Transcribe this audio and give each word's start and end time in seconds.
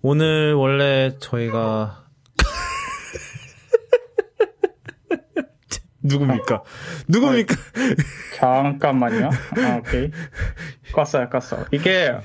오늘 0.00 0.54
원래 0.54 1.16
저희가 1.18 2.04
누굽니까? 6.02 6.62
누굽니까? 7.08 7.54
잠깐만요. 8.36 9.30
아, 9.30 9.76
오케이. 9.78 10.10
껐어요, 10.92 11.28
껐어. 11.30 11.66
이게 11.72 12.16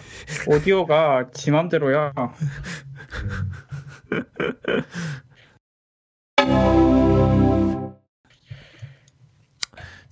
오디오가 0.47 1.29
지 1.33 1.51
맘대로야. 1.51 2.13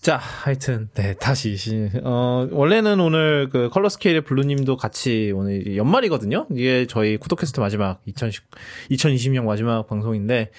자, 0.02 0.18
하여튼, 0.18 0.90
네, 0.96 1.14
다시, 1.14 1.56
어, 2.04 2.48
원래는 2.50 3.00
오늘 3.00 3.50
그 3.52 3.70
컬러 3.70 3.88
스케일의 3.88 4.22
블루님도 4.22 4.76
같이 4.76 5.32
오늘 5.36 5.78
연말이거든요? 5.78 6.48
이게 6.52 6.88
저희 6.88 7.18
쿠도캐스트 7.18 7.60
마지막, 7.60 8.02
2010, 8.08 8.44
2020년 8.90 9.44
마지막 9.44 9.88
방송인데, 9.88 10.50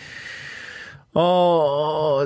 어, 1.14 2.24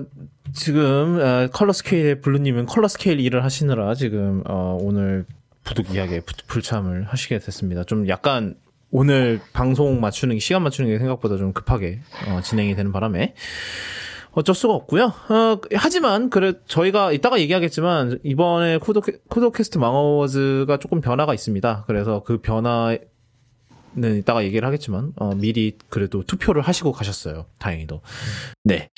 지금, 0.53 1.19
어, 1.19 1.49
컬러 1.55 1.73
스케일의 1.73 2.21
블루님은 2.21 2.67
컬러 2.67 2.87
스케일 2.87 3.19
일을 3.21 3.45
하시느라 3.45 3.95
지금, 3.95 4.43
어, 4.47 4.77
오늘 4.79 5.25
부득이하게 5.65 6.21
불참을 6.49 7.05
하시게 7.05 7.39
됐습니다. 7.39 7.85
좀 7.85 8.09
약간, 8.09 8.57
오늘 8.91 9.41
방송 9.55 10.03
맞추는, 10.03 10.39
시간 10.39 10.63
맞추는 10.65 10.91
게 10.91 10.99
생각보다 10.99 11.39
좀 11.39 11.55
급하게, 11.55 12.01
어, 12.29 12.43
진행이 12.43 12.77
되는 12.77 12.93
바람에, 12.93 13.33
어쩔 14.37 14.55
수가 14.55 14.75
없고요. 14.75 15.05
어, 15.05 15.61
하지만 15.75 16.29
그래 16.29 16.53
저희가 16.67 17.13
이따가 17.13 17.41
얘기하겠지만 17.41 18.19
이번에 18.23 18.77
코도 18.77 19.01
쿠도캐스트 19.31 19.79
망어워즈가 19.79 20.79
조금 20.79 21.01
변화가 21.01 21.33
있습니다. 21.33 21.85
그래서 21.87 22.23
그 22.23 22.39
변화 22.39 22.97
는 23.99 24.19
이따가 24.19 24.45
얘기를 24.45 24.67
하겠지만 24.67 25.13
어, 25.17 25.35
미리 25.35 25.73
그래도 25.89 26.23
투표를 26.23 26.61
하시고 26.61 26.93
가셨어요. 26.93 27.47
다행히도. 27.59 28.03
네. 28.65 28.91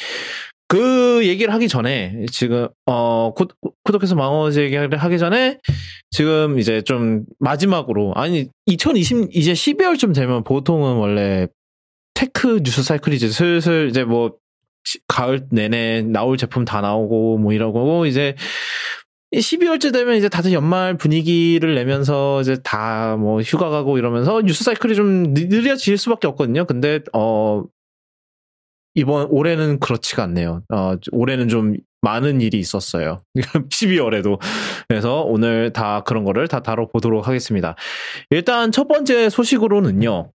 그 0.66 1.24
얘기를 1.24 1.54
하기 1.54 1.68
전에 1.68 2.26
지금 2.32 2.66
어 2.84 3.32
코, 3.32 3.46
쿠도캐스트 3.84 4.16
망어워즈 4.16 4.58
얘기를 4.58 4.98
하기 4.98 5.18
전에 5.18 5.60
지금 6.10 6.58
이제 6.58 6.82
좀 6.82 7.24
마지막으로 7.38 8.12
아니 8.16 8.48
2020 8.66 9.36
이제 9.36 9.52
12월쯤 9.52 10.16
되면 10.16 10.42
보통은 10.42 10.96
원래 10.96 11.46
tech 12.14 12.60
뉴스 12.64 12.82
사이클이 12.82 13.14
이제 13.14 13.28
슬슬 13.28 13.88
이제 13.88 14.02
뭐 14.02 14.34
가을 15.06 15.46
내내 15.50 16.02
나올 16.02 16.36
제품 16.36 16.64
다 16.64 16.80
나오고 16.80 17.38
뭐 17.38 17.52
이러고 17.52 18.06
이제 18.06 18.34
12월째 19.34 19.92
되면 19.92 20.16
이제 20.16 20.28
다들 20.28 20.52
연말 20.52 20.96
분위기를 20.96 21.74
내면서 21.74 22.40
이제 22.40 22.56
다 22.64 23.16
뭐 23.18 23.40
휴가 23.42 23.68
가고 23.68 23.98
이러면서 23.98 24.40
뉴스 24.42 24.64
사이클이 24.64 24.94
좀 24.94 25.34
느려질 25.34 25.98
수밖에 25.98 26.26
없거든요. 26.28 26.64
근데 26.66 27.00
어 27.12 27.64
이번 28.94 29.26
올해는 29.30 29.80
그렇지가 29.80 30.22
않네요. 30.24 30.62
어 30.72 30.94
올해는 31.12 31.48
좀 31.48 31.74
많은 32.00 32.40
일이 32.40 32.58
있었어요. 32.58 33.18
12월에도. 33.70 34.40
그래서 34.88 35.22
오늘 35.22 35.72
다 35.72 36.02
그런 36.04 36.24
거를 36.24 36.48
다 36.48 36.60
다뤄보도록 36.60 37.26
하겠습니다. 37.28 37.74
일단 38.30 38.72
첫 38.72 38.88
번째 38.88 39.28
소식으로는요. 39.30 40.30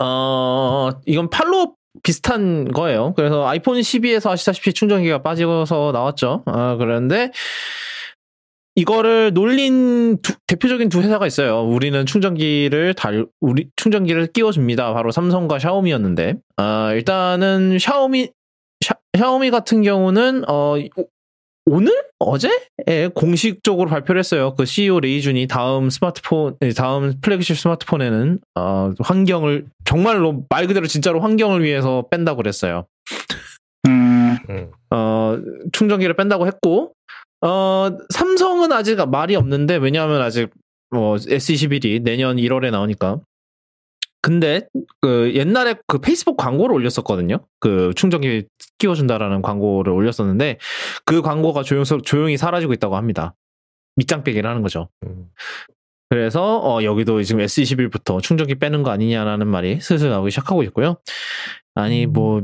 어, 0.00 0.90
이건 1.06 1.30
팔로 1.30 1.76
비슷한 2.02 2.70
거예요. 2.72 3.14
그래서 3.16 3.46
아이폰 3.46 3.78
12에서 3.78 4.30
아시다시피 4.30 4.72
충전기가 4.72 5.22
빠지고서 5.22 5.90
나왔죠. 5.92 6.42
아, 6.46 6.76
그런데 6.76 7.30
이거를 8.76 9.32
놀린 9.32 10.18
두, 10.20 10.34
대표적인 10.46 10.90
두 10.90 11.00
회사가 11.00 11.26
있어요. 11.26 11.62
우리는 11.62 12.04
충전기를 12.04 12.92
달, 12.94 13.26
우리 13.40 13.70
충전기를 13.76 14.28
끼워줍니다. 14.32 14.92
바로 14.92 15.10
삼성과 15.10 15.58
샤오미였는데, 15.58 16.36
아, 16.58 16.92
일단은 16.92 17.78
샤오미, 17.78 18.30
샤, 18.84 18.94
샤오미 19.16 19.50
같은 19.50 19.82
경우는, 19.82 20.44
어, 20.48 20.74
오늘 21.68 21.92
어제 22.20 22.48
에 22.86 23.08
공식적으로 23.08 23.90
발표를 23.90 24.20
했어요. 24.20 24.54
그 24.56 24.64
CEO 24.64 25.00
레이준이 25.00 25.48
다음 25.48 25.90
스마트폰 25.90 26.56
다음 26.76 27.14
플래그십 27.20 27.58
스마트폰에는 27.58 28.38
어 28.54 28.92
환경을 29.00 29.66
정말로 29.84 30.44
말 30.48 30.68
그대로 30.68 30.86
진짜로 30.86 31.20
환경을 31.20 31.64
위해서 31.64 32.04
뺀다고 32.10 32.36
그랬어요. 32.38 32.86
음. 33.88 34.38
어 34.90 35.38
충전기를 35.72 36.14
뺀다고 36.14 36.46
했고 36.46 36.92
어 37.42 37.88
삼성은 38.10 38.70
아직 38.70 39.04
말이 39.10 39.34
없는데 39.34 39.76
왜냐하면 39.76 40.22
아직 40.22 40.50
뭐 40.90 41.16
S21이 41.16 42.02
내년 42.02 42.36
1월에 42.36 42.70
나오니까 42.70 43.18
근데 44.26 44.66
그 45.00 45.32
옛날에 45.36 45.76
그 45.86 45.98
페이스북 45.98 46.36
광고를 46.36 46.74
올렸었거든요. 46.74 47.46
그 47.60 47.92
충전기 47.94 48.48
끼워준다라는 48.78 49.40
광고를 49.40 49.92
올렸었는데 49.92 50.58
그 51.04 51.22
광고가 51.22 51.62
조용, 51.62 51.84
조용히 51.84 52.36
사라지고 52.36 52.72
있다고 52.72 52.96
합니다. 52.96 53.36
밑장 53.94 54.24
빼기를 54.24 54.50
하는 54.50 54.62
거죠. 54.62 54.88
음. 55.04 55.28
그래서 56.10 56.58
어 56.58 56.82
여기도 56.82 57.22
지금 57.22 57.40
S21부터 57.40 58.20
충전기 58.20 58.56
빼는 58.56 58.82
거 58.82 58.90
아니냐라는 58.90 59.46
말이 59.46 59.80
슬슬 59.80 60.10
나오기 60.10 60.32
시작하고 60.32 60.64
있고요. 60.64 60.96
아니 61.76 62.06
뭐 62.06 62.42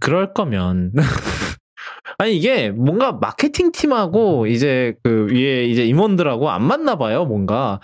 그럴 0.00 0.34
거면 0.34 0.92
아니 2.18 2.36
이게 2.36 2.68
뭔가 2.68 3.12
마케팅 3.12 3.72
팀하고 3.72 4.46
이제 4.46 4.92
그 5.02 5.28
위에 5.30 5.64
이제 5.64 5.86
임원들하고 5.86 6.50
안 6.50 6.64
맞나 6.64 6.96
봐요 6.96 7.24
뭔가 7.24 7.80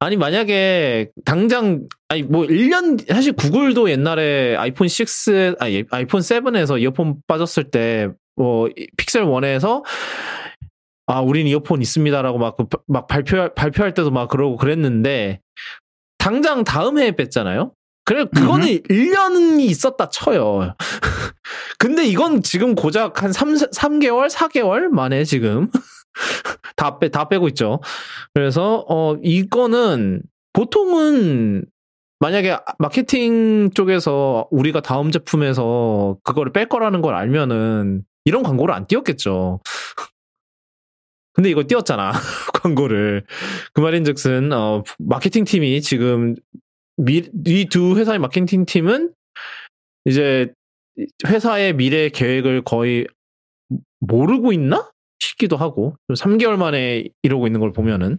아니 0.00 0.16
만약에 0.16 1.10
당장 1.24 1.86
아니 2.08 2.22
뭐 2.22 2.44
1년 2.46 3.06
사실 3.12 3.32
구글도 3.34 3.90
옛날에 3.90 4.56
아이폰 4.56 4.88
6 4.88 5.56
아니 5.60 5.84
아이폰 5.90 6.20
7에서 6.20 6.80
이어폰 6.80 7.16
빠졌을 7.26 7.70
때 7.70 8.08
뭐 8.40 8.70
픽셀 8.96 9.26
1에서 9.26 9.84
아 11.06 11.20
우린 11.20 11.46
이어폰 11.46 11.82
있습니다라고 11.82 12.38
막막 12.38 12.56
그막 12.86 13.06
발표 13.06 13.52
발표할 13.52 13.92
때도 13.92 14.10
막 14.10 14.28
그러고 14.28 14.56
그랬는데 14.56 15.40
당장 16.16 16.64
다음 16.64 16.98
해에 16.98 17.10
뺐잖아요. 17.12 17.74
그래 18.06 18.24
그거는 18.34 18.66
음 18.66 18.82
1년이 18.88 19.60
있었다 19.60 20.08
쳐요. 20.08 20.74
근데 21.78 22.06
이건 22.06 22.42
지금 22.42 22.74
고작 22.74 23.22
한 23.22 23.32
3, 23.32 23.54
3개월, 23.54 24.30
4개월 24.30 24.88
만에 24.88 25.24
지금 25.24 25.70
다 26.80 26.98
빼, 26.98 27.10
다 27.10 27.28
빼고 27.28 27.46
있죠. 27.48 27.80
그래서, 28.32 28.86
어, 28.88 29.16
이거는 29.22 30.22
보통은 30.54 31.66
만약에 32.20 32.56
마케팅 32.78 33.70
쪽에서 33.70 34.48
우리가 34.50 34.80
다음 34.80 35.10
제품에서 35.10 36.16
그거를 36.24 36.52
뺄 36.52 36.68
거라는 36.68 37.02
걸 37.02 37.14
알면은 37.14 38.02
이런 38.24 38.42
광고를 38.42 38.74
안 38.74 38.86
띄웠겠죠. 38.86 39.60
근데 41.34 41.50
이걸 41.50 41.66
띄웠잖아. 41.66 42.12
광고를. 42.62 43.24
그 43.74 43.80
말인 43.80 44.04
즉슨, 44.04 44.50
어, 44.52 44.82
마케팅 44.98 45.44
팀이 45.44 45.82
지금 45.82 46.34
이 47.08 47.64
두 47.70 47.96
회사의 47.96 48.18
마케팅 48.18 48.64
팀은 48.66 49.12
이제 50.06 50.50
회사의 51.26 51.74
미래 51.74 52.08
계획을 52.08 52.62
거의 52.62 53.06
모르고 54.00 54.52
있나? 54.52 54.90
싶기도 55.20 55.56
하고 55.56 55.94
3개월 56.12 56.56
만에 56.56 57.04
이러고 57.22 57.46
있는 57.46 57.60
걸 57.60 57.72
보면은 57.72 58.18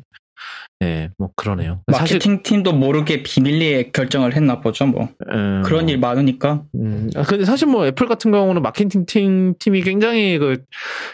네, 0.79 1.09
뭐 1.19 1.29
그러네요. 1.35 1.83
마케팅 1.85 2.19
사실, 2.19 2.41
팀도 2.41 2.73
모르게 2.73 3.21
비밀리에 3.21 3.91
결정을 3.91 4.35
했나 4.35 4.61
보죠, 4.61 4.87
뭐. 4.87 5.09
음, 5.29 5.61
그런 5.63 5.87
일 5.89 5.99
많으니까. 5.99 6.63
음, 6.73 7.11
아, 7.15 7.21
근데 7.21 7.45
사실 7.45 7.67
뭐 7.67 7.85
애플 7.85 8.07
같은 8.07 8.31
경우는 8.31 8.63
마케팅 8.63 9.05
팀, 9.05 9.53
팀이 9.59 9.83
굉장히 9.83 10.39
그 10.39 10.63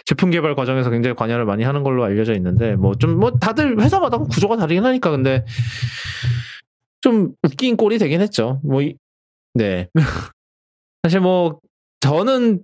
제품 0.05 0.31
개발 0.31 0.55
과정에서 0.55 0.89
굉장히 0.89 1.17
관여를 1.17 1.43
많이 1.43 1.65
하는 1.65 1.83
걸로 1.83 2.05
알려져 2.05 2.33
있는데, 2.35 2.77
뭐 2.77 2.95
좀, 2.95 3.19
뭐 3.19 3.31
다들 3.31 3.77
회사마다 3.81 4.17
구조가 4.19 4.55
다르긴 4.55 4.85
하니까, 4.85 5.11
근데 5.11 5.43
좀 7.01 7.33
웃긴 7.43 7.75
꼴이 7.75 7.97
되긴 7.97 8.21
했죠. 8.21 8.61
뭐, 8.63 8.81
네. 9.53 9.89
사실 11.03 11.19
뭐, 11.19 11.59
저는 11.99 12.61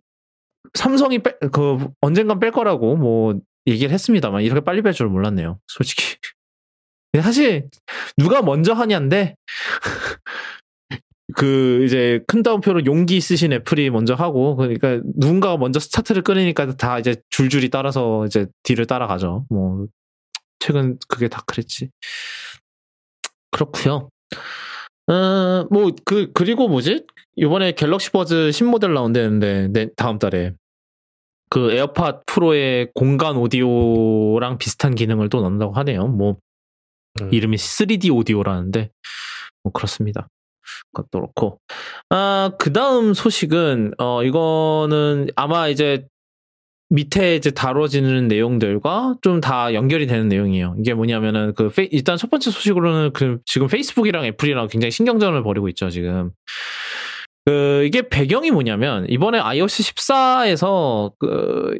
삼성이 0.74 1.20
빼, 1.20 1.34
그 1.52 1.88
언젠간 2.02 2.40
뺄 2.40 2.52
거라고 2.52 2.96
뭐 2.96 3.40
얘기를 3.68 3.92
했습니다만 3.92 4.44
이렇게 4.44 4.62
빨리 4.62 4.81
뺄 4.81 4.94
줄 4.94 5.08
몰랐네요. 5.08 5.60
솔직히. 5.68 6.18
사실 7.22 7.70
누가 8.18 8.42
먼저 8.42 8.74
하냐인데 8.74 9.36
그 11.36 11.84
이제 11.86 12.22
큰 12.28 12.42
따옴표로 12.42 12.86
용기 12.86 13.16
있으신 13.18 13.54
애플이 13.54 13.90
먼저 13.92 14.16
하고 14.16 14.56
그러니까 14.56 15.00
누군가가 15.16 15.58
먼저 15.58 15.80
스타트를 15.80 16.24
끊으니까 16.24 16.75
다 16.75 17.00
이제 17.00 17.16
줄줄이 17.30 17.70
따라서 17.70 18.25
이제 18.25 18.48
뒤를 18.64 18.88
따라가죠. 18.88 19.46
뭐 19.50 19.86
최근 20.60 20.98
그게 21.08 21.28
다 21.28 21.44
그랬지. 21.46 21.90
그렇고요. 23.52 24.10
어, 25.08 25.68
뭐, 25.70 25.92
그, 26.06 26.31
그리고 26.34 26.68
뭐지? 26.68 27.06
이번에 27.36 27.74
갤럭시 27.74 28.12
버즈 28.12 28.52
신모델 28.52 28.94
나온다는데, 28.94 29.68
네, 29.72 29.90
다음 29.98 30.18
달에. 30.18 30.54
그 31.54 31.72
에어팟 31.72 32.24
프로의 32.26 32.90
공간 32.96 33.38
오디오랑 33.38 34.58
비슷한 34.58 34.96
기능을 34.96 35.30
또 35.30 35.40
넣는다고 35.42 35.74
하네요. 35.74 36.08
뭐, 36.08 36.38
음. 37.22 37.32
이름이 37.32 37.58
3D 37.58 38.12
오디오라는데, 38.12 38.90
뭐, 39.62 39.72
그렇습니다. 39.72 40.28
것도 40.94 41.10
그렇고. 41.12 41.60
아, 42.10 42.50
그 42.58 42.74
다음 42.74 43.14
소식은, 43.14 43.94
어, 44.00 44.24
이거는 44.24 45.28
아마 45.36 45.68
이제 45.68 46.08
밑에 46.90 47.36
이제 47.36 47.52
다뤄지는 47.52 48.28
내용들과 48.28 49.18
좀 49.22 49.40
다 49.40 49.76
연결이 49.76 50.08
되는 50.08 50.28
내용이에요. 50.30 50.76
이게 50.80 50.96
뭐냐면은 50.96 51.54
그 51.54 51.70
페이, 51.70 51.88
일단 51.92 52.18
첫 52.18 52.32
번째 52.32 52.50
소식으로는 52.50 53.14
그 53.14 53.38
지금 53.46 53.68
페이스북이랑 53.68 54.26
애플이랑 54.26 54.70
굉장히 54.70 54.90
신경전을 54.90 55.44
벌이고 55.44 55.70
있죠, 55.70 55.92
지금. 55.92 56.32
그 57.45 57.84
이게 57.86 58.07
배경이 58.07 58.51
뭐냐면 58.51 59.06
이번에 59.10 59.40
iOS 59.40 59.84
14에서 59.84 61.13
그 61.19 61.78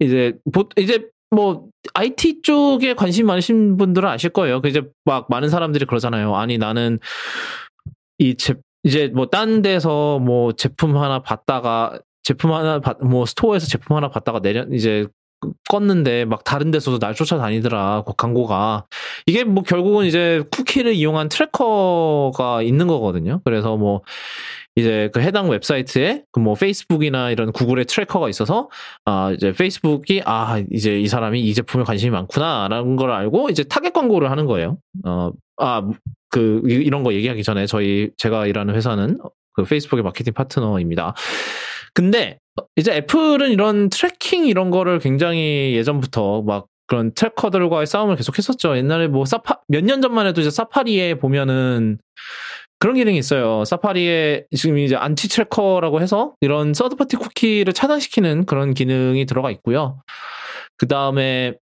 이제 0.00 0.34
보, 0.52 0.68
이제 0.76 1.06
뭐 1.30 1.66
IT 1.94 2.42
쪽에 2.42 2.94
관심 2.94 3.26
많으신 3.26 3.76
분들은 3.76 4.08
아실 4.08 4.30
거예요. 4.30 4.60
그 4.62 4.68
이제 4.68 4.82
막 5.04 5.26
많은 5.28 5.48
사람들이 5.48 5.84
그러잖아요. 5.86 6.34
아니 6.36 6.58
나는 6.58 6.98
이 8.18 8.34
제, 8.36 8.54
이제 8.84 9.08
뭐 9.08 9.26
딴 9.26 9.62
데서 9.62 10.18
뭐 10.18 10.52
제품 10.52 10.96
하나 10.96 11.20
봤다가 11.20 11.98
제품 12.22 12.52
하나 12.52 12.80
봤, 12.80 13.02
뭐 13.02 13.26
스토어에서 13.26 13.66
제품 13.66 13.96
하나 13.96 14.08
봤다가 14.08 14.40
내려 14.40 14.64
이제 14.72 15.06
껐는데 15.70 16.24
막 16.24 16.44
다른 16.44 16.70
데서도 16.70 16.98
날 16.98 17.14
쫓아다니더라 17.14 18.04
그 18.06 18.14
광고가 18.16 18.86
이게 19.26 19.44
뭐 19.44 19.62
결국은 19.62 20.06
이제 20.06 20.42
쿠키를 20.50 20.94
이용한 20.94 21.28
tracker가 21.28 22.62
있는 22.62 22.86
거거든요. 22.86 23.40
그래서 23.44 23.76
뭐 23.76 24.02
이제 24.76 25.10
그 25.12 25.20
해당 25.20 25.48
웹사이트에 25.48 26.24
그 26.32 26.40
뭐 26.40 26.54
페이스북이나 26.54 27.30
이런 27.30 27.50
구글의 27.52 27.86
tracker가 27.86 28.28
있어서 28.28 28.68
아 29.04 29.32
이제 29.32 29.52
페이스북이 29.52 30.22
아 30.24 30.62
이제 30.70 31.00
이 31.00 31.08
사람이 31.08 31.40
이 31.40 31.54
제품에 31.54 31.82
관심이 31.84 32.10
많구나라는 32.10 32.96
걸 32.96 33.10
알고 33.10 33.48
이제 33.50 33.64
타겟 33.64 33.90
광고를 33.90 34.30
하는 34.30 34.46
거예요. 34.46 34.78
어아 35.04 35.88
그 36.30 36.62
이런 36.66 37.02
거 37.02 37.14
얘기하기 37.14 37.42
전에 37.42 37.66
저희 37.66 38.10
제가 38.18 38.46
일하는 38.46 38.74
회사는 38.74 39.18
그 39.54 39.64
페이스북의 39.64 40.02
마케팅 40.04 40.34
파트너입니다. 40.34 41.14
근데 41.94 42.38
이제 42.76 42.92
애플은 42.94 43.50
이런 43.50 43.88
tracking 43.88 44.46
이런 44.46 44.70
거를 44.70 44.98
굉장히 44.98 45.74
예전부터 45.76 46.42
막 46.42 46.66
그런 46.86 47.12
tracker들과의 47.14 47.86
싸움을 47.86 48.16
계속 48.16 48.36
했었죠. 48.38 48.76
옛날에 48.76 49.08
뭐 49.08 49.24
사파 49.24 49.60
몇 49.68 49.82
년 49.84 50.02
전만 50.02 50.26
해도 50.26 50.40
이제 50.42 50.50
사파리에 50.50 51.14
보면은 51.14 51.98
그런 52.78 52.96
기능이 52.96 53.18
있어요. 53.18 53.64
사파리에 53.64 54.46
지금 54.56 54.78
이제 54.78 54.96
anti 54.96 55.28
tracker라고 55.28 56.00
해서 56.00 56.34
이런 56.40 56.74
third 56.74 56.95
party 56.95 57.16
쿠키를 57.16 57.72
차단시키는 57.72 58.46
그런 58.46 58.74
기능이 58.74 59.24
들어가 59.24 59.50
있고요. 59.50 60.02
그 60.76 60.86
다음에 60.86 61.54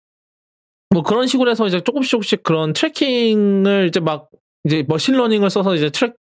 뭐 0.89 1.03
그런 1.03 1.27
식으로 1.27 1.51
해서 1.51 1.67
이제 1.67 1.81
조금씩 1.81 2.11
조금씩 2.11 2.43
그런 2.43 2.73
tracking을 2.73 3.87
이제 3.87 3.99
막 3.99 4.29
이제 4.63 4.83
machine 4.87 5.11
learning을 5.11 5.49
써서 5.49 5.75
이제 5.75 5.89
track 5.89 6.15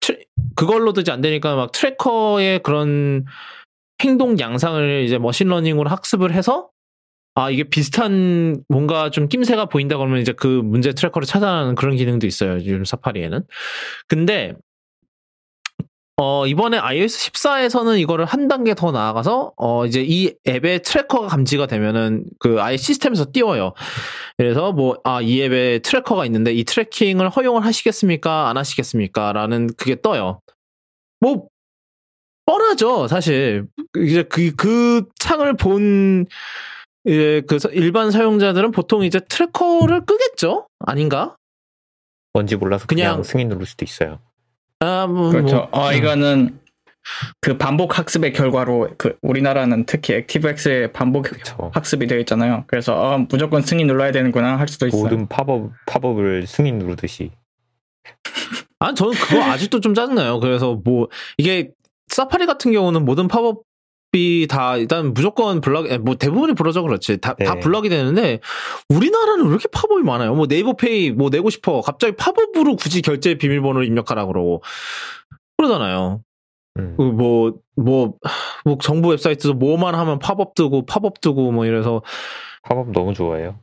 tra, 0.00 0.18
그걸로도 0.56 1.00
이제 1.00 1.12
안 1.12 1.20
되니까 1.20 1.56
막 1.56 1.72
tracker의 1.72 2.62
그런 2.62 3.24
행동 4.02 4.38
양상을 4.38 5.04
이제 5.04 5.18
machine 5.18 5.44
learning으로 5.44 5.88
학습을 5.90 6.32
해서 6.32 6.68
아, 7.36 7.50
이게 7.50 7.64
비슷한 7.64 8.62
뭔가 8.68 9.10
좀 9.10 9.28
낌새가 9.28 9.66
보인다 9.66 9.96
그러면 9.96 10.20
이제 10.20 10.32
그 10.32 10.46
문제 10.46 10.92
tracker를 10.92 11.26
찾아내는 11.26 11.74
그런 11.74 11.96
기능도 11.96 12.26
있어요. 12.26 12.54
요즘 12.54 12.84
사파리에는. 12.84 13.42
근데, 14.06 14.54
어, 16.16 16.46
이번에 16.46 16.78
iOS 16.78 17.32
14에서는 17.32 17.98
이거를 17.98 18.24
한 18.24 18.46
단계 18.46 18.74
더 18.74 18.92
나아가서, 18.92 19.52
어, 19.56 19.84
이제 19.84 20.04
이 20.06 20.32
앱의 20.46 20.82
tracker가 20.82 21.26
감지가 21.26 21.66
되면은 21.66 22.24
그 22.38 22.62
아예 22.62 22.76
시스템에서 22.76 23.26
띄워요. 23.32 23.72
그래서 24.38 24.70
뭐, 24.70 24.96
아, 25.02 25.20
이 25.20 25.42
앱에 25.42 25.80
tracker가 25.80 26.24
있는데 26.26 26.52
이 26.52 26.62
tracking을 26.62 27.30
허용을 27.30 27.64
하시겠습니까? 27.64 28.48
안 28.48 28.56
하시겠습니까? 28.56 29.32
라는 29.32 29.66
그게 29.76 30.00
떠요. 30.00 30.40
뭐, 31.18 31.48
뻔하죠, 32.46 33.08
사실. 33.08 33.66
이제 33.96 34.22
그, 34.22 34.52
그 34.54 35.06
창을 35.18 35.56
본, 35.56 36.26
예, 37.06 37.40
그 37.42 37.58
일반 37.72 38.10
사용자들은 38.10 38.70
보통 38.70 39.04
이제 39.04 39.20
tracker를 39.20 40.06
끄겠죠? 40.06 40.68
아닌가? 40.80 41.36
뭔지 42.32 42.56
몰라서 42.56 42.86
그냥, 42.86 43.12
그냥 43.12 43.22
승인 43.22 43.48
누를 43.48 43.66
수도 43.66 43.84
있어요. 43.84 44.18
아, 44.80 45.06
뭐, 45.06 45.30
그렇죠. 45.30 45.68
뭐. 45.72 45.86
어, 45.86 45.92
이거는 45.92 46.58
그 47.40 47.58
반복 47.58 47.98
학습의 47.98 48.32
결과로 48.32 48.88
그 48.96 49.16
우리나라는 49.22 49.84
특히 49.86 50.14
ActiveX의 50.14 50.92
반복 50.92 51.24
그쵸. 51.24 51.70
학습이 51.74 52.06
되어 52.06 52.18
있잖아요. 52.20 52.64
그래서 52.66 52.94
어, 52.94 53.18
무조건 53.18 53.62
승인 53.62 53.86
눌러야 53.86 54.10
되는구나 54.10 54.58
할 54.58 54.68
수도 54.68 54.86
있어요. 54.86 55.02
모든 55.02 55.28
팝업 55.28 55.70
팝업을 55.86 56.46
승인 56.46 56.78
누르듯이. 56.78 57.30
아, 58.78 58.94
저는 58.94 59.12
그거 59.14 59.42
아직도 59.42 59.80
좀 59.80 59.94
짜증나요. 59.94 60.40
그래서 60.40 60.80
뭐 60.82 61.08
이게 61.38 61.70
사파리 62.08 62.46
같은 62.46 62.72
경우는 62.72 63.04
모든 63.04 63.28
팝업 63.28 63.62
다 64.48 64.76
일단 64.76 65.14
무조건 65.14 65.60
블럭 65.60 65.86
뭐 66.02 66.14
대부분이 66.14 66.54
불러져 66.54 66.82
그렇지 66.82 67.18
다, 67.18 67.34
네. 67.38 67.44
다 67.44 67.56
block이 67.56 67.88
되는데 67.88 68.40
우리나라는 68.88 69.44
왜 69.46 69.50
이렇게 69.50 69.68
팝업이 69.72 70.02
많아요? 70.02 70.34
뭐 70.34 70.46
네이버페이 70.46 71.12
뭐 71.12 71.30
내고 71.30 71.50
싶어 71.50 71.80
갑자기 71.80 72.14
팝업으로 72.16 72.76
굳이 72.76 73.02
결제 73.02 73.34
비밀번호를 73.34 73.86
입력하라 73.86 74.26
그러고 74.26 74.62
그러잖아요. 75.56 76.22
음. 76.78 76.96
뭐 76.96 77.64
뭐 77.76 77.84
뭐, 77.84 78.14
뭐 78.64 78.78
정부 78.80 79.10
웹사이트도 79.10 79.54
뭐만 79.54 79.94
하면 79.94 80.18
팝업 80.18 80.54
뜨고 80.54 80.86
팝업 80.86 81.20
뜨고 81.20 81.52
뭐 81.52 81.66
이래서 81.66 82.02
팝업 82.62 82.92
너무 82.92 83.14
좋아해요. 83.14 83.58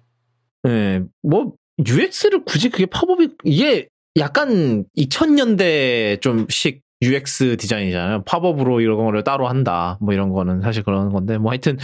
네, 0.63 1.01
뭐 1.24 1.54
UX를 1.80 2.44
굳이 2.45 2.69
그게 2.69 2.86
팝업이 2.86 3.30
이게 3.44 3.88
약간 4.18 4.86
2000년대 4.97 6.21
초식 6.21 6.81
UX 7.01 7.57
디자인이잖아요. 7.57 8.24
팝업으로 8.25 8.81
이런 8.81 8.98
거를 8.98 9.24
따로 9.24 9.48
한다. 9.48 9.98
뭐 10.01 10.13
이런 10.13 10.31
거는 10.31 10.62
사실 10.62 10.83
그런 10.83 11.09
건데, 11.12 11.38
뭐 11.38 11.51
하여튼, 11.51 11.77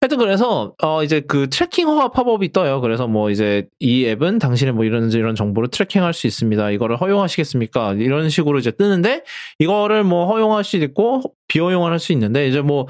하여튼 0.00 0.18
그래서, 0.18 0.74
어, 0.82 1.02
이제 1.02 1.20
그 1.20 1.48
tracking 1.50 1.88
허가 1.88 2.08
팝업이 2.12 2.52
떠요. 2.52 2.80
그래서 2.80 3.08
뭐 3.08 3.30
이제 3.30 3.66
이 3.80 4.06
앱은 4.06 4.38
당신의 4.38 4.72
뭐 4.74 4.84
이런, 4.84 5.10
이런 5.10 5.34
정보를 5.34 5.70
tracking 5.70 6.02
할 6.04 6.12
수 6.12 6.26
있습니다. 6.28 6.70
이거를 6.70 6.96
허용하시겠습니까? 7.00 7.94
이런 7.94 8.30
식으로 8.30 8.58
이제 8.58 8.70
뜨는데, 8.70 9.24
이거를 9.58 10.04
뭐 10.04 10.26
허용할 10.32 10.64
수 10.64 10.76
있고, 10.76 11.22
비허용을 11.48 11.90
할 11.90 11.98
수 11.98 12.12
있는데, 12.12 12.46
이제 12.48 12.60
뭐, 12.60 12.86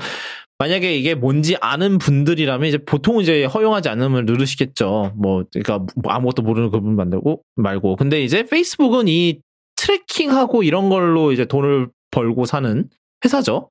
만약에 0.61 0.97
이게 0.97 1.15
뭔지 1.15 1.57
아는 1.61 1.99
분들이라면 1.99 2.69
이제 2.69 2.79
보통 2.79 3.21
이제 3.21 3.45
허용하지 3.45 3.89
않음을 3.91 4.27
누르시겠죠. 4.27 5.13
뭐, 5.17 5.45
그러니까 5.53 5.79
뭐 6.03 6.13
아무것도 6.13 6.43
모르는 6.43 6.71
그분 6.71 6.97
만들고 6.97 7.43
말고. 7.57 7.95
근데 7.97 8.23
이제 8.23 8.43
페이스북은 8.43 9.07
이 9.07 9.39
tracking하고 9.79 10.63
이런 10.63 10.89
걸로 10.89 11.33
이제 11.33 11.45
돈을 11.45 11.89
벌고 12.11 12.45
사는 12.45 12.89
회사죠. 13.25 13.71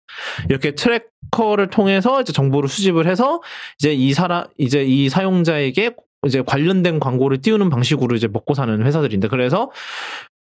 이렇게 0.49 0.71
tracker를 0.71 1.69
통해서 1.69 2.21
이제 2.21 2.33
정보를 2.33 2.69
수집을 2.69 3.07
해서 3.07 3.41
이제 3.79 3.93
이 3.93 4.13
사람 4.13 4.45
이제 4.57 4.83
이 4.83 5.09
사용자에게 5.09 5.95
이제 6.25 6.41
관련된 6.45 6.99
광고를 6.99 7.41
띄우는 7.41 7.69
방식으로 7.69 8.15
이제 8.15 8.27
먹고 8.27 8.53
사는 8.53 8.85
회사들인데 8.85 9.27
그래서 9.27 9.71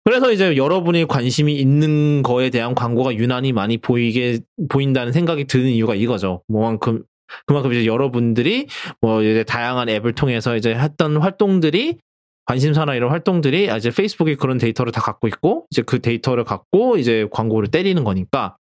그래서 0.03 0.31
이제 0.31 0.57
여러분이 0.57 1.05
관심이 1.05 1.55
있는 1.55 2.23
거에 2.23 2.49
대한 2.49 2.73
광고가 2.73 3.15
유난히 3.15 3.53
많이 3.53 3.77
보이게 3.77 4.39
보인다는 4.69 5.11
생각이 5.11 5.45
드는 5.45 5.67
이유가 5.67 5.93
이거죠. 5.95 6.43
뭐만큼 6.47 7.03
그만큼 7.45 7.71
이제 7.71 7.85
여러분들이 7.85 8.67
뭐 8.99 9.21
이제 9.21 9.43
다양한 9.43 9.89
앱을 9.89 10.13
통해서 10.13 10.55
이제 10.55 10.73
했던 10.73 11.17
활동들이 11.17 11.97
관심사나 12.51 12.95
이런 12.95 13.11
활동들이 13.11 13.71
아, 13.71 13.77
이제 13.77 13.91
페이스북이 13.91 14.35
그런 14.35 14.57
데이터를 14.57 14.91
다 14.91 14.99
갖고 14.99 15.29
있고 15.29 15.67
이제 15.71 15.83
그 15.83 16.01
데이터를 16.01 16.43
갖고 16.43 16.97
이제 16.97 17.25
광고를 17.31 17.69
때리는 17.69 18.03
거니까. 18.03 18.57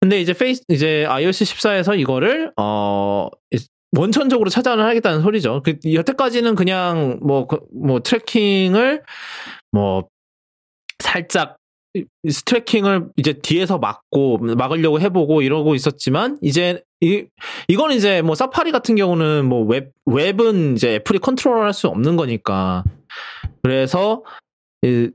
근데 0.00 0.18
이제 0.18 0.32
페이스 0.32 0.62
이제 0.68 1.04
iOS 1.06 1.44
14에서 1.44 1.98
이거를 1.98 2.52
어 2.56 3.28
원천적으로 3.96 4.48
차단을 4.48 4.82
하겠다는 4.86 5.20
소리죠. 5.20 5.62
그 5.62 5.74
여태까지는 5.92 6.54
그냥 6.54 7.18
뭐뭐 7.20 7.46
그, 7.46 7.58
뭐 7.74 8.00
tracking을 8.00 9.02
뭐 9.72 10.08
살짝 10.98 11.58
tracking을 12.28 13.08
이제 13.16 13.34
뒤에서 13.34 13.78
막고 13.78 14.38
막으려고 14.38 15.00
해보고 15.00 15.42
이러고 15.42 15.74
있었지만 15.74 16.38
이제 16.42 16.82
이 17.00 17.24
이건 17.68 17.92
이제 17.92 18.22
뭐 18.22 18.34
사파리 18.34 18.72
같은 18.72 18.94
경우는 18.96 19.46
뭐 19.46 19.64
웹 19.64 19.92
웹은 20.06 20.74
이제 20.76 20.94
애플이 20.96 21.18
컨트롤할 21.18 21.72
수 21.72 21.88
없는 21.88 22.16
거니까 22.16 22.84
그래서 23.62 24.22
이, 24.82 25.10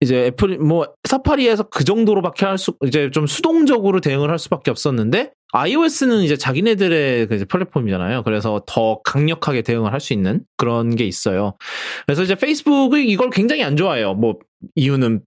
이제 0.00 0.26
애플이 0.26 0.58
뭐 0.58 0.86
사파리에서 1.04 1.64
그 1.64 1.84
정도로밖에 1.84 2.44
할 2.46 2.58
수 2.58 2.74
이제 2.84 3.10
좀 3.10 3.26
수동적으로 3.26 4.00
대응을 4.00 4.30
할 4.30 4.38
수밖에 4.38 4.70
없었는데 4.70 5.32
iOS는 5.52 6.22
이제 6.22 6.36
자기네들의 6.36 7.28
그 7.28 7.44
플랫폼이잖아요. 7.48 8.24
그래서 8.24 8.60
더 8.66 9.00
강력하게 9.04 9.62
대응을 9.62 9.92
할 9.92 10.00
수 10.00 10.12
있는 10.12 10.42
그런 10.56 10.96
게 10.96 11.04
있어요. 11.04 11.56
그래서 12.06 12.22
이제 12.24 12.34
페이스북이 12.34 13.06
이걸 13.06 13.30
굉장히 13.30 13.62
안 13.62 13.76
좋아해요. 13.76 14.14
뭐 14.14 14.38
이유는 14.74 15.22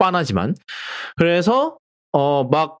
빤하지만. 0.00 0.56
그래서, 1.16 1.76
어, 2.12 2.42
막, 2.44 2.78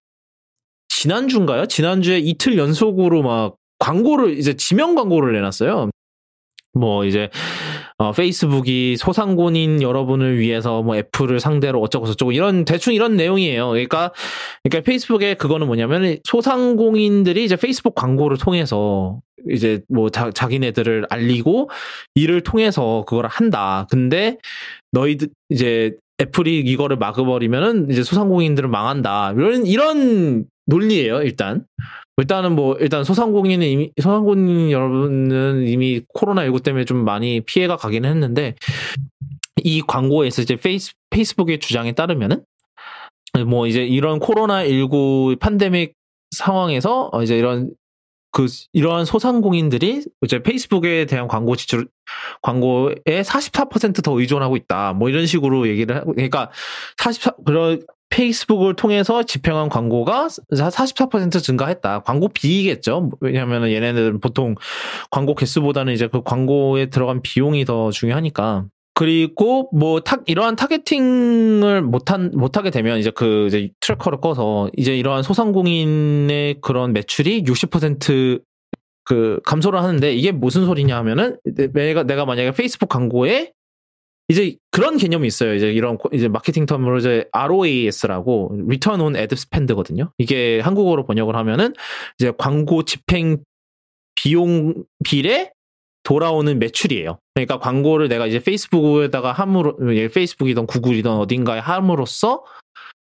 지난주인가요? 0.88 1.66
지난주에 1.66 2.18
이틀 2.18 2.58
연속으로 2.58 3.22
막 3.22 3.54
광고를, 3.78 4.36
이제 4.36 4.54
지명 4.54 4.96
광고를 4.96 5.32
내놨어요. 5.34 5.90
뭐, 6.72 7.04
이제, 7.04 7.30
어, 8.00 8.12
페이스북이 8.12 8.96
소상공인 8.96 9.82
여러분을 9.82 10.38
위해서 10.38 10.82
뭐 10.82 10.96
애플을 10.96 11.38
상대로 11.38 11.82
어쩌고 11.82 12.06
저쩌고 12.06 12.32
이런 12.32 12.64
대충 12.64 12.94
이런 12.94 13.14
내용이에요. 13.14 13.68
그러니까 13.68 14.10
그러니까 14.62 14.86
페이스북에 14.86 15.34
그거는 15.34 15.66
뭐냐면 15.66 16.16
소상공인들이 16.24 17.44
이제 17.44 17.56
페이스북 17.56 17.94
광고를 17.94 18.38
통해서 18.38 19.20
이제 19.50 19.82
뭐 19.90 20.08
자, 20.08 20.30
자기네들을 20.30 21.08
알리고 21.10 21.68
이를 22.14 22.40
통해서 22.40 23.04
그걸 23.06 23.26
한다. 23.26 23.86
근데 23.90 24.38
너희들 24.92 25.28
이제 25.50 25.92
애플이 26.20 26.60
이거를 26.60 26.96
막아버리면은 26.96 27.90
이제 27.90 28.02
소상공인들은 28.02 28.70
망한다. 28.70 29.32
이런 29.32 29.66
이런 29.66 30.44
논리예요, 30.66 31.22
일단. 31.22 31.64
일단은 32.18 32.54
뭐 32.54 32.76
일단 32.78 33.02
소상공인은 33.02 33.66
이미 33.66 33.90
소상공인 34.00 34.70
여러분은 34.70 35.66
이미 35.66 36.02
코로나19 36.14 36.62
때문에 36.62 36.84
좀 36.84 37.04
많이 37.04 37.40
피해가 37.40 37.76
가긴 37.76 38.04
했는데 38.04 38.54
이 39.64 39.80
광고에서 39.80 40.42
이제 40.42 40.56
페이스 40.56 40.92
페이스북의 41.08 41.60
주장에 41.60 41.92
따르면은 41.92 42.44
뭐 43.46 43.66
이제 43.66 43.84
이런 43.84 44.20
코로나19 44.20 45.40
팬데믹 45.40 45.94
상황에서 46.32 47.10
이제 47.22 47.38
이런 47.38 47.70
그 48.32 48.46
이러한 48.72 49.04
소상공인들이 49.04 50.04
이제 50.22 50.42
페이스북에 50.42 51.06
대한 51.06 51.28
광고 51.28 51.56
지출 51.56 51.88
광고에 52.42 53.22
44%더 53.22 54.18
의존하고 54.18 54.56
있다. 54.56 54.92
뭐 54.92 55.08
이런 55.08 55.26
식으로 55.26 55.68
얘기를 55.68 55.96
하고 55.96 56.12
그러니까 56.12 56.50
44 56.98 57.32
그런 57.44 57.82
페이스북을 58.10 58.74
통해서 58.74 59.22
집행한 59.22 59.68
광고가 59.68 60.26
44% 60.52 61.42
증가했다. 61.42 62.00
광고비겠죠. 62.00 63.10
왜냐하면 63.20 63.70
얘네들은 63.70 64.20
보통 64.20 64.56
광고 65.10 65.34
개수보다는 65.34 65.92
이제 65.92 66.08
그 66.08 66.22
광고에 66.22 66.86
들어간 66.86 67.22
비용이 67.22 67.64
더 67.64 67.90
중요하니까. 67.90 68.66
그리고 68.94 69.70
뭐 69.72 70.00
타, 70.00 70.18
이러한 70.26 70.56
targeting을 70.56 71.82
못한 71.82 72.30
못하게 72.34 72.70
되면 72.70 72.98
이제 72.98 73.10
그 73.10 73.46
이제 73.46 73.70
tracker를 73.80 74.20
꺼서 74.20 74.70
이제 74.76 74.96
이러한 74.96 75.22
소상공인의 75.22 76.56
그런 76.60 76.92
매출이 76.92 77.44
60%그 77.44 79.40
감소를 79.44 79.82
하는데 79.82 80.12
이게 80.12 80.32
무슨 80.32 80.66
소리냐 80.66 80.96
하면은 80.98 81.38
내가 81.44 82.02
내가 82.02 82.24
만약에 82.26 82.52
페이스북 82.52 82.88
광고에 82.88 83.52
이제 84.28 84.56
그런 84.70 84.96
개념이 84.96 85.26
있어요. 85.26 85.54
이제 85.54 85.72
이런 85.72 85.98
이제 86.12 86.28
마케팅 86.28 86.64
텀으로 86.64 86.98
이제 87.00 87.28
ROAS라고 87.32 88.60
Return 88.64 89.00
on 89.00 89.16
Ad 89.16 89.32
Spend거든요. 89.32 90.12
이게 90.18 90.60
한국어로 90.60 91.04
번역을 91.04 91.34
하면은 91.34 91.74
이제 92.18 92.32
광고 92.38 92.84
집행 92.84 93.38
비용 94.14 94.84
비례 95.02 95.50
돌아오는 96.02 96.58
매출이에요. 96.58 97.18
그러니까 97.34 97.58
광고를 97.58 98.08
내가 98.08 98.26
이제 98.26 98.40
페이스북에다가 98.40 99.32
함으로 99.32 99.76
페이스북이든 100.12 100.66
구글이든 100.66 101.10
어딘가에 101.10 101.58
함으로써 101.60 102.44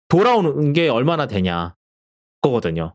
돌아오는 0.09 0.73
게 0.73 0.89
얼마나 0.89 1.27
되냐 1.27 1.75
거거든요. 2.41 2.95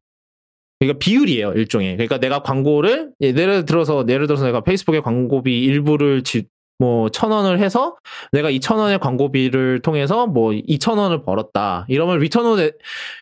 그러니까 0.80 1.00
비율이에요 1.00 1.54
일종의. 1.54 1.94
그러니까 1.96 2.20
내가 2.20 2.44
광고를 2.44 3.12
예를 3.22 3.66
들어서 3.66 4.06
예를 4.08 4.28
들어서 4.28 4.46
내가 4.46 4.62
페이스북에 4.62 5.00
광고비 5.00 5.64
일부를 5.64 6.24
지, 6.24 6.46
뭐 6.80 7.10
천 7.10 7.32
원을 7.32 7.60
해서 7.60 7.96
내가 8.32 8.52
이 8.52 8.60
천 8.60 8.78
원의 8.78 9.00
광고비를 9.00 9.82
통해서 9.82 10.28
뭐 10.28 10.54
이천 10.54 11.00
원을 11.00 11.24
벌었다. 11.24 11.86
이러면 11.90 12.20
return 12.20 12.46
on 12.46 12.72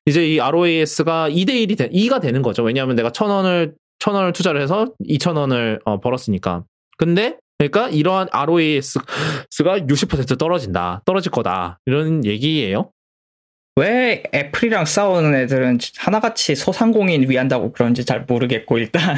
이제 0.05 0.27
이 0.27 0.39
ROAS가 0.41 1.29
2대 1.29 1.50
1이 1.51 1.77
되, 1.77 1.89
2가 1.89 2.19
되는 2.22 2.41
거죠. 2.41 2.63
왜냐하면 2.63 2.98
내가 2.98 3.12
천 3.12 3.29
원을 3.29 3.75
천 3.99 4.15
원을 4.15 4.33
투자를 4.33 4.61
해서 4.61 4.87
이천 5.05 5.35
원을 5.35 5.79
어, 5.85 5.99
벌었으니까. 5.99 6.63
근데 6.97 7.37
그러니까 7.57 7.89
이러한 7.89 8.27
ROAS가 8.31 9.03
60% 9.49 10.37
떨어진다. 10.37 11.01
떨어질 11.05 11.31
거다. 11.31 11.79
이런 11.85 12.25
얘기예요. 12.25 12.91
왜 13.77 14.23
애플이랑 14.33 14.85
싸우는 14.85 15.35
애들은 15.35 15.79
하나같이 15.97 16.55
소상공인 16.55 17.29
위한다고 17.29 17.73
그런지 17.73 18.05
잘 18.05 18.21
모르겠고 18.21 18.77
일단 18.77 19.17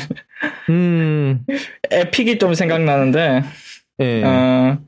음 0.69 1.45
에픽이 1.91 2.39
좀 2.39 2.55
생각나는데 2.55 3.43
예. 3.99 4.23
어, 4.23 4.79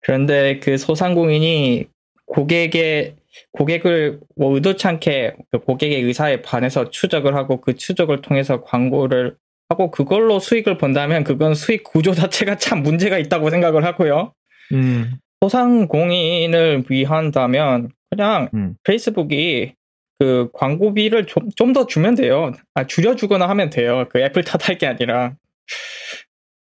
그런데 0.00 0.58
그 0.58 0.76
소상공인이 0.76 1.86
고객의 2.26 3.14
고객을 3.52 4.20
뭐 4.36 4.54
의도치 4.54 4.86
않게 4.86 5.34
그 5.50 5.58
고객의 5.60 6.02
의사에 6.02 6.42
반해서 6.42 6.90
추적을 6.90 7.34
하고 7.34 7.60
그 7.60 7.74
추적을 7.74 8.22
통해서 8.22 8.62
광고를 8.62 9.36
하고 9.68 9.90
그걸로 9.90 10.38
수익을 10.38 10.78
본다면 10.78 11.24
그건 11.24 11.54
수익 11.54 11.84
구조 11.84 12.12
자체가 12.12 12.56
참 12.56 12.82
문제가 12.82 13.18
있다고 13.18 13.50
생각을 13.50 13.84
하고요. 13.84 14.32
음. 14.72 15.18
소상공인을 15.40 16.84
위한다면 16.88 17.90
그냥 18.10 18.48
음. 18.54 18.74
페이스북이 18.84 19.74
그 20.18 20.48
광고비를 20.52 21.26
좀 21.26 21.48
좀 21.56 21.72
더 21.72 21.86
주면 21.86 22.14
돼요. 22.14 22.52
아, 22.74 22.86
줄여주거나 22.86 23.48
하면 23.48 23.70
돼요. 23.70 24.06
그 24.10 24.20
애플 24.20 24.42
탓할 24.44 24.78
게 24.78 24.86
아니라 24.86 25.34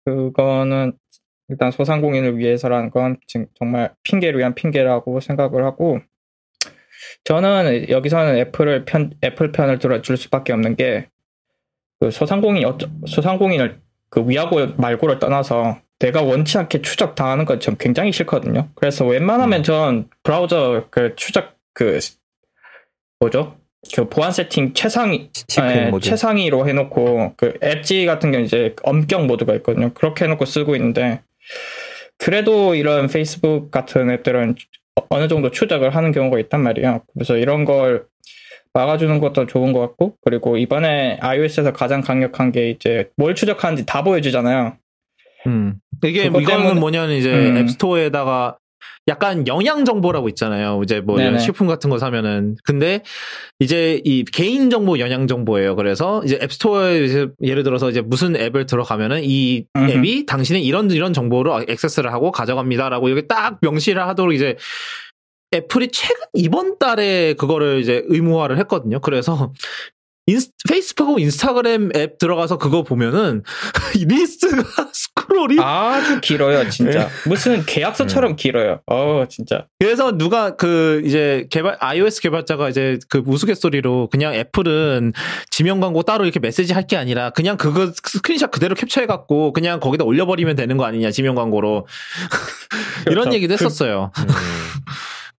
그거는 0.04 0.92
일단 1.48 1.70
소상공인을 1.70 2.38
위해서라는 2.38 2.90
건 2.90 3.18
정말 3.58 3.94
핑계를 4.04 4.38
위한 4.38 4.54
핑계라고 4.54 5.20
생각을 5.20 5.64
하고 5.64 6.00
저는 7.24 7.88
여기서는 7.88 8.36
애플을 8.38 8.84
편 8.84 9.12
애플 9.24 9.52
편을 9.52 9.78
들어줄 9.78 10.16
수밖에 10.16 10.52
없는 10.52 10.76
게 10.76 11.06
그 12.02 12.10
소상공인 12.10 12.64
소상공인을 13.06 13.78
그 14.10 14.28
위하고 14.28 14.66
말고를 14.76 15.20
떠나서 15.20 15.78
내가 16.00 16.20
원치 16.20 16.58
않게 16.58 16.82
추적 16.82 17.14
당하는 17.14 17.44
건 17.44 17.60
전 17.60 17.76
굉장히 17.78 18.10
싫거든요. 18.10 18.70
그래서 18.74 19.06
웬만하면 19.06 19.60
음. 19.60 19.62
전 19.62 20.10
브라우저 20.24 20.88
그 20.90 21.14
추적 21.14 21.54
그 21.72 22.00
뭐죠? 23.20 23.56
그 23.94 24.08
보안 24.08 24.32
세팅 24.32 24.74
최상위 24.74 25.30
네, 25.58 25.92
최상위로 26.00 26.66
해놓고 26.68 27.34
그 27.36 27.56
엣지 27.62 28.04
같은 28.06 28.32
경우 28.32 28.42
이제 28.42 28.74
엄격 28.82 29.26
모드가 29.26 29.54
있거든요. 29.56 29.94
그렇게 29.94 30.24
해놓고 30.24 30.44
쓰고 30.44 30.74
있는데 30.74 31.20
그래도 32.18 32.74
이런 32.74 33.06
페이스북 33.06 33.70
같은 33.70 34.10
앱들은 34.10 34.56
어느 35.08 35.28
정도 35.28 35.50
추적을 35.50 35.94
하는 35.94 36.12
경우가 36.12 36.38
있단 36.40 36.62
말이에요. 36.62 37.02
그래서 37.14 37.36
이런 37.36 37.64
걸 37.64 38.06
막아주는 38.74 39.18
것도 39.20 39.46
좋은 39.46 39.72
것 39.72 39.80
같고, 39.80 40.16
그리고 40.24 40.56
이번에 40.56 41.18
iOS에서 41.20 41.72
가장 41.72 42.00
강력한 42.00 42.52
게 42.52 42.70
이제 42.70 43.10
뭘 43.16 43.34
추적하는지 43.34 43.86
다 43.86 44.02
보여주잖아요. 44.02 44.76
음. 45.46 45.74
이게 46.04 46.24
이거는 46.24 46.80
뭐냐면 46.80 47.16
이제 47.16 47.32
음. 47.32 47.56
앱스토어에다가 47.58 48.58
약간 49.08 49.46
영양 49.46 49.84
정보라고 49.84 50.28
있잖아요. 50.30 50.80
이제 50.82 51.00
뭐 51.00 51.18
네네. 51.18 51.38
식품 51.38 51.66
같은 51.66 51.90
거 51.90 51.98
사면은 51.98 52.56
근데 52.64 53.02
이제 53.58 54.00
이 54.04 54.24
개인 54.24 54.70
정보 54.70 54.98
영양 54.98 55.26
정보예요. 55.26 55.76
그래서 55.76 56.22
이제 56.24 56.38
앱스토어에 56.42 57.04
이제 57.04 57.28
예를 57.42 57.62
들어서 57.62 57.90
이제 57.90 58.00
무슨 58.00 58.36
앱을 58.36 58.66
들어가면은 58.66 59.22
이 59.24 59.64
음흠. 59.76 59.90
앱이 59.90 60.26
당신의 60.26 60.64
이런 60.64 60.90
이런 60.90 61.12
정보를 61.12 61.66
액세스를 61.68 62.12
하고 62.12 62.30
가져갑니다라고 62.30 63.08
이렇게 63.08 63.26
딱 63.26 63.58
명시를 63.60 64.06
하도록 64.08 64.34
이제 64.34 64.56
애플이 65.54 65.88
최근 65.92 66.22
이번 66.32 66.78
달에 66.78 67.34
그거를 67.34 67.80
이제 67.80 68.02
의무화를 68.06 68.58
했거든요. 68.58 69.00
그래서 69.00 69.52
인스, 70.26 70.50
페이스북하고 70.68 71.18
인스타그램 71.18 71.90
앱 71.96 72.18
들어가서 72.18 72.56
그거 72.58 72.84
보면은 72.84 73.42
리스트가 74.06 74.62
스크롤이 74.92 75.58
아주 75.58 76.20
길어요, 76.20 76.70
진짜. 76.70 77.08
네. 77.08 77.08
무슨 77.28 77.64
계약서처럼 77.66 78.32
네. 78.32 78.36
길어요. 78.36 78.80
어, 78.86 79.24
진짜. 79.28 79.66
그래서 79.80 80.16
누가 80.16 80.54
그 80.54 81.02
이제 81.04 81.48
개발 81.50 81.76
iOS 81.80 82.20
개발자가 82.20 82.68
이제 82.68 82.98
그 83.08 83.22
우스갯소리로 83.26 84.10
그냥 84.12 84.34
애플은 84.34 85.12
지명 85.50 85.80
광고 85.80 86.02
따로 86.04 86.22
이렇게 86.24 86.38
메시지 86.38 86.72
할 86.72 86.82
게 86.82 86.96
아니라 86.96 87.30
그냥 87.30 87.56
그거 87.56 87.92
스크린샷 87.94 88.50
그대로 88.50 88.74
캡처해 88.74 89.06
갖고 89.06 89.52
그냥 89.52 89.78
거기다 89.80 90.04
올려 90.04 90.26
버리면 90.26 90.56
되는 90.56 90.76
거 90.76 90.84
아니냐, 90.84 91.10
지명 91.12 91.34
광고로. 91.36 91.86
이런 93.06 93.24
그렇죠. 93.24 93.34
얘기도 93.36 93.56
그 93.56 93.64
했었어요. 93.64 94.10
그, 94.14 94.22
음. 94.22 94.28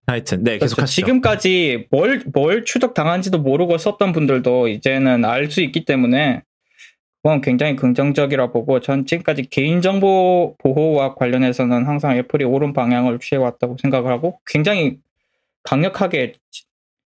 하여튼 0.06 0.44
네 0.44 0.58
계속 0.58 0.76
그렇죠. 0.76 0.92
지금까지 0.92 1.86
뭘 1.90 2.22
뭘 2.32 2.64
추적 2.64 2.94
당한지도 2.94 3.38
모르고 3.38 3.78
썼던 3.78 4.12
분들도 4.12 4.68
이제는 4.68 5.24
알 5.24 5.50
수 5.50 5.60
있기 5.62 5.84
때문에 5.84 6.42
그건 7.22 7.40
굉장히 7.40 7.74
긍정적이라 7.76 8.52
보고 8.52 8.80
전 8.80 9.06
지금까지 9.06 9.44
개인정보 9.44 10.56
보호와 10.58 11.14
관련해서는 11.14 11.86
항상 11.86 12.16
애플이 12.18 12.44
옳은 12.44 12.74
방향을 12.74 13.18
취해왔다고 13.18 13.78
생각을 13.80 14.12
하고 14.12 14.40
굉장히 14.46 14.98
강력하게 15.62 16.34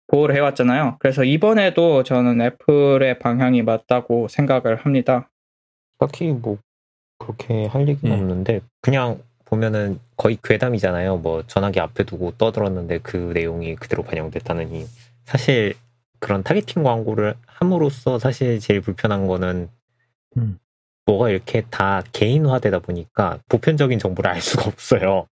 보호를 0.09 0.35
해왔잖아요. 0.35 0.97
그래서 0.99 1.23
이번에도 1.23 2.02
저는 2.02 2.40
애플의 2.40 3.20
방향이 3.20 3.62
맞다고 3.62 4.26
생각을 4.26 4.75
합니다. 4.76 5.30
딱히 6.00 6.32
뭐 6.32 6.59
그렇게 7.18 7.66
할 7.66 7.87
얘기는 7.87 8.12
음. 8.12 8.20
없는데 8.20 8.62
그냥 8.80 9.20
보면은 9.44 10.00
거의 10.20 10.36
괴담이잖아요. 10.44 11.16
뭐 11.16 11.42
전화기 11.46 11.80
앞에 11.80 12.04
두고 12.04 12.32
떠들었는데 12.36 12.98
그 12.98 13.16
내용이 13.32 13.74
그대로 13.76 14.02
반영됐다느니 14.02 14.84
사실 15.24 15.74
그런 16.18 16.42
targeting 16.42 16.82
광고를 16.82 17.36
함으로써 17.46 18.18
사실 18.18 18.60
제일 18.60 18.82
불편한 18.82 19.26
거는 19.26 19.70
음. 20.36 20.58
뭐가 21.06 21.30
이렇게 21.30 21.62
다 21.70 22.02
개인화되다 22.12 22.80
보니까 22.80 23.38
보편적인 23.48 23.98
정보를 23.98 24.30
알 24.30 24.42
수가 24.42 24.66
없어요. 24.66 25.26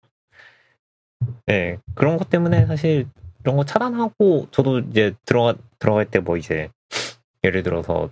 네, 1.48 1.80
그런 1.94 2.16
것 2.16 2.30
때문에 2.30 2.66
사실 2.66 3.08
이런 3.42 3.58
거 3.58 3.66
차단하고 3.66 4.48
저도 4.52 4.80
이제 4.80 5.14
들어가 5.26 5.54
들어갈 5.80 6.06
때 6.06 6.20
뭐 6.20 6.38
이제 6.38 6.70
예를 7.44 7.62
들어서 7.62 8.10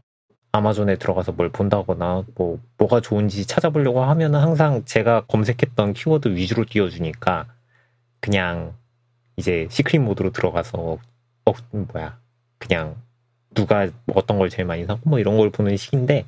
아마존에 0.55 0.95
들어가서 0.95 1.33
뭘 1.33 1.49
본다거나 1.49 2.23
뭐 2.35 2.59
뭐가 2.77 3.01
좋은지 3.01 3.45
찾아보려고 3.45 4.03
하면은 4.03 4.39
항상 4.39 4.85
제가 4.85 5.25
검색했던 5.25 5.91
키워드 5.91 6.29
위주로 6.29 6.63
띄워주니까 6.63 7.47
그냥 8.21 8.73
이제 9.35 9.67
secret 9.69 10.01
mode로 10.01 10.31
들어가서 10.31 10.97
어 11.45 11.53
뭐야 11.71 12.17
그냥 12.57 12.95
누가 13.53 13.89
어떤 14.13 14.37
걸 14.37 14.49
제일 14.49 14.65
많이 14.65 14.85
사고 14.85 15.09
뭐 15.09 15.19
이런 15.19 15.35
걸 15.35 15.49
보는 15.49 15.75
식인데 15.75 16.25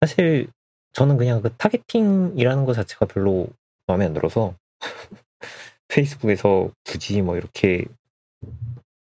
사실 0.00 0.48
저는 0.94 1.16
그냥 1.16 1.42
그 1.42 1.54
targeting이라는 1.54 2.64
것 2.64 2.74
자체가 2.74 3.06
별로 3.06 3.46
마음에 3.86 4.04
안 4.04 4.14
들어서 4.14 4.56
페이스북에서 5.86 6.72
굳이 6.84 7.22
뭐 7.22 7.36
이렇게 7.36 7.84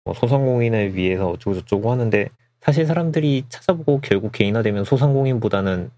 뭐 0.04 0.14
소상공인을 0.14 0.94
위해서 0.94 1.30
어쩌고저쩌고 1.30 1.92
하는데 1.92 2.30
사실 2.62 2.86
사람들이 2.86 3.46
찾아보고 3.50 4.02
결국 4.02 4.32
개인화되면 4.32 4.84
소상공인보다는 4.84 5.92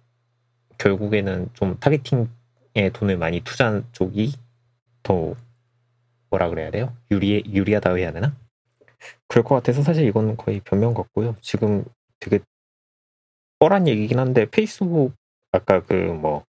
결국에는 0.77 1.49
좀 1.53 1.77
targeting에 1.79 2.89
돈을 2.93 3.17
많이 3.17 3.41
투자한 3.41 3.87
쪽이 3.91 4.33
더 5.03 5.35
뭐라 6.29 6.49
그래야 6.49 6.71
돼요? 6.71 6.95
유리 7.11 7.43
유리하다고 7.47 7.97
해야 7.97 8.11
되나? 8.11 8.35
그럴 9.27 9.43
것 9.43 9.55
같아서 9.55 9.81
사실 9.81 10.05
이건 10.07 10.37
거의 10.37 10.61
변명 10.61 10.93
같고요. 10.93 11.35
지금 11.41 11.83
되게 12.19 12.39
뻔한 13.59 13.87
얘기긴 13.87 14.19
한데 14.19 14.45
페이스북 14.49 15.13
아까 15.51 15.83
그 15.83 15.93
뭐 15.95 16.45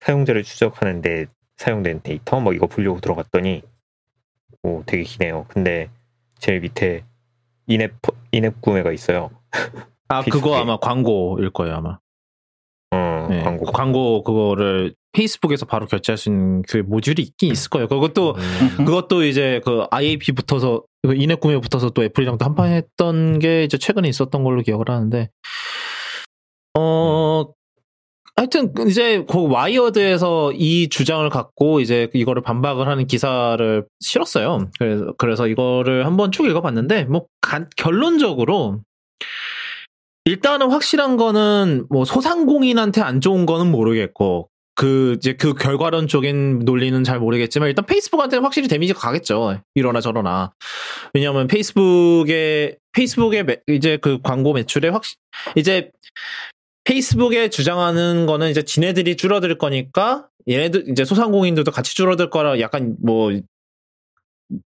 사용자를 0.00 0.42
추적하는데 0.44 1.26
사용된 1.56 2.02
데이터 2.02 2.40
뭐 2.40 2.52
이거 2.52 2.66
보려고 2.66 3.00
들어갔더니 3.00 3.62
오 4.62 4.82
되게 4.86 5.02
기네요. 5.02 5.46
근데 5.48 5.90
제일 6.38 6.60
밑에 6.60 7.04
in-app 7.66 7.94
in-app 8.32 8.60
구매가 8.60 8.92
있어요. 8.92 9.30
아 10.08 10.22
그거 10.22 10.56
아마 10.56 10.76
광고일 10.78 11.50
거예요 11.50 11.76
아마. 11.76 11.98
어 12.92 13.26
네, 13.30 13.42
광고 13.42 13.64
광고 13.66 14.22
그거를 14.22 14.94
페이스북에서 15.12 15.66
바로 15.66 15.86
결제할 15.86 16.16
수 16.16 16.28
있는 16.28 16.62
그 16.62 16.78
모듈이 16.78 17.16
있긴 17.18 17.52
있을 17.52 17.70
거예요. 17.70 17.88
그것도 17.88 18.34
음, 18.34 18.84
그것도 18.84 19.24
이제 19.24 19.60
그 19.64 19.86
IAP 19.90 20.32
붙어서 20.32 20.84
그 21.02 21.14
in-app 21.14 21.40
구매 21.40 21.58
붙어서 21.58 21.90
또 21.90 22.04
애플이랑 22.04 22.38
또 22.38 22.44
한판 22.44 22.72
했던 22.72 23.38
게 23.38 23.64
이제 23.64 23.78
최근에 23.78 24.08
있었던 24.08 24.42
걸로 24.44 24.62
기억을 24.62 24.88
하는데 24.88 25.30
어 26.78 27.46
하여튼 28.40 28.72
이제 28.88 29.22
그 29.28 29.48
와이어드에서 29.48 30.52
이 30.54 30.88
주장을 30.88 31.28
갖고 31.28 31.80
이제 31.80 32.08
이거를 32.14 32.40
반박을 32.40 32.88
하는 32.88 33.06
기사를 33.06 33.84
실었어요. 34.00 34.70
그래서 34.78 35.12
그래서 35.18 35.46
이거를 35.46 36.06
한번 36.06 36.32
쭉 36.32 36.46
읽어봤는데 36.46 37.04
뭐 37.04 37.26
간- 37.42 37.68
결론적으로 37.76 38.80
일단은 40.24 40.70
확실한 40.70 41.18
거는 41.18 41.84
뭐 41.90 42.06
소상공인한테 42.06 43.02
안 43.02 43.20
좋은 43.20 43.44
거는 43.44 43.70
모르겠고 43.70 44.48
그 44.74 45.16
이제 45.18 45.34
그 45.34 45.52
결과론적인 45.52 46.60
논리는 46.60 47.04
잘 47.04 47.18
모르겠지만 47.18 47.68
일단 47.68 47.84
페이스북한테는 47.84 48.42
확실히 48.42 48.68
데미지가 48.68 49.00
가겠죠. 49.00 49.60
이러나 49.74 50.00
저러나. 50.00 50.54
왜냐하면 51.12 51.46
페이스북에 51.46 52.78
매- 53.42 53.60
이제 53.68 53.98
그 53.98 54.18
광고 54.22 54.54
매출에 54.54 54.88
확 54.88 55.02
이제 55.56 55.90
페이스북에 56.84 57.50
주장하는 57.50 58.26
거는 58.26 58.50
이제 58.50 58.62
지네들이 58.62 59.16
줄어들 59.16 59.58
거니까 59.58 60.28
얘네들 60.48 60.88
이제 60.88 61.04
소상공인들도 61.04 61.70
같이 61.70 61.94
줄어들 61.94 62.30
거라 62.30 62.60
약간 62.60 62.96
뭐 63.00 63.30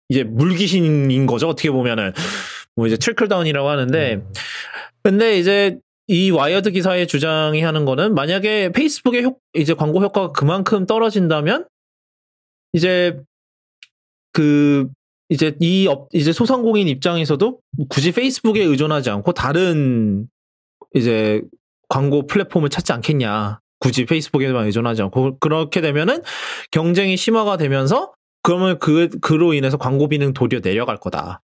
이제 0.08 0.22
물귀신인 0.22 1.26
거죠 1.26 1.48
어떻게 1.48 1.70
보면은 1.70 2.12
뭐 2.76 2.86
이제 2.86 2.96
trickle-down이라고 2.96 3.68
하는데 3.68 4.14
음. 4.14 4.32
근데 5.02 5.38
이제 5.38 5.78
이 6.08 6.30
와이어드 6.30 6.72
기사의 6.72 7.06
주장이 7.06 7.62
하는 7.62 7.84
거는 7.84 8.14
만약에 8.14 8.70
페이스북의 8.72 9.24
효, 9.24 9.36
이제 9.54 9.74
광고 9.74 10.02
효과가 10.02 10.32
그만큼 10.32 10.86
떨어진다면 10.86 11.66
이제 12.72 13.18
그 14.32 14.88
이제 15.28 15.56
이 15.60 15.86
업, 15.86 16.08
이제 16.12 16.32
소상공인 16.32 16.88
입장에서도 16.88 17.60
굳이 17.88 18.12
페이스북에 18.12 18.62
의존하지 18.62 19.10
않고 19.10 19.32
다른 19.32 20.28
이제 20.94 21.42
광고 21.92 22.26
플랫폼을 22.26 22.70
찾지 22.70 22.90
않겠냐. 22.94 23.60
굳이 23.78 24.06
페이스북에만 24.06 24.64
의존하지 24.64 25.02
않고 25.02 25.38
그렇게 25.40 25.82
되면은 25.82 26.22
경쟁이 26.70 27.18
심화가 27.18 27.58
되면서 27.58 28.14
그러면 28.42 28.78
그 28.78 29.10
그로 29.20 29.52
인해서 29.52 29.76
광고비는 29.76 30.32
도리어 30.32 30.60
내려갈 30.60 30.96
거다. 30.96 31.42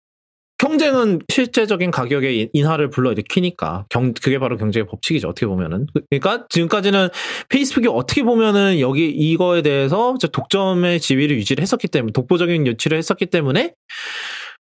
경쟁은 0.58 1.22
실제적인 1.32 1.92
가격의 1.92 2.50
인하를 2.52 2.90
불러일으키니까 2.90 3.86
경 3.90 4.14
그게 4.14 4.38
바로 4.38 4.58
경제의 4.58 4.86
법칙이죠 4.86 5.30
어떻게 5.30 5.46
보면은 5.46 5.88
그러니까 6.10 6.46
지금까지는 6.50 7.10
페이스북이 7.48 7.88
어떻게 7.88 8.24
보면은 8.24 8.80
여기 8.80 9.10
이거에 9.10 9.62
대해서 9.62 10.16
독점의 10.20 11.00
지위를 11.00 11.38
유지를 11.38 11.62
했었기 11.62 11.88
때문에 11.88 12.12
독보적인 12.12 12.68
유치를 12.68 12.98
했었기 12.98 13.28
때문에 13.28 13.74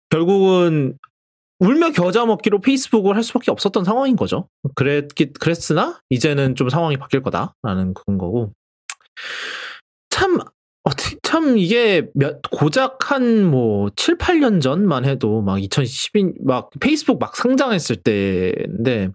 결국은 0.09 0.97
울며 1.59 1.91
겨자 1.91 2.25
먹기로 2.25 2.61
페이스북을 2.61 3.15
할 3.15 3.23
수밖에 3.23 3.51
없었던 3.51 3.83
상황인 3.83 4.15
거죠. 4.15 4.47
그랬기 4.75 5.33
그랬으나 5.33 5.99
이제는 6.09 6.55
좀 6.55 6.69
상황이 6.69 6.97
바뀔 6.97 7.21
거다라는 7.21 7.93
그런 7.93 8.17
거고 8.17 8.53
참 10.09 10.39
참 11.29 11.59
이게 11.59 12.07
몇 12.15 12.41
고작 12.49 13.11
한 13.11 13.45
뭐 13.49 13.89
7, 13.95 14.17
8년 14.17 14.61
전만 14.61 15.05
해도 15.05 15.41
막 15.41 15.61
2012, 15.61 16.33
막 16.43 16.71
페이스북 16.79 17.19
막 17.19 17.35
상장했을 17.35 17.97
때인데 17.97 19.09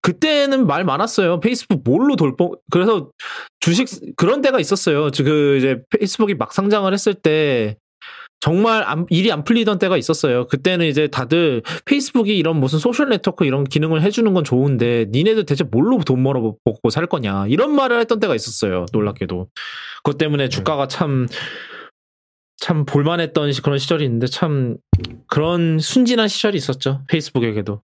그때는 0.00 0.66
말 0.66 0.84
많았어요. 0.84 1.40
페이스북 1.40 1.82
뭘로 1.84 2.14
돈 2.14 2.30
범 2.30 2.52
그래서 2.70 3.10
주식 3.58 3.88
그런 4.16 4.42
때가 4.42 4.60
있었어요. 4.60 5.10
그 5.16 5.56
이제 5.58 5.82
페이스북이 5.90 6.34
막 6.34 6.52
상장을 6.52 6.92
했을 6.92 7.14
때 7.14 7.76
정말 8.40 8.82
안- 8.84 9.06
일이 9.10 9.32
안 9.32 9.44
풀리던 9.44 9.78
때가 9.78 9.96
있었어요. 9.96 10.46
그때는 10.46 10.86
이제 10.86 11.08
다들 11.08 11.62
페이스북이 11.84 12.36
이런 12.36 12.58
무슨 12.60 12.78
social 12.78 13.08
network 13.08 13.44
이런 13.44 13.64
기능을 13.64 14.02
해주는 14.02 14.32
건 14.34 14.44
좋은데 14.44 15.06
니네들 15.10 15.46
대체 15.46 15.64
뭘로 15.64 15.98
돈 16.04 16.22
벌어 16.22 16.54
먹고 16.64 16.90
살 16.90 17.06
거냐 17.06 17.46
이런 17.48 17.74
말을 17.74 17.98
했던 18.00 18.20
때가 18.20 18.34
있었어요. 18.34 18.86
놀랍게도 18.92 19.48
그것 20.04 20.18
때문에 20.18 20.48
주가가 20.48 20.88
참 20.88 21.26
참 22.58 22.86
볼만했던 22.86 23.52
시- 23.52 23.60
그런 23.60 23.78
시절이 23.78 24.02
있는데 24.06 24.26
참 24.26 24.78
그런 25.26 25.78
순진한 25.78 26.26
시절이 26.26 26.56
있었죠. 26.56 27.02
페이스북에게도 27.06 27.82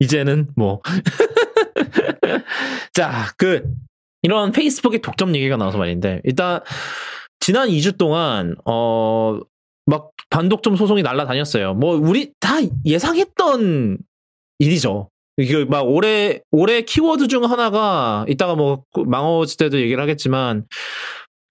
이제는 0.00 0.48
뭐 0.56 0.80
자, 2.94 3.26
그 3.36 3.62
이런 4.22 4.50
페이스북의 4.50 5.02
독점 5.02 5.34
얘기가 5.36 5.56
나와서 5.58 5.76
말인데 5.78 6.22
일단 6.24 6.60
지난 7.40 7.68
2주 7.68 7.98
동안 7.98 8.56
어 8.64 9.40
막 9.86 10.10
반독점 10.30 10.76
소송이 10.76 11.02
날라다녔어요. 11.02 11.74
뭐 11.74 11.94
우리 11.96 12.32
다 12.40 12.56
예상했던 12.84 13.98
일이죠. 14.58 15.10
이게 15.38 15.64
막 15.64 15.82
올해 15.82 16.40
올해 16.50 16.82
키워드 16.82 17.28
중 17.28 17.44
하나가 17.44 18.24
이따가 18.28 18.54
뭐 18.54 18.82
망어지 19.06 19.56
때도 19.56 19.80
얘기를 19.80 20.02
하겠지만 20.02 20.66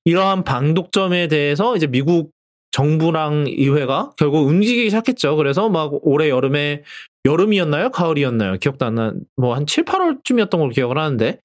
이러한 0.03 0.43
반독점에 0.43 1.27
대해서 1.29 1.75
이제 1.77 1.87
미국 1.87 2.31
정부랑 2.71 3.45
의회가 3.47 4.11
결국 4.17 4.47
움직이기 4.47 4.89
시작했죠. 4.89 5.37
그래서 5.37 5.69
막 5.69 5.91
올해 6.01 6.29
여름에 6.29 6.83
여름이었나요? 7.23 7.91
가을이었나요? 7.91 8.57
기억도 8.57 8.85
안 8.85 8.95
나. 8.95 9.13
뭐 9.37 9.55
한 9.55 9.65
7, 9.65 9.85
8월쯤이었던 9.85 10.51
걸로 10.57 10.69
기억을 10.69 10.97
하는데 10.97 11.39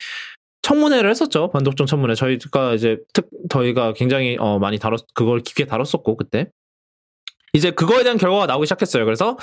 청문회를 0.63 1.11
했었죠. 1.11 1.51
반독점 1.51 1.87
청문회. 1.87 2.15
저희가 2.15 2.75
이제 2.75 2.99
특 3.13 3.29
저희가 3.49 3.93
굉장히 3.95 4.37
어 4.39 4.59
많이 4.59 4.79
다뤘 4.79 4.99
그걸 5.15 5.41
깊게 5.41 5.65
다뤘었고 5.67 6.17
그때. 6.17 6.49
이제 7.53 7.73
그거에 7.73 8.05
대한 8.05 8.17
결과가 8.17 8.47
나오기 8.47 8.67
시작했어요. 8.67 9.05
그래서 9.05 9.37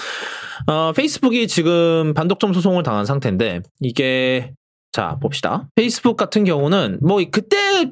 어, 0.68 0.94
페이스북이 0.94 1.48
지금 1.50 2.14
반독점 2.14 2.54
소송을 2.54 2.84
당한 2.84 3.06
상태인데 3.06 3.62
이게 3.82 4.54
자 4.94 5.18
봅시다. 5.22 5.68
페이스북 5.76 6.16
같은 6.16 6.46
경우는 6.46 7.00
뭐 7.02 7.20
그때 7.30 7.92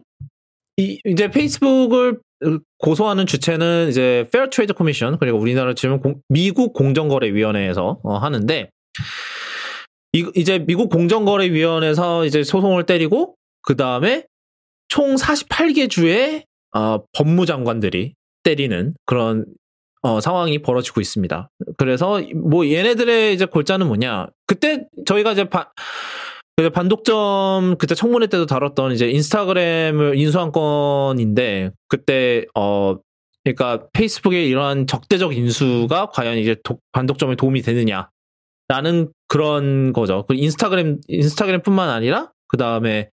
이, 0.78 1.00
이제 1.04 1.30
페이스북을 1.30 2.20
고소하는 2.80 3.26
주체는 3.26 3.90
이제 3.90 4.26
Trade 4.32 4.74
Commission 4.78 5.18
그리고 5.20 5.38
우리나라 5.38 5.74
지금 5.74 6.00
공- 6.00 6.22
미국 6.30 6.72
공정거래위원회에서 6.74 8.00
어, 8.04 8.18
하는데 8.18 8.70
이, 10.15 10.25
이제 10.36 10.60
미국 10.60 10.89
공정거래위원회에서 10.89 12.25
이제 12.25 12.43
소송을 12.43 12.86
때리고 12.86 13.36
그 13.62 13.75
다음에 13.75 14.25
총 14.88 15.15
48개 15.15 15.89
주의 15.89 16.45
어, 16.73 17.04
법무장관들이 17.13 18.13
때리는 18.43 18.93
그런 19.06 19.45
어, 20.01 20.21
상황이 20.21 20.60
벌어지고 20.62 21.01
있습니다. 21.01 21.49
그래서 21.78 22.21
뭐 22.36 22.67
얘네들의 22.67 23.34
이제 23.34 23.45
골자는 23.45 23.88
뭐냐? 23.88 24.28
그때 24.45 24.86
저희가 25.06 25.32
이제 25.32 25.49
바- 25.49 25.71
그래서 26.56 26.71
반독점 26.71 27.75
그때 27.78 27.95
청문회 27.95 28.28
때도 28.28 28.45
다뤘던 28.45 28.93
이제 28.93 29.10
인스타그램을 29.10 30.17
인수한 30.17 30.51
건인데 30.54 31.71
그때 31.89 32.45
어 32.56 32.95
그러니까 33.43 33.88
페이스북의 33.93 34.47
이러한 34.47 34.88
적대적 34.88 35.36
인수가 35.36 36.12
과연 36.12 36.38
이제 36.38 36.56
독, 36.63 36.80
반독점에 36.93 37.36
도움이 37.36 37.62
되느냐 37.62 38.10
라는 38.67 39.12
그런 39.28 39.93
거죠. 39.93 40.25
그 40.28 40.34
인스타그램 40.34 40.99
인스타그램뿐만 41.08 41.89
아니라 41.89 42.32
그 42.47 42.58
다음에 42.58 43.10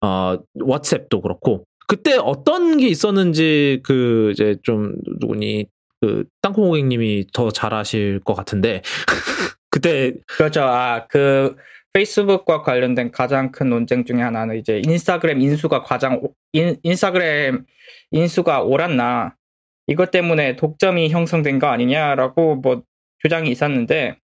어 0.00 0.36
왓츠앱도 0.58 1.22
그렇고 1.22 1.64
그때 1.86 2.16
어떤 2.16 2.76
게 2.78 2.88
있었는지 2.88 3.80
그 3.84 4.30
이제 4.32 4.56
좀 4.62 4.94
누구니 5.20 5.66
그 6.00 6.24
땅콩 6.42 6.68
고객님이 6.68 7.26
더 7.32 7.50
잘 7.50 7.72
아실 7.74 8.20
것 8.20 8.34
같은데 8.34 8.82
그때 9.70 10.14
그렇죠. 10.26 10.62
아, 10.62 11.06
그 11.08 11.56
페이스북과 11.92 12.62
관련된 12.62 13.10
가장 13.12 13.52
큰 13.52 13.70
논쟁 13.70 14.04
중에 14.04 14.20
하나는 14.20 14.58
이제 14.58 14.82
인스타그램 14.84 15.40
인수가 15.40 15.82
과장 15.82 16.20
인, 16.52 16.76
인스타그램 16.82 17.64
인수가 18.10 18.62
옳았나 18.62 19.34
이것 19.86 20.10
때문에 20.10 20.56
독점이 20.56 21.10
형성된 21.10 21.58
거 21.58 21.68
아니냐라고 21.68 22.56
뭐 22.56 22.82
주장이 23.20 23.50
있었는데 23.50 24.18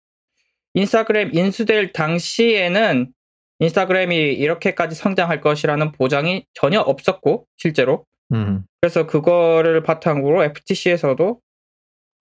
인스타그램 0.77 1.31
인수될 1.33 1.91
당시에는 1.91 3.11
인스타그램이 3.59 4.15
이렇게까지 4.33 4.95
성장할 4.95 5.41
것이라는 5.41 5.91
보장이 5.93 6.45
전혀 6.53 6.79
없었고 6.79 7.47
실제로 7.57 8.05
음. 8.31 8.63
그래서 8.79 9.07
그거를 9.07 9.81
바탕으로 9.81 10.43
FTC에서도 10.43 11.41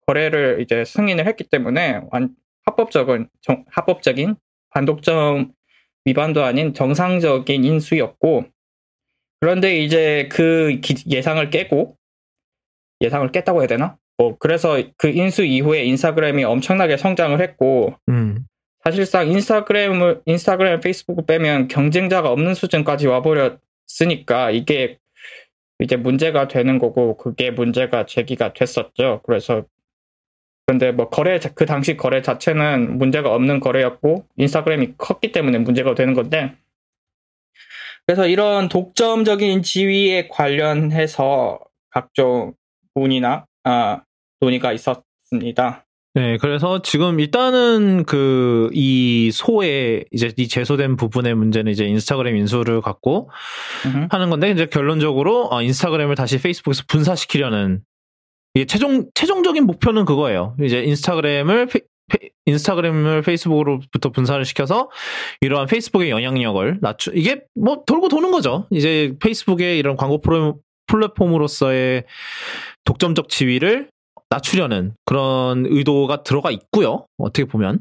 거래를 0.06 0.62
이제 0.62 0.84
승인을 0.86 1.26
했기 1.26 1.44
때문에 1.44 2.00
완, 2.10 2.34
합법적인 2.64 3.28
정, 3.42 3.64
합법적인 3.68 4.36
반독점 4.70 5.52
위반도 6.06 6.42
아닌 6.42 6.72
정상적인 6.72 7.62
인수였고 7.62 8.46
그런데 9.40 9.76
이제 9.80 10.28
그 10.32 10.80
기, 10.82 10.94
예상을 11.10 11.50
깨고 11.50 11.98
예상을 13.02 13.30
깼다고 13.32 13.60
해야 13.60 13.66
되나? 13.66 13.98
뭐 14.18 14.36
그래서 14.38 14.82
그 14.96 15.08
인수 15.08 15.44
이후에 15.44 15.84
인스타그램이 15.84 16.44
엄청나게 16.44 16.96
성장을 16.96 17.40
했고 17.40 17.94
음. 18.08 18.46
사실상 18.82 19.28
인스타그램을 19.28 20.22
인스타그램 20.24 20.80
페이스북을 20.80 21.26
빼면 21.26 21.68
경쟁자가 21.68 22.30
없는 22.30 22.54
수준까지 22.54 23.08
와버렸으니까 23.08 24.52
이게 24.52 24.98
이제 25.80 25.96
문제가 25.96 26.48
되는 26.48 26.78
거고 26.78 27.16
그게 27.16 27.50
문제가 27.50 28.06
제기가 28.06 28.54
됐었죠. 28.54 29.20
그래서 29.24 29.64
그런데 30.66 30.92
뭐 30.92 31.08
거래 31.10 31.38
그 31.54 31.66
당시 31.66 31.96
거래 31.96 32.22
자체는 32.22 32.98
문제가 32.98 33.34
없는 33.34 33.60
거래였고 33.60 34.26
인스타그램이 34.36 34.94
컸기 34.96 35.32
때문에 35.32 35.58
문제가 35.58 35.94
되는 35.94 36.14
건데 36.14 36.56
그래서 38.06 38.26
이런 38.26 38.68
독점적인 38.68 39.62
지위에 39.62 40.28
관련해서 40.28 41.60
각종 41.90 42.54
문의나 42.94 43.46
아, 43.64 44.02
논의가 44.40 44.72
있었습니다. 44.72 45.84
네, 46.14 46.38
그래서 46.38 46.80
지금 46.80 47.20
일단은 47.20 48.04
그 48.04 48.70
이 48.72 49.30
소의 49.32 50.04
이제 50.12 50.32
이 50.36 50.48
제소된 50.48 50.96
부분의 50.96 51.34
문제는 51.34 51.72
이제 51.72 51.84
인스타그램 51.86 52.36
인수를 52.36 52.80
갖고 52.80 53.30
음흠. 53.86 54.08
하는 54.10 54.30
건데 54.30 54.50
이제 54.50 54.66
결론적으로 54.66 55.48
어, 55.50 55.62
인스타그램을 55.62 56.14
다시 56.14 56.40
페이스북에서 56.40 56.84
분사시키려는 56.88 57.80
이게 58.54 58.64
최종 58.66 59.06
최종적인 59.14 59.64
목표는 59.64 60.04
그거예요. 60.04 60.56
이제 60.62 60.82
인스타그램을 60.82 61.66
페, 61.66 61.80
페, 62.08 62.30
인스타그램을 62.46 63.22
페이스북으로부터 63.22 64.10
분사를 64.10 64.44
시켜서 64.44 64.90
이러한 65.40 65.66
페이스북의 65.66 66.10
영향력을 66.10 66.78
낮추 66.80 67.12
이게 67.14 67.42
뭐 67.54 67.82
돌고 67.86 68.08
도는 68.08 68.30
거죠. 68.30 68.66
이제 68.70 69.14
페이스북의 69.20 69.78
이런 69.78 69.96
광고 69.96 70.20
프로, 70.20 70.58
플랫폼으로서의 70.86 72.04
독점적 72.84 73.28
지위를 73.28 73.90
낮추려는 74.30 74.94
그런 75.04 75.66
의도가 75.66 76.22
들어가 76.22 76.50
있고요. 76.50 77.06
어떻게 77.18 77.44
보면. 77.44 77.80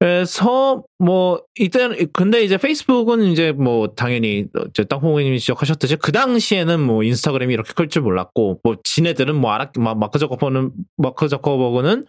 그래서 0.00 0.84
뭐 1.00 1.42
이때 1.58 1.88
근데 2.12 2.44
이제 2.44 2.56
페이스북은 2.56 3.24
이제 3.24 3.50
뭐 3.50 3.88
당연히 3.96 4.46
이제 4.68 4.84
땅콩님이 4.84 5.40
지적하셨듯이 5.40 5.96
그 5.96 6.12
당시에는 6.12 6.80
뭐 6.80 7.02
인스타그램이 7.02 7.52
이렇게 7.52 7.72
클 7.74 7.88
줄 7.88 8.02
몰랐고 8.02 8.60
뭐 8.62 8.76
지네들은 8.84 9.34
뭐 9.34 9.50
알았 9.50 9.70
마크 9.76 10.20
저커버그는 10.20 10.70
마크 10.98 11.26
저커버그는 11.28 12.04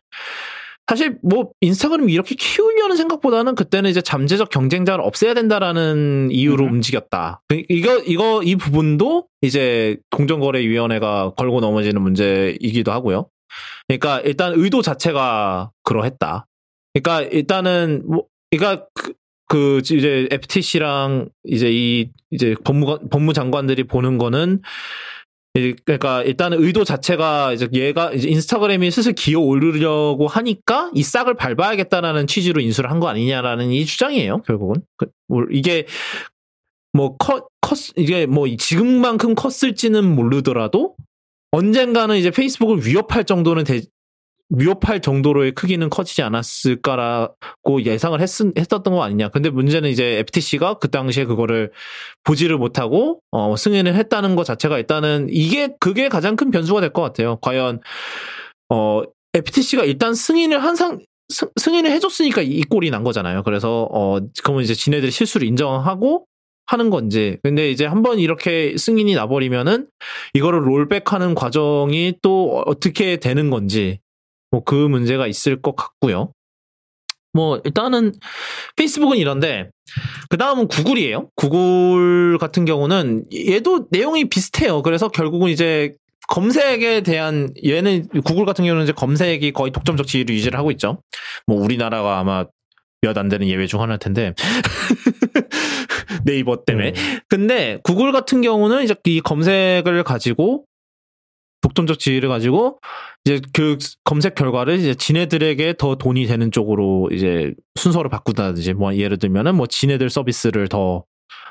사실 0.87 1.17
뭐 1.23 1.49
인스타그램 1.61 2.09
이렇게 2.11 2.35
키우려는 2.35 2.95
생각보다는 2.95 3.55
그때는 3.55 3.89
이제 3.89 4.01
잠재적 4.01 4.49
경쟁자를 4.51 5.03
없애야 5.03 5.33
된다라는 5.33 6.29
이유로 6.31 6.65
음. 6.65 6.73
움직였다. 6.73 7.41
그- 7.47 7.63
이거 7.69 7.97
이거 8.05 8.43
이 8.43 8.55
부분도 8.55 9.25
이제 9.41 9.97
공정거래위원회가 10.11 11.31
걸고 11.35 11.59
넘어지는 11.59 12.01
문제이기도 12.03 12.91
하고요. 12.91 13.27
그러니까 13.89 14.21
일단 14.21 14.53
의도 14.55 14.81
자체가 14.81 15.71
그러했다. 15.83 16.45
그러니까 16.93 17.21
일단은 17.29 18.03
뭐 18.07 18.25
그러니까 18.51 18.85
그, 18.93 19.13
그 19.47 19.77
이제 19.83 20.27
FTC랑 20.31 21.29
이제 21.43 21.69
이 21.71 22.09
이제 22.31 22.55
법무 22.63 23.09
법무장관들이 23.09 23.83
보는 23.85 24.17
거는 24.19 24.61
이- 25.57 25.73
그러니까 25.83 26.21
일단은 26.21 26.61
의도 26.63 26.83
자체가 26.83 27.53
이제 27.53 27.67
얘가 27.73 28.11
이제 28.13 28.29
인스타그램이 28.29 28.91
슬슬 28.91 29.13
기어 29.13 29.39
오르려고 29.39 30.27
하니까 30.27 30.91
이 30.93 31.01
싹을 31.03 31.33
밟아야겠다라는 31.35 32.27
취지로 32.27 32.61
인수를 32.61 32.91
한 32.91 32.99
거 32.99 33.07
아니냐라는 33.07 33.71
이 33.71 33.85
주장이에요 33.85 34.43
결국은 34.43 34.83
그, 34.97 35.07
뭐 35.27 35.43
이게 35.51 35.87
뭐 36.93 37.17
컸, 37.17 37.47
컸 37.61 37.77
이게 37.97 38.25
뭐 38.27 38.45
지금만큼 38.55 39.33
컸을지는 39.33 40.03
모르더라도 40.15 40.95
언젠가는 41.51 42.15
이제 42.15 42.31
페이스북을 42.31 42.85
위협할 42.85 43.23
정도는 43.25 43.63
되, 43.63 43.81
위협할 44.49 45.01
정도로의 45.01 45.51
크기는 45.53 45.89
커지지 45.89 46.21
않았을까라고 46.23 47.83
예상을 47.85 48.19
했, 48.19 48.29
했었던 48.57 48.93
거 48.93 49.03
아니냐. 49.03 49.29
근데 49.29 49.49
문제는 49.49 49.89
이제 49.89 50.17
FTC가 50.19 50.75
그 50.75 50.89
당시에 50.89 51.25
그거를 51.25 51.71
보지를 52.23 52.57
못하고 52.57 53.19
어, 53.31 53.55
승인을 53.55 53.95
했다는 53.95 54.35
것 54.35 54.43
자체가 54.45 54.77
일단은 54.79 55.27
이게 55.29 55.69
그게 55.79 56.09
가장 56.09 56.35
큰 56.35 56.51
변수가 56.51 56.81
될 56.81 56.89
것 56.93 57.01
같아요. 57.03 57.37
과연 57.41 57.79
어, 58.69 59.03
FTC가 59.33 59.83
일단 59.85 60.13
승인을 60.15 60.63
한상 60.63 60.99
승, 61.29 61.47
승인을 61.59 61.91
해줬으니까 61.91 62.41
이 62.41 62.61
꼴이 62.63 62.89
난 62.89 63.03
거잖아요. 63.03 63.43
그래서 63.43 63.87
어 63.91 64.19
그러면 64.43 64.63
이제 64.63 64.73
지네들이 64.73 65.11
실수를 65.11 65.45
인정하고 65.47 66.25
하는 66.69 66.89
건지. 66.89 67.37
근데 67.43 67.71
이제 67.71 67.85
한번 67.85 68.19
이렇게 68.19 68.75
승인이 68.77 69.15
나버리면은 69.15 69.87
이거를 70.33 70.67
롤백하는 70.67 71.35
과정이 71.35 72.13
또 72.21 72.63
어떻게 72.65 73.17
되는 73.17 73.49
건지 73.49 73.99
뭐 74.51 74.61
그 74.65 74.75
문제가 74.75 75.27
있을 75.27 75.61
것 75.61 75.75
같고요. 75.75 76.33
뭐 77.33 77.61
일단은 77.63 78.13
페이스북은 78.75 79.17
이런데 79.17 79.69
그 80.29 80.37
다음은 80.37 80.67
구글이에요. 80.67 81.29
구글 81.35 82.37
같은 82.39 82.65
경우는 82.65 83.25
얘도 83.33 83.87
내용이 83.91 84.29
비슷해요. 84.29 84.81
그래서 84.81 85.09
결국은 85.09 85.49
이제 85.49 85.95
검색에 86.27 87.01
대한 87.01 87.51
얘는 87.65 88.07
구글 88.23 88.45
같은 88.45 88.65
경우는 88.65 88.83
이제 88.83 88.93
검색이 88.93 89.51
거의 89.53 89.71
독점적 89.71 90.05
지위를 90.05 90.35
유지를 90.35 90.59
하고 90.59 90.69
있죠. 90.71 91.01
뭐 91.47 91.59
우리나라가 91.59 92.19
아마 92.19 92.45
몇 93.01 93.17
안 93.17 93.29
되는 93.29 93.47
예외 93.47 93.65
중 93.67 93.81
하나일 93.81 93.99
텐데 93.99 94.33
네이버 96.25 96.63
때문에. 96.65 96.89
음. 96.89 97.19
근데 97.27 97.79
구글 97.83 98.11
같은 98.11 98.41
경우는 98.41 98.83
이제 98.83 98.95
이 99.05 99.21
검색을 99.21 100.03
가지고 100.03 100.65
독점적 101.61 101.99
지위를 101.99 102.29
가지고 102.29 102.79
이제 103.25 103.41
그 103.53 103.77
검색 104.03 104.35
결과를 104.35 104.79
이제 104.79 104.95
지네들에게 104.95 105.75
더 105.77 105.95
돈이 105.95 106.25
되는 106.25 106.51
쪽으로 106.51 107.09
이제 107.11 107.53
순서를 107.75 108.09
바꾼다든지 108.09 108.73
뭐 108.73 108.95
예를 108.95 109.17
들면은 109.17 109.55
뭐 109.55 109.67
지네들 109.67 110.09
서비스를 110.09 110.67
더 110.67 111.03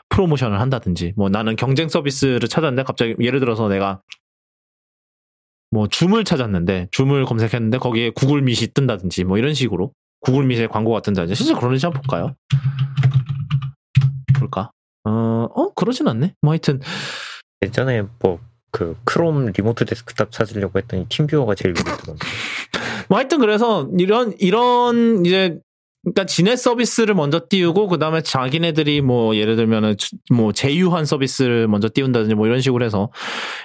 프로모션을 0.08 0.60
한다든지 0.60 1.12
뭐 1.16 1.28
나는 1.28 1.56
경쟁 1.56 1.88
서비스를 1.88 2.48
찾았는데 2.48 2.84
갑자기 2.84 3.14
예를 3.20 3.40
들어서 3.40 3.68
내가 3.68 4.00
뭐 5.70 5.86
줌을 5.86 6.24
찾았는데 6.24 6.88
줌을 6.90 7.26
검색했는데 7.26 7.76
거기에 7.76 8.10
구글 8.10 8.40
밑이 8.40 8.68
뜬다든지 8.72 9.24
뭐 9.24 9.36
이런 9.36 9.52
식으로 9.52 9.92
구글 10.20 10.44
밑에 10.44 10.66
광고가 10.66 11.00
뜬다든지 11.00 11.34
실제 11.34 11.54
그런지 11.54 11.86
한번 11.86 12.02
볼까요? 12.02 12.34
볼까? 14.38 14.70
어, 15.04 15.48
어 15.54 15.72
그러진 15.74 16.08
않네. 16.08 16.34
뭐 16.42 16.52
하여튼 16.52 16.80
예전에 17.62 18.02
뭐 18.20 18.48
그 18.70 18.96
크롬 19.04 19.46
Remote 19.46 19.84
Desktop 19.84 20.30
찾으려고 20.30 20.78
했더니 20.78 21.06
팀뷰어가 21.08 21.54
제일 21.54 21.74
위에 21.76 21.82
뜨던데. 21.82 22.26
뭐 23.08 23.18
하여튼 23.18 23.38
그래서 23.38 23.88
이런 23.98 24.34
이런 24.38 25.24
이제 25.24 25.58
그러니까 26.12 26.26
지네 26.26 26.56
서비스를 26.56 27.14
먼저 27.14 27.40
띄우고 27.48 27.88
그 27.88 27.98
다음에 27.98 28.20
자기네들이 28.22 29.00
뭐 29.02 29.36
예를 29.36 29.56
들면은 29.56 29.96
주- 29.96 30.16
뭐 30.30 30.52
제휴한 30.52 31.04
서비스를 31.04 31.68
먼저 31.68 31.88
띄운다든지 31.92 32.34
뭐 32.34 32.46
이런 32.46 32.60
식으로 32.60 32.84
해서 32.84 33.10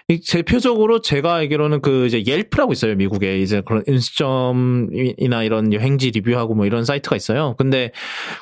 이 0.08 0.20
대표적으로 0.22 1.02
제가 1.02 1.36
알기로는 1.36 1.82
그 1.82 2.06
이제 2.06 2.24
옐프라고 2.26 2.74
있어요 2.74 2.96
미국에 2.96 3.40
이제 3.40 3.62
그런 3.66 3.84
음식점이나 3.88 5.44
이런 5.44 5.74
여행지 5.74 6.12
리뷰하고 6.12 6.56
뭐 6.56 6.66
이런 6.66 6.86
사이트가 6.86 7.16
있어요. 7.16 7.56
근데 7.58 7.92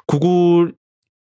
구글 0.07 0.73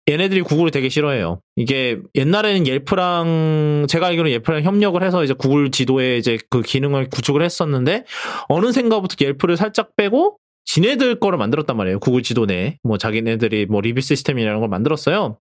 얘네들이 0.08 0.40
구글을 0.40 0.70
되게 0.70 0.88
싫어해요. 0.88 1.40
이게 1.56 1.98
옛날에는 2.14 2.66
옐프랑 2.66 3.86
제가 3.90 4.06
알기로는 4.06 4.32
옐프랑 4.32 4.62
협력을 4.62 5.02
해서 5.02 5.22
이제 5.22 5.34
구글 5.34 5.70
지도에 5.70 6.16
이제 6.16 6.38
그 6.48 6.62
기능을 6.62 7.10
구축을 7.10 7.42
했었는데 7.42 8.04
어느샌가부터 8.48 9.16
옐프를 9.20 9.58
살짝 9.58 9.96
빼고 9.96 10.38
지네들 10.68 11.18
거를 11.18 11.38
만들었단 11.38 11.78
말이에요. 11.78 11.98
구글 11.98 12.22
지도 12.22 12.44
내에. 12.44 12.76
뭐 12.82 12.98
자기네들이 12.98 13.64
뭐 13.66 13.80
리뷰 13.80 14.02
시스템이라는 14.02 14.60
걸 14.60 14.68
만들었어요. 14.68 15.38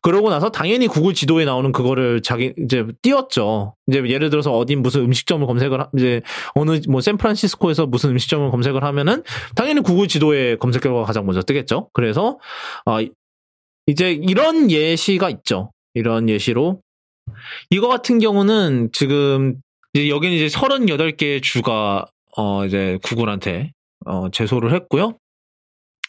그러고 0.00 0.30
나서 0.30 0.50
당연히 0.50 0.86
구글 0.86 1.12
지도에 1.12 1.44
나오는 1.44 1.72
그거를 1.72 2.22
자기 2.22 2.54
이제 2.56 2.86
띄웠죠. 3.02 3.76
이제 3.88 4.02
예를 4.06 4.30
들어서 4.30 4.50
어디 4.50 4.74
무슨 4.76 5.02
음식점을 5.02 5.46
검색을 5.46 5.78
하, 5.78 5.90
이제 5.98 6.22
어느 6.54 6.80
뭐 6.88 7.02
샌프란시스코에서 7.02 7.84
무슨 7.84 8.10
음식점을 8.10 8.50
검색을 8.50 8.82
하면은 8.82 9.22
당연히 9.54 9.82
구글 9.82 10.08
지도에 10.08 10.56
검색 10.56 10.82
결과가 10.82 11.04
가장 11.04 11.26
먼저 11.26 11.42
뜨겠죠. 11.42 11.90
그래서 11.92 12.38
어 12.86 12.98
이제 13.86 14.12
이런 14.12 14.70
예시가 14.70 15.28
있죠. 15.28 15.70
이런 15.92 16.30
예시로 16.30 16.80
이거 17.68 17.88
같은 17.88 18.20
경우는 18.20 18.88
지금 18.94 19.56
이제 19.92 20.08
여기는 20.08 20.34
이제 20.34 20.46
38개의 20.46 21.42
주가 21.42 22.06
어 22.38 22.64
이제 22.64 22.98
구글한테 23.02 23.72
어, 24.06 24.30
제소를 24.30 24.72
했고요. 24.74 25.18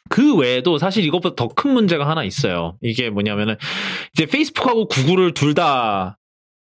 그 0.10 0.36
외에도 0.36 0.78
사실 0.78 1.04
이것보다 1.06 1.36
더 1.36 1.48
큰 1.48 1.74
문제가 1.74 2.08
하나 2.10 2.24
있어요. 2.24 2.78
이게 2.82 3.10
뭐냐면은 3.10 3.56
이제 4.14 4.26
페이스북하고 4.26 4.88
구글을 4.88 5.34
둘 5.34 5.54
다 5.56 6.18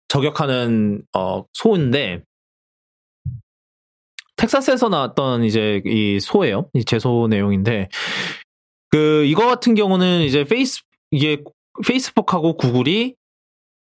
저격하는 0.08 1.02
어, 1.16 1.44
소인데 1.52 2.22
텍사스에서 4.36 4.88
나왔던 4.88 5.44
이제 5.44 5.82
이 5.86 6.20
소예요. 6.20 6.68
이 6.74 6.84
제소 6.84 7.26
내용인데 7.30 7.88
그 8.90 9.24
이거 9.24 9.46
같은 9.46 9.74
경우는 9.74 10.20
이제 10.22 10.44
페이스 10.44 10.82
이게 11.10 11.42
페이스북하고 11.86 12.56
구글이 12.56 13.14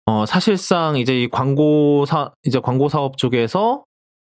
어 0.07 0.27
사실상 0.27 0.97
이제 0.97 1.23
이 1.23 1.29
광고사 1.29 2.33
이제 2.45 2.61
광고 2.61 2.89
사업 2.89 3.17
쪽에서 3.17 3.85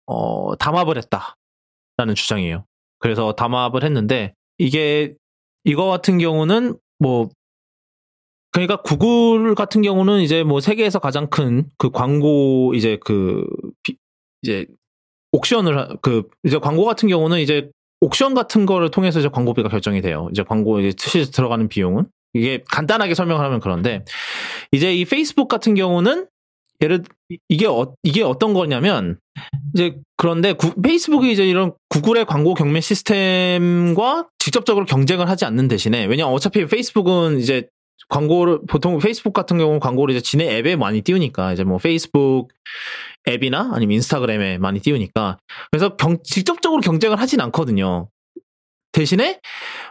어 0.08 0.56
담합을 0.58 0.97
했다라는 0.97 2.15
주장이에요. 2.15 2.65
그래서 3.06 3.34
담합을 3.34 3.84
했는데 3.84 4.34
이게 4.58 5.13
이거 5.63 5.86
같은 5.86 6.18
경우는 6.18 6.76
뭐 6.98 7.30
그러니까 8.52 8.78
구글 8.78 9.54
같은 9.54 9.84
경우는 9.84 10.22
이제 10.22 10.44
뭐 10.44 10.60
세계에서 10.60 10.98
가장 10.98 11.30
큰 11.30 11.70
그 11.78 11.91
광고 11.91 12.74
이제 12.74 12.98
그 13.06 13.46
이제 14.41 14.65
옥션을 15.34 15.98
그 16.02 16.24
이제 16.46 16.58
광고 16.58 16.84
같은 16.84 17.08
경우는 17.08 17.41
이제 17.41 17.70
옥션 18.02 18.34
같은 18.34 18.65
거를 18.65 18.89
통해서 18.89 19.20
이제 19.20 19.30
광고비가 19.30 19.70
결정이 19.70 20.02
돼요. 20.02 20.28
이제 20.32 20.41
광고 20.41 20.80
이제 20.80 20.96
실제 20.98 21.30
들어가는 21.30 21.68
비용은 21.68 22.08
이게 22.34 22.63
간단하게 22.72 23.13
설명을 23.13 23.46
하면 23.46 23.60
그런데 23.60 24.04
이제 24.72 24.96
이 24.96 25.06
페이스북 25.06 25.48
같은 25.48 25.76
경우는 25.76 26.26
예를 26.82 27.04
이게 27.50 27.68
어, 27.68 27.94
이게 28.02 28.24
어떤 28.24 28.56
거냐면 28.56 29.20
이제 29.74 29.95
그런데 30.17 30.54
구, 30.54 30.74
페이스북이 30.82 31.32
이제 31.32 31.45
이런 31.45 31.74
구글의 31.89 32.26
광고 32.26 32.54
경매 32.54 32.82
시스템과 32.82 34.28
직접적으로 34.39 34.86
경쟁을 34.86 35.30
하지 35.30 35.45
않는 35.45 35.67
대신에 35.67 36.06
왜냐 36.06 36.28
어차피 36.28 36.65
페이스북은 36.65 37.39
이제 37.39 37.67
광고를 38.10 38.60
보통 38.67 39.00
페이스북 39.00 39.34
같은 39.34 39.58
경우 39.58 39.80
광고를 39.80 40.15
이제 40.15 40.21
지네 40.21 40.58
앱에 40.58 40.76
많이 40.76 41.02
띄우니까 41.02 41.54
이제 41.54 41.63
뭐 41.63 41.78
페이스북 41.78 42.50
앱이나 43.28 43.71
아니면 43.74 43.95
인스타그램에 43.95 44.60
많이 44.60 44.80
띄우니까 44.80 45.38
그래서 45.71 45.95
경, 45.95 46.17
직접적으로 46.24 46.82
경쟁을 46.82 47.19
하진 47.19 47.41
않거든요. 47.41 48.10
대신에 48.91 49.39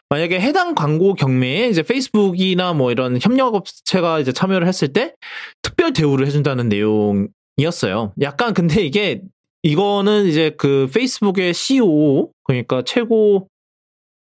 만약에 0.08 0.40
해당 0.40 0.74
광고 0.74 1.14
경매에 1.14 1.68
이제 1.68 1.82
페이스북이나 1.82 2.72
뭐 2.72 2.90
이런 2.90 3.18
협력업체가 3.20 4.20
이제 4.20 4.32
참여를 4.32 4.66
했을 4.66 4.92
때 4.92 5.14
특별 5.60 5.92
대우를 5.92 6.26
해준다는 6.26 6.68
내용 6.68 7.28
이었어요. 7.56 8.12
약간 8.20 8.54
근데 8.54 8.82
이게 8.82 9.22
이거는 9.62 10.26
이제 10.26 10.50
그 10.56 10.88
페이스북의 10.92 11.54
CEO 11.54 12.30
그러니까 12.44 12.82
최고 12.82 13.48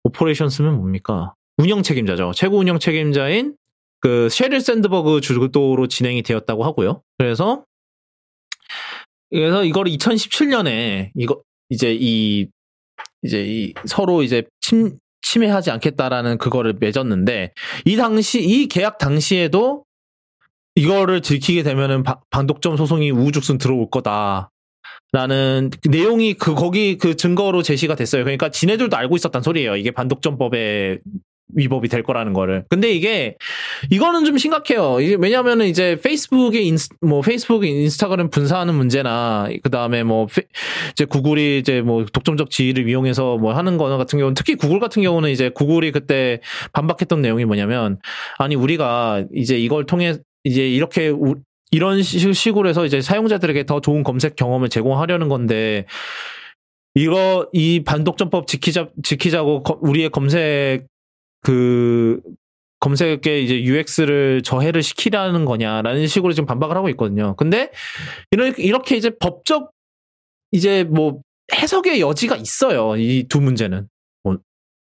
오퍼레이션스면 0.05 0.77
뭡니까? 0.77 1.35
운영 1.57 1.83
책임자죠. 1.83 2.33
최고 2.35 2.59
운영 2.59 2.79
책임자인 2.79 3.57
그 4.01 4.29
셰릴 4.31 4.61
샌드버그 4.61 5.21
주도로 5.21 5.87
진행이 5.87 6.23
되었다고 6.23 6.65
하고요. 6.65 7.03
그래서 7.19 7.65
그래서 9.31 9.65
이걸 9.65 9.85
2017년에 9.85 11.11
이거 11.15 11.43
이제 11.69 11.97
이 11.99 12.49
이제 13.23 13.45
이 13.47 13.75
서로 13.87 14.23
이제 14.23 14.43
침 14.61 14.99
침해하지 15.23 15.71
않겠다라는 15.71 16.39
그거를 16.39 16.75
맺었는데 16.81 17.53
이 17.85 17.97
당시 17.97 18.43
이 18.43 18.67
계약 18.67 18.99
당시에도 18.99 19.85
이거를 20.81 21.21
들키게 21.21 21.63
되면은 21.63 22.03
바, 22.03 22.21
반독점 22.31 22.77
소송이 22.77 23.11
우후죽순 23.11 23.59
들어올 23.59 23.91
거다. 23.91 24.51
라는 25.13 25.71
그 25.83 25.89
내용이 25.89 26.35
그 26.35 26.55
거기 26.55 26.97
그 26.97 27.17
증거로 27.17 27.63
제시가 27.63 27.97
됐어요. 27.97 28.23
그러니까 28.23 28.51
지네들도 28.51 28.97
알고 28.97 29.17
있었단 29.17 29.43
소리예요. 29.43 29.77
이게 29.77 29.91
반독점법에 29.91 31.01
위법이 31.55 31.89
될 31.89 32.03
거라는 32.03 32.33
거를. 32.33 32.65
근데 32.69 32.93
이게 32.93 33.37
이거는 33.91 34.25
좀 34.25 34.39
심각해요. 34.39 35.01
이게 35.01 35.17
왜냐하면은 35.19 35.67
이제 35.67 35.99
페이스북의 36.01 36.67
인스, 36.67 36.91
뭐 37.01 37.23
페이스북 37.23 37.65
인스타그램 37.65 38.31
분사하는 38.31 38.75
문제나 38.75 39.49
그 39.63 39.71
다음에 39.71 40.05
뭐 40.05 40.27
페, 40.27 40.43
이제 40.93 41.05
구글이 41.05 41.59
이제 41.59 41.81
뭐 41.81 42.05
독점적 42.05 42.51
지위를 42.51 42.89
이용해서 42.89 43.37
뭐 43.37 43.53
하는 43.53 43.79
거 43.79 43.89
같은 43.97 44.19
경우는 44.19 44.35
특히 44.35 44.55
구글 44.55 44.79
같은 44.79 45.03
경우는 45.03 45.31
이제 45.31 45.49
구글이 45.49 45.91
그때 45.93 46.41
반박했던 46.73 47.21
내용이 47.21 47.45
뭐냐면 47.45 47.99
아니 48.39 48.55
우리가 48.55 49.25
이제 49.35 49.59
이걸 49.59 49.87
통해 49.87 50.19
이제 50.45 50.69
이렇게 50.69 51.09
우, 51.09 51.37
이런 51.71 52.03
식으로 52.03 52.69
해서 52.69 52.85
이제 52.85 53.01
사용자들에게 53.01 53.65
더 53.67 53.81
좋은 53.81 54.03
검색 54.03 54.37
경험을 54.37 54.69
제공하려는 54.69 55.29
건데 55.29 55.87
이거 56.95 57.49
이 57.53 57.85
반독점법 57.85 58.47
지키자 58.47 58.89
지키자고 59.03 59.63
우리의 59.81 60.11
검색 60.11 60.87
그 61.43 62.21
검색에 62.81 63.41
이제 63.41 63.63
UX를 63.63 64.43
저해를 64.43 64.83
시키라는 64.83 65.45
거냐라는 65.45 66.07
식으로 66.07 66.33
지금 66.33 66.47
반박을 66.47 66.77
하고 66.77 66.89
있거든요. 66.91 67.37
근데 67.37 67.71
이렇게 68.33 68.97
이제 68.97 69.11
법적 69.11 69.71
이제 70.51 70.85
뭐 70.85 71.21
해석의 71.55 72.01
여지가 72.01 72.37
있어요. 72.37 72.97
이 72.97 73.25
두 73.29 73.41
문제는. 73.41 73.87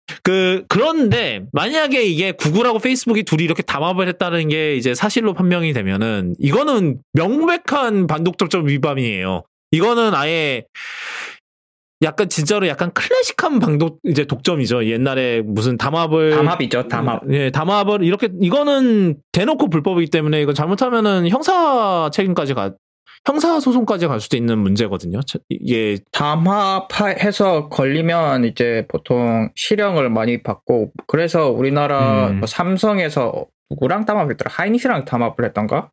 뭐그 0.07 0.64
그런데 0.69 1.45
만약에 1.53 2.03
이게 2.03 2.33
구글하고 2.33 2.79
페이스북이 2.79 3.25
둘이 3.25 3.45
이렇게 3.45 3.62
담합을 3.62 4.09
했다는 4.09 4.49
게 4.49 4.77
이제 4.77 4.95
사실로 4.95 5.35
판명이 5.35 5.73
되면은 5.73 6.35
이거는 6.38 6.99
명백한 7.12 8.07
반독점법 8.07 8.69
위반이에요. 8.69 9.45
이거는 9.71 10.14
아예 10.14 10.64
약간 12.03 12.29
진짜로 12.29 12.69
약간 12.69 12.93
클래식한 12.93 13.61
방독 13.61 13.99
이제 14.05 14.27
독점이죠. 14.27 14.87
옛날에 14.87 15.40
무슨 15.43 15.79
담합을 15.79 16.33
담합이죠. 16.33 16.88
담합. 16.88 17.23
예, 17.31 17.51
담합을 17.51 18.05
이렇게 18.05 18.29
이거는 18.40 19.17
대놓고 19.33 19.71
불법이기 19.71 20.11
때문에 20.11 20.43
이거 20.43 20.53
잘못하면은 20.53 21.29
형사 21.29 22.11
책임까지 22.12 22.55
가 22.55 22.75
형사 23.27 23.59
소송까지 23.59 24.07
갈 24.07 24.21
수도 24.21 24.37
있는 24.37 24.59
문제거든요. 24.59 25.21
이게 25.49 25.99
담합해서 26.13 27.71
걸리면 27.71 28.45
이제 28.45 28.87
보통 28.89 29.51
실형을 29.55 30.11
많이 30.11 30.43
받고 30.43 30.93
그래서 31.07 31.51
우리나라 31.51 32.29
음. 32.29 32.41
뭐 32.41 32.47
삼성에서 32.47 33.47
누구랑 33.71 34.05
담합했더라? 34.05 34.51
하이닉스랑 34.53 35.07
담합을 35.07 35.47
했던가? 35.47 35.91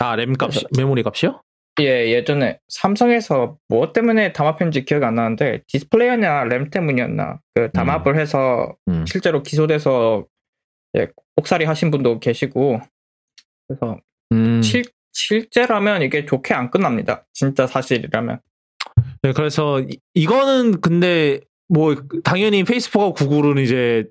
아, 0.00 0.16
램 0.16 0.32
값, 0.32 0.50
메모리 0.76 1.02
값이요? 1.02 1.42
예, 1.80 2.10
예전에 2.10 2.58
삼성에서 2.68 3.58
뭐 3.68 3.92
때문에 3.92 4.32
담합했는지 4.32 4.86
기억이 4.86 5.04
안 5.04 5.16
나는데 5.16 5.62
디스플레이나 5.68 6.44
램 6.44 6.70
때문이었나 6.70 7.40
그 7.54 7.70
담합을 7.72 8.14
음. 8.14 8.18
해서 8.18 8.74
음. 8.88 9.04
실제로 9.06 9.42
기소돼서 9.42 10.24
예, 10.96 11.08
옥살이 11.36 11.66
하신 11.66 11.90
분도 11.90 12.18
계시고 12.18 12.80
그래서 13.68 13.98
음. 14.32 14.62
실, 14.62 14.84
실제라면 15.16 16.02
이게 16.02 16.26
좋게 16.26 16.52
안 16.52 16.70
끝납니다. 16.70 17.24
진짜 17.32 17.66
사실이라면. 17.66 18.38
네, 19.22 19.32
그래서 19.32 19.82
이, 20.14 20.26
거는 20.26 20.80
근데 20.82 21.40
뭐 21.68 21.96
당연히 22.22 22.64
페이스북하고 22.64 23.14
구글은 23.14 23.62
이제 23.62 24.04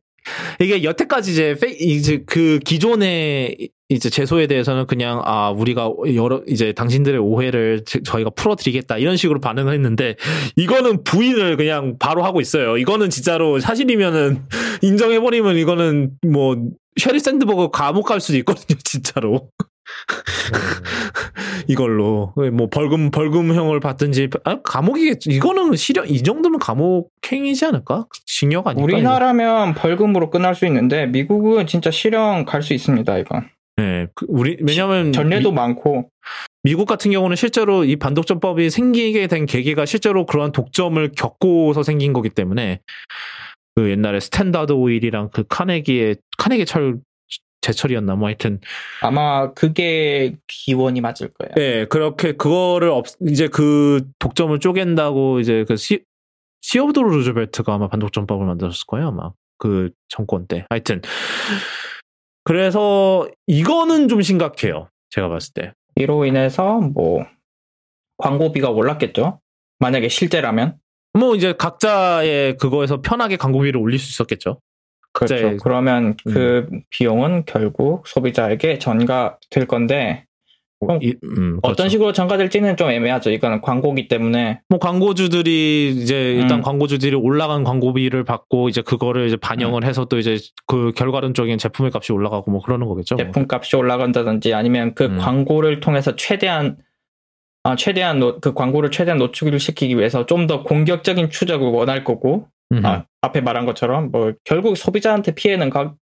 이게 0.60 0.84
여태까지 0.84 1.32
이제 1.32 1.56
페, 1.62 1.70
이제 1.70 2.24
그 2.26 2.60
기존의 2.66 3.70
이제 3.90 4.10
제소에 4.10 4.48
대해서는 4.48 4.88
그냥 4.88 5.22
아 5.26 5.52
우리가 5.52 5.92
여러 6.16 6.42
이제 6.48 6.74
당신들의 6.74 7.20
오해를 7.20 7.84
저희가 7.86 8.32
풀어드리겠다 8.32 8.98
이런 8.98 9.16
식으로 9.16 9.40
반응을 9.40 9.76
했는데 9.76 10.16
이거는 10.56 11.04
부인을 11.04 11.56
그냥 11.56 11.98
바로 12.00 12.24
하고 12.24 12.42
있어요. 12.42 12.78
이거는 12.78 13.12
진짜로 13.12 13.60
사실이면은 13.60 14.42
인정해버리면 14.82 15.58
이거는 15.58 16.14
뭐 16.28 16.58
쉐리 16.98 17.20
샌드버그 17.20 17.70
감옥 17.70 18.08
갈 18.08 18.20
수도 18.20 18.40
있거든요, 18.40 18.80
진짜로. 18.84 19.52
이걸로 21.68 22.34
뭐 22.54 22.68
벌금 22.70 23.12
벌금형을 23.12 23.80
받든지 23.80 24.30
아, 24.44 24.62
감옥이겠죠. 24.62 25.32
이거는 25.32 25.76
실형 25.76 26.08
이 26.10 26.22
정도면 26.22 26.60
감옥행이지 26.60 27.66
않을까? 27.66 28.06
징역 28.26 28.68
아닐까? 28.68 28.84
우리나라면 28.84 29.74
벌금으로 29.74 30.30
끝날 30.30 30.56
수 30.56 30.66
있는데 30.66 31.06
미국은 31.08 31.68
진짜 31.68 31.92
실형 31.92 32.46
갈 32.46 32.66
수 32.66 32.74
있습니다. 32.74 33.18
이건. 33.20 33.48
네, 33.78 34.08
그 34.16 34.26
우리 34.30 34.58
왜냐하면 34.62 35.12
전례도 35.12 35.52
미, 35.52 35.56
많고 35.56 36.10
미국 36.64 36.88
같은 36.88 37.12
경우는 37.12 37.36
실제로 37.36 37.84
이 37.84 37.96
반독점법이 37.96 38.70
생기게 38.70 39.28
된 39.28 39.46
계기가 39.46 39.86
실제로 39.86 40.26
그러한 40.26 40.52
독점을 40.52 41.12
겪고서 41.16 41.84
생긴 41.84 42.12
거기 42.14 42.30
때문에 42.30 42.80
그 43.76 43.90
옛날에 43.92 44.20
스탠다드 44.20 44.72
오일이랑 44.72 45.30
그 45.32 45.44
카네기의 45.48 46.16
카네기 46.38 46.66
철 46.66 46.98
제철이었나 47.66 48.16
뭐 48.16 48.28
하여튼 48.28 48.60
아마 49.02 49.52
그게 49.54 50.36
기원이 50.48 51.02
맞을 51.02 51.30
거예요. 51.34 51.54
네, 51.56 51.86
그렇게 51.86 52.34
그거를 52.34 52.90
없 52.90 53.08
이제 53.28 53.48
그 53.48 54.08
독점을 54.20 54.58
쪼갠다고 54.60 55.40
이제 55.40 55.66
그 55.68 55.76
시, 55.76 56.04
시오드로 56.62 57.10
루즈벨트가 57.10 57.74
아마 57.74 57.88
반독점법을 57.88 58.46
만들었을 58.46 58.86
거예요, 58.88 59.08
아마 59.08 59.32
그 59.58 59.90
정권 60.10 60.46
때. 60.48 60.66
하여튼 60.70 61.02
그래서 62.44 63.28
이거는 63.48 64.08
좀 64.08 64.22
심각해요. 64.22 64.90
제가 65.10 65.28
봤을 65.30 65.54
때. 65.54 65.74
이로 65.96 66.26
인해서 66.26 66.80
뭐 66.80 67.26
광고비가 68.18 68.70
올랐겠죠. 68.70 69.40
만약에 69.80 70.10
실제라면. 70.10 70.78
뭐 71.14 71.36
이제 71.36 71.54
각자의 71.54 72.58
그거에서 72.58 73.02
편하게 73.02 73.38
광고비를 73.38 73.80
올릴 73.80 73.98
수 73.98 74.12
있었겠죠. 74.12 74.60
그렇죠. 75.16 75.58
그러면 75.64 76.16
그 76.26 76.68
음. 76.72 76.82
비용은 76.90 77.46
결국 77.46 78.06
소비자에게 78.08 78.80
전가될 78.80 79.66
건데 79.68 80.26
어, 80.82 81.00
이, 81.02 81.16
음, 81.24 81.60
어떤 81.64 81.76
그렇죠. 81.76 81.90
식으로 81.90 82.12
전가될지는 82.14 82.76
좀 82.76 82.90
애매하죠. 82.90 83.32
이거는 83.32 83.62
광고기 83.62 84.08
때문에. 84.08 84.60
뭐 84.68 84.78
광고주들이 84.78 85.96
이제 85.98 86.34
일단 86.34 86.60
음. 86.60 86.62
광고주들이 86.62 87.16
올라간 87.16 87.64
광고비를 87.64 88.26
받고 88.26 88.68
이제 88.70 88.82
그거를 88.82 89.28
이제 89.28 89.38
반영을 89.38 89.84
음. 89.84 89.88
해서 89.88 90.06
또 90.06 90.18
이제 90.20 90.38
그 90.68 90.92
결과론적인 90.96 91.58
제품의 91.58 91.92
값이 91.94 92.12
올라가고 92.12 92.52
뭐 92.52 92.62
그러는 92.62 92.88
거겠죠. 92.88 93.16
제품 93.16 93.48
값이 93.50 93.76
올라간다든지 93.78 94.54
아니면 94.54 94.94
그 94.96 95.06
음. 95.06 95.18
광고를 95.18 95.80
통해서 95.80 96.16
최대한 96.16 96.78
아, 97.64 97.76
최대한 97.76 98.20
노, 98.20 98.40
그 98.40 98.54
광고를 98.54 98.92
최대한 98.92 99.18
노출을 99.18 99.60
시키기 99.60 99.98
위해서 99.98 100.26
좀 100.28 100.46
더 100.46 100.62
공격적인 100.62 101.32
추적을 101.32 101.70
원할 101.70 102.04
거고 102.04 102.48
아, 102.84 103.06
앞에 103.22 103.42
말한 103.42 103.66
것처럼 103.66 104.12
뭐 104.12 104.34
결국 104.44 104.76
소비자한테 104.76 105.34
피해는 105.36 105.70
가, 105.70 105.96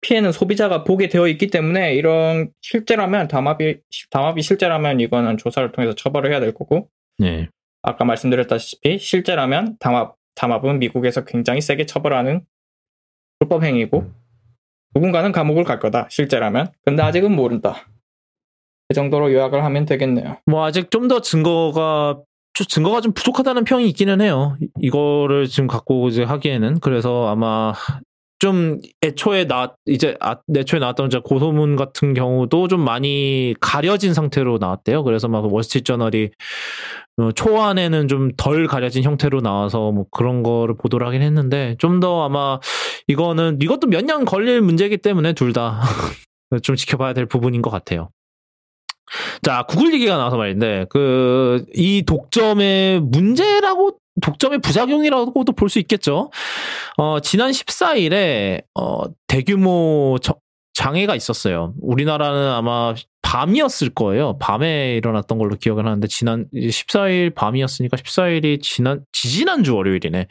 피해는 0.00 0.32
소비자가 0.32 0.84
보게 0.84 1.08
되어 1.08 1.28
있기 1.28 1.48
때문에 1.48 1.94
이런 1.94 2.50
실제라면 2.62 3.28
담합이 3.28 3.78
담합이 4.10 4.42
실제라면 4.42 5.00
이거는 5.00 5.36
조사를 5.36 5.72
통해서 5.72 5.94
처벌을 5.94 6.30
해야 6.30 6.40
될 6.40 6.54
거고. 6.54 6.88
네. 7.18 7.48
아까 7.82 8.04
말씀드렸다시피 8.04 8.98
실제라면 8.98 9.76
담합 9.78 10.16
담합은 10.34 10.78
미국에서 10.78 11.24
굉장히 11.24 11.60
세게 11.60 11.86
처벌하는 11.86 12.44
불법 13.38 13.62
행위고 13.62 14.10
누군가는 14.94 15.32
감옥을 15.32 15.64
갈 15.64 15.78
거다 15.78 16.08
실제라면. 16.10 16.72
근데 16.84 17.02
아직은 17.02 17.34
모른다. 17.34 17.86
그 18.88 18.94
정도로 18.94 19.32
요약을 19.32 19.64
하면 19.64 19.84
되겠네요. 19.84 20.38
뭐 20.46 20.64
아직 20.64 20.90
좀 20.90 21.08
더 21.08 21.20
증거가 21.20 22.20
증거가 22.54 23.00
좀 23.00 23.12
부족하다는 23.12 23.64
평이 23.64 23.88
있기는 23.88 24.20
해요. 24.20 24.56
이거를 24.80 25.46
지금 25.46 25.66
갖고 25.66 26.08
이제 26.08 26.22
하기에는 26.24 26.80
그래서 26.80 27.28
아마 27.28 27.72
좀 28.38 28.80
애초에 29.02 29.46
나 29.46 29.74
이제 29.86 30.16
아, 30.20 30.36
애초에 30.56 30.80
나왔던 30.80 31.06
이제 31.08 31.20
고소문 31.22 31.76
같은 31.76 32.14
경우도 32.14 32.68
좀 32.68 32.80
많이 32.80 33.54
가려진 33.60 34.14
상태로 34.14 34.58
나왔대요. 34.58 35.04
그래서 35.04 35.28
막 35.28 35.44
월스트리트 35.52 35.84
저널이 35.84 36.30
어, 37.18 37.32
초안에는 37.32 38.08
좀 38.08 38.30
덜 38.38 38.66
가려진 38.66 39.02
형태로 39.02 39.40
나와서 39.42 39.92
뭐 39.92 40.06
그런 40.10 40.42
거를 40.42 40.74
보도를 40.76 41.06
하긴 41.06 41.20
했는데 41.22 41.76
좀 41.78 42.00
더 42.00 42.24
아마 42.24 42.58
이거는 43.08 43.58
이것도 43.62 43.88
몇 43.88 44.04
년 44.06 44.24
걸릴 44.24 44.62
문제이기 44.62 44.96
때문에 44.98 45.34
둘 45.34 45.52
다 45.52 45.80
좀 46.62 46.76
지켜봐야 46.76 47.12
될 47.12 47.26
부분인 47.26 47.60
것 47.62 47.70
같아요. 47.70 48.08
자, 49.42 49.64
구글 49.68 49.92
얘기가 49.94 50.16
나와서 50.16 50.36
말인데, 50.36 50.86
그, 50.90 51.64
이 51.74 52.02
독점의 52.06 53.00
문제라고, 53.00 53.98
독점의 54.22 54.58
부작용이라고도 54.60 55.52
볼 55.52 55.68
수 55.68 55.78
있겠죠. 55.78 56.30
어, 56.96 57.20
지난 57.20 57.50
14일에, 57.50 58.62
어, 58.74 59.04
대규모 59.26 60.18
저, 60.22 60.34
장애가 60.80 61.14
있었어요. 61.14 61.74
우리나라는 61.82 62.48
아마 62.52 62.94
밤이었을 63.20 63.90
거예요. 63.90 64.38
밤에 64.38 64.96
일어났던 64.96 65.36
걸로 65.36 65.54
기억을 65.56 65.84
하는데, 65.84 66.08
지난, 66.08 66.46
14일 66.54 67.34
밤이었으니까 67.34 67.98
14일이 67.98 68.62
지난, 68.62 69.04
지지난주 69.12 69.76
월요일이네. 69.76 70.26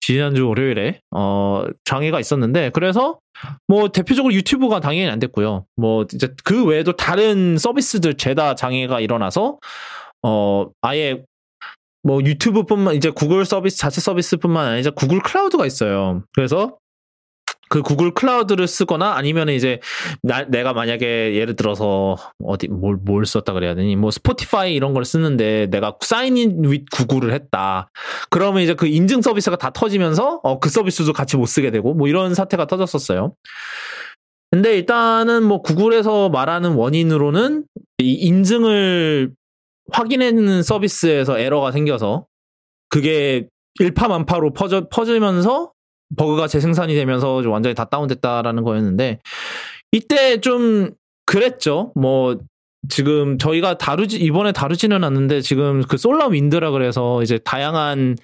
지난주 0.00 0.46
월요일에, 0.46 1.00
어, 1.10 1.64
장애가 1.84 2.20
있었는데, 2.20 2.70
그래서 2.70 3.18
뭐 3.66 3.88
대표적으로 3.88 4.32
유튜브가 4.32 4.78
당연히 4.78 5.10
안 5.10 5.18
됐고요. 5.18 5.66
뭐 5.74 6.06
이제 6.14 6.28
그 6.44 6.64
외에도 6.64 6.92
다른 6.94 7.58
서비스들 7.58 8.14
죄다 8.14 8.54
장애가 8.54 9.00
일어나서 9.00 9.58
어 10.22 10.66
아예 10.82 11.24
뭐 12.04 12.22
유튜브뿐만 12.22 12.94
이제 12.94 13.10
구글 13.10 13.44
서비스 13.44 13.76
자체 13.76 14.00
서비스뿐만 14.00 14.68
아니라 14.68 14.92
구글 14.92 15.20
클라우드가 15.20 15.66
있어요. 15.66 16.22
그래서 16.32 16.78
그 17.74 17.82
구글 17.82 18.12
클라우드를 18.12 18.68
쓰거나 18.68 19.14
아니면 19.16 19.48
이제 19.48 19.80
나, 20.22 20.44
내가 20.44 20.72
만약에 20.72 21.34
예를 21.34 21.56
들어서 21.56 22.16
어디 22.44 22.68
뭘, 22.68 22.94
뭘 22.94 23.26
썼다 23.26 23.52
그래야 23.52 23.74
되니 23.74 23.96
뭐 23.96 24.12
스포티파이 24.12 24.76
이런 24.76 24.94
걸 24.94 25.04
쓰는데 25.04 25.66
내가 25.70 25.96
사인인 26.00 26.62
윗 26.70 26.88
구글을 26.88 27.32
했다. 27.32 27.90
그러면 28.30 28.62
이제 28.62 28.74
그 28.74 28.86
인증 28.86 29.22
서비스가 29.22 29.56
다 29.56 29.70
터지면서 29.70 30.38
어, 30.44 30.60
그 30.60 30.70
서비스도 30.70 31.12
같이 31.12 31.36
못 31.36 31.46
쓰게 31.46 31.72
되고 31.72 31.94
뭐 31.94 32.06
이런 32.06 32.32
사태가 32.32 32.68
터졌었어요. 32.68 33.34
근데 34.52 34.76
일단은 34.76 35.42
뭐 35.42 35.60
구글에서 35.60 36.28
말하는 36.28 36.74
원인으로는 36.74 37.64
이 37.98 38.12
인증을 38.12 39.32
확인해는 39.90 40.62
서비스에서 40.62 41.40
에러가 41.40 41.72
생겨서 41.72 42.26
그게 42.88 43.48
일파만파로 43.80 44.52
퍼져, 44.52 44.88
퍼지면서 44.88 45.73
버그가 46.16 46.46
재생산이 46.46 46.94
되면서 46.94 47.42
완전히 47.48 47.74
다 47.74 47.84
다운됐다라는 47.84 48.62
거였는데 48.64 49.20
이때 49.92 50.40
좀 50.40 50.90
그랬죠. 51.26 51.92
뭐 51.94 52.38
지금 52.88 53.38
저희가 53.38 53.78
다루지 53.78 54.18
이번에 54.18 54.52
다루지는 54.52 55.04
않는데 55.04 55.40
지금 55.40 55.82
그 55.82 55.96
솔라 55.96 56.26
윈드라 56.28 56.70
그래서 56.70 57.22
이제 57.22 57.38
다양한 57.38 58.16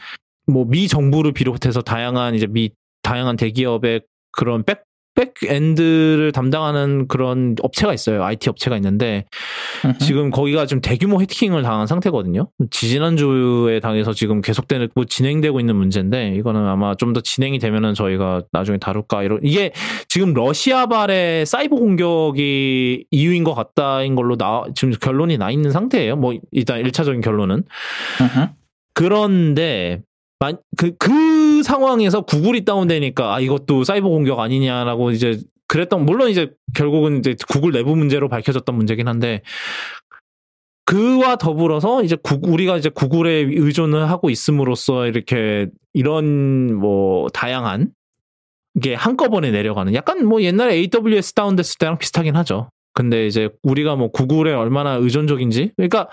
뭐 0.47 0.64
미 0.66 0.88
정부를 0.88 1.33
비롯해서 1.33 1.81
다양한 1.83 2.35
이제 2.35 2.47
미 2.47 2.71
다양한 3.03 3.37
대기업의 3.37 4.03
그런 4.33 4.62
백 4.64 4.83
backend를 5.20 6.33
담당하는 6.33 7.06
그런 7.06 7.54
업체가 7.62 7.92
있어요. 7.92 8.24
IT 8.24 8.48
업체가 8.48 8.76
있는데 8.76 9.26
지금 10.00 10.30
거기가 10.30 10.64
좀 10.64 10.80
대규모 10.80 11.20
해킹을 11.20 11.62
당한 11.62 11.87
상태거든요. 11.87 12.48
지지난주에 12.70 13.80
당해서 13.80 14.12
지금 14.14 14.40
계속되는 14.40 14.88
뭐 14.94 15.04
진행되고 15.04 15.61
있는 15.61 15.76
문제인데 15.76 16.35
이거는 16.37 16.66
아마 16.66 16.94
좀 16.94 17.11
더 17.11 17.20
진행이 17.20 17.59
되면은 17.59 17.94
저희가 17.94 18.42
나중에 18.52 18.78
다룰까 18.78 19.24
이런 19.24 19.40
이게 19.42 19.72
지금 20.06 20.33
러시아발의 20.33 21.44
사이버 21.44 21.74
공격이 21.74 23.06
이유인 23.11 23.42
것 23.42 23.54
같다인 23.54 24.14
걸로 24.14 24.37
나 24.37 24.62
지금 24.76 24.94
결론이 24.94 25.37
나 25.37 25.50
있는 25.50 25.72
상태예요. 25.72 26.14
뭐 26.14 26.35
일단 26.52 26.80
1차적인 26.83 27.20
결론은 27.20 27.64
그런데 28.94 30.02
그, 30.76 30.96
그 30.96 31.62
상황에서 31.62 32.22
구글이 32.22 32.64
다운되니까, 32.64 33.35
아, 33.35 33.40
이것도 33.40 33.85
사이버 33.85 34.09
공격 34.09 34.40
아니냐라고 34.40 35.11
이제 35.11 35.38
그랬던, 35.68 36.07
물론 36.07 36.31
이제 36.31 36.50
결국은 36.74 37.18
이제 37.18 37.37
구글 37.48 37.72
내부 37.72 37.94
문제로 37.94 38.29
밝혀졌던 38.29 38.74
문제긴 38.74 39.07
한데, 39.07 39.42
그와 40.87 41.37
더불어서 41.37 42.03
이제 42.03 42.16
구, 42.16 42.40
우리가 42.42 42.76
이제 42.76 42.88
구글에 42.88 43.44
의존을 43.48 44.11
하고 44.11 44.29
있음으로써 44.29 45.07
이렇게 45.07 45.68
이런 45.92 46.74
뭐 46.74 47.29
다양한 47.29 47.92
게 48.83 48.94
한꺼번에 48.94 49.53
내려가는 49.53 49.94
약간 49.94 50.26
뭐 50.26 50.42
옛날에 50.42 50.74
AWS 50.74 51.35
다운됐을 51.35 51.79
때랑 51.79 51.98
비슷하긴 51.98 52.35
하죠. 52.37 52.70
근데 52.92 53.26
이제 53.29 53.50
우리가 53.62 53.94
뭐 53.94 54.11
구글에 54.11 54.53
얼마나 54.53 54.95
의존적인지 54.95 55.74
그러니까 55.76 56.09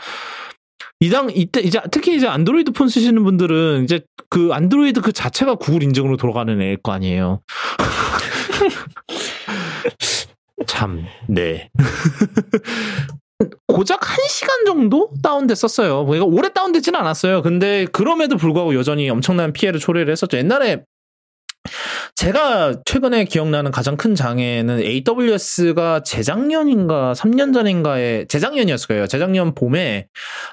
이당 0.99 1.29
이때 1.33 1.61
이제 1.61 1.79
특히 1.91 2.15
이제 2.15 2.27
안드로이드 2.27 2.71
폰 2.71 2.89
쓰시는 2.89 3.23
분들은 3.23 3.83
이제 3.83 4.01
그 4.29 4.49
안드로이드 4.51 5.01
그 5.01 5.11
자체가 5.11 5.55
구글 5.55 5.83
인증으로 5.83 6.17
돌아가는 6.17 6.59
애일 6.59 6.77
거 6.77 6.91
아니에요. 6.91 7.41
참, 10.65 11.05
네. 11.27 11.69
고작 13.67 14.01
1시간 14.01 14.65
정도 14.65 15.11
다운됐었어요. 15.21 16.05
그러니까 16.05 16.25
오래 16.25 16.51
다운되지는 16.51 16.99
않았어요. 16.99 17.43
근데 17.43 17.85
그럼에도 17.91 18.35
불구하고 18.35 18.73
여전히 18.73 19.07
엄청난 19.09 19.53
피해를 19.53 19.79
초래를 19.79 20.11
했었죠. 20.11 20.37
옛날에 20.37 20.83
제가 22.15 22.81
최근에 22.85 23.25
기억나는 23.25 23.71
가장 23.71 23.97
큰 23.97 24.15
장애는 24.15 24.81
AWS가 24.81 26.03
재작년인가 26.03 27.13
3년 27.13 27.53
전인가에 27.53 28.25
재작년이었을 28.25 28.87
거예요. 28.87 29.07
재작년 29.07 29.55
봄에 29.55 30.07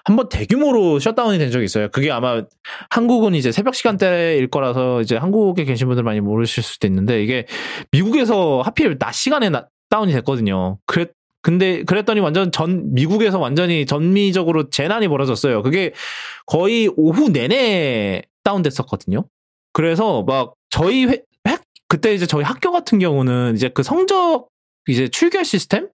한번 0.04 0.28
대규모로 0.28 0.98
셧다운이 0.98 1.38
된 1.38 1.50
적이 1.50 1.64
있어요. 1.64 1.88
그게 1.90 2.10
아마 2.10 2.42
한국은 2.90 3.34
이제 3.34 3.52
새벽 3.52 3.74
시간대일 3.74 4.48
거라서 4.48 5.00
이제 5.00 5.16
한국에 5.16 5.64
계신 5.64 5.88
분들 5.88 6.02
많이 6.02 6.20
모르실 6.20 6.62
수도 6.62 6.86
있는데 6.86 7.22
이게 7.22 7.46
미국에서 7.92 8.62
하필 8.64 8.98
낮 8.98 9.12
시간에 9.12 9.50
나, 9.50 9.66
다운이 9.90 10.12
됐거든요. 10.12 10.78
그랬 10.86 11.12
근데 11.44 11.84
그랬더니 11.84 12.20
완전 12.20 12.50
전 12.50 12.94
미국에서 12.94 13.38
완전히 13.38 13.84
전미적으로 13.84 14.70
재난이 14.70 15.08
벌어졌어요. 15.08 15.62
그게 15.62 15.92
거의 16.46 16.90
오후 16.96 17.28
내내 17.28 18.22
다운됐었거든요. 18.44 19.24
그래서 19.74 20.22
막 20.22 20.54
저희 20.74 21.06
회, 21.06 21.22
회, 21.46 21.58
그때 21.86 22.12
이제 22.14 22.26
저희 22.26 22.42
학교 22.42 22.72
같은 22.72 22.98
경우는 22.98 23.54
이제 23.54 23.68
그 23.68 23.84
성적 23.84 24.48
이제 24.88 25.06
출결 25.06 25.44
시스템 25.44 25.88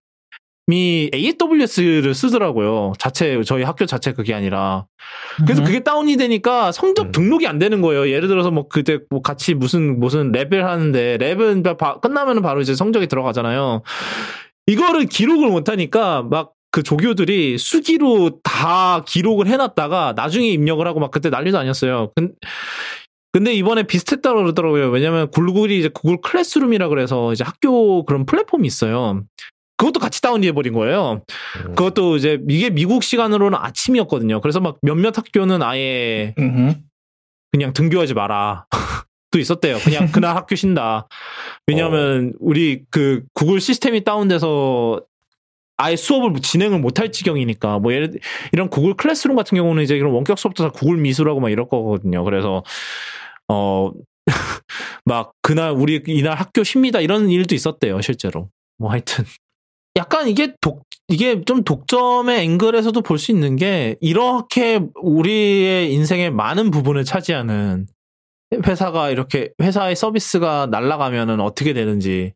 이 0.71 1.11
AWS를 1.13 2.15
쓰더라고요. 2.15 2.93
자체 2.97 3.43
저희 3.43 3.61
학교 3.61 3.85
자체 3.85 4.11
그게 4.11 4.33
아니라 4.33 4.87
그래서 5.45 5.63
그게 5.63 5.81
다운이 5.81 6.17
되니까 6.17 6.71
성적 6.71 7.07
음. 7.07 7.11
등록이 7.11 7.45
안 7.45 7.59
되는 7.59 7.81
거예요. 7.81 8.09
예를 8.09 8.27
들어서 8.27 8.49
뭐 8.49 8.67
그때 8.69 8.97
뭐 9.11 9.21
같이 9.21 9.53
무슨 9.53 9.99
무슨 9.99 10.31
랩을 10.31 10.61
하는데 10.61 11.17
랩은 11.19 11.77
바, 11.77 11.99
끝나면은 11.99 12.41
바로 12.41 12.61
이제 12.61 12.73
성적이 12.73 13.05
들어가잖아요. 13.05 13.83
이거를 14.65 15.05
기록을 15.05 15.49
못 15.49 15.69
하니까 15.69 16.23
막 16.23 16.53
그 16.71 16.83
조교들이 16.83 17.57
수기로 17.57 18.39
다 18.43 19.03
기록을 19.05 19.47
해놨다가 19.47 20.13
나중에 20.15 20.47
입력을 20.47 20.85
하고 20.87 21.01
막 21.01 21.11
그때 21.11 21.29
난리도 21.29 21.59
아니었어요. 21.59 22.13
근, 22.15 22.33
근데 23.33 23.53
이번에 23.53 23.83
비슷했다고 23.83 24.41
그러더라고요. 24.41 24.89
왜냐면 24.89 25.29
구글이 25.31 25.79
이제 25.79 25.87
구글 25.87 26.17
클래스룸이라 26.21 26.89
그래서 26.89 27.31
이제 27.31 27.43
학교 27.43 28.03
그런 28.05 28.25
플랫폼이 28.25 28.67
있어요. 28.67 29.23
그것도 29.77 29.99
같이 29.99 30.21
다운돼 30.21 30.51
버린 30.51 30.73
거예요. 30.73 31.23
음. 31.65 31.75
그것도 31.75 32.17
이제 32.17 32.39
이게 32.49 32.69
미국 32.69 33.03
시간으로는 33.03 33.57
아침이었거든요. 33.59 34.41
그래서 34.41 34.59
막 34.59 34.77
몇몇 34.81 35.17
학교는 35.17 35.63
아예 35.63 36.35
음흠. 36.37 36.75
그냥 37.51 37.73
등교하지 37.73 38.13
마라. 38.13 38.65
또 39.31 39.39
있었대요. 39.39 39.79
그냥 39.79 40.11
그날 40.11 40.35
학교 40.35 40.55
쉰다. 40.55 41.07
왜냐하면 41.65 42.33
우리 42.39 42.83
그 42.91 43.23
구글 43.33 43.61
시스템이 43.61 44.03
다운돼서 44.03 45.01
아예 45.81 45.95
수업을 45.95 46.41
진행을 46.41 46.79
못할 46.79 47.11
지경이니까 47.11 47.79
뭐 47.79 47.93
예를 47.93 48.13
이런 48.53 48.69
구글 48.69 48.95
클래스룸 48.95 49.35
같은 49.35 49.55
경우는 49.55 49.83
이제 49.83 49.95
이런 49.95 50.11
원격 50.13 50.37
수업도 50.39 50.63
다 50.63 50.69
구글 50.69 50.97
미술하고 50.97 51.39
막 51.39 51.49
이럴 51.49 51.67
거거든요. 51.67 52.23
그래서 52.23 52.63
어 53.47 53.91
막 55.05 55.33
그날 55.41 55.71
우리 55.71 56.01
이날 56.07 56.35
학교 56.35 56.63
쉽니다 56.63 56.99
이런 57.01 57.29
일도 57.29 57.55
있었대요 57.55 58.01
실제로. 58.01 58.49
뭐 58.77 58.91
하여튼 58.91 59.25
약간 59.97 60.27
이게 60.27 60.55
독 60.61 60.85
이게 61.09 61.43
좀 61.43 61.63
독점의 61.63 62.41
앵글에서도 62.41 63.01
볼 63.01 63.17
수 63.17 63.31
있는 63.31 63.55
게 63.57 63.97
이렇게 64.01 64.81
우리의 65.01 65.93
인생의 65.93 66.31
많은 66.31 66.71
부분을 66.71 67.03
차지하는 67.03 67.87
회사가 68.65 69.09
이렇게 69.09 69.51
회사의 69.61 69.95
서비스가 69.95 70.67
날아가면은 70.71 71.39
어떻게 71.39 71.73
되는지를 71.73 72.33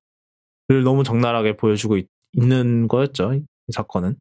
너무 0.84 1.04
적나라하게 1.04 1.58
보여주고 1.58 1.98
있, 1.98 2.08
는 2.38 2.88
거였죠 2.88 3.34
이 3.34 3.42
사건은. 3.72 4.16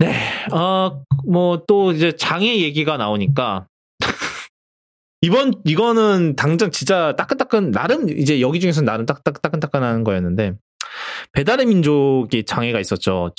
네, 0.00 0.14
어 0.52 1.04
뭐 1.26 1.64
또 1.66 1.92
이제 1.92 2.12
장애 2.16 2.58
얘기가 2.60 2.96
나오니까 2.96 3.66
이번 5.22 5.52
이거는 5.64 6.36
당장 6.36 6.70
진짜 6.70 7.14
따끈따끈 7.16 7.70
나름 7.72 8.08
이제 8.08 8.40
여기 8.40 8.60
중에서 8.60 8.82
나름 8.82 9.04
따끈 9.06 9.32
따끈따끈한 9.42 10.04
거였는데 10.04 10.54
배달의 11.32 11.66
민족이 11.66 12.44
장애가 12.44 12.80
있었죠. 12.80 13.32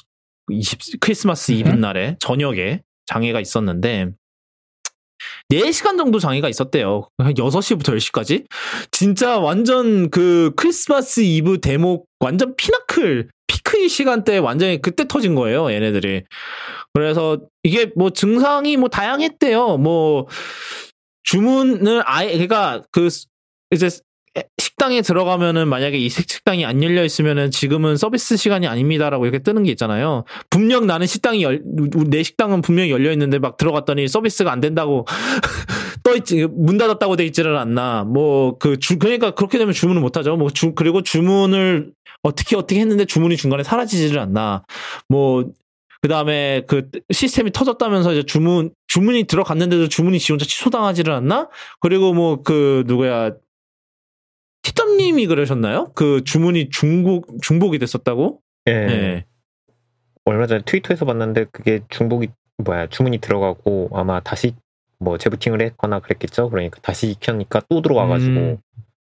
20, 0.49 0.99
크리스마스 0.99 1.51
이브 1.53 1.69
음. 1.69 1.79
날에 1.81 2.15
저녁에 2.19 2.81
장애가 3.07 3.39
있었는데 3.39 4.11
4시간 5.51 5.97
정도 5.97 6.19
장애가 6.19 6.49
있었대요. 6.49 7.07
한 7.17 7.33
6시부터 7.33 7.95
10시까지. 7.95 8.45
진짜 8.91 9.37
완전 9.39 10.09
그 10.09 10.51
크리스마스 10.55 11.21
이브 11.21 11.59
대목 11.61 12.07
완전 12.19 12.55
피나클 12.55 13.29
피크의 13.63 13.89
시간대에 13.89 14.37
완전히 14.37 14.81
그때 14.81 15.07
터진 15.07 15.35
거예요, 15.35 15.71
얘네들이. 15.71 16.23
그래서 16.93 17.39
이게 17.63 17.91
뭐 17.95 18.09
증상이 18.09 18.77
뭐 18.77 18.89
다양했대요. 18.89 19.77
뭐 19.77 20.27
주문을 21.23 22.03
아예 22.05 22.31
그러니까 22.31 22.81
그 22.91 23.09
이제 23.71 23.89
식당에 24.57 25.01
들어가면은 25.01 25.67
만약에 25.67 25.97
이 25.97 26.09
식당이 26.09 26.65
안 26.65 26.81
열려 26.81 27.03
있으면은 27.03 27.51
지금은 27.51 27.97
서비스 27.97 28.37
시간이 28.37 28.67
아닙니다라고 28.67 29.25
이렇게 29.25 29.39
뜨는 29.39 29.63
게 29.63 29.71
있잖아요. 29.71 30.23
분명 30.49 30.87
나는 30.87 31.05
식당이 31.05 31.43
열, 31.43 31.61
내 32.07 32.23
식당은 32.23 32.61
분명히 32.61 32.91
열려 32.91 33.11
있는데 33.11 33.39
막 33.39 33.57
들어갔더니 33.57 34.07
서비스가 34.07 34.51
안 34.51 34.61
된다고 34.61 35.05
떠 36.11 36.17
있지 36.17 36.45
문 36.45 36.77
닫았다고 36.77 37.15
돼 37.15 37.25
있지를 37.25 37.57
않나. 37.57 38.03
뭐 38.03 38.57
그 38.59 38.77
주 38.77 38.97
그러니까 38.99 39.31
그렇게 39.31 39.57
되면 39.57 39.73
주문을 39.73 40.01
못 40.01 40.17
하죠. 40.17 40.35
뭐 40.37 40.49
주 40.49 40.73
그리고 40.75 41.01
주문을 41.01 41.93
어떻게 42.23 42.55
어떻게 42.55 42.79
했는데 42.81 43.05
주문이 43.05 43.37
중간에 43.37 43.63
사라지지를 43.63 44.19
않나. 44.19 44.63
뭐 45.09 45.45
그다음에 46.01 46.63
그 46.67 46.89
시스템이 47.11 47.51
터졌다면서 47.51 48.13
이제 48.13 48.23
주문 48.23 48.71
주문이 48.87 49.23
들어갔는데도 49.25 49.87
주문이 49.87 50.19
지 50.19 50.31
혼자 50.31 50.45
취소당하지를 50.45 51.13
않나? 51.13 51.49
그리고 51.79 52.13
뭐 52.13 52.43
그 52.43 52.83
누구야 52.87 53.31
티점님이 54.63 55.27
그러셨나요? 55.27 55.91
그 55.95 56.23
주문이 56.23 56.69
중복 56.69 57.41
중복이 57.41 57.79
됐었다고? 57.79 58.41
예. 58.67 58.71
네. 58.73 59.25
얼마 60.25 60.45
전에 60.47 60.61
트위터에서 60.65 61.05
봤는데 61.05 61.45
그게 61.51 61.81
중복이 61.89 62.27
뭐야 62.63 62.87
주문이 62.87 63.17
들어가고 63.19 63.89
아마 63.93 64.19
다시 64.19 64.53
뭐 65.01 65.17
재부팅을 65.17 65.61
했거나 65.61 65.99
그랬겠죠. 65.99 66.49
그러니까 66.49 66.79
다시 66.81 67.15
켜니까 67.19 67.61
또 67.69 67.81
들어와가지고 67.81 68.39
음. 68.39 68.57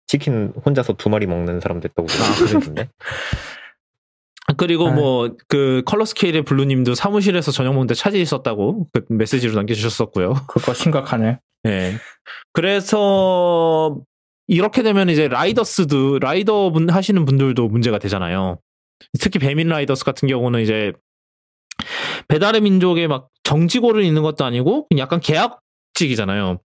치킨 0.05 0.53
혼자서 0.65 0.93
두 0.93 1.09
마리 1.09 1.25
먹는 1.25 1.59
사람 1.61 1.79
됐다고 1.79 2.07
그러던데. 2.07 2.89
그리고 4.57 4.87
아. 4.87 4.91
뭐그 4.91 5.83
컬러 5.85 6.05
스케일의 6.05 6.43
블루님도 6.43 6.95
사무실에서 6.95 7.51
저녁 7.51 7.73
먹는데 7.73 7.93
차지 7.93 8.21
있었다고 8.21 8.87
그 8.93 9.05
메시지로 9.09 9.53
남겨주셨었고요. 9.55 10.33
그거 10.47 10.73
심각하네. 10.73 11.39
네. 11.63 11.93
그래서 12.53 13.97
이렇게 14.47 14.83
되면 14.83 15.09
이제 15.09 15.27
라이더스도 15.27 16.19
라이더 16.19 16.71
분 16.71 16.89
하시는 16.89 17.25
분들도 17.25 17.67
문제가 17.67 17.97
되잖아요. 17.97 18.59
특히 19.19 19.39
배민 19.39 19.67
라이더스 19.67 20.05
같은 20.05 20.27
경우는 20.27 20.61
이제 20.61 20.93
배달의 22.29 22.61
민족에 22.61 23.07
막 23.07 23.29
정직원을 23.43 24.03
있는 24.03 24.21
것도 24.21 24.45
아니고 24.45 24.87
약간 24.97 25.19
계약 25.19 25.61
직이잖아요. 25.97 26.59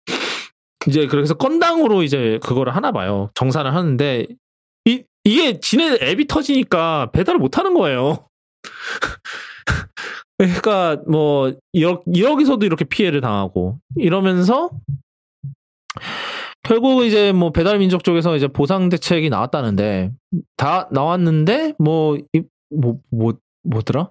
이제 0.88 1.06
그래서 1.06 1.34
건당으로 1.34 2.02
이제 2.02 2.38
그거를 2.42 2.74
하나 2.76 2.92
봐요. 2.92 3.30
정산을 3.34 3.74
하는데 3.74 4.26
이 4.84 5.04
이게 5.24 5.58
지네 5.60 5.98
앱이 6.02 6.26
터지니까 6.26 7.10
배달을 7.12 7.38
못 7.38 7.58
하는 7.58 7.74
거예요. 7.74 8.26
그러니까 10.38 10.96
뭐 11.08 11.52
여, 11.80 12.02
여기서도 12.16 12.66
이렇게 12.66 12.84
피해를 12.84 13.20
당하고 13.20 13.78
이러면서 13.96 14.70
결국 16.64 17.04
이제 17.04 17.32
뭐 17.32 17.52
배달 17.52 17.78
민족 17.78 18.02
쪽에서 18.02 18.36
이제 18.36 18.48
보상 18.48 18.88
대책이 18.88 19.30
나왔다는데 19.30 20.12
다 20.56 20.88
나왔는데 20.90 21.74
뭐 21.78 22.18
뭐뭐 22.70 23.34
뭐더라? 23.62 24.10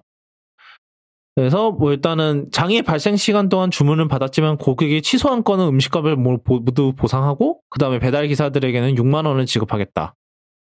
그래서 1.34 1.70
뭐 1.70 1.92
일단은 1.92 2.46
장애 2.52 2.82
발생 2.82 3.16
시간 3.16 3.48
동안 3.48 3.70
주문을 3.70 4.06
받았지만 4.08 4.58
고객이 4.58 5.00
취소한 5.02 5.42
건은 5.44 5.66
음식값을 5.68 6.16
모- 6.16 6.38
모두 6.44 6.92
보상하고 6.94 7.60
그 7.70 7.78
다음에 7.78 7.98
배달 7.98 8.28
기사들에게는 8.28 8.96
6만 8.96 9.26
원을 9.26 9.46
지급하겠다. 9.46 10.14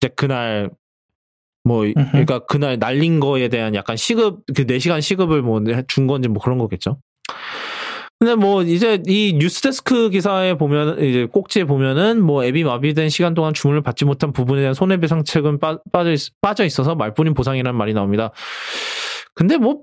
이제 0.01 0.11
그날 0.17 0.71
뭐 1.65 1.85
그러니까 2.11 2.41
그날 2.47 2.79
날린 2.79 3.21
거에 3.21 3.49
대한 3.49 3.75
약간 3.75 3.97
시급 3.97 4.41
그 4.55 4.67
4시간 4.67 5.01
시급을 5.01 5.43
뭐 5.43 5.61
준 5.89 6.07
건지 6.07 6.29
뭐 6.29 6.43
그런 6.43 6.59
거겠죠. 6.59 6.99
근데 8.19 8.35
뭐 8.35 8.63
이제 8.63 9.01
이 9.07 9.35
뉴스데스크 9.39 10.11
기사에 10.11 10.55
보면 10.59 11.03
이제 11.03 11.25
꼭지에 11.25 11.65
보면은 11.65 12.21
뭐 12.23 12.45
앱이 12.45 12.65
마비된 12.65 13.09
시간 13.09 13.33
동안 13.33 13.55
주문을 13.55 13.81
받지 13.81 14.05
못한 14.05 14.31
부분에 14.35 14.61
대한 14.61 14.75
손해배상 14.75 15.25
책은 15.25 15.59
빠, 15.59 15.79
빠져, 15.91 16.13
있, 16.13 16.21
빠져 16.43 16.67
있어서 16.67 16.95
말뿐인 16.95 17.33
보상이라는 17.33 17.75
말이 17.79 17.95
나옵니다. 17.95 18.31
근데 19.35 19.57
뭐 19.57 19.81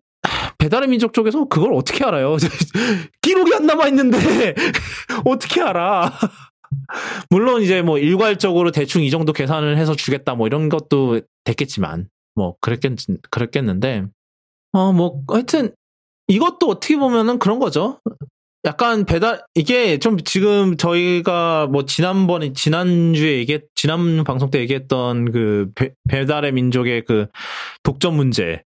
배달의 0.58 0.90
민족 0.90 1.14
쪽에서 1.14 1.46
그걸 1.46 1.74
어떻게 1.74 2.04
알아요? 2.04 2.38
기록이 3.22 3.54
안 3.54 3.66
남아 3.66 3.88
있는데 3.90 4.18
어떻게 5.26 5.62
알아? 5.62 6.12
물론 7.30 7.62
이제 7.62 7.82
뭐 7.82 7.98
일괄적으로 7.98 8.72
대충 8.72 9.04
이 9.04 9.10
정도 9.10 9.34
계산을 9.34 9.78
해서 9.78 9.96
주겠다 9.96 10.36
뭐 10.36 10.48
이런 10.48 10.70
것도 10.70 11.22
됐겠지만 11.46 12.10
뭐 12.36 12.56
그랬겠 12.60 12.94
그랬겠는데 13.30 14.06
어 14.74 14.92
뭐 14.92 15.22
하여튼 15.30 15.74
이것도 16.28 16.68
어떻게 16.68 16.98
보면은 16.98 17.40
그런 17.40 17.60
거죠. 17.60 18.00
약간 18.66 19.06
배달 19.06 19.42
이게 19.56 19.98
좀 19.98 20.18
지금 20.18 20.76
저희가 20.76 21.68
뭐 21.68 21.86
지난번에 21.86 22.52
지난주에 22.52 23.38
얘기 23.38 23.60
지난 23.76 24.26
방송 24.26 24.52
때 24.52 24.60
얘기했던 24.60 25.32
그 25.32 25.70
배, 25.74 25.94
배달의 26.10 26.52
민족의 26.52 27.06
그 27.06 27.28
독점 27.84 28.16
문제 28.18 28.64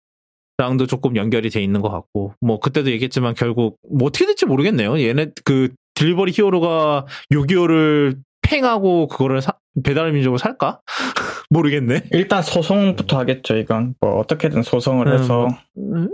랑도 0.60 0.86
조금 0.88 1.16
연결이 1.16 1.50
돼 1.50 1.64
있는 1.64 1.82
것 1.82 1.90
같고 1.90 2.34
뭐 2.42 2.60
그때도 2.60 2.92
얘기했지만 2.92 3.34
결국 3.34 3.78
뭐 3.90 4.08
어떻게 4.10 4.26
될지 4.26 4.46
모르겠네요. 4.46 5.00
얘네 5.00 5.28
그 5.46 5.70
딜리버리 5.96 6.34
히어로가 6.36 7.06
요기요를 7.32 8.18
팽하고 8.42 9.08
그거를 9.08 9.42
사, 9.42 9.54
배달의 9.84 10.12
민족을 10.14 10.38
살까? 10.38 10.82
모르겠네. 11.50 12.04
일단 12.12 12.42
소송부터 12.44 13.18
하겠죠, 13.20 13.56
이건. 13.58 13.96
뭐 14.02 14.20
어떻게든 14.20 14.64
소송을 14.64 15.14
해서 15.14 15.48
음, 15.78 16.10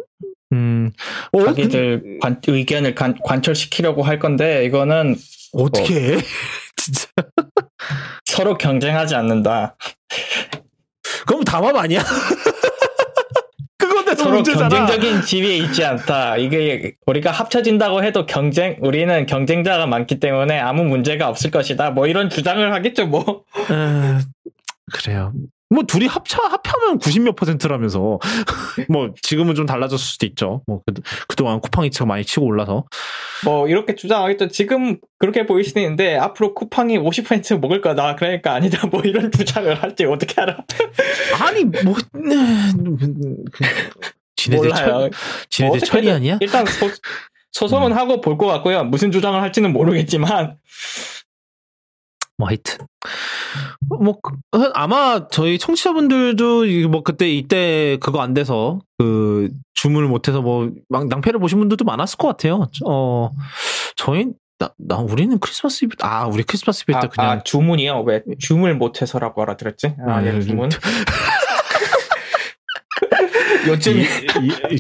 음. 0.54 0.92
어, 1.32 1.38
근- 1.40 1.46
자기들 1.48 2.20
관- 2.22 2.40
의견을 2.48 2.94
관, 2.96 3.18
관철시키려고 3.24 4.04
할 4.04 4.20
건데 4.20 4.64
이거는 4.66 5.16
어떻게 5.54 5.96
해? 5.96 6.18
진짜 6.78 7.08
서로 8.26 8.58
경쟁하지 8.58 9.16
않는다. 9.16 9.76
그럼 11.26 11.44
담합 11.44 11.76
아니야? 11.76 12.04
서로 14.26 14.36
문제잖아. 14.38 14.70
경쟁적인 14.70 15.22
지위에 15.22 15.58
있지 15.58 15.86
않다. 15.86 16.38
이게 16.38 16.96
우리가 17.06 17.32
합쳐진다고 17.32 18.04
해도 18.04 18.26
경쟁 18.26 18.78
우리는 18.82 19.26
경쟁자가 19.26 19.86
많기 19.86 20.20
때문에 20.20 20.60
아무 20.60 20.84
문제가 20.84 21.30
없을 21.30 21.52
것이다. 21.52 21.92
뭐 21.92 22.08
이런 22.08 22.30
주장을 22.30 22.74
하겠죠, 22.74 23.08
뭐. 23.08 23.44
에, 23.70 24.20
그래요. 24.92 25.32
뭐 25.70 25.84
둘이 25.84 26.06
합쳐 26.06 26.42
합하면 26.42 27.00
90몇 27.00 27.36
퍼센트라면서 27.36 28.20
뭐 28.90 29.14
지금은 29.22 29.56
좀 29.56 29.66
달라졌을 29.66 30.06
수도 30.06 30.26
있죠. 30.28 30.62
뭐 30.68 30.82
그, 30.86 30.94
그동안 31.28 31.60
쿠팡이츠가 31.60 32.06
많이 32.06 32.24
치고 32.24 32.46
올라서 32.46 32.86
뭐 33.44 33.68
이렇게 33.68 33.96
주장하겠죠. 33.96 34.50
지금 34.50 34.98
그렇게 35.18 35.46
보일 35.46 35.64
수도 35.64 35.80
있는데 35.80 36.18
앞으로 36.18 36.54
쿠팡이 36.54 37.00
50% 37.00 37.60
먹을 37.60 37.82
거다. 37.82 38.16
그러니까 38.16 38.54
아니다. 38.54 38.86
뭐 38.88 39.02
이런 39.02 39.32
주장을 39.32 39.74
할지 39.82 40.06
어떻게 40.06 40.40
알아? 40.40 40.58
아니 41.42 41.64
뭐 41.64 41.96
지네들 44.36 44.70
철 44.74 44.92
몰라요. 44.92 45.10
지네들 45.50 45.78
어떻게든 45.78 45.86
철이 46.02 46.12
아니야? 46.12 46.38
일단 46.42 46.66
소, 46.66 46.90
소송은 47.52 47.94
하고 47.94 48.20
볼 48.22 48.38
것 48.38 48.48
같고요. 48.48 48.84
무슨 48.84 49.12
주장을 49.12 49.40
할지는 49.42 49.72
모르겠지만 49.74 50.58
뭐 52.38 52.50
하여튼 52.50 52.86
뭐 53.88 54.20
그- 54.22 54.72
아마 54.74 55.28
저희 55.30 55.58
청취자분들도 55.58 56.66
이뭐 56.66 57.02
그때 57.04 57.30
이때 57.30 57.98
그거 58.02 58.20
안 58.22 58.34
돼서 58.34 58.80
그 58.98 59.50
주문을 59.76 60.10
못해서 60.10 60.42
뭐막 60.42 61.08
낭패를 61.08 61.40
보신 61.40 61.60
분들도 61.60 61.86
많았을 61.86 62.18
것 62.18 62.28
같아요. 62.28 62.68
어 62.86 63.32
저희 63.96 64.28
나, 64.60 64.70
나 64.78 64.98
우리는 64.98 65.38
크리스마스 65.40 65.86
이브 65.86 65.96
아 66.02 66.26
우리 66.28 66.44
크리스마스 66.44 66.84
이브 66.84 66.92
때 66.94 66.98
아, 66.98 67.08
그냥 67.10 67.32
아, 67.32 67.44
주문이요? 67.44 68.02
왜 68.02 68.22
줌을 68.40 68.76
못해서라고 68.76 69.42
알아들었지? 69.42 69.96
아, 70.06 70.16
아, 70.16 70.26
예, 70.26 70.34
예, 70.36 70.42
주문. 70.42 70.70
요즘 73.68 74.04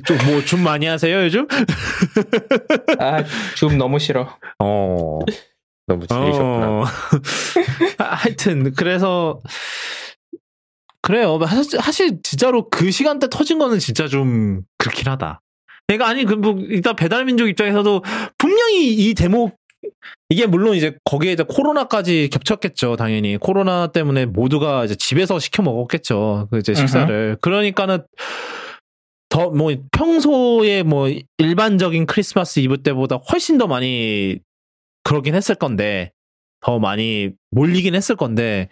좀뭐좀 0.05 0.63
많이 0.63 0.85
하세요 0.85 1.23
요즘? 1.23 1.47
아, 2.99 3.23
줌 3.55 3.77
너무 3.77 3.99
싫어. 3.99 4.37
어 4.59 5.19
너무 5.87 6.07
질리셨구나. 6.07 6.69
어. 6.69 6.83
하- 7.99 8.05
하여튼 8.15 8.73
그래서 8.73 9.39
그래요. 11.01 11.39
사실, 11.79 12.19
진짜로 12.23 12.67
그 12.69 12.89
시간대 12.89 13.27
터진 13.29 13.59
거는 13.59 13.77
진짜 13.77 14.07
좀 14.07 14.61
그렇긴 14.79 15.07
하다. 15.07 15.41
내가 15.87 16.07
아니 16.07 16.25
그뭐 16.25 16.57
일단 16.67 16.95
배달민족 16.95 17.47
입장에서도 17.47 18.03
분명히 18.39 18.91
이 18.91 19.13
대목 19.13 19.55
이게 20.29 20.47
물론 20.47 20.73
이제 20.75 20.95
거기에 21.03 21.31
이제 21.33 21.43
코로나까지 21.47 22.29
겹쳤겠죠, 22.31 22.95
당연히. 22.95 23.37
코로나 23.37 23.85
때문에 23.91 24.25
모두가 24.25 24.83
이제 24.83 24.95
집에서 24.95 25.37
시켜 25.37 25.61
먹었겠죠. 25.61 26.47
그 26.49 26.57
이제 26.57 26.73
식사를. 26.73 27.37
그러니까는 27.39 27.99
더 29.35 29.51
뭐 29.51 29.75
평소에 29.91 30.83
뭐 30.83 31.09
일반적인 31.37 32.05
크리스마스 32.05 32.61
이브 32.61 32.83
때보다 32.83 33.17
훨씬 33.17 33.57
더 33.57 33.67
많이 33.67 34.39
그러긴 35.03 35.35
했을 35.35 35.55
건데 35.55 36.13
더 36.61 36.79
많이 36.79 37.31
몰리긴 37.51 37.95
했을 37.95 38.15
건데 38.15 38.69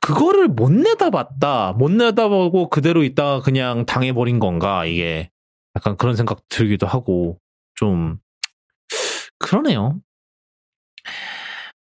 그거를 0.00 0.48
못 0.48 0.72
내다봤다 0.72 1.74
못 1.74 1.92
내다보고 1.92 2.68
그대로 2.68 3.04
있다가 3.04 3.40
그냥 3.42 3.86
당해버린 3.86 4.40
건가 4.40 4.84
이게 4.84 5.30
약간 5.76 5.96
그런 5.96 6.16
생각 6.16 6.40
들기도 6.48 6.88
하고 6.88 7.38
좀 7.76 8.18
그러네요. 9.38 10.00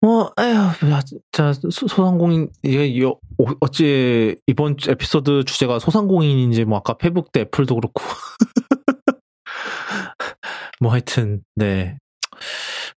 뭐 0.02 0.32
에휴 0.40 0.90
야, 0.90 1.00
자 1.32 1.52
소- 1.52 1.68
소상공인 1.70 2.48
이게 2.62 3.00
여- 3.02 3.10
어- 3.38 3.54
어찌 3.60 4.36
이번 4.46 4.76
에피소드 4.88 5.44
주제가 5.44 5.78
소상공인인지 5.78 6.64
뭐 6.64 6.78
아까 6.78 6.94
페북 6.96 7.32
때 7.32 7.40
애플도 7.42 7.74
그렇고 7.74 8.02
뭐 10.80 10.92
하여튼 10.92 11.42
네. 11.54 11.98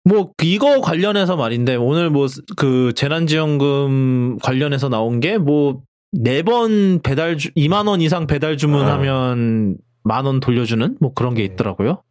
뭐 0.04 0.30
이거 0.42 0.80
관련해서 0.80 1.36
말인데 1.36 1.76
오늘 1.76 2.10
뭐 2.10 2.26
그 2.56 2.92
재난지원금 2.94 4.38
관련해서 4.42 4.88
나온 4.88 5.20
게 5.20 5.36
뭐 5.38 5.80
네 6.12 6.42
번 6.42 7.00
배달 7.02 7.38
주 7.38 7.50
2만 7.54 7.86
원 7.86 8.00
이상 8.00 8.26
배달 8.26 8.56
주문하면 8.56 9.76
만원 10.02 10.40
돌려주는 10.40 10.96
뭐 11.00 11.14
그런 11.14 11.34
게 11.34 11.44
있더라고요. 11.44 12.02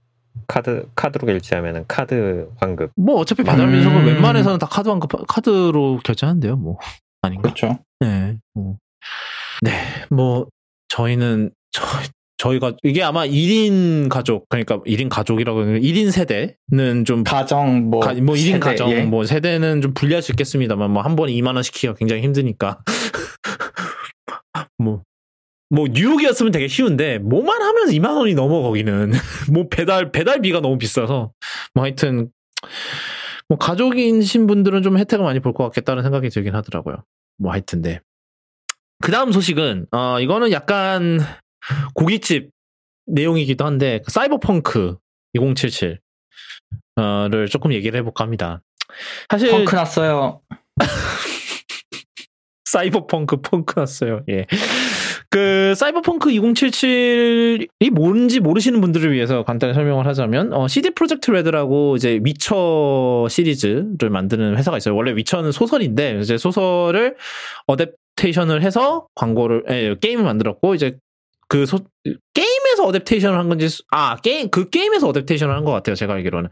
카드 0.47 0.87
카드로 0.95 1.27
결제하면은 1.27 1.85
카드 1.87 2.49
환급. 2.57 2.91
뭐 2.95 3.15
어차피 3.15 3.43
배달 3.43 3.67
민족은 3.67 4.01
음. 4.01 4.05
웬만해서는 4.05 4.59
다 4.59 4.67
카드 4.67 4.89
환급 4.89 5.11
카드로 5.27 5.99
결제하는데요. 6.03 6.55
뭐 6.57 6.77
아닌가? 7.21 7.41
그렇죠. 7.43 7.79
네. 7.99 8.37
뭐. 8.53 8.77
네. 9.61 9.71
뭐 10.09 10.47
저희는 10.89 11.51
저 11.71 11.83
저희가 12.37 12.73
이게 12.83 13.03
아마 13.03 13.25
1인 13.25 14.07
가족 14.09 14.47
그러니까 14.49 14.79
1인 14.79 15.09
가족이라고 15.09 15.59
하면 15.59 15.81
1인 15.81 16.09
세대는 16.11 17.03
좀 17.05 17.23
가정 17.25 17.89
뭐, 17.89 17.99
가, 17.99 18.13
뭐 18.13 18.33
1인 18.35 18.53
세대, 18.53 18.59
가정 18.59 18.89
예. 18.91 19.03
뭐 19.03 19.25
세대는 19.25 19.81
좀 19.81 19.93
불리할 19.93 20.21
수 20.21 20.31
있겠습니다만 20.31 20.89
뭐 20.91 21.03
한 21.03 21.15
번에 21.17 21.33
2만 21.33 21.55
원 21.55 21.63
시키기가 21.63 21.95
굉장히 21.95 22.21
힘드니까 22.21 22.79
뭐 24.77 25.01
뭐 25.69 25.87
뉴욕이었으면 25.91 26.51
되게 26.51 26.67
쉬운데 26.67 27.19
뭐만 27.19 27.61
하면 27.61 27.87
2만 27.89 28.17
원이 28.17 28.33
넘어 28.33 28.61
거기는 28.61 29.11
뭐 29.53 29.67
배달 29.69 30.11
배달비가 30.11 30.61
너무 30.61 30.77
비싸서 30.77 31.31
뭐 31.75 31.83
하여튼 31.83 32.31
뭐 33.47 33.57
가족이신 33.57 34.47
분들은 34.47 34.81
좀 34.83 34.97
혜택을 34.97 35.23
많이 35.23 35.39
볼 35.39 35.53
것 35.53 35.63
같겠다는 35.65 36.03
생각이 36.03 36.29
들긴 36.29 36.55
하더라고요. 36.55 37.03
뭐 37.37 37.51
하여튼 37.51 37.81
네. 37.81 37.99
그 39.01 39.11
다음 39.11 39.31
소식은 39.31 39.87
어 39.91 40.19
이거는 40.19 40.51
약간 40.51 41.19
고깃집 41.93 42.49
내용이기도 43.07 43.65
한데 43.65 44.01
그 44.05 44.11
사이버펑크 44.11 44.97
2077 45.33 45.99
어를 46.95 47.47
조금 47.47 47.73
얘기를 47.73 47.97
해볼까 47.99 48.23
합니다. 48.23 48.61
사실 49.29 49.51
펑크 49.51 49.75
났어요. 49.75 50.41
사이버펑크 52.65 53.41
펑크 53.41 53.79
났어요. 53.79 54.23
예. 54.29 54.45
그 55.31 55.75
사이버펑크 55.75 56.29
2077이 56.31 57.91
뭔지 57.91 58.39
모르시는 58.39 58.81
분들을 58.81 59.11
위해서 59.13 59.43
간단히 59.43 59.75
설명을 59.75 60.07
하자면 60.07 60.53
어, 60.53 60.67
CD 60.67 60.89
프로젝트 60.89 61.29
레드라고 61.29 61.95
이제 61.97 62.19
위쳐 62.23 63.27
시리즈를 63.29 64.09
만드는 64.09 64.57
회사가 64.57 64.77
있어요. 64.77 64.95
원래 64.95 65.15
위쳐는 65.15 65.51
소설인데 65.51 66.19
이제 66.21 66.37
소설을 66.37 67.15
adaptation을 67.67 68.61
해서 68.61 69.05
광고를 69.13 69.65
예, 69.69 69.95
게임을 70.01 70.23
만들었고 70.23 70.73
이제 70.73 70.97
그 71.47 71.65
소, 71.67 71.77
게임에서 72.33 72.87
adaptation을 72.87 73.33
한 73.33 73.49
건지 73.49 73.69
수- 73.69 73.83
아 73.91 74.15
게임 74.17 74.49
그 74.49 74.69
게임에서 74.71 75.11
adaptation을 75.11 75.49
한 75.49 75.63
것 75.63 75.71
같아요. 75.71 75.95
제가 75.95 76.13
알기로는. 76.15 76.49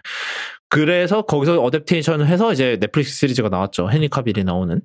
그래서 0.70 1.22
거기서 1.24 1.62
adaptation을 1.64 2.26
해서 2.28 2.52
이제 2.54 2.78
넷플릭스 2.80 3.16
시리즈가 3.18 3.50
나왔죠. 3.50 3.90
헨리 3.90 4.10
카빌이 4.10 4.44
나오는. 4.44 4.82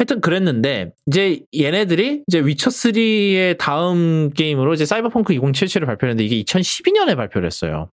하여튼 0.00 0.22
그랬는데 0.22 0.92
이제 1.06 1.42
얘네들이 1.54 2.22
이제 2.26 2.40
위쳐 2.40 2.70
3의 2.70 3.58
다음 3.58 4.30
게임으로 4.30 4.72
이제 4.72 4.86
사이버펑크 4.86 5.34
2077을 5.34 5.84
발표했는데 5.84 6.24
이게 6.24 6.42
2012년에 6.42 7.16
발표를 7.16 7.46
했어요. 7.46 7.90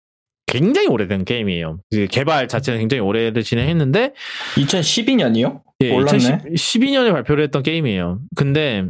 굉장히 0.46 0.88
오래된 0.88 1.24
게임이에요. 1.24 1.78
이제 1.90 2.06
개발 2.06 2.46
자체는 2.46 2.80
굉장히 2.80 3.00
오래를 3.00 3.42
진행했는데 3.42 4.12
2012년이요? 4.56 5.62
예, 5.80 5.92
몰랐네. 5.92 6.40
2012년에 6.52 7.10
발표를 7.12 7.44
했던 7.44 7.62
게임이에요. 7.62 8.20
근데 8.36 8.84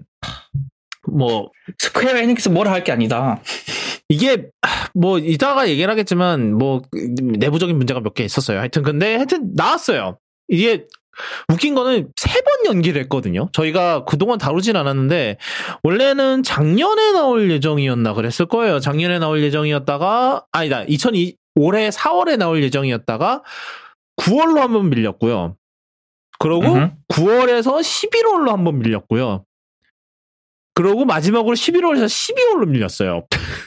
뭐 1.09 1.53
스퀘어 1.79 2.17
에닉스 2.17 2.49
뭐라 2.49 2.73
할 2.73 2.83
게 2.83 2.91
아니다. 2.91 3.41
이게 4.09 4.49
뭐 4.93 5.21
이따가 5.21 5.69
얘기를 5.69 5.89
하겠지만 5.89 6.53
뭐 6.55 6.83
내부적인 7.23 7.77
문제가 7.77 8.01
몇 8.01 8.15
개 8.15 8.25
있었어요. 8.25 8.59
하여튼 8.59 8.83
근데 8.83 9.15
하여튼 9.15 9.53
나왔어요. 9.55 10.19
이게 10.49 10.87
웃긴 11.49 11.75
거는 11.75 12.09
세 12.17 12.41
번 12.45 12.75
연기를 12.77 13.01
했거든요. 13.03 13.49
저희가 13.53 14.05
그동안 14.05 14.39
다루진 14.39 14.77
않았는데 14.77 15.39
원래는 15.83 16.43
작년에 16.43 17.13
나올 17.13 17.51
예정이었나 17.51 18.15
그랬을 18.15 18.47
거예요. 18.47 18.81
작년에 18.81 19.19
나올 19.19 19.43
예정이었다가 19.43 20.45
아니다. 20.53 20.85
2002 20.85 21.37
올해 21.57 21.89
4월에 21.91 22.37
나올 22.37 22.63
예정이었다가 22.63 23.43
9월로 24.17 24.59
한번 24.59 24.91
밀렸고요. 24.91 25.57
그러고 26.39 26.73
음흠. 26.73 26.91
9월에서 27.09 27.81
11월로 27.81 28.49
한번 28.49 28.79
밀렸고요. 28.81 29.45
그러고 30.75 31.05
마지막으로 31.05 31.55
11월에서 31.55 32.07
12월로 32.07 32.67
밀렸어요. 32.69 33.27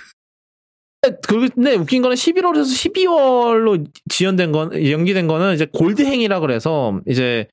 근데 1.28 1.76
웃긴 1.76 2.02
거는 2.02 2.16
11월에서 2.16 2.66
12월로 2.66 3.86
지연된 4.10 4.52
건 4.52 4.72
연기된 4.74 5.28
거는 5.28 5.54
이제 5.54 5.68
골드행이라 5.72 6.40
그래서 6.40 7.00
이제 7.08 7.48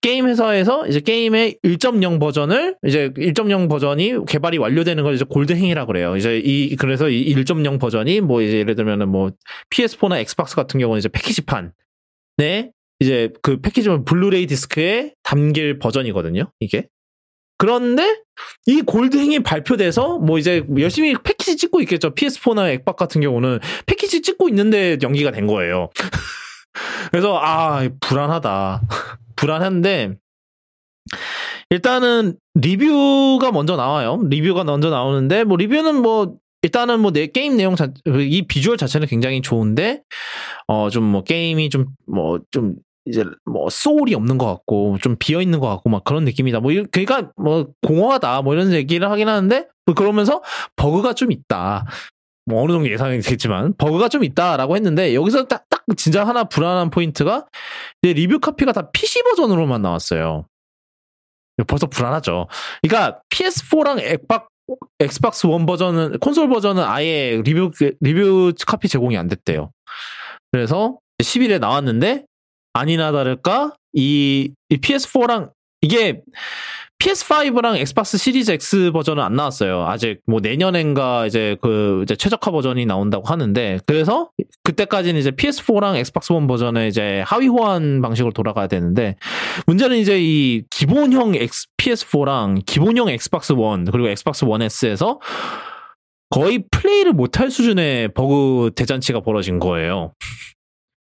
게임 0.00 0.26
회사에서 0.26 0.86
이제 0.86 1.00
게임의 1.00 1.60
1.0 1.62 2.20
버전을 2.20 2.76
이제 2.86 3.10
1.0 3.16 3.70
버전이 3.70 4.26
개발이 4.28 4.58
완료되는 4.58 5.02
걸 5.02 5.14
이제 5.14 5.24
골드행이라 5.24 5.86
그래요. 5.86 6.16
이제 6.16 6.38
이 6.44 6.76
그래서 6.76 7.08
이 7.08 7.34
1.0 7.34 7.80
버전이 7.80 8.20
뭐 8.20 8.42
이제 8.42 8.58
예를 8.58 8.74
들면은 8.74 9.08
뭐 9.08 9.30
PS4나 9.70 10.18
엑스박스 10.18 10.56
같은 10.56 10.78
경우는 10.78 10.98
이제 10.98 11.08
패키지판에 11.08 11.72
이제 13.00 13.30
그 13.40 13.60
패키지판 13.60 14.04
블루레이 14.04 14.46
디스크에 14.46 15.14
담길 15.22 15.78
버전이거든요. 15.78 16.50
이게 16.60 16.86
그런데 17.56 18.16
이 18.66 18.82
gold행이 18.82 19.40
발표돼서 19.40 20.18
뭐 20.18 20.38
이제 20.38 20.64
열심히 20.78 21.14
패키지 21.22 21.56
찍고 21.56 21.80
있겠죠. 21.82 22.14
PS4나 22.14 22.68
엑박 22.70 22.96
같은 22.96 23.20
경우는 23.20 23.60
패키지 23.86 24.22
찍고 24.22 24.48
있는데 24.48 24.98
연기가 25.02 25.30
된 25.30 25.46
거예요. 25.46 25.90
그래서 27.12 27.38
아 27.40 27.88
불안하다. 28.00 28.82
불안한데 29.36 30.14
일단은 31.70 32.36
리뷰가 32.54 33.52
먼저 33.52 33.76
나와요. 33.76 34.20
리뷰가 34.28 34.64
먼저 34.64 34.90
나오는데 34.90 35.44
뭐 35.44 35.56
리뷰는 35.56 36.02
뭐 36.02 36.34
일단은 36.62 37.00
뭐 37.00 37.10
내 37.12 37.26
게임 37.26 37.56
내용 37.56 37.76
자, 37.76 37.88
이 38.06 38.42
비주얼 38.46 38.76
자체는 38.78 39.06
굉장히 39.06 39.42
좋은데 39.42 40.02
어 40.66 40.88
좀 40.90 41.04
뭐 41.04 41.22
게임이 41.22 41.68
좀 41.70 41.86
뭐좀 42.06 42.76
이제 43.06 43.24
뭐 43.44 43.68
soul이 43.68 44.14
없는 44.14 44.38
것 44.38 44.46
같고 44.46 44.96
좀 45.02 45.16
비어 45.18 45.42
있는 45.42 45.60
것 45.60 45.68
같고 45.68 45.90
막 45.90 46.04
그런 46.04 46.24
느낌이다. 46.24 46.60
뭐 46.60 46.72
이- 46.72 46.84
그러니까 46.90 47.30
뭐 47.36 47.68
공허하다 47.86 48.42
뭐 48.42 48.54
이런 48.54 48.72
얘기를 48.72 49.10
하긴 49.10 49.28
하는데 49.28 49.68
뭐 49.86 49.94
그러면서 49.94 50.42
버그가 50.76 51.12
좀 51.12 51.30
있다. 51.32 51.84
뭐 52.46 52.62
어느 52.62 52.72
정도 52.72 52.90
예상이 52.90 53.20
되겠지만 53.20 53.74
버그가 53.76 54.08
좀 54.08 54.22
있다라고 54.24 54.76
했는데 54.76 55.14
여기서 55.14 55.44
딱, 55.44 55.64
딱 55.70 55.82
진짜 55.96 56.26
하나 56.26 56.44
불안한 56.44 56.90
포인트가 56.90 57.46
review 58.02 58.38
copy가 58.38 58.72
다 58.72 58.90
PC 58.90 59.22
버전으로만 59.22 59.80
나왔어요. 59.82 60.46
벌써 61.66 61.86
불안하죠. 61.86 62.48
그러니까 62.82 63.20
PS4랑 63.30 64.00
엑박 64.00 64.48
엑스박스 64.98 65.46
원 65.46 65.66
버전은 65.66 66.18
콘솔 66.18 66.48
버전은 66.48 66.82
아예 66.82 67.40
리뷰 67.44 67.70
review 68.00 68.52
copy 68.66 68.88
제공이 68.88 69.16
안 69.16 69.28
됐대요. 69.28 69.70
그래서 70.52 70.98
10일에 71.22 71.58
나왔는데 71.60 72.24
아니나 72.74 73.12
다를까 73.12 73.72
이, 73.94 74.52
이 74.68 74.76
PS4랑 74.76 75.50
이게 75.80 76.20
PS5랑 76.98 77.76
엑스박스 77.76 78.16
시리즈 78.16 78.50
X 78.50 78.90
버전은 78.92 79.22
안 79.22 79.34
나왔어요. 79.34 79.86
아직 79.86 80.20
뭐 80.26 80.40
내년엔가 80.40 81.26
이제 81.26 81.56
그 81.60 82.00
이제 82.02 82.16
최적화 82.16 82.50
버전이 82.50 82.86
나온다고 82.86 83.28
하는데 83.28 83.78
그래서 83.86 84.30
그때까지는 84.62 85.20
이제 85.20 85.30
PS4랑 85.30 85.96
엑스박스 85.96 86.32
원 86.32 86.46
버전의 86.46 86.88
이제 86.88 87.22
하위 87.26 87.46
호환 87.46 88.00
방식으로 88.00 88.32
돌아가야 88.32 88.68
되는데 88.68 89.16
문제는 89.66 89.98
이제 89.98 90.18
이 90.18 90.64
기본형 90.70 91.34
X, 91.34 91.66
PS4랑 91.76 92.64
기본형 92.64 93.10
엑스박스 93.10 93.52
원 93.52 93.84
그리고 93.84 94.08
엑스박스 94.08 94.44
원 94.46 94.62
S에서 94.62 95.20
거의 96.30 96.64
플레이를 96.70 97.12
못할 97.12 97.50
수준의 97.50 98.14
버그 98.14 98.70
대잔치가 98.74 99.20
벌어진 99.20 99.58
거예요. 99.58 100.14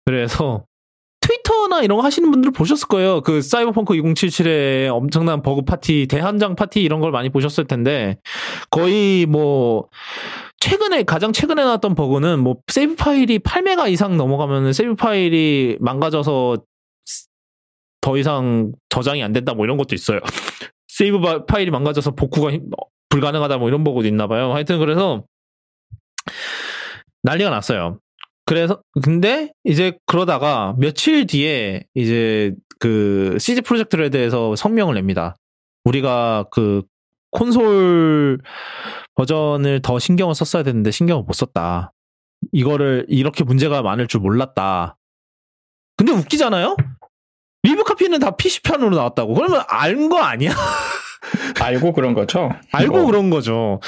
그래서 0.06 0.66
트위터나 1.22 1.82
이런 1.84 1.98
거 1.98 2.04
하시는 2.04 2.30
분들 2.32 2.52
보셨을 2.52 2.88
거예요. 2.88 3.22
그 3.22 3.42
사이버펑크 3.42 3.94
2077의 3.94 4.90
엄청난 4.90 5.42
버그 5.42 5.64
파티, 5.64 6.08
대환장 6.08 6.56
파티 6.56 6.82
이런 6.82 7.00
걸 7.02 7.12
많이 7.12 7.30
보셨을 7.30 7.66
텐데 7.68 8.18
거의 8.70 9.26
뭐 9.26 9.90
최근에 10.60 11.04
가장 11.04 11.32
최근에 11.34 11.64
나왔던 11.64 11.96
버그는 11.96 12.40
뭐 12.40 12.58
세이브 12.68 12.96
파일이 12.96 13.40
8메가 13.40 13.92
이상 13.92 14.18
넘어가면 14.18 14.74
세이브 14.74 14.96
파일이 14.96 15.78
망가져서 15.80 16.58
더 18.02 18.18
이상 18.18 18.72
저장이 18.90 19.22
안 19.22 19.34
된다 19.34 19.54
뭐 19.54 19.66
이런 19.66 19.78
것도 19.78 19.94
있어요. 19.96 20.20
세이브 20.88 21.20
바- 21.20 21.46
파일이 21.46 21.70
망가져서 21.72 22.12
복구가 22.12 22.52
힘- 22.52 22.70
불가능하다 23.10 23.58
뭐 23.58 23.68
이런 23.68 23.84
버그도 23.84 24.08
있나 24.08 24.28
봐요. 24.28 24.54
하여튼 24.54 24.80
그래서 24.80 25.24
난리가 27.24 27.50
났어요. 27.50 28.00
그래서 28.50 28.82
근데 29.04 29.52
이제 29.64 29.96
그러다가 30.08 30.74
며칠 30.80 31.28
뒤에 31.28 31.84
이제 31.94 32.56
그 32.80 33.38
CG 33.40 33.62
프로젝트 33.62 33.96
레드에서 33.96 34.56
성명을 34.56 34.96
냅니다. 34.96 35.36
우리가 35.86 36.46
그 36.50 36.82
콘솔 37.32 38.40
버전을 39.14 39.82
더 39.84 40.00
신경을 40.00 40.34
썼어야 40.34 40.64
되는데 40.64 40.90
신경을 40.90 41.24
못 41.26 41.34
썼다. 41.34 41.94
이거를 42.52 43.06
이렇게 43.08 43.44
문제가 43.44 43.84
많을 43.84 44.08
줄 44.08 44.22
몰랐다. 44.22 44.98
근데 45.96 46.12
웃기잖아요? 46.14 46.76
리뷰 47.62 47.84
카피는 47.84 48.20
다 48.20 48.32
PC판으로 48.36 48.96
나왔다고. 48.96 49.36
그러면 49.36 49.62
알거 49.68 50.18
아니야? 50.18 50.54
알고 51.62 51.94
그런 51.94 52.16
거죠. 52.16 52.50
알고 52.72 52.98
뭐. 52.98 53.06
그런 53.06 53.30
거죠. 53.30 53.80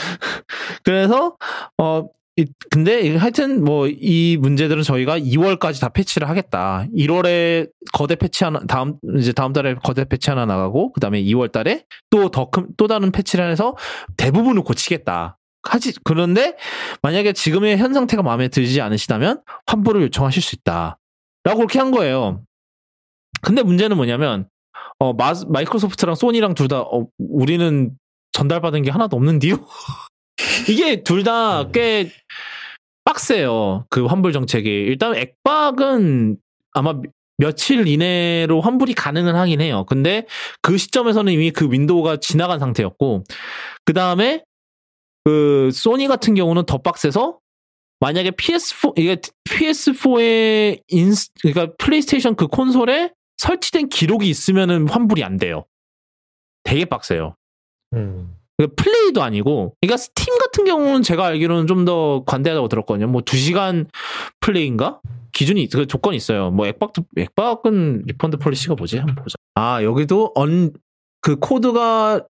그래서 0.83 1.35
어 1.79 2.03
이- 2.03 2.20
근데 2.69 3.15
하여튼 3.17 3.63
뭐 3.63 3.87
이 3.87 4.37
문제들은 4.39 4.83
저희가 4.83 5.19
2월까지 5.19 5.81
다 5.81 5.89
패치를 5.89 6.29
하겠다. 6.29 6.85
1월에 6.95 7.69
거대 7.93 8.15
패치 8.15 8.43
하나 8.43 8.59
다음 8.67 8.95
이제 9.17 9.33
다음 9.33 9.53
달에 9.53 9.75
거대 9.75 10.05
패치 10.05 10.29
하나 10.29 10.45
나가고 10.45 10.91
그다음에 10.93 11.21
2월 11.23 11.51
달에 11.51 11.85
또 12.09 12.29
더 12.29 12.45
큰 12.51 12.67
또 12.77 12.87
다른 12.87 13.11
패치를 13.11 13.49
해서 13.51 13.75
대부분을 14.17 14.63
고치겠다. 14.63 15.37
하지 15.63 15.93
그런데 16.03 16.55
만약에 17.03 17.33
지금의 17.33 17.77
현 17.77 17.93
상태가 17.93 18.23
마음에 18.23 18.47
들지 18.47 18.81
않으시다면 18.81 19.41
환불을 19.67 20.01
요청하실 20.03 20.41
수 20.41 20.55
있다. 20.55 20.97
라고 21.43 21.57
그렇게 21.59 21.79
한 21.79 21.91
거예요. 21.91 22.41
근데 23.41 23.63
문제는 23.63 23.95
뭐냐면 23.97 24.47
어 24.99 25.13
마, 25.13 25.33
마이크로소프트랑 25.47 26.15
소니랑 26.15 26.53
둘다 26.55 26.81
어, 26.81 27.07
우리는 27.17 27.91
전달받은 28.33 28.83
게 28.83 28.91
하나도 28.91 29.17
없는데요. 29.17 29.55
이게 30.69 31.03
둘 31.03 31.23
다 31.23 31.67
꽤 31.73 32.11
빡세요. 33.03 33.85
그 33.89 34.05
환불 34.05 34.31
정책이. 34.31 34.69
일단 34.69 35.15
액박은 35.15 36.37
아마 36.73 36.93
미- 36.93 37.09
며칠 37.37 37.87
이내로 37.87 38.61
환불이 38.61 38.93
가능은 38.93 39.35
하긴 39.35 39.61
해요. 39.61 39.85
근데 39.89 40.27
그 40.61 40.77
시점에서는 40.77 41.33
이미 41.33 41.49
그 41.51 41.69
윈도우가 41.71 42.17
지나간 42.17 42.59
상태였고, 42.59 43.23
그 43.85 43.93
다음에 43.93 44.43
그 45.23 45.71
소니 45.73 46.07
같은 46.07 46.35
경우는 46.35 46.65
더 46.67 46.77
빡세서 46.77 47.39
만약에 47.99 48.31
PS4 48.31 48.93
이게 48.97 49.17
PS4의 49.49 50.81
인 50.89 51.11
그러니까 51.41 51.73
플레이스테이션 51.77 52.35
그 52.35 52.47
콘솔에 52.47 53.11
설치된 53.37 53.89
기록이 53.89 54.29
있으면은 54.29 54.87
환불이 54.87 55.23
안 55.23 55.37
돼요. 55.37 55.65
되게 56.63 56.85
빡세요. 56.85 57.35
음. 57.93 58.35
그 58.57 58.67
플레이도 58.75 59.23
아니고, 59.23 59.75
그러니까 59.81 59.97
스팀 59.97 60.37
같은 60.37 60.65
경우는 60.65 61.01
제가 61.03 61.25
알기로는 61.25 61.67
좀 61.67 61.85
더 61.85 62.23
관대하다고 62.25 62.67
들었거든요. 62.67 63.07
뭐 63.07 63.21
2시간 63.21 63.87
플레이인가? 64.39 64.99
기준이, 65.33 65.67
그 65.69 65.87
조건이 65.87 66.17
있어요. 66.17 66.51
뭐 66.51 66.67
엑박도, 66.67 67.03
엑박은 67.17 68.03
refund 68.05 68.37
policy가 68.37 68.75
뭐지? 68.75 68.97
한번 68.97 69.15
보자. 69.15 69.35
아, 69.55 69.81
여기도 69.83 70.31
언, 70.35 70.73
그 71.21 71.37
코드가 71.37 72.25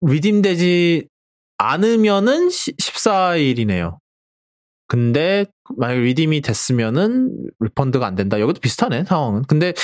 redeem되지 0.00 1.08
않으면은 1.58 2.48
14일이네요. 2.48 3.98
근데 4.86 5.44
만약 5.76 5.98
redeem이 5.98 6.40
됐으면은 6.40 7.30
refund가 7.60 8.06
안 8.06 8.14
된다. 8.14 8.40
여기도 8.40 8.60
비슷하네, 8.60 9.04
상황은. 9.04 9.42
근데 9.48 9.74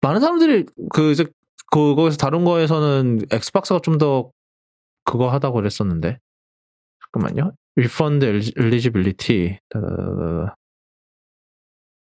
많은 0.00 0.20
사람들이 0.20 0.64
그 0.90 1.10
이제 1.12 1.26
그거에서 1.70 2.16
다른 2.16 2.44
거에서는 2.44 3.26
엑스박스가 3.30 3.80
좀 3.80 3.98
더 3.98 4.30
그거 5.04 5.30
하다고 5.30 5.56
그랬었는데. 5.56 6.18
잠깐만요. 7.12 7.52
refund 7.76 8.24
eligibility. 8.56 9.58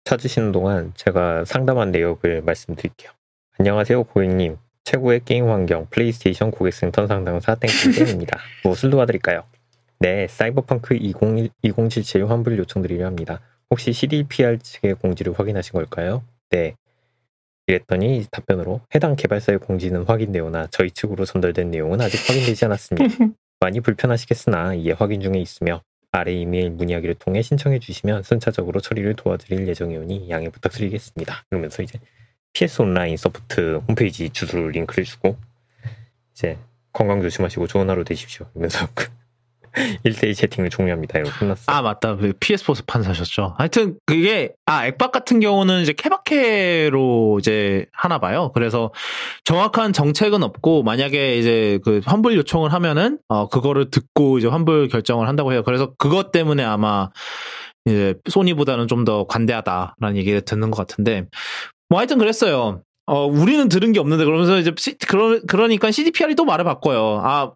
찾으시는 0.04 0.52
동안 0.52 0.92
제가 0.96 1.44
상담한 1.44 1.90
내역을 1.90 2.42
말씀드릴게요. 2.42 3.10
안녕하세요, 3.58 4.04
고객님. 4.04 4.56
최고의 4.84 5.22
게임 5.24 5.48
환경 5.48 5.86
플레이스테이션 5.90 6.50
고객센터 6.50 7.06
상담사 7.06 7.54
땡땡땡입니다. 7.54 8.38
무엇을 8.64 8.90
도와드릴까요? 8.90 9.44
네, 10.00 10.26
사이버펑크 10.26 10.94
20, 10.96 11.52
2077 11.62 12.28
환불 12.28 12.58
요청드리려 12.58 13.06
합니다. 13.06 13.40
혹시 13.70 13.92
CDPR 13.92 14.58
측의 14.58 14.94
공지를 14.94 15.38
확인하신 15.38 15.72
걸까요? 15.74 16.24
네. 16.50 16.74
이랬더니 17.66 18.26
답변으로 18.30 18.80
해당 18.94 19.16
개발사의 19.16 19.58
공지는 19.58 20.04
확인되오나 20.04 20.68
저희 20.70 20.90
측으로 20.90 21.24
전달된 21.24 21.70
내용은 21.70 22.00
아직 22.00 22.28
확인되지 22.28 22.64
않았습니다. 22.64 23.16
많이 23.60 23.80
불편하시겠으나 23.80 24.74
이에 24.74 24.92
확인 24.92 25.20
중에 25.20 25.38
있으며 25.38 25.82
아래 26.10 26.32
이메일 26.32 26.70
문의하기를 26.70 27.14
통해 27.14 27.40
신청해 27.40 27.78
주시면 27.78 28.24
순차적으로 28.24 28.80
처리를 28.80 29.14
도와드릴 29.14 29.66
예정이오니 29.68 30.28
양해 30.30 30.48
부탁드리겠습니다. 30.48 31.44
그러면서 31.48 31.82
이제 31.82 31.98
PS 32.52 32.82
온라인 32.82 33.16
소프트 33.16 33.80
홈페이지 33.88 34.28
주소 34.28 34.58
링크를 34.58 35.04
주고 35.04 35.36
이제 36.32 36.58
건강 36.92 37.22
조심하시고 37.22 37.66
좋은 37.66 37.88
하루 37.88 38.04
되십시오. 38.04 38.46
이러면서 38.54 38.88
그 38.94 39.08
1대1 40.04 40.34
채팅을 40.36 40.70
종료합니다. 40.70 41.18
이러고 41.18 41.34
끝났어. 41.38 41.70
아 41.72 41.82
맞다 41.82 42.16
그 42.16 42.32
PS4 42.32 42.86
판 42.86 43.02
사셨죠. 43.02 43.54
하여튼 43.58 43.96
그게 44.06 44.52
아 44.66 44.86
액박 44.86 45.12
같은 45.12 45.40
경우는 45.40 45.82
이제 45.82 45.92
케바케로 45.92 47.38
이제 47.38 47.86
하나 47.92 48.18
봐요. 48.18 48.50
그래서 48.54 48.92
정확한 49.44 49.92
정책은 49.92 50.42
없고 50.42 50.82
만약에 50.82 51.36
이제 51.38 51.78
그 51.84 52.00
환불 52.04 52.36
요청을 52.36 52.72
하면은 52.72 53.18
어 53.28 53.48
그거를 53.48 53.90
듣고 53.90 54.38
이제 54.38 54.48
환불 54.48 54.88
결정을 54.88 55.28
한다고 55.28 55.52
해요. 55.52 55.62
그래서 55.64 55.92
그것 55.98 56.32
때문에 56.32 56.62
아마 56.64 57.10
이제 57.86 58.14
소니보다는 58.28 58.88
좀 58.88 59.02
더 59.04 59.26
관대하다라는 59.26 60.16
얘기를 60.16 60.40
듣는 60.42 60.70
것 60.70 60.76
같은데 60.76 61.24
뭐 61.88 61.98
하여튼 61.98 62.18
그랬어요. 62.18 62.82
어 63.06 63.26
우리는 63.26 63.68
들은 63.68 63.90
게 63.90 63.98
없는데 63.98 64.24
그러면서 64.24 64.58
이제 64.60 64.72
C- 64.78 64.96
그러, 65.08 65.40
그러니까 65.48 65.90
CDPR이 65.90 66.36
또 66.36 66.44
말을 66.44 66.64
바꿔요. 66.64 67.20
아 67.24 67.50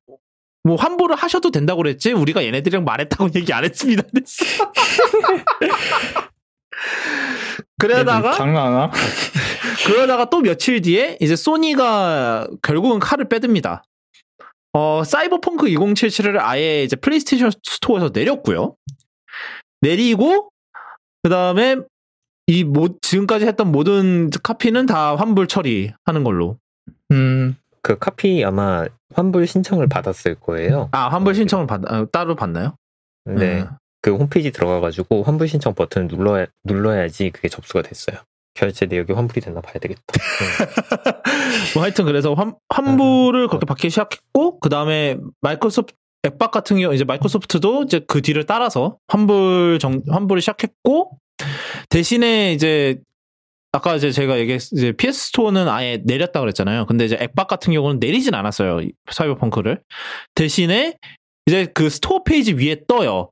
뭐 0.67 0.75
환불을 0.75 1.15
하셔도 1.15 1.53
된다고 1.53 1.83
그랬지 1.83 2.13
우리가 2.13 2.45
얘네들이랑 2.45 2.85
말했다고 2.85 3.29
얘기 3.37 3.53
안 3.53 3.65
했습니다. 3.65 4.03
그러다가 7.79 8.33
장난하나? 8.33 8.91
그러다가 9.87 10.29
또 10.29 10.41
며칠 10.41 10.83
뒤에 10.83 11.19
이제 11.21 11.37
소니가 11.37 12.49
결국은 12.63 12.99
칼을 12.99 13.29
빼듭니다. 13.29 13.85
어 14.73 15.05
사이버펑크 15.05 15.67
2077을 15.67 16.39
아예 16.41 16.83
이제 16.83 16.97
플레이스테이션 16.97 17.53
스토어에서 17.63 18.11
내렸고요. 18.13 18.75
내리고 19.83 20.51
그 21.23 21.31
다음에 21.31 21.77
이 22.49 22.65
모, 22.65 22.99
지금까지 23.01 23.47
했던 23.47 23.71
모든 23.71 24.31
카피는 24.43 24.87
다 24.87 25.15
환불 25.15 25.47
처리하는 25.47 26.25
걸로. 26.25 26.59
음, 27.13 27.57
그 27.87 27.97
카피 27.97 28.45
아마 28.45 28.85
환불 29.15 29.47
신청을 29.47 29.87
받았을 29.87 30.35
거예요. 30.35 30.89
아 30.91 31.09
환불 31.09 31.37
신청을 31.37 31.69
받 31.69 31.83
아, 31.87 32.05
따로 32.11 32.35
받나요? 32.35 32.75
네. 33.25 33.61
음. 33.61 33.69
그 34.03 34.13
홈페이지 34.13 34.51
들어가가지고 34.51 35.23
환불 35.23 35.47
신청 35.47 35.73
버튼을 35.73 36.09
눌러야, 36.09 36.47
눌러야지 36.65 37.31
그게 37.31 37.49
접수가 37.49 37.83
됐어요. 37.83 38.17
결제 38.55 38.87
내역이 38.87 39.13
환불이 39.13 39.41
됐나 39.41 39.61
봐야 39.61 39.75
되겠다. 39.75 40.03
음. 40.03 41.23
뭐 41.77 41.85
하여튼 41.85 42.07
그래서 42.07 42.35
환, 42.35 42.57
환불을 42.71 43.47
그렇게 43.47 43.67
받기 43.67 43.89
시작했고 43.91 44.59
그 44.59 44.69
다음에 44.69 45.19
마이크로소프트 45.41 45.97
엑박 46.27 46.51
같은 46.51 46.81
경우 46.81 46.93
이제 46.93 47.05
마이크로소프트도 47.05 47.85
이제 47.85 48.01
그 48.09 48.21
뒤를 48.21 48.47
따라서 48.47 48.99
환불 49.07 49.79
정 49.81 50.03
환불을 50.09 50.41
시작했고 50.41 51.13
대신에 51.89 52.53
이제 52.53 52.99
아까 53.77 53.95
이제 53.95 54.11
제가 54.11 54.39
얘기했 54.39 54.73
이제 54.73 54.93
PS 54.93 55.27
스토어는 55.27 55.69
아예 55.69 56.01
내렸다 56.03 56.41
그랬잖아요. 56.41 56.87
근데 56.87 57.05
이제 57.05 57.19
엑박 57.21 57.47
같은 57.47 57.73
경우는 57.75 58.01
내리진 58.01 58.35
않았어요. 58.35 58.81
이 58.81 58.93
사이버펑크를 59.11 59.83
대신에 60.35 60.97
이제 61.47 61.67
그 61.75 61.91
store 61.91 62.23
페이지 62.23 62.55
위에 62.55 62.81
떠요. 62.89 63.31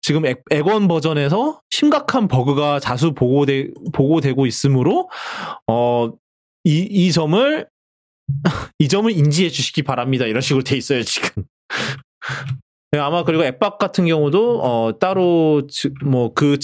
지금 0.00 0.24
엑, 0.26 0.42
엑원 0.50 0.88
버전에서 0.88 1.60
심각한 1.70 2.28
버그가 2.28 2.80
다수 2.80 3.12
보고되, 3.12 3.68
보고되고 3.92 4.46
있으므로 4.46 5.10
어 5.68 6.10
이, 6.64 6.86
이 6.88 7.10
점을, 7.10 7.66
이 8.78 8.88
점을 8.88 9.10
인지해 9.10 9.50
주시기 9.50 9.82
바랍니다. 9.82 10.26
이런 10.26 10.40
식으로 10.40 10.62
돼 10.62 10.76
있어요, 10.76 11.02
지금. 11.02 11.44
네, 12.92 12.98
아마 13.00 13.24
그리고 13.24 13.44
앱박 13.44 13.78
같은 13.78 14.06
경우도, 14.06 14.60
어, 14.62 14.98
따로, 14.98 15.66
뭐, 16.04 16.32
그, 16.34 16.58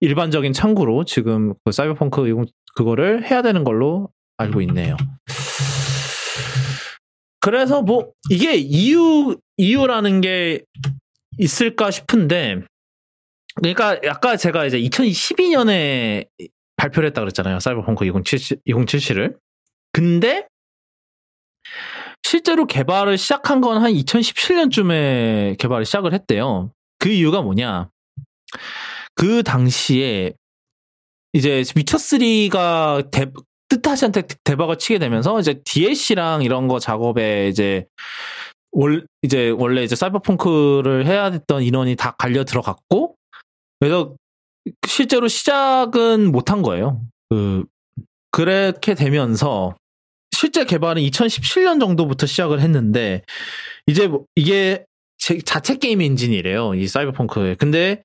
일반적인 0.00 0.52
창구로 0.52 1.04
지금 1.04 1.54
그 1.64 1.72
사이버펑크 1.72 2.44
그거를 2.76 3.24
해야 3.30 3.42
되는 3.42 3.64
걸로 3.64 4.10
알고 4.36 4.60
있네요. 4.62 4.96
그래서 7.40 7.82
뭐, 7.82 8.10
이게 8.30 8.54
이유, 8.54 9.36
이유라는 9.58 10.20
게 10.20 10.62
있을까 11.38 11.90
싶은데, 11.90 12.62
그러니까 13.56 13.98
아까 14.08 14.36
제가 14.36 14.64
이제 14.66 14.80
2012년에 14.80 16.26
발표를 16.76 17.08
했다 17.08 17.20
그랬잖아요. 17.20 17.60
사이버펑크 17.60 18.04
2077, 18.06 18.58
2077을. 18.66 19.36
근데 19.92 20.48
실제로 22.22 22.66
개발을 22.66 23.16
시작한 23.18 23.60
건 23.60 23.80
한 23.80 23.92
2017년쯤에 23.92 25.58
개발을 25.58 25.84
시작을 25.84 26.14
했대요. 26.14 26.72
그 26.98 27.10
이유가 27.10 27.42
뭐냐? 27.42 27.90
그 29.14 29.42
당시에 29.42 30.34
이제 31.32 31.62
위쳐3가 31.62 33.10
대, 33.10 33.26
뜻하지않게 33.68 34.22
대박을 34.44 34.78
치게 34.78 34.98
되면서 34.98 35.38
이제 35.40 35.60
DLC랑 35.64 36.42
이런 36.42 36.68
거 36.68 36.78
작업에 36.78 37.48
이제 37.48 37.86
월, 38.72 39.06
이제 39.22 39.50
원래 39.50 39.82
이제 39.82 39.96
사이버펑크를 39.96 41.06
해야 41.06 41.30
됐던 41.30 41.62
인원이 41.62 41.96
다 41.96 42.12
갈려 42.18 42.44
들어갔고 42.44 43.16
그래서 43.80 44.14
실제로 44.86 45.28
시작은 45.28 46.30
못한 46.32 46.62
거예요. 46.62 47.00
그 47.30 47.64
그렇게 48.30 48.94
되면서 48.94 49.76
실제 50.32 50.64
개발은 50.64 51.02
2017년 51.02 51.78
정도부터 51.80 52.26
시작을 52.26 52.60
했는데 52.60 53.22
이제 53.86 54.08
뭐 54.08 54.24
이게 54.34 54.84
제- 55.18 55.38
자체 55.38 55.76
게임 55.76 56.00
엔진이래요. 56.00 56.74
이 56.74 56.86
사이버펑크에. 56.88 57.54
근데 57.56 58.02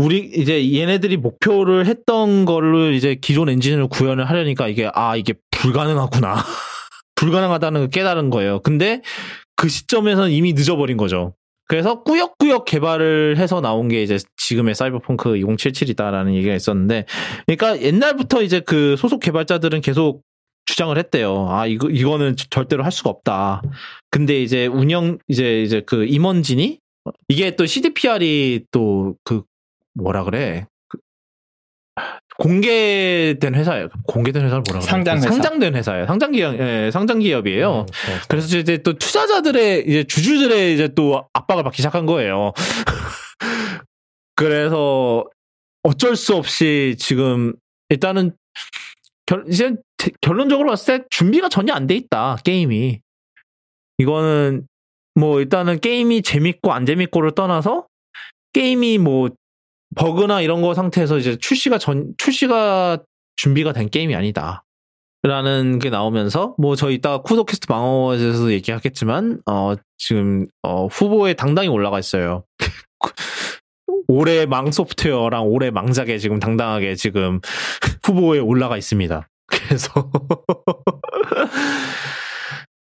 우리 0.00 0.30
이제 0.34 0.72
얘네들이 0.74 1.18
목표를 1.18 1.86
했던 1.86 2.46
걸로 2.46 2.90
이제 2.90 3.16
기존 3.20 3.48
엔진을 3.50 3.88
구현을 3.88 4.24
하려니까 4.24 4.68
이게 4.68 4.90
아 4.94 5.16
이게 5.16 5.34
불가능하구나. 5.50 6.36
불가능하다는 7.16 7.80
걸 7.80 7.90
깨달은 7.90 8.30
거예요. 8.30 8.60
근데 8.60 9.02
그 9.56 9.68
시점에서는 9.68 10.30
이미 10.30 10.54
늦어버린 10.54 10.96
거죠. 10.96 11.34
그래서 11.68 12.02
꾸역꾸역 12.02 12.64
개발을 12.64 13.36
해서 13.36 13.60
나온 13.60 13.88
게 13.88 14.02
이제 14.02 14.18
지금의 14.38 14.74
사이버펑크 14.74 15.34
2077이다라는 15.34 16.34
얘기가 16.34 16.54
있었는데, 16.54 17.04
그러니까 17.46 17.80
옛날부터 17.80 18.42
이제 18.42 18.58
그 18.58 18.96
소속 18.96 19.20
개발자들은 19.20 19.80
계속 19.82 20.22
주장을 20.64 20.96
했대요. 20.98 21.46
아, 21.48 21.66
이거, 21.66 21.88
이거는 21.88 22.34
절대로 22.50 22.82
할 22.82 22.90
수가 22.90 23.10
없다. 23.10 23.62
근데 24.10 24.42
이제 24.42 24.66
운영, 24.66 25.18
이제, 25.28 25.62
이제 25.62 25.82
그 25.86 26.06
임원진이, 26.06 26.80
이게 27.28 27.54
또 27.54 27.66
CDPR이 27.66 28.64
또 28.72 29.14
그, 29.22 29.42
뭐라 29.94 30.24
그래. 30.24 30.66
그 30.88 30.98
공개된 32.38 33.54
회사예요. 33.54 33.88
공개된 34.06 34.44
회사를 34.44 34.62
뭐라 34.66 34.80
그래. 34.80 34.90
상장 34.90 35.16
회사. 35.18 35.28
상장된 35.30 35.74
회사예요. 35.76 36.06
상장 36.06 36.32
기업, 36.32 36.54
예, 36.58 36.90
상장 36.92 37.18
기업이에요. 37.18 37.80
음, 37.80 37.86
네. 37.86 38.18
그래서 38.28 38.56
이제 38.56 38.78
또 38.78 38.94
투자자들의 38.94 39.84
이제 39.86 40.04
주주들의 40.04 40.74
이제 40.74 40.88
또 40.94 41.28
압박을 41.34 41.62
받기 41.64 41.76
시작한 41.78 42.06
거예요. 42.06 42.52
그래서 44.36 45.24
어쩔 45.82 46.16
수 46.16 46.34
없이 46.36 46.96
지금 46.98 47.54
일단은 47.88 48.32
결, 49.26 49.44
이제 49.48 49.74
대- 49.98 50.10
결론적으로 50.20 50.70
봤을 50.70 50.98
때 51.00 51.04
준비가 51.10 51.48
전혀 51.48 51.72
안 51.74 51.86
돼 51.86 51.94
있다 51.96 52.36
게임이. 52.44 53.00
이거는 53.98 54.66
뭐 55.14 55.40
일단은 55.40 55.80
게임이 55.80 56.22
재밌고 56.22 56.72
안 56.72 56.86
재밌고를 56.86 57.32
떠나서 57.32 57.86
게임이 58.54 58.98
뭐 58.98 59.28
버그나 59.96 60.40
이런 60.40 60.62
거 60.62 60.74
상태에서 60.74 61.18
이제 61.18 61.36
출시가 61.36 61.78
전 61.78 62.14
출시가 62.16 62.98
준비가 63.36 63.72
된 63.72 63.88
게임이 63.88 64.14
아니다. 64.14 64.64
라는 65.22 65.78
게 65.78 65.90
나오면서 65.90 66.54
뭐저 66.56 66.90
이따가 66.90 67.20
쿠도캐스트 67.20 67.66
방어에서 67.66 68.50
얘기하겠지만 68.52 69.42
어 69.46 69.74
지금 69.98 70.46
어 70.62 70.86
후보에 70.86 71.34
당당히 71.34 71.68
올라가 71.68 71.98
있어요. 71.98 72.44
올해 74.08 74.46
망 74.46 74.70
소프트웨어랑 74.70 75.46
올해 75.46 75.70
망작에 75.70 76.18
지금 76.18 76.40
당당하게 76.40 76.94
지금 76.94 77.40
후보에 78.02 78.38
올라가 78.38 78.78
있습니다. 78.78 79.28
그래서 79.46 80.10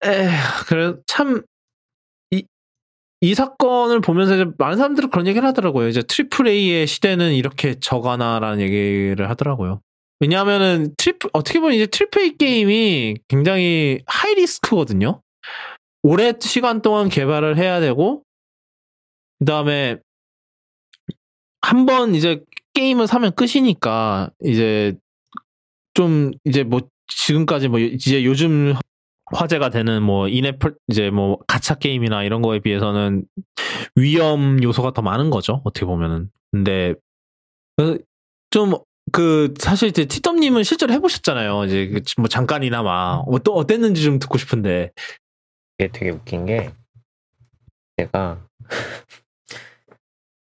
에 0.04 0.28
그래 0.66 0.94
이 3.20 3.34
사건을 3.34 4.00
보면서 4.00 4.34
이제 4.34 4.46
많은 4.58 4.76
사람들은 4.76 5.10
그런 5.10 5.26
얘기를 5.26 5.46
하더라고요. 5.48 5.88
이제 5.88 6.02
triple 6.02 6.46
A의 6.48 6.86
시대는 6.86 7.32
이렇게 7.32 7.74
져가나라는 7.80 8.60
얘기를 8.60 9.28
하더라고요. 9.30 9.80
왜냐하면은 10.20 10.94
triple 10.96 11.30
어떻게 11.32 11.60
보면 11.60 11.74
이제 11.74 11.86
triple 11.86 12.22
A 12.22 12.36
게임이 12.36 13.16
굉장히 13.28 14.00
high 14.06 14.34
risk거든요. 14.34 15.20
오래 16.02 16.34
시간 16.40 16.82
동안 16.82 17.08
개발을 17.08 17.56
해야 17.56 17.80
되고 17.80 18.22
그다음에 19.40 19.98
한 21.62 21.84
번 21.86 22.14
이제 22.14 22.42
게임을 22.74 23.06
사면 23.06 23.32
끝이니까 23.34 24.30
이제 24.44 24.94
좀 25.94 26.30
이제 26.44 26.62
뭐 26.62 26.80
지금까지 27.08 27.68
뭐 27.68 27.80
이제 27.80 28.24
요즘 28.24 28.74
화제가 29.32 29.70
되는 29.70 30.02
뭐 30.02 30.28
인앱 30.28 30.58
이제 30.88 31.10
뭐 31.10 31.38
가차 31.46 31.74
게임이나 31.74 32.22
이런 32.22 32.42
거에 32.42 32.60
비해서는 32.60 33.24
위험 33.96 34.62
요소가 34.62 34.92
더 34.92 35.02
많은 35.02 35.30
거죠. 35.30 35.62
어떻게 35.64 35.86
보면은. 35.86 36.30
근데 36.52 36.94
좀 38.50 38.86
그 39.12 39.54
사실 39.58 39.88
이제 39.88 40.04
티덤님은 40.04 40.64
실제로 40.64 40.92
해보셨잖아요. 40.92 41.64
이제 41.64 42.02
그뭐 42.16 42.28
잠깐이나마 42.28 43.22
어떠 43.26 43.52
어땠는지 43.52 44.02
좀 44.02 44.18
듣고 44.18 44.38
싶은데. 44.38 44.92
이게 45.78 45.90
되게 45.92 46.10
웃긴 46.10 46.46
게 46.46 46.72
제가 47.98 48.46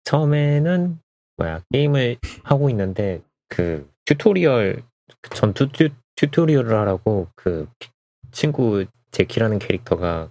처음에는 0.06 1.00
뭐야 1.38 1.62
게임을 1.72 2.18
하고 2.44 2.70
있는데 2.70 3.22
그 3.48 3.90
튜토리얼 4.06 4.84
그 5.22 5.30
전투 5.32 5.70
튜, 5.72 5.90
튜토리얼을 6.16 6.78
하라고 6.78 7.30
그 7.36 7.68
친구 8.34 8.86
제키라는 9.12 9.60
캐릭터가 9.60 10.30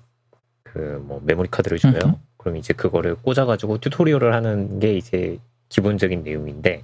그 0.64 1.00
뭐 1.03 1.20
메모리 1.24 1.48
카드를 1.50 1.78
줘요. 1.78 1.98
음흠. 2.05 2.14
그럼 2.38 2.57
이제 2.57 2.72
그거를 2.74 3.14
꽂아가지고 3.16 3.78
튜토리얼을 3.78 4.34
하는 4.34 4.78
게 4.80 4.94
이제 4.96 5.38
기본적인 5.68 6.22
내용인데 6.24 6.82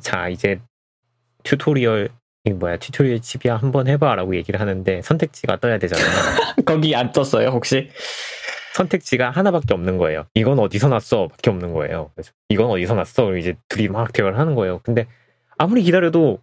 자 0.00 0.28
이제 0.28 0.60
튜토리얼 1.44 2.10
이 2.44 2.50
뭐야 2.52 2.76
튜토리얼 2.78 3.20
칩이야 3.20 3.56
한번 3.56 3.86
해봐라고 3.88 4.34
얘기를 4.36 4.60
하는데 4.60 5.02
선택지가 5.02 5.56
떠야 5.58 5.78
되잖아요. 5.78 6.06
거기 6.66 6.94
안 6.94 7.12
떴어요 7.12 7.48
혹시? 7.48 7.88
선택지가 8.74 9.30
하나밖에 9.30 9.74
없는 9.74 9.96
거예요. 9.98 10.26
이건 10.34 10.58
어디서 10.58 10.88
났어? 10.88 11.28
밖에 11.28 11.50
없는 11.50 11.72
거예요. 11.72 12.10
그래서 12.14 12.32
이건 12.48 12.70
어디서 12.70 12.94
났어? 12.94 13.36
이제 13.36 13.54
둘이 13.68 13.88
막 13.88 14.12
대화를 14.12 14.38
하는 14.38 14.54
거예요. 14.54 14.80
근데 14.82 15.06
아무리 15.58 15.82
기다려도 15.82 16.40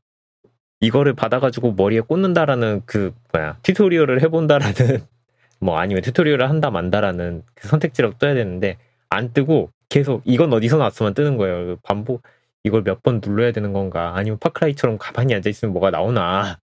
이거를 0.80 1.14
받아가지고 1.14 1.74
머리에 1.74 2.02
꽂는다라는 2.02 2.82
그 2.86 3.14
뭐야 3.34 3.58
튜토리얼을 3.64 4.22
해본다라는 4.22 4.74
뭐 5.60 5.80
아니면 5.80 6.04
튜토리얼을 6.04 6.50
한다 6.50 6.70
만다라는 6.70 7.44
그 7.56 7.68
선택지라고 7.68 8.18
떠야 8.20 8.34
되는데 8.36 8.78
안 9.10 9.34
뜨고 9.34 9.72
계속 9.90 10.22
이건 10.26 10.54
어디서 10.54 10.78
났어만 10.78 11.14
뜨는 11.14 11.38
거예요. 11.38 11.78
반복 11.84 12.22
이걸 12.64 12.84
몇 12.84 13.02
번 13.02 13.22
눌러야 13.24 13.52
되는 13.54 13.72
건가? 13.74 14.14
아니면 14.16 14.38
파크라이처럼 14.40 14.98
가만히 14.98 15.34
앉아 15.34 15.50
있으면 15.50 15.72
뭐가 15.74 15.90
나오나? 15.92 16.60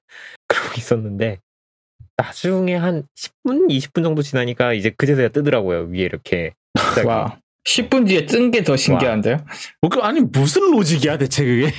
그러고 0.48 0.74
있었는데 0.78 1.38
나중에 2.16 2.76
한 2.76 3.04
10분, 3.16 3.68
20분 3.70 4.02
정도 4.04 4.22
지나니까 4.22 4.72
이제 4.74 4.90
그제서야 4.96 5.28
뜨더라고요. 5.30 5.88
위에 5.90 6.00
이렇게. 6.02 6.52
와 7.06 7.38
10분 7.64 8.06
뒤에 8.06 8.26
뜬 8.26 8.50
게 8.50 8.62
더 8.62 8.76
신기한데요? 8.76 9.38
뭐, 9.80 9.90
그, 9.90 10.00
아니 10.00 10.20
무슨 10.20 10.70
로직이야 10.70 11.18
대체 11.18 11.44
그게? 11.44 11.72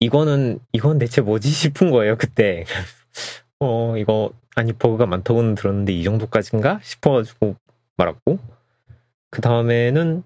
이거는 0.00 0.58
이건 0.72 0.98
대체 0.98 1.20
뭐지 1.20 1.48
싶은 1.50 1.90
거예요 1.90 2.16
그때. 2.16 2.64
어 3.60 3.96
이거 3.96 4.32
아니 4.54 4.72
버그가 4.72 5.06
많다고는 5.06 5.54
들었는데 5.54 5.92
이 5.92 6.04
정도까지인가 6.04 6.80
싶어가지고 6.82 7.56
말았고 7.96 8.38
그 9.30 9.40
다음에는 9.40 10.22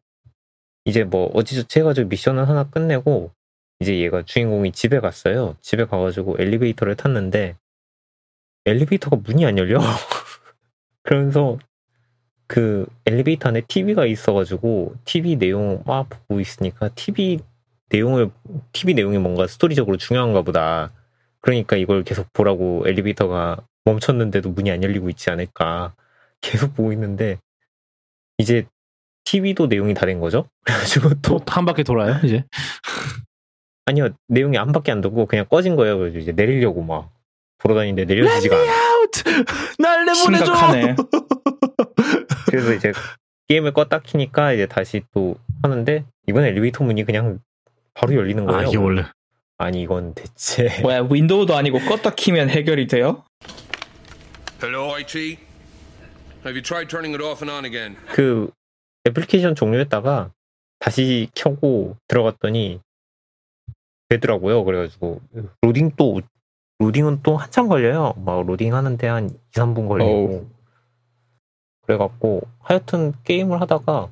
이제 0.85 1.05
뭐 1.05 1.31
어찌저찌 1.35 1.81
해가지고 1.81 2.09
미션을 2.09 2.49
하나 2.49 2.65
끝내고 2.65 3.33
이제 3.81 3.99
얘가 4.01 4.23
주인공이 4.23 4.73
집에 4.73 5.01
갔어요. 5.01 5.57
집에 5.61 5.85
가가지고 5.85 6.37
엘리베이터를 6.39 6.97
탔는데 6.97 7.57
엘리베이터가 8.67 9.17
문이 9.17 9.47
안 9.47 9.59
열려. 9.59 9.81
그러면서 11.03 11.59
그 12.47 12.87
엘리베이터 13.07 13.49
안에 13.49 13.63
TV가 13.63 14.07
있어가지고 14.07 14.95
TV 15.05 15.37
내용 15.37 15.83
막 15.87 16.09
보고 16.09 16.41
있으니까 16.41 16.89
TV 16.95 17.39
내용을 17.91 18.31
TV 18.73 18.95
내용이 18.95 19.19
뭔가 19.19 19.47
스토리적으로 19.47 19.97
중요한가 19.97 20.43
보다. 20.43 20.93
그러니까 21.41 21.77
이걸 21.77 22.05
계속 22.05 22.33
보라고 22.33 22.85
엘리베이터가 22.87 23.59
멈췄는데도 23.85 24.51
문이 24.51 24.71
안 24.71 24.83
열리고 24.83 25.09
있지 25.11 25.31
않을까. 25.31 25.95
계속 26.41 26.75
보고 26.75 26.93
있는데 26.93 27.39
이제 28.39 28.67
TV도 29.25 29.67
내용이 29.67 29.95
다 29.95 30.07
된 30.07 30.21
거죠. 30.21 30.47
그래가지고 30.65 31.15
또또한 31.23 31.65
바퀴 31.67 31.85
돌아요 31.85 32.19
이제. 32.25 32.45
아니요 33.87 34.11
내용이 34.29 34.57
한 34.57 34.73
밖에 34.73 34.93
안 34.93 35.01
되고 35.01 35.27
그냥 35.27 35.47
꺼진 35.51 35.77
거예요. 35.77 35.99
그래서 35.99 36.19
이제 36.19 36.33
내리려고 36.33 36.83
막 36.83 37.11
보러 37.59 37.75
다니는데 37.75 38.05
내려지지가 38.13 38.57
않아. 38.57 38.73
날 39.79 40.05
내보내줘. 40.07 40.45
심각하네. 40.45 40.97
그래서 42.47 42.73
이제 42.75 42.93
게임을 43.49 43.73
껐다 43.73 44.03
키니까 44.03 44.53
이제 44.53 44.67
다시 44.67 45.03
또 45.13 45.37
하는데 45.63 46.05
이번 46.29 46.45
엘리베이터 46.45 46.85
문이 46.85 47.05
그냥 47.05 47.41
바로 47.95 48.15
열리는 48.15 48.49
아 48.49 48.53
거예요. 48.53 48.69
이게 48.69 48.77
원래. 48.77 49.05
아니 49.59 49.83
이건 49.83 50.15
대체 50.15 50.69
뭐야 50.83 51.07
윈도우도 51.11 51.55
아니고 51.55 51.79
껐다 51.81 52.17
키면 52.17 52.49
해결이 52.51 52.87
돼요? 52.87 53.25
Hello, 54.63 54.93
IT? 54.95 55.39
Have 56.45 56.53
you 56.55 56.63
tried 56.63 56.89
turning 56.89 57.15
it 57.15 57.23
off 57.23 57.43
and 57.45 57.51
on 57.51 57.65
again? 57.65 57.97
그 58.15 58.51
애플리케이션 59.07 59.55
종료했다가 59.55 60.31
다시 60.79 61.29
켜고 61.35 61.97
들어갔더니 62.09 62.81
되더라고요. 64.09 64.65
그래가지고 64.65 65.21
로딩 65.63 65.93
또 65.97 66.21
로딩은 66.79 67.21
또 67.23 67.37
한참 67.37 67.69
걸려요. 67.69 68.15
막 68.17 68.45
로딩 68.47 68.75
하는데 68.75 69.07
한 69.07 69.29
2, 69.29 69.33
3분 69.53 69.87
걸리고. 69.89 70.49
그래갖고 71.83 72.43
하여튼 72.61 73.13
게임을 73.25 73.61
하다가 73.61 74.09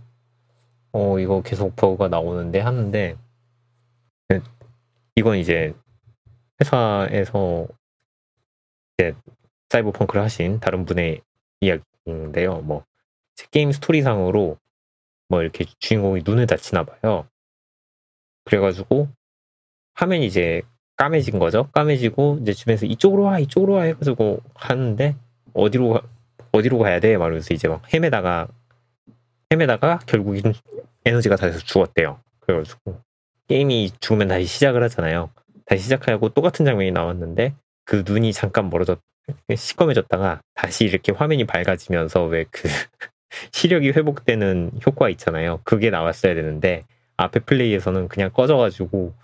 어 0.93 1.19
이거 1.19 1.41
계속 1.43 1.75
버그가 1.77 2.09
나오는데 2.09 2.61
하는데 2.61 3.17
네, 3.17 3.17
이건 5.19 5.37
이제 5.39 5.75
회사에서 6.61 7.67
이제 8.97 9.17
사이버펑크를 9.69 10.23
하신 10.23 10.61
다른 10.61 10.85
분의 10.85 11.23
이야기인데요. 11.61 12.61
뭐 12.61 12.85
게임 13.51 13.73
스토리상으로 13.73 14.59
뭐 15.29 15.43
이렇게 15.43 15.65
주인공이 15.81 16.23
눈을 16.25 16.47
다치나 16.47 16.85
봐요. 16.85 17.29
그래가지고 18.45 19.09
화면이 19.95 20.25
이제 20.25 20.63
까매진 20.95 21.41
거죠. 21.41 21.69
까매지고 21.73 22.39
이제 22.43 22.53
주변에서 22.53 22.87
이쪽으로 22.87 23.25
와 23.25 23.41
이쪽으로 23.41 23.73
와 23.73 23.83
해가지고 23.83 24.41
하는데 24.55 25.17
어디로 25.53 25.95
가, 25.95 26.03
어디로 26.53 26.79
가야 26.79 27.01
돼? 27.01 27.17
말면서 27.17 27.55
이제 27.55 27.67
막 27.67 27.83
헤매다가 27.93 28.47
헤매다가 29.53 29.99
결국엔 30.07 30.55
에너지가 31.05 31.35
다 31.35 31.49
돼서 31.49 31.59
죽었대요. 31.59 32.21
그래가지고 32.39 33.08
게임이 33.49 33.93
죽으면 34.01 34.29
다시 34.29 34.47
시작을 34.47 34.83
하잖아요. 34.85 35.31
다시 35.67 35.83
시작하고 35.85 36.31
똑같은 36.31 36.65
장면이 36.65 36.93
나왔는데 36.93 37.55
그 37.85 38.03
눈이 38.07 38.33
잠깐 38.33 38.71
멀어졌 38.71 39.01
시꺼매졌다가 39.55 40.41
다시 40.55 40.85
이렇게 40.85 41.13
화면이 41.13 41.45
밝아지면서 41.45 42.25
왜 42.25 42.45
그 42.51 42.69
시력이 43.53 43.91
회복되는 43.91 44.71
효과 44.87 45.11
있잖아요. 45.11 45.61
그게 45.65 45.91
나왔어야 45.91 46.35
되는데 46.35 46.85
앞에 47.19 47.41
플레이에서는 47.41 48.09
그냥 48.09 48.31
꺼져가지고 48.33 49.15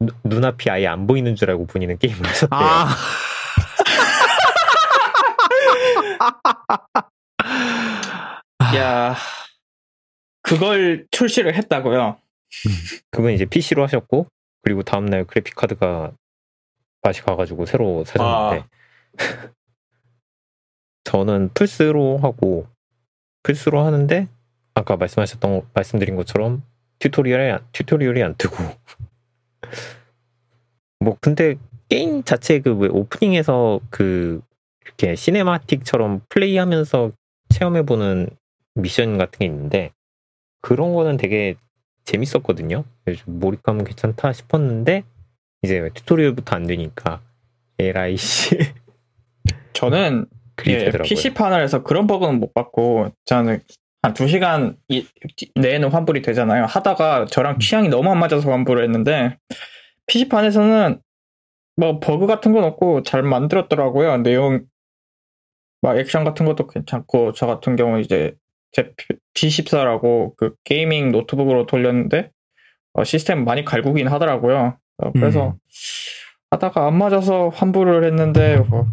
누- 0.00 0.14
눈앞이 0.24 0.68
아예 0.70 0.88
안 0.88 1.06
보이는 1.06 1.36
줄 1.36 1.50
알고 1.50 1.66
본인은 1.66 1.98
게임을 1.98 2.26
하셨대요. 2.26 2.60
아. 2.60 2.88
야 8.76 9.16
그걸 10.42 11.06
출시를 11.10 11.54
했다고요? 11.54 12.16
그건 13.10 13.32
이제 13.32 13.44
PC로 13.44 13.82
하셨고 13.84 14.26
그리고 14.62 14.82
다음날 14.82 15.24
그래픽 15.24 15.54
카드가 15.54 16.12
다시 17.02 17.22
가가지고 17.22 17.66
새로 17.66 18.04
사셨는데. 18.04 18.66
저는 21.04 21.50
플스로 21.54 22.18
하고 22.18 22.66
플스로 23.42 23.80
하는데 23.84 24.28
아까 24.74 24.96
말씀하셨던 24.96 25.60
거- 25.60 25.66
말씀드린 25.74 26.16
것처럼 26.16 26.62
튜토리얼이 26.98 27.50
안- 27.52 27.66
튜토리얼이 27.72 28.22
안 28.22 28.34
뜨고. 28.36 28.56
뭐 31.00 31.16
근데 31.20 31.56
게임 31.88 32.22
자체 32.24 32.60
그 32.60 32.74
왜 32.74 32.88
오프닝에서 32.88 33.80
그 33.90 34.40
이렇게 34.84 35.14
시네마틱처럼 35.14 36.22
플레이하면서 36.30 37.12
체험해보는 37.50 38.30
미션 38.74 39.18
같은 39.18 39.38
게 39.40 39.44
있는데 39.46 39.92
그런 40.62 40.94
거는 40.94 41.18
되게 41.18 41.56
재밌었거든요. 42.04 42.84
그래서 43.04 43.22
몰입감은 43.26 43.84
괜찮다 43.84 44.32
싶었는데 44.32 45.04
이제 45.62 45.90
튜토리얼부터 45.94 46.56
안 46.56 46.66
되니까 46.66 47.22
씨 48.16 48.58
저는 49.72 50.26
예. 50.66 50.90
PC판을 51.02 51.60
해서 51.62 51.82
그런 51.82 52.06
버그는 52.06 52.38
못 52.38 52.54
받고 52.54 53.10
저는 53.24 53.60
한 54.02 54.14
2시간 54.14 54.76
이- 54.88 55.06
내에는 55.56 55.90
환불이 55.90 56.22
되잖아요. 56.22 56.66
하다가 56.66 57.24
저랑 57.26 57.58
취향이 57.58 57.88
너무 57.88 58.10
안 58.10 58.18
맞아서 58.20 58.50
환불을 58.50 58.84
했는데 58.84 59.38
PC판에서는 60.06 61.00
뭐 61.76 61.98
버그 61.98 62.26
같은 62.26 62.52
건 62.52 62.64
없고 62.64 63.02
잘 63.02 63.22
만들었더라고요. 63.22 64.18
내용 64.18 64.66
막 65.82 65.98
액션 65.98 66.24
같은 66.24 66.46
것도 66.46 66.66
괜찮고 66.68 67.32
저 67.32 67.46
같은 67.46 67.76
경우 67.76 67.98
이제 67.98 68.34
제 68.74 68.92
G14라고 69.34 70.36
그 70.36 70.54
gaming 70.64 71.12
노트북으로 71.12 71.66
돌렸는데 71.66 72.30
어, 72.94 73.04
시스템 73.04 73.44
많이 73.44 73.64
갈구긴 73.64 74.08
하더라고요. 74.08 74.76
어, 74.98 75.12
그래서 75.12 75.48
음. 75.48 75.52
하다가 76.50 76.86
안 76.86 76.98
맞아서 76.98 77.48
환불을 77.48 78.04
했는데 78.04 78.56
뭐 78.58 78.86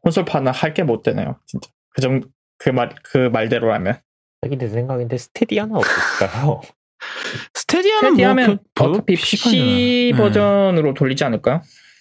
콘솔판은 0.00 0.52
할 0.52 0.72
게 0.74 0.82
못 0.82 1.02
되네요. 1.02 1.38
진짜. 1.46 1.70
그 1.90 2.00
정도 2.00 2.28
그말 2.58 2.94
그 3.04 3.18
말대로 3.32 3.72
하면. 3.74 4.00
자기 4.42 4.56
내 4.56 4.66
생각인데 4.68 5.16
스타디아는 5.18 5.76
어떨까요? 5.76 6.60
스테디아는 7.54 8.10
스테디하면 8.12 8.46
뭐 8.46 8.58
그, 8.74 8.84
어차피 8.84 9.14
PC 9.14 10.14
버전으로 10.16 10.94
돌리지 10.94 11.22
않을까요? 11.24 11.60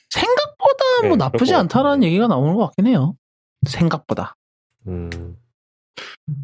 생각보다 0.10 0.84
네, 1.04 1.08
뭐 1.10 1.18
그럴 1.18 1.18
나쁘지 1.18 1.54
것 1.54 1.60
않다라는. 1.60 2.04
얘기가 2.04 2.28
나오는 2.28 2.56
것 2.56 2.66
같긴 2.68 2.88
해요. 2.88 3.16
생각보다. 3.68 4.36
음, 4.88 5.38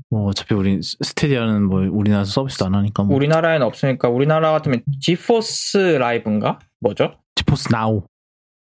뭐 0.10 0.28
어차피 0.30 0.54
우리 0.54 0.80
스테디아는 0.82 1.64
뭐 1.64 1.82
우리나라에서 1.82 2.32
서비스도 2.32 2.66
안 2.66 2.76
하니까 2.76 3.04
뭐 3.04 3.16
우리나라에는 3.16 3.66
없으니까 3.66 4.10
우리나라 4.10 4.52
같으면 4.52 4.84
지포스 5.02 5.78
라이브인가? 5.78 6.60
뭐죠? 6.80 7.16
지포스 7.36 7.70
나우. 7.70 8.04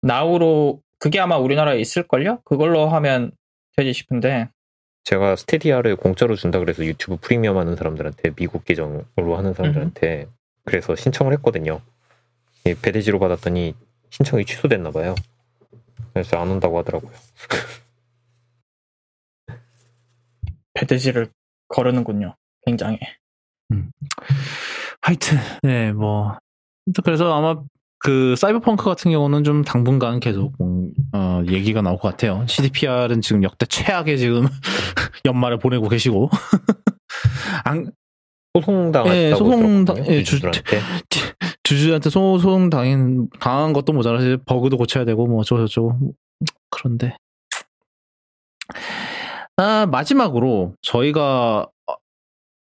나우로 0.02 0.80
그게 0.98 1.20
아마 1.20 1.36
우리나라에 1.36 1.80
있을걸요? 1.80 2.40
그걸로 2.44 2.88
하면 2.88 3.32
되지 3.76 3.92
싶은데 3.92 4.48
제가 5.04 5.36
스테디아를 5.36 5.96
공짜로 5.96 6.36
준다 6.36 6.58
그래서 6.58 6.84
유튜브 6.84 7.16
프리미엄 7.20 7.58
하는 7.58 7.74
사람들한테 7.76 8.30
미국 8.36 8.64
계정으로 8.64 9.36
하는 9.36 9.54
사람들한테 9.54 10.28
그래서 10.64 10.94
신청을 10.94 11.32
했거든요. 11.34 11.80
이 12.66 12.74
배대지로 12.74 13.18
받았더니 13.18 13.74
신청이 14.10 14.44
취소됐나 14.44 14.90
봐요. 14.92 15.14
그래서 16.12 16.36
안 16.36 16.50
온다고 16.50 16.78
하더라고요. 16.78 17.10
배드지를 20.86 21.30
거르는군요. 21.68 22.34
굉장히. 22.66 22.98
하여튼 25.00 25.38
네 25.62 25.92
뭐 25.92 26.36
그래서 27.04 27.32
아마 27.34 27.60
그 27.98 28.34
사이버펑크 28.36 28.84
같은 28.84 29.10
경우는 29.12 29.44
좀 29.44 29.62
당분간 29.62 30.18
계속 30.20 30.52
음, 30.60 30.92
어, 31.12 31.42
얘기가 31.48 31.80
나올 31.82 31.98
것 31.98 32.08
같아요. 32.10 32.44
CDPR은 32.48 33.20
지금 33.20 33.42
역대 33.44 33.64
최악의 33.66 34.18
지금 34.18 34.46
연말을 35.24 35.58
보내고 35.58 35.88
계시고 35.88 36.28
안, 37.64 37.92
소송당했다고 38.54 39.16
예, 39.16 39.30
소송 39.36 39.84
당- 39.84 39.94
들었거든요. 39.96 40.16
예, 40.16 40.22
주-. 40.24 40.40
주주한테 41.62 42.10
소송 42.10 42.68
당한 42.68 43.28
당한 43.40 43.72
것도 43.72 43.92
모자라서 43.92 44.38
버그도 44.44 44.76
고쳐야 44.76 45.04
되고 45.04 45.26
뭐 45.26 45.44
저쩌고 45.44 46.12
그런데 46.70 47.16
아 49.56 49.86
마지막으로 49.86 50.74
저희가 50.82 51.68
어, 51.88 51.94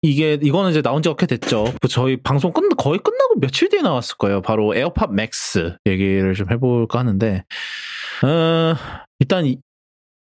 이게 0.01 0.33
이거는 0.41 0.71
이제 0.71 0.81
나온 0.81 1.01
지가 1.01 1.15
꽤 1.17 1.25
됐죠. 1.25 1.65
그 1.81 1.87
저희 1.87 2.17
방송 2.17 2.51
끝 2.53 2.61
거의 2.77 2.99
끝나고 2.99 3.39
며칠 3.39 3.69
뒤에 3.69 3.81
나왔을 3.81 4.17
거예요. 4.17 4.41
바로 4.41 4.75
에어팟 4.75 5.07
맥스 5.07 5.75
얘기를 5.85 6.33
좀 6.33 6.49
해볼까 6.51 6.99
하는데 6.99 7.43
어, 8.23 8.75
일단 9.19 9.45
이, 9.45 9.57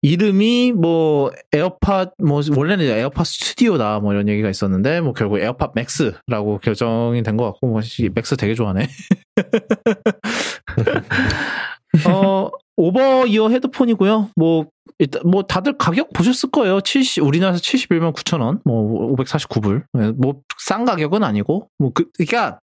이름이 0.01 0.73
뭐 0.73 1.31
에어팟 1.53 2.11
뭐 2.23 2.41
원래는 2.55 2.85
에어팟 2.85 3.23
스튜디오다 3.23 3.99
뭐 3.99 4.13
이런 4.13 4.27
얘기가 4.27 4.49
있었는데 4.49 5.01
뭐 5.01 5.13
결국 5.13 5.39
에어팟 5.39 5.71
맥스라고 5.75 6.57
결정이 6.59 7.21
된 7.23 7.37
것 7.37 7.45
같고 7.45 7.67
뭐이 7.67 8.09
맥스 8.13 8.35
되게 8.35 8.53
좋아하네. 8.55 8.87
어 12.09 12.49
over 12.77 13.25
ear 13.25 13.49
헤드폰이고요. 13.49 14.29
뭐 14.35 14.67
일단 14.99 15.21
뭐 15.25 15.43
다들 15.43 15.77
가격 15.77 16.13
보셨을 16.13 16.49
거예요. 16.51 16.79
70 16.81 17.23
우리나라에서 17.23 17.59
71만 17.61 18.13
9천 18.13 18.41
원, 18.41 18.61
뭐 18.65 19.15
549불. 19.15 19.83
뭐 20.17 20.41
싼 20.59 20.85
가격은 20.85 21.23
아니고 21.23 21.69
뭐 21.79 21.91
그 21.93 22.05
그러니까 22.17 22.59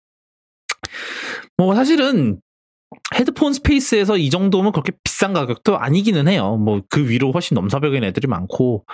뭐 1.57 1.75
사실은 1.75 2.41
헤드폰 3.15 3.53
space에서 3.53 4.17
이 4.17 4.31
정도면 4.31 4.73
그렇게 4.73 4.93
비싼 5.05 5.33
가격도 5.35 5.79
아니기는 5.79 6.27
해요. 6.29 6.57
뭐 6.57 6.81
그 6.89 7.09
위로 7.09 7.33
훨씬 7.33 7.55
넘사벽인 7.55 8.03
애들이 8.05 8.27
많고 8.29 8.85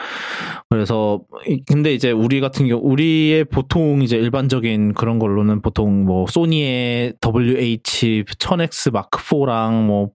그래서 0.69 1.21
이- 1.47 1.63
근데 1.67 1.95
이제 1.95 2.11
우리 2.11 2.41
같은 2.41 2.67
경우 2.67 2.81
우리의 2.85 3.45
보통 3.45 4.03
이제 4.03 4.17
일반적인 4.17 4.95
그런 4.95 5.19
걸로는 5.21 5.63
보통 5.63 6.05
뭐 6.05 6.27
소니의 6.29 7.15
WH 7.25 8.25
1000X 8.39 8.93
마크 8.93 9.21
4랑 9.23 9.85
뭐 9.87 10.11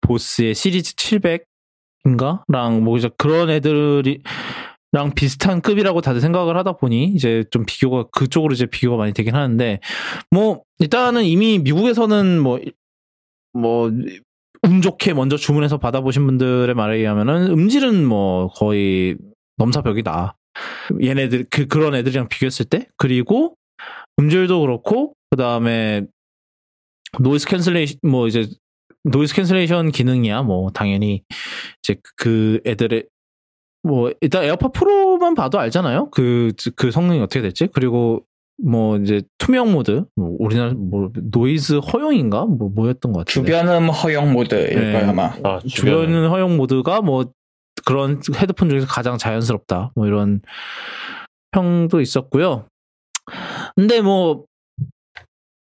보스의 0.00 0.54
시리즈 0.54 0.94
700인가 0.96 2.42
랑 2.48 2.82
뭐 2.82 2.96
이제 2.98 3.10
그런 3.16 3.50
애들이 3.50 4.22
랑 4.92 5.14
비슷한 5.14 5.62
급이라고 5.62 6.02
다들 6.02 6.20
생각을 6.20 6.56
하다 6.56 6.72
보니 6.72 7.04
이제 7.14 7.44
좀 7.50 7.64
비교가 7.66 8.04
그쪽으로 8.12 8.52
이제 8.52 8.66
비교가 8.66 8.96
많이 8.98 9.12
되긴 9.14 9.34
하는데 9.34 9.80
뭐 10.30 10.62
일단은 10.78 11.24
이미 11.24 11.58
미국에서는 11.58 12.40
뭐 12.40 12.60
뭐, 13.54 13.90
운 14.62 14.80
좋게 14.80 15.14
먼저 15.14 15.36
주문해서 15.36 15.78
받아보신 15.78 16.24
분들의 16.26 16.74
말에 16.74 16.98
의하면은 16.98 17.50
음질은 17.50 18.04
뭐 18.06 18.48
거의 18.48 19.16
넘사벽이다. 19.58 20.36
얘네들, 21.02 21.46
그, 21.50 21.66
그런 21.66 21.94
애들이랑 21.94 22.28
비교했을 22.28 22.66
때. 22.66 22.86
그리고 22.96 23.56
음질도 24.18 24.60
그렇고, 24.60 25.14
그 25.30 25.36
다음에 25.36 26.06
noise 27.20 27.46
cancellation, 27.46 27.98
뭐 28.02 28.28
이제 28.28 28.48
noise 29.04 29.34
cancellation 29.34 29.90
기능이야. 29.90 30.42
뭐 30.42 30.70
당연히 30.70 31.22
이제 31.82 31.96
그 32.16 32.60
애들의 32.66 33.06
뭐 33.82 34.12
일단 34.20 34.44
에어팟 34.44 34.68
프로만 34.68 35.34
봐도 35.34 35.58
알잖아요. 35.58 36.10
그, 36.10 36.52
그 36.76 36.90
성능이 36.90 37.20
어떻게 37.20 37.42
됐지? 37.42 37.68
그리고 37.72 38.24
뭐 38.62 38.96
이제 38.98 39.22
투명 39.38 39.72
모드, 39.72 40.04
뭐 40.14 40.36
우리나라 40.38 40.72
뭐 40.74 41.10
노이즈 41.14 41.78
허용인가 41.78 42.44
뭐 42.46 42.68
뭐였던 42.68 43.12
것 43.12 43.26
같은데. 43.26 43.50
주변음 43.50 43.88
허용 43.88 44.32
모드일 44.32 44.74
네. 44.74 44.92
거예요 44.92 45.08
아마. 45.10 45.24
아, 45.42 45.58
주변 45.66 46.06
주변음 46.06 46.28
허용 46.28 46.56
모드가 46.56 47.00
뭐 47.00 47.24
그런 47.84 48.20
헤드폰 48.36 48.68
중에서 48.68 48.86
가장 48.86 49.18
자연스럽다. 49.18 49.92
뭐 49.96 50.06
이런 50.06 50.42
평도 51.50 52.00
있었고요. 52.00 52.66
근데 53.74 54.00
뭐 54.00 54.44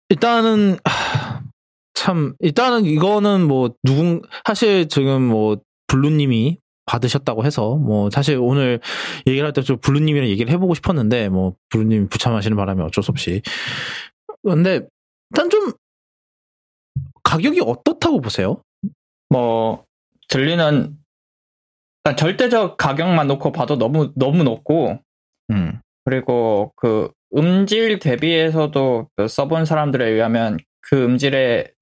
일단은 0.09 0.77
하, 0.83 1.06
참 1.97 2.35
일단은 2.39 2.85
이거는 2.85 3.47
뭐 3.47 3.71
누군 3.83 4.21
사실 4.45 4.87
지금 4.87 5.23
뭐 5.23 5.57
블루님이 5.87 6.59
받으셨다고 6.85 7.43
해서 7.43 7.75
뭐 7.75 8.09
사실 8.11 8.37
오늘 8.37 8.79
얘기를 9.25 9.45
할 9.45 9.51
때 9.51 9.61
좀 9.63 9.77
블루님이랑 9.79 10.29
얘기를 10.29 10.51
해보고 10.53 10.75
싶었는데 10.75 11.29
뭐 11.29 11.55
블루님 11.69 12.07
부참하시는 12.09 12.55
바람에 12.55 12.83
어쩔 12.83 13.03
수 13.03 13.11
없이 13.11 13.41
근데 14.43 14.81
일단 15.31 15.49
좀 15.49 15.71
가격이 17.23 17.61
어떻다고 17.65 18.21
보세요? 18.21 18.61
뭐 19.29 19.83
들리는 20.29 20.95
일단 22.05 22.15
절대적 22.15 22.77
가격만 22.77 23.27
놓고 23.27 23.51
봐도 23.51 23.77
너무 23.77 24.13
너무 24.15 24.43
높고 24.43 24.99
음. 25.51 25.81
그리고 26.05 26.71
그 26.75 27.09
음질 27.35 27.99
대비해서도 27.99 29.09
그 29.17 29.27
써본 29.27 29.65
사람들에 29.65 30.07
의하면 30.07 30.57
그 30.81 31.03
음질에 31.03 31.73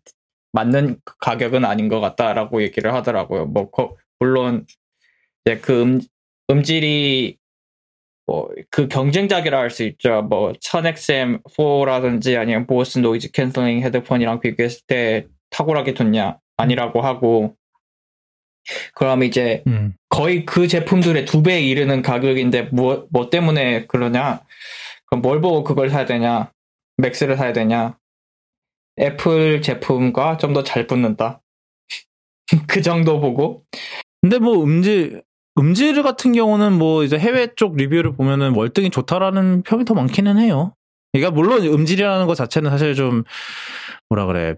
맞는 0.55 0.97
가격은 1.19 1.65
아닌 1.65 1.87
것 1.89 1.99
같다라고 1.99 2.63
얘기를 2.63 2.93
하더라고요. 2.93 3.45
뭐 3.45 3.69
거- 3.69 3.95
물론 4.19 4.65
이제 5.45 5.59
그 5.59 5.81
음, 5.83 6.01
음질이 6.49 7.37
뭐 8.27 8.49
그 8.71 8.87
경쟁작이라 8.87 9.59
할 9.59 9.69
수 9.69 9.83
있죠. 9.83 10.23
뭐 10.23 10.51
1000XM4라든지 10.53 12.37
아니면 12.39 12.65
보스 12.65 12.97
noise 12.99 13.31
cancelling 13.31 13.81
헤드폰이랑 13.83 14.39
비교했을 14.39 14.81
때 14.87 15.27
탁월하게 15.51 15.93
좋냐 15.93 16.39
아니라고 16.57 17.01
하고 17.01 17.55
그럼 18.95 19.23
이제 19.23 19.63
음. 19.67 19.93
거의 20.09 20.43
그 20.45 20.67
제품들의 20.67 21.25
두 21.25 21.43
배에 21.43 21.61
이르는 21.61 22.01
가격인데 22.01 22.63
뭐, 22.71 23.05
뭐 23.11 23.29
때문에 23.29 23.85
그러냐? 23.85 24.41
그럼 25.05 25.21
뭘 25.21 25.39
보고 25.41 25.63
그걸 25.63 25.89
사야 25.89 26.05
되냐? 26.05 26.51
맥스를 26.97 27.37
사야 27.37 27.53
되냐? 27.53 27.95
애플 28.99 29.61
제품과 29.61 30.37
좀 30.37 30.53
더 30.53 30.63
잘 30.63 30.87
붙는다. 30.87 31.41
그 32.67 32.81
정도 32.81 33.19
보고 33.19 33.63
근데 34.21 34.39
뭐 34.39 34.63
음질 34.63 35.23
음질 35.57 36.01
같은 36.03 36.33
경우는 36.33 36.73
뭐 36.73 37.03
이제 37.03 37.17
해외 37.17 37.47
쪽 37.55 37.75
리뷰를 37.75 38.13
보면은 38.15 38.53
월등히 38.55 38.89
좋다라는 38.89 39.63
평이 39.63 39.85
더 39.85 39.93
많기는 39.93 40.37
해요. 40.37 40.73
그러니까 41.13 41.31
물론 41.31 41.63
음질이라는 41.65 42.25
것 42.27 42.35
자체는 42.35 42.69
사실 42.71 42.93
좀 42.93 43.23
뭐라 44.09 44.25
그래 44.25 44.55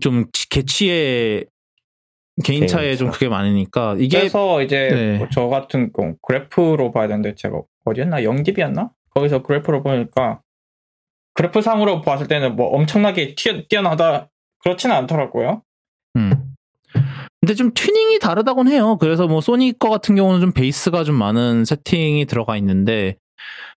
좀 0.00 0.26
개취의 0.50 1.46
개인차에 2.44 2.96
좀 2.96 3.06
개인차. 3.08 3.12
그게 3.18 3.28
많으니까 3.30 3.96
이게 3.98 4.18
그래서 4.18 4.62
이제 4.62 4.88
네. 4.90 5.18
뭐저 5.18 5.48
같은 5.48 5.90
경우 5.92 6.16
그래프로 6.22 6.92
봐야 6.92 7.08
되는데 7.08 7.34
제가 7.34 7.62
어디였나 7.86 8.24
영집이었나 8.24 8.90
거기서 9.14 9.42
그래프로 9.42 9.82
보니까 9.82 10.40
그래프 11.36 11.60
상으로 11.62 12.02
봤을 12.02 12.26
때는 12.28 12.56
뭐 12.56 12.68
엄청나게 12.68 13.34
튀어, 13.34 13.62
뛰어나다 13.68 14.28
그렇지는 14.58 14.96
않더라고요. 14.96 15.62
음. 16.16 16.32
근데 17.40 17.54
좀 17.54 17.72
튜닝이 17.74 18.18
다르다곤 18.18 18.68
해요. 18.68 18.96
그래서 18.98 19.28
뭐 19.28 19.40
소니 19.40 19.78
거 19.78 19.90
같은 19.90 20.16
경우는 20.16 20.40
좀 20.40 20.52
베이스가 20.52 21.04
좀 21.04 21.14
많은 21.14 21.64
세팅이 21.64 22.24
들어가 22.26 22.56
있는데 22.56 23.16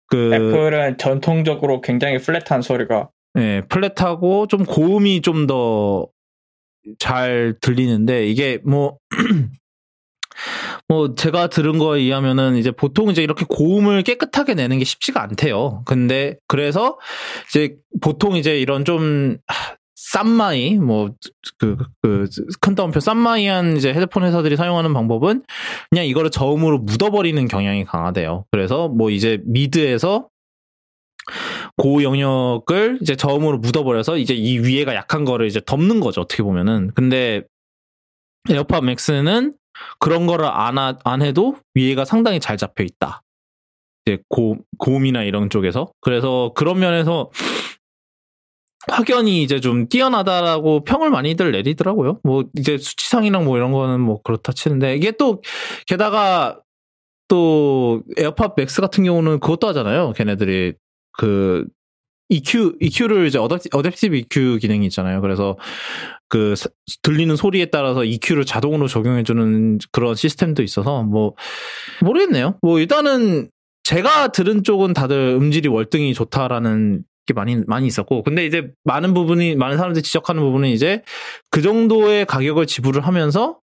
그 0.07 0.33
애플은 0.33 0.97
전통적으로 0.97 1.81
굉장히 1.83 2.19
플랫한 2.19 2.63
소리가 2.63 3.11
예, 3.37 3.63
플랫하고 3.69 4.47
좀 4.47 4.65
고음이 4.65 5.21
좀 5.21 5.47
더 5.47 6.09
잘 6.99 7.55
들리는데 7.61 8.27
이게 8.29 8.59
뭐 8.65 8.99
뭐 10.89 11.15
제가 11.15 11.49
들은 11.49 11.79
거에 11.79 12.01
의하면은 12.01 12.57
이제 12.57 12.71
보통 12.71 13.11
이제 13.11 13.23
이렇게 13.23 13.45
고음을 13.47 14.03
깨끗하게 14.03 14.55
내는 14.55 14.79
게 14.79 14.85
쉽지가 14.85 15.23
않대요. 15.23 15.83
근데 15.85 16.37
그래서 16.49 16.99
이제 17.49 17.77
보통 18.01 18.37
이제 18.37 18.59
이런 18.59 18.87
좀 18.87 19.37
쌈마이 19.95 20.77
뭐그그큰 20.77 22.75
따옴표 22.75 23.01
쌈마이한 23.01 23.77
이제 23.77 23.93
헤드폰 23.93 24.23
회사들이 24.23 24.57
사용하는 24.57 24.95
방법은 24.95 25.43
그냥 25.91 26.07
이거를 26.07 26.31
저음으로 26.31 26.79
묻어버리는 26.79 27.47
경향이 27.47 27.85
강하대요. 27.85 28.47
그래서 28.51 28.89
뭐 28.89 29.11
이제 29.11 29.43
mid에서 29.45 30.29
고 31.77 32.03
영역을 32.03 32.99
이제 33.03 33.15
저음으로 33.15 33.59
묻어버려서 33.59 34.17
이제 34.17 34.33
이 34.35 34.59
위에가 34.59 34.95
약한 34.95 35.27
거를 35.27 35.47
이제 35.47 35.61
덮는 35.65 36.01
거죠. 36.01 36.23
어떻게 36.23 36.43
보면은. 36.43 36.91
근데 36.95 37.43
에어팟 38.49 38.81
맥스는 38.81 39.53
그런 39.99 40.27
거를 40.27 40.47
안, 40.47 40.79
하, 40.79 40.97
안 41.05 41.23
해도 41.23 41.57
위에가 41.75 42.05
상당히 42.05 42.41
잘 42.41 42.57
잡혀 42.57 42.85
있다. 42.85 43.23
이제 44.05 44.19
고, 44.29 44.59
고음이나 44.79 45.23
이런 45.23 45.51
쪽에서. 45.51 45.93
그래서 46.01 46.53
그런 46.55 46.79
면에서 46.79 47.31
확연히 48.91 49.43
이제 49.43 49.61
좀 49.61 49.89
뛰어나다라고 49.89 50.85
평을 50.85 51.11
많이들 51.11 51.53
내리더라고요. 51.53 52.21
뭐 52.23 52.45
이제 52.57 52.79
수치상이랑 52.79 53.45
뭐 53.45 53.57
이런 53.57 53.73
거는 53.73 54.01
뭐 54.01 54.23
그렇다 54.23 54.53
치는데 54.53 54.97
이게 54.97 55.11
또 55.13 55.43
게다가 55.87 56.61
또 57.29 58.03
에어팟 58.17 58.55
맥스 58.57 58.81
같은 58.81 59.05
경우는 59.05 59.41
그것도 59.41 59.69
하잖아요. 59.69 60.13
걔네들이 60.15 60.75
그 61.13 61.67
EQ 62.31 62.77
EQ를 62.81 63.27
이제 63.27 63.39
adaptive 63.39 64.15
EQ 64.15 64.59
기능이 64.61 64.87
있잖아요. 64.87 65.21
그래서 65.21 65.57
그 66.29 66.55
들리는 67.03 67.35
소리에 67.37 67.67
따라서 67.67 68.05
EQ를 68.05 68.45
자동으로 68.45 68.89
적용해주는 68.89 69.79
그런 69.93 70.15
시스템도 70.15 70.63
있어서 70.63 71.03
뭐 71.03 71.35
모르겠네요. 72.03 72.59
뭐 72.63 72.79
일단은 72.79 73.51
제가 73.85 74.29
들은 74.29 74.63
쪽은 74.63 74.93
다들 74.93 75.17
음질이 75.41 75.69
월등히 75.69 76.13
좋다라는 76.13 77.05
게 77.27 77.35
많이 77.35 77.57
많이 77.67 77.87
있었고 77.87 78.23
근데 78.23 78.45
이제 78.45 78.71
많은 78.85 79.15
부분이 79.15 79.57
많은 79.57 79.77
사람들이 79.77 80.03
지적하는 80.03 80.43
부분은 80.43 80.69
이제 80.69 81.03
그 81.51 81.63
정도의 81.63 82.27
가격을 82.27 82.67
지불을 82.67 83.07
하면서 83.07 83.59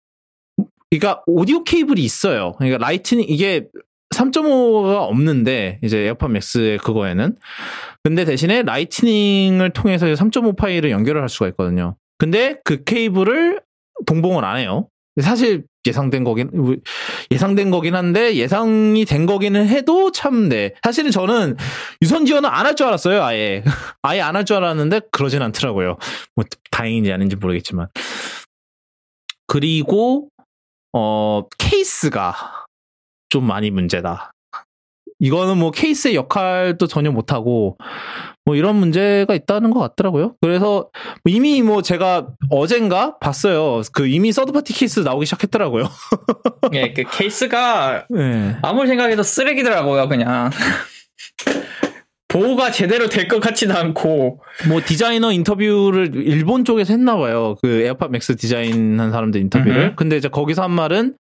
그러니까 0.89 1.21
오디오 1.27 1.63
케이블이 1.63 2.01
있어요. 2.01 2.53
그러니까 2.57 2.77
라이트닝 2.79 3.25
이게 3.27 3.67
3.5가 4.15 5.07
없는데 5.07 5.79
이제 5.83 5.99
에어팟 5.99 6.29
맥스의 6.29 6.77
그거에는 6.77 7.35
근데 8.03 8.23
대신에 8.23 8.63
라이트닝을 8.63 9.71
통해서 9.71 10.05
3.5 10.05 10.55
파이를 10.55 10.91
연결을 10.91 11.21
할 11.21 11.29
수가 11.29 11.47
있거든요. 11.49 11.97
근데 12.17 12.59
그 12.63 12.83
케이블을 12.83 13.61
동봉을 14.05 14.43
안 14.45 14.57
해요. 14.57 14.89
사실 15.21 15.63
예상된 15.87 16.23
거긴 16.23 16.49
예상된 17.31 17.71
거긴 17.71 17.95
한데 17.95 18.35
예상이 18.35 19.05
된 19.05 19.25
거기는 19.25 19.67
해도 19.67 20.11
참 20.11 20.49
네. 20.49 20.73
사실은 20.83 21.11
저는 21.11 21.55
유선 22.01 22.25
지원을 22.25 22.49
안할 22.49 22.75
줄 22.75 22.87
알았어요. 22.87 23.23
아예 23.23 23.63
아예 24.01 24.19
안 24.21 24.35
할 24.35 24.43
줄 24.45 24.57
알았는데 24.57 25.01
그러진 25.11 25.41
않더라고요. 25.41 25.97
뭐 26.35 26.43
다행인지 26.71 27.13
아닌지 27.13 27.35
모르겠지만 27.35 27.87
그리고 29.47 30.29
어 30.93 31.43
케이스가 31.57 32.65
좀 33.29 33.45
많이 33.45 33.69
문제다. 33.71 34.31
이거는 35.19 35.57
뭐 35.57 35.71
케이스의 35.71 36.15
역할도 36.15 36.87
전혀 36.87 37.11
못하고 37.11 37.77
뭐 38.43 38.55
이런 38.55 38.75
문제가 38.75 39.33
있다는 39.33 39.71
것 39.71 39.79
같더라고요. 39.79 40.35
그래서 40.41 40.89
이미 41.25 41.61
뭐 41.61 41.81
제가 41.81 42.27
어젠가 42.49 43.17
봤어요. 43.19 43.81
그 43.93 44.07
이미 44.07 44.31
third 44.31 44.52
party 44.52 44.73
케이스 44.73 44.99
나오기 44.99 45.25
시작했더라고요. 45.25 45.85
예, 46.73 46.93
그 46.93 47.03
케이스가 47.09 48.05
네. 48.09 48.55
아무리 48.61 48.87
생각해도 48.87 49.23
쓰레기더라고요, 49.23 50.07
그냥. 50.09 50.49
보호가 52.27 52.69
제대로 52.71 53.07
될 53.07 53.27
것 53.29 53.39
같지는 53.39 53.75
않고 53.75 54.41
뭐 54.67 54.81
디자이너 54.85 55.31
인터뷰를 55.31 56.11
일본 56.15 56.65
쪽에서 56.65 56.91
했나 56.93 57.15
봐요. 57.15 57.55
그 57.61 57.81
에어팟 57.81 58.09
맥스 58.09 58.35
디자인한 58.35 59.11
사람들 59.11 59.39
인터뷰를. 59.41 59.81
음흠. 59.81 59.95
근데 59.95 60.17
이제 60.17 60.27
거기서 60.27 60.63
한 60.63 60.71
말은 60.71 61.15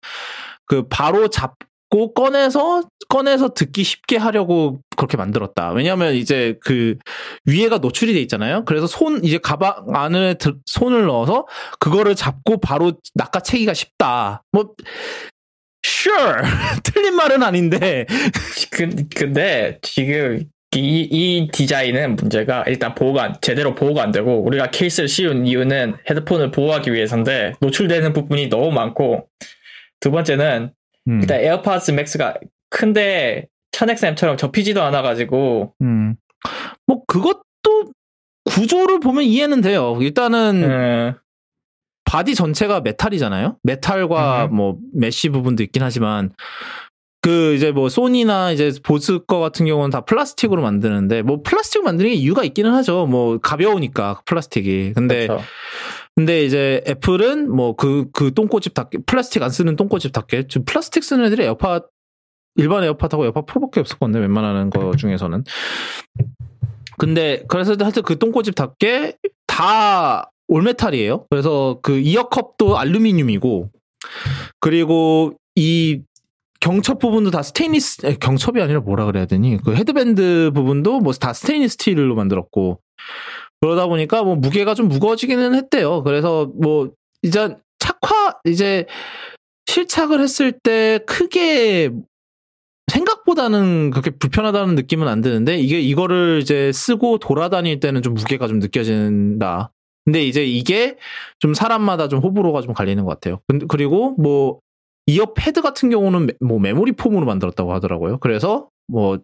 그 0.66 0.88
바로 0.88 1.28
잡 1.30 1.56
꼭 1.92 2.14
꺼내서 2.14 2.84
꺼내서 3.10 3.54
듣기 3.54 3.84
쉽게 3.84 4.16
하려고 4.16 4.80
그렇게 4.96 5.18
만들었다. 5.18 5.72
왜냐하면 5.74 6.16
이제 6.16 6.56
그 6.62 6.96
위에가 7.46 7.80
노출이 7.80 8.14
돼 8.14 8.22
있잖아요. 8.22 8.64
그래서 8.66 8.88
손 8.88 9.24
이제 9.26 9.38
가방 9.38 9.84
안에 9.94 10.36
손을 10.66 11.06
넣어서 11.06 11.46
그거를 11.80 12.16
잡고 12.16 12.62
바로 12.62 12.94
낚아채기가 13.14 13.74
쉽다. 13.74 14.42
뭐 14.54 14.74
sure 15.86 16.42
틀린 16.84 17.14
말은 17.16 17.44
아닌데. 17.44 18.06
그, 18.72 18.89
근데 19.14 19.78
지금 19.82 20.46
이, 20.74 21.08
이 21.12 21.50
디자인은 21.52 22.16
문제가 22.16 22.64
일단 22.68 22.96
보호가 22.96 23.34
제대로 23.42 23.76
보호가 23.76 24.02
안 24.02 24.14
되고 24.14 24.42
우리가 24.46 24.72
케이스를 24.72 25.10
씌운 25.10 25.46
이유는 25.46 25.98
헤드폰을 26.10 26.52
보호하기 26.52 26.94
위해서인데 26.94 27.56
노출되는 27.60 28.14
부분이 28.14 28.48
너무 28.48 28.72
많고 28.72 29.28
두 30.00 30.12
번째는 30.12 30.72
음. 31.08 31.22
일단 31.22 31.39
에어팟스 31.39 31.91
맥스가 31.91 32.36
큰데 32.70 33.47
1000XM처럼 33.72 34.38
접히지도 34.38 34.82
않아가지고. 34.82 35.74
음. 35.82 36.16
뭐 36.88 37.04
그것도 37.06 37.91
구조를 38.45 38.99
보면 38.99 39.24
이해는 39.24 39.62
돼요. 39.62 39.97
일단은 40.02 40.64
음. 40.64 41.14
바디 42.06 42.36
전체가 42.36 42.82
메탈이잖아요. 42.82 43.58
메탈과 43.64 44.45
음. 44.45 44.56
뭐 44.56 44.78
메쉬 44.93 45.30
부분도 45.30 45.64
있긴 45.64 45.84
하지만 45.84 46.32
그 47.22 47.54
이제 47.54 47.72
뭐 47.72 47.88
소니나 47.88 48.52
이제 48.52 48.72
보스 48.84 49.20
거 49.20 49.39
같은 49.39 49.68
경우는 49.68 49.91
다 49.91 50.02
플라스틱으로 50.02 50.62
만드는데 50.62 51.22
뭐 51.22 51.41
플라스틱 51.43 51.84
만드는 51.84 52.10
게 52.10 52.16
이유가 52.16 52.43
있기는 52.43 52.74
하죠. 52.74 53.06
뭐 53.06 53.38
가벼우니까 53.38 54.24
플라스틱이. 54.26 54.93
근데 54.93 55.28
그렇죠. 55.28 55.43
근데 56.16 56.43
이제 56.45 56.84
애플은 56.88 57.49
뭐 57.49 57.76
그그 57.76 58.09
그 58.12 58.34
똥고집답게 58.34 58.99
플라스틱 59.05 59.43
안 59.43 59.49
쓰는 59.49 59.76
똥고집답게? 59.76 60.47
지금 60.47 60.66
플라스틱 60.66 61.03
쓰는 61.03 61.26
애들이 61.26 61.43
에어팟 61.43 61.82
일반 62.55 62.84
에어팟하고 62.84 63.26
에어팟 63.26 63.45
프로밖에 63.45 63.80
없을 63.80 63.97
건데 63.97 64.20
웬만하는 64.20 64.70
거 64.70 64.95
중에서는. 64.95 65.43
근데 66.97 67.43
그래서 67.47 67.76
하여튼 67.80 68.03
그 68.03 68.20
똥고집답게 68.20 69.16
다 69.47 70.32
all 70.47 70.66
metal이에요. 70.66 71.28
그래서 71.30 71.80
그 71.82 71.97
ear 71.97 72.28
cup도 72.28 72.78
알루미늄이고 72.78 73.70
그리고 74.59 75.34
이 75.55 76.01
경첩 76.59 76.99
부분도 76.99 77.32
다 77.32 77.41
스테인리스 77.41 78.18
경첩이 78.20 78.62
아니라 78.62 78.82
뭐라 78.82 79.05
그래야 79.05 79.26
되니? 79.26 79.57
그 79.64 79.74
헤드밴드 79.76 80.51
부분도 80.53 80.99
뭐 80.99 81.14
다 81.14 81.34
스테인리스 81.34 81.74
스틸로 81.80 82.16
만들었고 82.16 82.80
그러다 83.62 83.88
보니까 83.88 84.24
뭐 84.24 84.36
무게가 84.36 84.74
좀 84.74 84.88
무거워지기는 84.88 85.55
했대요. 85.55 86.03
그래서 86.03 86.51
뭐 86.62 86.91
이제 87.22 87.55
착화 87.80 88.39
이제 88.45 88.86
실착을 89.68 90.20
했을 90.20 90.51
때 90.51 90.99
크게 91.05 91.91
생각보다는 92.91 93.91
그렇게 93.91 94.12
불편하다는 94.12 94.76
느낌은 94.76 95.07
안 95.07 95.22
드는데 95.22 95.57
이게 95.57 95.80
이거를 95.80 96.39
이제 96.41 96.72
쓰고 96.72 97.20
돌아다닐 97.20 97.80
때는 97.80 98.01
좀 98.01 98.16
무게가 98.16 98.47
좀 98.47 98.59
느껴진다. 98.59 99.72
근데 100.03 100.24
이제 100.24 100.43
이게 100.43 100.97
좀 101.39 101.53
사람마다 101.53 102.07
좀 102.07 102.20
호불호가 102.20 102.62
좀 102.62 102.74
갈리는 102.74 103.03
것 103.05 103.12
같아요. 103.12 103.39
그리고 103.70 104.16
뭐 104.18 104.59
ear 105.06 105.34
pad 105.34 105.62
같은 105.62 105.89
경우는 105.89 106.27
뭐 106.41 106.60
memory 106.60 106.94
foam으로 106.94 107.26
만들었다고 107.26 107.72
하더라고요. 107.73 108.18
그래서 108.18 108.69
뭐 108.88 109.19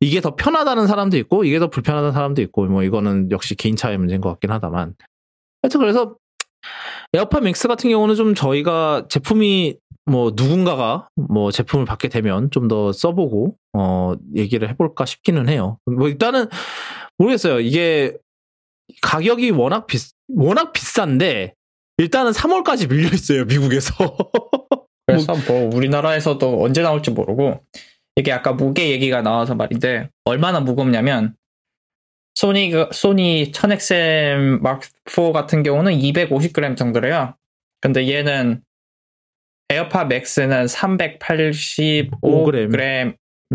이게 0.00 0.20
더 0.20 0.34
편하다는 0.36 0.86
사람도 0.86 1.16
있고 1.18 1.44
이게 1.44 1.58
더 1.58 1.68
불편하다는 1.68 2.12
사람도 2.12 2.42
있고 2.42 2.66
뭐 2.66 2.82
이거는 2.82 3.30
역시 3.30 3.54
개인 3.54 3.76
차의 3.76 3.98
문제인 3.98 4.20
것 4.20 4.28
같긴 4.30 4.50
하다만 4.50 4.94
하여튼 5.62 5.80
그래서 5.80 6.16
에어팟 7.14 7.40
맥스 7.40 7.68
같은 7.68 7.90
경우는 7.90 8.14
좀 8.14 8.34
저희가 8.34 9.06
제품이 9.08 9.76
뭐 10.06 10.32
누군가가 10.34 11.08
뭐 11.16 11.50
제품을 11.50 11.84
받게 11.84 12.08
되면 12.08 12.50
좀 12.50 12.68
더 12.68 12.92
써보고 12.92 13.56
어 13.74 14.14
얘기를 14.36 14.68
해볼까 14.68 15.04
싶기는 15.06 15.48
해요. 15.48 15.78
뭐 15.86 16.08
일단은 16.08 16.46
모르겠어요. 17.18 17.60
이게 17.60 18.16
가격이 19.02 19.50
워낙 19.50 19.86
비 19.86 19.98
워낙 20.34 20.72
비싼데 20.72 21.54
일단은 21.98 22.32
3월까지 22.32 22.88
밀려 22.88 23.08
있어요 23.08 23.44
미국에서. 23.44 23.94
그래서 25.06 25.34
뭐 25.46 25.70
우리나라에서도 25.74 26.62
언제 26.62 26.82
나올지 26.82 27.10
모르고 27.10 27.62
이게 28.18 28.32
아까 28.32 28.52
무게 28.52 28.90
얘기가 28.90 29.22
나와서 29.22 29.54
말인데 29.54 30.10
얼마나 30.24 30.58
무겁냐면 30.58 31.36
소니 32.34 32.72
소니 32.92 33.52
1000XM 33.52 34.60
Mark4 34.60 35.32
같은 35.32 35.62
경우는 35.62 35.92
250g 35.92 36.76
정도래요. 36.76 37.36
근데 37.80 38.08
얘는 38.08 38.60
에어팟 39.70 40.06
맥스는 40.06 40.66
385g. 40.66 41.52
g 41.52 42.10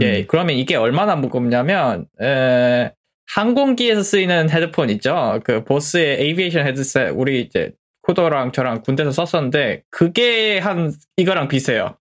예, 0.02 0.20
음. 0.22 0.26
그러면 0.28 0.56
이게 0.56 0.76
얼마나 0.76 1.16
무겁냐면 1.18 2.08
에, 2.22 2.92
항공기에서 3.28 4.02
쓰이는 4.02 4.50
헤드폰 4.50 4.90
있죠. 4.92 5.42
그 5.44 5.64
보스의 5.66 6.22
aviation 6.22 6.66
헤드셋 6.66 7.14
우리 7.16 7.42
이제 7.42 7.72
코더랑 8.04 8.54
저랑 8.54 8.82
군대에서 8.84 9.12
썼었는데 9.12 9.84
그게 9.90 10.60
한 10.60 10.94
이거랑 11.18 11.50
비슷해요. 11.50 11.98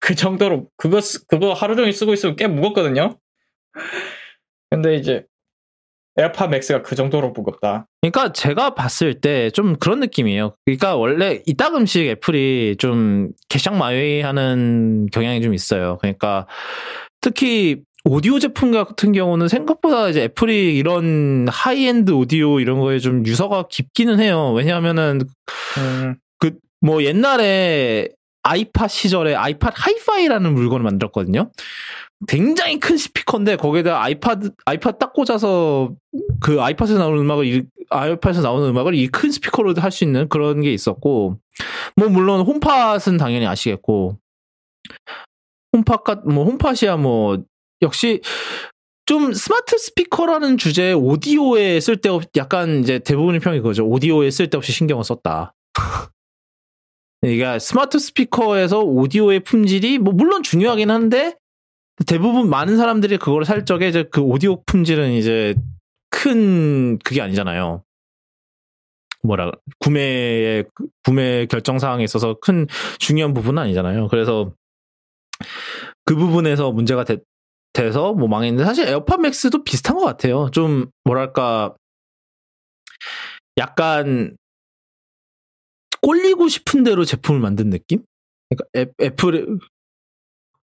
그 0.00 0.14
정도로 0.14 0.68
그거 0.76 1.00
쓰- 1.00 1.26
그거 1.26 1.52
하루 1.52 1.76
종일 1.76 1.92
쓰고 1.92 2.12
있으면 2.12 2.36
꽤 2.36 2.46
무겁거든요. 2.46 3.18
근데 4.70 4.96
이제 4.96 5.24
에어팟 6.18 6.48
맥스가 6.48 6.82
그 6.82 6.94
정도로 6.96 7.30
무겁다. 7.30 7.86
그러니까 8.00 8.32
제가 8.32 8.74
봤을 8.74 9.20
때 9.20 9.50
좀 9.50 9.76
그런 9.76 10.00
느낌이에요. 10.00 10.54
그러니까 10.64 10.96
원래 10.96 11.42
이따금씩 11.46 12.06
애플이 12.06 12.76
좀 12.78 13.30
개썅my 13.50 14.37
way하는 14.37 15.08
경향이 15.12 15.42
좀 15.42 15.52
있어요. 15.52 15.98
그러니까 16.00 16.46
특히 17.20 17.82
오디오 18.04 18.38
제품 18.38 18.70
같은 18.70 19.12
경우는 19.12 19.48
생각보다 19.48 20.08
이제 20.08 20.22
애플이 20.22 20.76
이런 20.78 21.46
하이엔드 21.50 22.12
오디오 22.12 22.60
이런 22.60 22.78
거에 22.80 22.98
좀 22.98 23.26
유서가 23.26 23.66
깊기는 23.68 24.18
해요. 24.20 24.52
왜냐하면은 24.52 25.20
음, 25.78 26.14
그뭐 26.38 27.02
옛날에 27.02 28.08
아이팟 28.48 28.88
시절에 28.88 29.34
아이팟 29.34 29.70
하이파이라는 29.74 30.54
물건을 30.54 30.84
만들었거든요. 30.84 31.50
굉장히 32.28 32.78
큰 32.80 32.96
스피커인데 32.96 33.56
거기에다 33.56 34.02
아이팟 34.02 34.36
아이팟 34.64 34.92
딱 34.98 35.12
꽂아서 35.12 35.92
그 36.40 36.62
아이팟에서 36.62 36.98
나오는 36.98 37.18
음악을 37.20 37.46
이- 37.46 37.62
아이팟에서 37.90 38.40
나오는 38.42 38.68
음악을 38.68 38.94
이 38.94 39.08
큰 39.08 39.30
스피커로 39.30 39.74
할 39.78 39.90
수 39.92 40.04
있는 40.04 40.28
그런 40.28 40.60
게 40.62 40.72
있었고 40.72 41.38
뭐 41.96 42.08
물론 42.08 42.40
홈팟은 42.40 43.16
당연히 43.18 43.46
아시겠고 43.46 44.18
홈팟 45.72 46.22
뭐 46.26 46.44
홈팟이야 46.44 46.96
뭐 46.96 47.38
역시 47.82 48.20
좀 49.04 49.32
스마트 49.34 49.76
스피커라는 49.78 50.56
주제에 50.58 50.92
오디오에 50.92 51.78
쓸데없 51.80 52.24
약간 52.36 52.80
이제 52.80 52.98
대부분의 52.98 53.40
평이 53.40 53.58
그거죠. 53.58 53.86
오디오에 53.86 54.30
쓸데없이 54.30 54.72
신경을 54.72 55.04
썼다. 55.04 55.54
그러니까 57.26 57.58
스마트 57.58 57.98
스피커에서 57.98 58.80
오디오의 58.80 59.40
품질이 59.40 59.98
뭐 59.98 60.12
물론 60.12 60.42
중요하긴 60.42 60.90
한데 60.90 61.36
대부분 62.06 62.48
많은 62.48 62.76
사람들이 62.76 63.18
그걸 63.18 63.44
살 63.44 63.64
적에 63.64 63.88
이제 63.88 64.04
그 64.10 64.20
오디오 64.20 64.62
품질은 64.64 65.12
이제 65.12 65.54
큰 66.10 66.98
그게 67.00 67.20
아니잖아요. 67.20 67.82
뭐라 69.22 69.50
구매의 69.80 70.66
그- 70.74 70.86
구매 71.02 71.46
결정 71.46 71.78
사항에 71.78 72.04
있어서 72.04 72.34
큰 72.40 72.66
중요한 72.98 73.34
부분은 73.34 73.60
아니잖아요. 73.60 74.08
그래서 74.08 74.52
그 76.04 76.14
부분에서 76.14 76.70
문제가 76.70 77.02
되, 77.02 77.18
돼서 77.72 78.12
뭐 78.12 78.28
망했는데 78.28 78.64
사실 78.64 78.86
에어팟 78.86 79.16
맥스도 79.16 79.64
비슷한 79.64 79.96
것 79.96 80.04
같아요. 80.04 80.48
좀 80.52 80.86
뭐랄까 81.04 81.74
약간 83.58 84.36
꼴리고 86.06 86.46
싶은 86.46 86.84
대로 86.84 87.04
제품을 87.04 87.40
만든 87.40 87.68
느낌? 87.68 88.02
그러니까 88.48 88.64
애, 88.76 89.04
애플의 89.04 89.44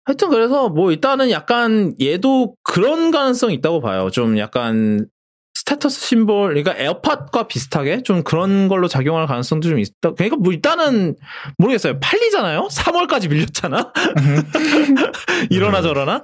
하여튼 0.03 0.29
그래서 0.29 0.69
뭐 0.69 0.91
일단은 0.91 1.29
약간 1.29 1.93
얘도 2.01 2.55
그런 2.63 3.11
가능성이 3.11 3.53
있다고 3.55 3.81
봐요. 3.81 4.09
좀 4.09 4.39
약간 4.39 5.05
status 5.53 5.99
symbol, 5.99 6.49
그러니까 6.49 6.75
에어팟과 6.75 7.47
비슷하게 7.47 8.03
좀 8.03 8.23
그런 8.23 8.67
걸로 8.67 8.87
작용할 8.87 9.27
가능성도 9.27 9.67
좀 9.67 9.79
있다. 9.79 10.13
그러니까 10.13 10.37
뭐 10.37 10.53
일단은 10.53 11.15
모르겠어요. 11.57 11.99
팔리잖아요. 11.99 12.69
3월까지 12.71 13.29
밀렸잖아. 13.29 13.91
이러나 15.51 15.81
저러나. 15.81 16.23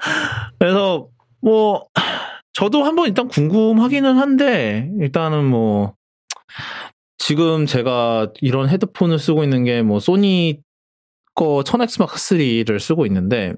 그래서 0.58 1.10
뭐 1.42 1.86
저도 2.54 2.86
한번 2.86 3.08
일단 3.08 3.28
궁금하기는 3.28 4.18
한데 4.18 4.90
일단은 5.02 5.44
뭐 5.44 5.94
지금 7.26 7.66
제가 7.66 8.34
이런 8.42 8.68
헤드폰을 8.68 9.18
쓰고 9.18 9.44
있는 9.44 9.64
게 9.64 9.82
뭐 9.82 10.00
소니 10.02 10.60
거 11.36 11.64
1000X 11.66 12.00
마크 12.02 12.18
3를 12.18 12.80
쓰고 12.80 13.06
있는데 13.06 13.54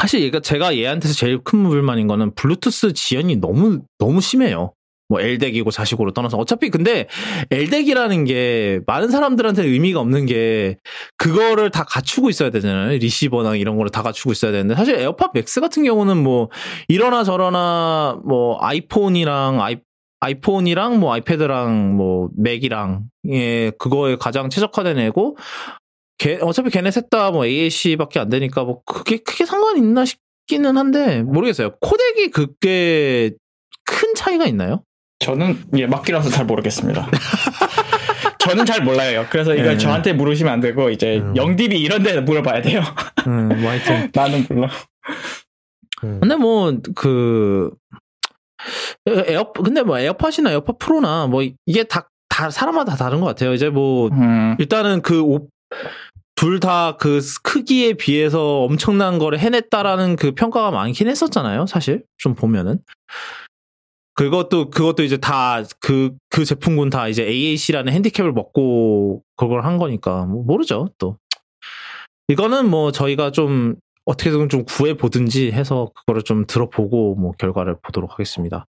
사실 0.00 0.22
얘가 0.22 0.40
제가 0.40 0.76
얘한테서 0.76 1.12
제일 1.14 1.38
큰 1.44 1.62
불만인 1.68 2.06
거는 2.06 2.34
블루투스 2.34 2.94
지연이 2.94 3.36
너무 3.36 3.82
너무 3.98 4.20
심해요. 4.22 4.72
뭐 5.10 5.20
L덱이고 5.20 5.70
자식으로 5.70 6.12
떠나서 6.12 6.36
어차피 6.38 6.70
근데 6.70 7.06
LDAC이라는 7.50 8.24
게 8.24 8.80
많은 8.86 9.10
사람들한테 9.10 9.64
의미가 9.64 10.00
없는 10.00 10.24
게 10.26 10.78
그거를 11.18 11.70
다 11.70 11.84
갖추고 11.84 12.30
있어야 12.30 12.50
되잖아요. 12.50 12.96
리시버나 12.98 13.56
이런 13.56 13.76
거를 13.76 13.90
다 13.90 14.02
갖추고 14.02 14.32
있어야 14.32 14.52
되는데 14.52 14.74
사실 14.74 14.96
에어팟 14.96 15.32
맥스 15.34 15.60
같은 15.60 15.84
경우는 15.84 16.16
뭐 16.22 16.48
이러나 16.88 17.24
저러나 17.24 18.18
뭐 18.24 18.58
아이폰이랑 18.60 19.60
아이 19.62 19.76
아이폰이랑 20.20 20.98
뭐 21.00 21.12
아이패드랑 21.14 21.96
뭐 21.96 22.28
맥이랑 22.36 23.04
예 23.30 23.70
그거에 23.78 24.16
가장 24.16 24.50
최적화된 24.50 24.98
애고 24.98 25.36
걔 26.18 26.38
어차피 26.42 26.70
걔네 26.70 26.90
셋 26.90 27.08
다 27.10 27.30
뭐 27.30 27.46
AAC밖에 27.46 28.18
안 28.18 28.28
되니까 28.28 28.64
뭐 28.64 28.82
그게 28.84 29.18
크게 29.18 29.44
상관이 29.44 29.78
있나 29.80 30.04
싶기는 30.04 30.76
한데 30.76 31.22
모르겠어요. 31.22 31.76
코덱이 31.80 32.30
그게 32.30 33.30
큰 33.84 34.14
차이가 34.14 34.46
있나요? 34.46 34.82
저는 35.20 35.58
예 35.76 35.86
막귀라서 35.86 36.30
잘 36.30 36.44
모르겠습니다. 36.46 37.08
저는 38.38 38.66
잘 38.66 38.82
몰라요. 38.82 39.26
그래서 39.30 39.54
이걸 39.54 39.74
예. 39.74 39.78
저한테 39.78 40.12
물으시면 40.12 40.52
안 40.52 40.60
되고 40.60 40.90
이제 40.90 41.18
음. 41.18 41.36
영디비 41.36 41.78
이런 41.80 42.02
데 42.02 42.20
물어봐야 42.20 42.62
돼요. 42.62 42.82
음, 43.26 43.48
뭐 43.60 43.70
하여튼 43.70 44.10
나는 44.14 44.46
몰라. 44.48 44.68
음. 46.04 46.18
근데 46.20 46.36
뭐 46.36 46.72
그 46.94 47.70
에어 49.06 49.52
근데 49.52 49.82
뭐 49.82 49.98
에어팟이나 49.98 50.50
에어팟 50.52 50.74
프로나 50.78 51.26
뭐 51.26 51.42
이게 51.66 51.84
다, 51.84 52.08
다 52.28 52.50
사람마다 52.50 52.92
다 52.92 53.04
다른 53.04 53.20
것 53.20 53.26
같아요. 53.26 53.54
이제 53.54 53.68
뭐 53.70 54.08
음, 54.12 54.56
일단은 54.58 55.02
그 55.02 55.22
둘 56.36 56.60
다 56.60 56.96
그 57.00 57.20
크기에 57.42 57.94
비해서 57.94 58.62
엄청난 58.62 59.18
거를 59.18 59.40
해냈다라는 59.40 60.14
그 60.14 60.32
평가가 60.32 60.70
많긴 60.70 61.08
했었잖아요. 61.08 61.66
사실 61.66 62.04
좀 62.16 62.34
보면은 62.36 62.78
그것도 64.14 64.70
그것도 64.70 65.02
이제 65.02 65.16
다 65.16 65.62
그그 65.80 66.44
제품군 66.44 66.90
다 66.90 67.08
이제 67.08 67.24
AAC라는 67.24 67.92
핸디캡을 67.92 68.32
먹고 68.32 69.22
그걸 69.36 69.64
한 69.64 69.78
거니까 69.78 70.26
뭐 70.26 70.44
모르죠 70.44 70.90
또 70.98 71.18
이거는 72.28 72.68
뭐 72.68 72.92
저희가 72.92 73.32
좀 73.32 73.74
어떻게든 74.08 74.48
좀 74.48 74.64
구해 74.64 74.94
보든지 74.94 75.52
해서 75.52 75.90
그거를 75.94 76.22
좀 76.22 76.46
들어보고 76.46 77.14
뭐 77.16 77.32
결과를 77.32 77.76
보도록 77.82 78.12
하겠습니다. 78.12 78.66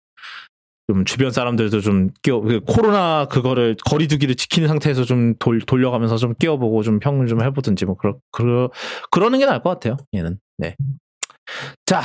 좀 0.87 1.03
주변 1.03 1.31
사람들도 1.31 1.81
좀 1.81 2.09
끼워 2.21 2.41
그 2.41 2.61
코로나 2.61 3.25
그거를 3.25 3.75
거리두기를 3.85 4.35
지키는 4.35 4.67
상태에서 4.67 5.03
좀 5.03 5.35
돌, 5.39 5.59
돌려가면서 5.59 6.17
좀 6.17 6.35
끼워보고 6.35 6.83
좀 6.83 6.99
평을 6.99 7.27
좀 7.27 7.41
해보든지 7.41 7.85
뭐 7.85 7.95
그러 7.95 8.17
그러 8.31 8.69
그러는 9.11 9.39
게 9.39 9.45
나을 9.45 9.61
것 9.61 9.71
같아요. 9.71 9.97
얘는 10.13 10.39
네. 10.57 10.75
자. 11.85 12.01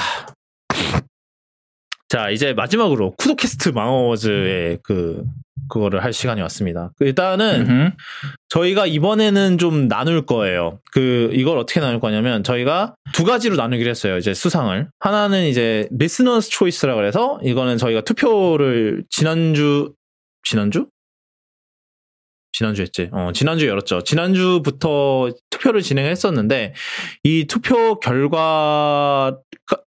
자, 2.10 2.28
이제 2.28 2.52
마지막으로 2.54 3.14
쿠도캐스트 3.18 3.68
망어워즈의 3.68 4.80
그, 4.82 5.22
그거를 5.68 6.02
할 6.02 6.12
시간이 6.12 6.40
왔습니다. 6.42 6.90
그 6.96 7.04
일단은 7.04 7.60
음흠. 7.60 7.90
저희가 8.48 8.86
이번에는 8.86 9.58
좀 9.58 9.86
나눌 9.86 10.26
거예요. 10.26 10.80
그 10.90 11.30
이걸 11.32 11.56
어떻게 11.56 11.78
나눌 11.78 12.00
거냐면 12.00 12.42
저희가 12.42 12.96
두 13.12 13.22
가지로 13.22 13.54
나누기로 13.54 13.88
했어요. 13.88 14.18
이제 14.18 14.34
수상을 14.34 14.88
하나는 14.98 15.46
이제 15.46 15.88
리스너스 15.92 16.50
초이스라 16.50 16.96
그래서 16.96 17.38
이거는 17.44 17.78
저희가 17.78 18.00
투표를 18.00 19.04
지난주 19.08 19.94
지난주 20.42 20.88
지난주 22.50 22.82
했지. 22.82 23.08
어, 23.12 23.30
지난주 23.32 23.68
열었죠. 23.68 24.02
지난주부터 24.02 25.30
투표를 25.50 25.80
진행했었는데 25.82 26.74
이 27.22 27.44
투표 27.46 28.00
결과 28.00 29.38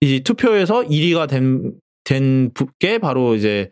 이 0.01 0.19
투표에서 0.19 0.81
1위가 0.81 1.29
된 1.29 1.71
된 2.11 2.51
게 2.79 2.97
바로 2.97 3.35
이제 3.35 3.71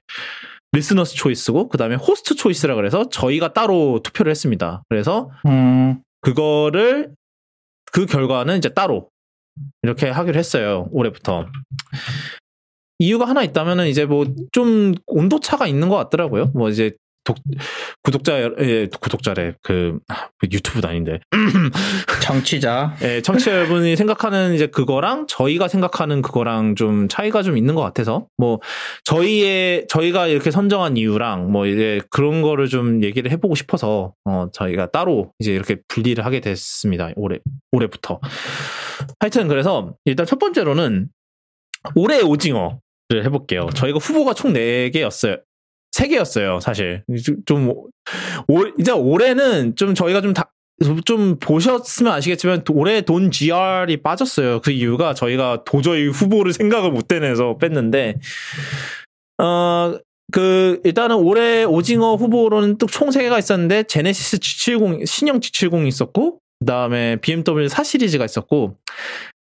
리스너스 0.71 1.15
초이스고 1.15 1.67
그다음에 1.69 1.95
host 1.95 2.35
choice라 2.35 2.75
그래서 2.75 3.09
저희가 3.09 3.53
따로 3.53 4.01
투표를 4.03 4.29
했습니다. 4.29 4.83
그래서 4.87 5.29
음, 5.47 6.01
그거를 6.21 7.13
그 7.91 8.05
결과는 8.05 8.57
이제 8.59 8.69
따로 8.69 9.09
이렇게 9.83 10.09
하기로 10.09 10.37
했어요. 10.37 10.87
올해부터. 10.91 11.47
이유가 12.99 13.25
하나 13.25 13.43
있다면은 13.43 13.87
이제 13.87 14.05
뭐 14.05 14.25
좀 14.51 14.93
온도 15.07 15.39
차가 15.39 15.67
있는 15.67 15.89
것 15.89 15.95
같더라고요. 15.95 16.51
뭐 16.53 16.69
이제 16.69 16.95
독, 17.29 17.37
구독자 18.01 18.39
예, 18.59 18.87
구독자래. 18.99 19.53
그 19.61 19.99
아, 20.07 20.29
유튜브도 20.51 20.87
아닌데. 20.87 21.19
청취자. 22.23 22.95
예, 23.03 23.21
청취자 23.21 23.51
여러분이 23.51 23.95
생각하는 23.95 24.55
이제 24.55 24.65
그거랑 24.65 25.27
저희가 25.27 25.67
생각하는 25.67 26.23
그거랑 26.23 26.73
좀 26.75 27.07
차이가 27.07 27.43
좀 27.43 27.55
있는 27.55 27.75
것 27.75 27.81
같아서. 27.81 28.25
뭐 28.37 28.59
저희의 29.03 29.85
저희가 29.87 30.27
이렇게 30.27 30.49
선정한 30.49 30.97
이유랑 30.97 31.51
뭐 31.51 31.67
이제 31.67 32.01
그런 32.09 32.41
거를 32.41 32.67
좀 32.67 33.03
얘기를 33.03 33.29
해보고 33.31 33.53
싶어서 33.53 34.13
어 34.25 34.47
저희가 34.51 34.89
따로 34.89 35.31
이제 35.37 35.53
이렇게 35.53 35.77
분리를 35.87 36.23
하게 36.25 36.39
됐습니다. 36.39 37.11
올해 37.15 37.37
올해부터. 37.71 38.19
하여튼 39.19 39.47
그래서 39.47 39.93
일단 40.05 40.25
첫 40.25 40.39
번째로는 40.39 41.09
올해의 41.95 42.23
오징어 42.23 42.79
를 43.11 43.25
해볼게요. 43.25 43.69
저희가 43.73 43.97
후보가 43.97 44.35
총 44.35 44.53
4개였어요 44.53 45.41
3개였어요 45.91 46.61
사실 46.61 47.03
좀 47.45 47.73
올, 48.47 48.73
이제 48.79 48.91
올해는 48.91 49.75
좀 49.75 49.95
저희가 49.95 50.21
좀 50.21 50.33
다, 50.33 50.51
좀 51.05 51.37
보셨으면 51.39 52.13
아시겠지만 52.13 52.63
올해 52.71 53.01
돈 53.01 53.31
GR이 53.31 53.97
빠졌어요. 53.97 54.61
그 54.61 54.71
이유가 54.71 55.13
저희가 55.13 55.63
도저히 55.65 56.07
후보를 56.07 56.53
생각을 56.53 56.91
못 56.91 57.11
해내서 57.11 57.57
뺐는데 57.57 58.15
어. 59.41 59.97
그 60.31 60.79
일단은 60.83 61.15
올해 61.15 61.63
오징어 61.63 62.13
후보로는 62.13 62.77
또 62.77 62.85
총 62.85 63.09
3개가 63.09 63.39
있었는데 63.39 63.81
제네시스 63.83 64.37
G70 64.37 65.07
신형 65.07 65.39
G70이 65.39 65.87
있었고 65.87 66.39
그다음에 66.59 67.15
BMW 67.15 67.67
4 67.67 67.83
시리즈가 67.83 68.25
있었고 68.25 68.77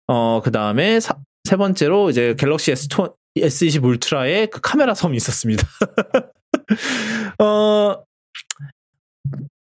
어 0.08 0.42
그다음에 0.44 1.00
세 1.44 1.56
번째로 1.56 2.10
이제 2.10 2.34
갤럭시 2.38 2.72
S2 2.74 3.14
S20 3.42 3.84
울트라의 3.84 4.48
그 4.48 4.60
카메라 4.60 4.94
섬이 4.94 5.16
있었습니다. 5.16 5.66
어 7.38 8.02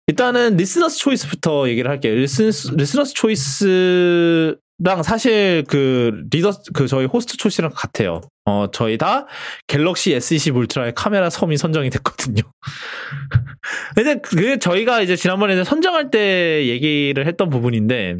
일단은 0.07 0.57
listener's 0.57 0.97
choice부터 0.97 1.69
얘기를 1.69 1.89
할게요. 1.89 2.15
listener's, 2.15 2.71
listener's 2.73 3.13
choice랑 3.13 4.57
사실 5.03 5.63
그 5.67 6.23
리더 6.31 6.51
그 6.73 6.87
저희 6.87 7.05
host 7.05 7.37
choice랑 7.37 7.71
같아요. 7.75 8.21
어 8.45 8.71
저희 8.71 8.97
다 8.97 9.27
갤럭시 9.67 10.11
S20 10.11 10.55
울트라의 10.55 10.93
카메라 10.95 11.29
섬이 11.29 11.57
선정이 11.57 11.91
됐거든요. 11.91 12.41
근데 13.95 14.19
그 14.19 14.57
저희가 14.57 15.01
이제 15.01 15.15
지난번에 15.15 15.53
이제 15.53 15.63
선정할 15.63 16.09
때 16.09 16.67
얘기를 16.67 17.27
했던 17.27 17.49
부분인데 17.49 18.17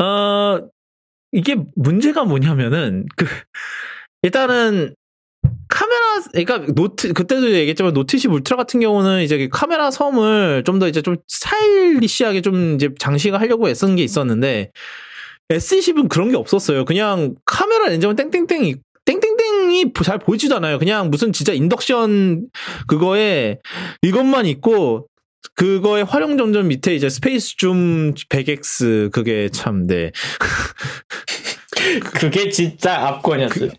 어 0.00 0.60
이게 1.32 1.56
문제가 1.76 2.24
뭐냐면은 2.24 3.06
그 3.16 3.26
일단은 4.22 4.94
카메라 5.68 6.00
그러니까 6.32 6.72
노트 6.74 7.12
그때도 7.12 7.52
얘기했지만 7.52 7.94
노트10 7.94 8.32
울트라 8.32 8.56
같은 8.56 8.80
경우는 8.80 9.22
이제 9.22 9.38
그 9.38 9.48
카메라 9.50 9.90
섬을 9.90 10.64
좀 10.66 10.78
더 10.78 10.88
이제 10.88 11.00
좀 11.02 11.16
스타일리시하게 11.28 12.42
좀 12.42 12.74
이제 12.74 12.90
장식을 12.98 13.40
하려고 13.40 13.68
애쓴 13.68 13.96
게 13.96 14.02
있었는데 14.02 14.70
S20은 15.50 16.08
그런 16.08 16.30
게 16.30 16.36
없었어요. 16.36 16.84
그냥 16.84 17.34
카메라 17.44 17.88
렌즈만 17.88 18.16
땡땡땡이 18.16 18.76
땡땡땡이 19.04 19.92
잘 20.04 20.18
보이지도 20.18 20.56
않아요. 20.56 20.78
그냥 20.78 21.10
무슨 21.10 21.32
진짜 21.32 21.52
인덕션 21.52 22.48
그거에 22.86 23.58
이것만 24.02 24.46
있고 24.46 25.08
그거의 25.54 26.04
화룡점정 26.04 26.68
밑에 26.68 26.94
이제 26.94 27.08
Space 27.08 27.56
Zoom 27.56 28.14
100x 28.14 29.12
그게 29.12 29.48
참 29.50 29.86
네. 29.86 30.12
그게 32.18 32.50
진짜 32.50 33.06
압권이었어요. 33.06 33.70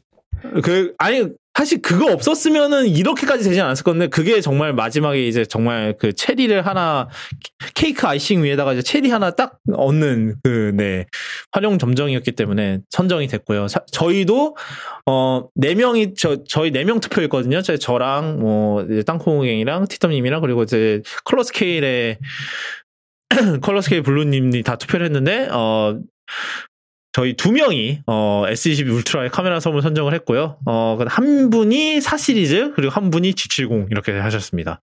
그, 0.42 0.62
그 0.62 0.94
아니 0.98 1.28
사실 1.54 1.82
그거 1.82 2.12
없었으면은 2.14 2.88
이렇게까지 2.88 3.44
되지 3.44 3.60
않았을 3.60 3.84
건데 3.84 4.08
그게 4.08 4.40
정말 4.40 4.74
마지막에 4.74 5.28
이제 5.28 5.44
정말 5.44 5.96
그 6.00 6.14
체리를 6.14 6.66
하나 6.66 7.10
케이크 7.76 8.08
아이싱 8.08 8.44
위에다가 8.44 8.74
이제 8.74 8.82
체리 8.82 9.10
하나 9.10 9.32
딱 9.32 9.60
얹는 9.72 10.36
그 10.44 11.08
화룡점정이었기 11.52 12.32
때문에 12.32 12.80
선정이 12.90 13.28
됐고요. 13.28 13.68
사, 13.68 13.82
저희도 13.92 14.56
어 15.06 15.41
네 15.41 15.76
명이 15.76 16.14
저 16.16 16.44
저희 16.48 16.72
네 16.72 16.84
명 16.86 17.00
투표했거든요. 17.00 17.62
저 17.62 17.76
저랑 17.78 18.40
뭐 18.40 18.88
땅콩갱이랑 19.06 19.86
티텀님이랑 19.86 20.42
그리고 20.42 20.64
이제 20.64 21.02
컬러 21.26 21.44
스케일의 21.44 22.18
컬러 23.62 23.82
스케일 23.82 24.04
블루님이 24.04 24.64
다 24.64 24.78
투표를 24.78 25.06
했는데 25.06 25.48
어 25.52 26.00
저희 27.14 27.34
두 27.36 27.52
명이 27.52 28.04
어, 28.08 28.44
S20 28.48 28.90
울트라의 28.94 29.30
카메라 29.30 29.60
섬을 29.60 29.82
선정을 29.82 30.14
했고요. 30.14 30.58
어, 30.66 30.98
한 31.08 31.50
분이 31.50 32.00
4 32.00 32.18
시리즈 32.18 32.72
그리고 32.76 32.92
한 32.92 33.10
분이 33.10 33.34
G70 33.34 33.92
이렇게 33.92 34.18
하셨습니다. 34.18 34.82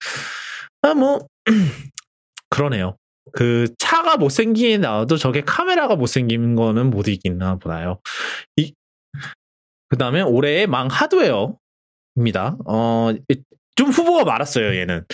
아, 0.82 0.94
뭐 0.94 1.26
그러네요. 2.50 2.96
그 3.32 3.68
차가 3.78 4.16
못생기게 4.16 4.78
나와도 4.78 5.16
저게 5.16 5.42
카메라가 5.42 5.96
못생긴 5.96 6.54
거는 6.54 6.90
못 6.90 7.08
이기나 7.08 7.56
보나요. 7.56 8.00
이 8.56 8.72
그다음에 9.88 10.20
올해의 10.22 10.66
망 10.66 10.88
하드웨어입니다. 10.88 12.56
어, 12.66 13.12
좀 13.76 13.88
후보가 13.90 14.24
많았어요, 14.24 14.74
얘는. 14.74 15.04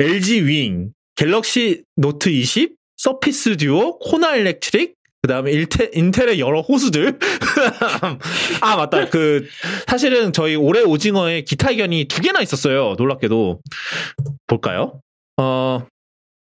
LG 0.00 0.46
윙, 0.46 0.92
갤럭시 1.14 1.84
노트 1.96 2.28
20, 2.28 2.74
서피스 2.96 3.56
듀오, 3.56 3.98
코나 4.00 4.34
일렉트릭, 4.36 4.96
그 5.24 5.28
다음에 5.28 5.52
인텔의 5.94 6.38
여러 6.38 6.60
호수들. 6.60 7.18
아, 8.60 8.76
맞다. 8.76 9.08
그, 9.08 9.46
사실은 9.86 10.34
저희 10.34 10.54
올해 10.54 10.82
오징어에 10.82 11.44
기타 11.44 11.70
의견이 11.70 12.08
두 12.08 12.20
개나 12.20 12.42
있었어요. 12.42 12.94
놀랍게도. 12.98 13.62
볼까요? 14.46 15.00
어, 15.38 15.86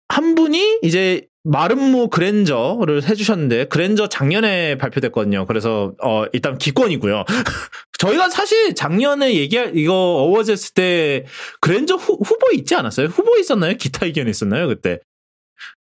한 0.09 0.34
분이 0.34 0.80
이제 0.82 1.28
마름모 1.44 2.10
그랜저를 2.10 3.05
해주셨는데, 3.05 3.66
그랜저 3.66 4.09
작년에 4.09 4.78
발표됐거든요. 4.78 5.47
그래서, 5.47 5.93
어, 6.02 6.24
일단 6.32 6.59
기권이고요. 6.59 7.22
저희가 7.98 8.30
사실 8.30 8.74
작년에 8.74 9.36
얘기할, 9.36 9.76
이거 9.76 9.94
어워즈 9.94 10.51
했을 10.51 10.74
때, 10.74 11.24
그랜저 11.60 11.94
후, 11.94 12.14
후보에 12.14 12.56
있지 12.56 12.74
않았어요? 12.74 13.06
후보에 13.06 13.38
있었나요? 13.38 13.74
기타 13.74 14.06
의견이 14.06 14.30
있었나요? 14.30 14.66
그때? 14.66 14.98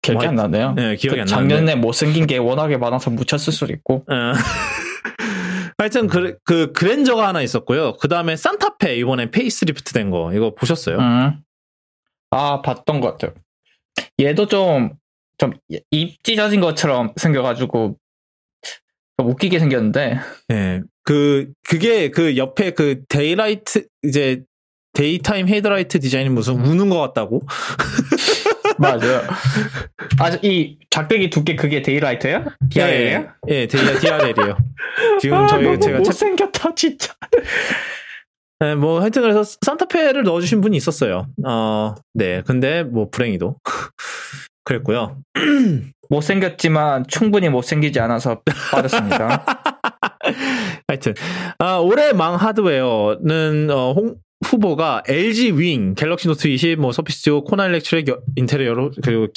기억이 0.01 0.25
안 0.27 0.35
나네요. 0.35 0.73
네, 0.73 0.95
기억이 0.95 1.15
그 1.17 1.21
안 1.21 1.25
나는데. 1.27 1.55
작년에 1.55 1.75
못생긴 1.75 2.27
게 2.27 2.37
워낙에 2.37 2.77
많아서 2.77 3.09
묻혔을 3.09 3.51
수도 3.53 3.73
있고. 3.73 4.05
어. 4.09 4.31
하여튼 5.79 6.07
그, 6.07 6.37
그 6.43 6.71
그랜저가 6.71 7.27
하나 7.27 7.41
있었고요. 7.41 7.97
그 7.97 8.07
다음에 8.07 8.35
산타페 8.35 8.95
이번에 8.97 9.29
페이스리프트 9.31 9.93
된 9.93 10.09
거 10.09 10.33
이거 10.33 10.53
보셨어요? 10.55 10.97
음. 10.97 11.41
아 12.31 12.61
봤던 12.61 12.99
것 13.01 13.11
같아요. 13.17 13.33
얘도 14.19 14.47
좀 14.47 14.97
좀 15.37 15.53
입 15.91 16.23
찢어진 16.23 16.61
것처럼 16.61 17.13
생겨가지고 17.15 17.95
좀 19.17 19.27
웃기게 19.29 19.59
생겼는데. 19.59 20.19
네, 20.47 20.81
그 21.03 21.51
그게 21.63 22.09
그 22.09 22.37
옆에 22.37 22.71
그 22.71 23.03
daylight 23.07 23.85
이제 24.03 24.43
daytime 24.97 25.47
헤드라이트 25.47 25.99
디자인이 25.99 26.29
무슨 26.29 26.55
우는 26.55 26.89
것 26.89 26.99
같다고? 26.99 27.43
맞아요. 28.79 29.21
아, 30.19 30.31
이 30.41 30.79
작대기 30.89 31.29
두께 31.29 31.55
그게 31.55 31.83
daylight예요? 31.83 32.45
DRL이에요? 32.69 33.27
예, 33.47 33.67
네, 33.67 33.67
네, 33.67 33.99
DRL이에요. 33.99 34.57
지금 35.21 35.37
아, 35.37 35.45
저희 35.45 35.79
쟤가 35.79 35.99
못생겼다 35.99 36.73
진짜. 36.73 37.13
네, 38.59 38.73
뭐 38.73 38.99
하여튼 38.99 39.21
그래서 39.21 39.43
산타페를 39.43 40.23
넣어주신 40.23 40.61
분이 40.61 40.75
있었어요. 40.77 41.27
어, 41.45 41.93
네, 42.15 42.41
근데 42.47 42.81
뭐 42.81 43.09
불행히도 43.11 43.57
그랬고요. 44.65 45.19
못생겼지만 46.09 47.05
충분히 47.07 47.49
못생기지 47.49 47.99
않아서 47.99 48.41
빠졌습니다. 48.71 49.45
하여튼 50.87 51.13
아, 51.59 51.77
올해 51.77 52.13
망 52.13 52.35
하드웨어는 52.35 53.69
어, 53.69 53.93
홍, 53.93 54.15
후보가 54.45 55.03
LG 55.07 55.53
Wing, 55.53 55.95
Galaxy 55.95 56.27
Note 56.27 56.47
20, 56.47 56.79
뭐 56.79 56.91
Surface 56.91 57.23
Duo, 57.23 57.43
Kona 57.43 57.65
Electric, 57.65 58.07
여러 58.65 58.91
그리고 59.03 59.27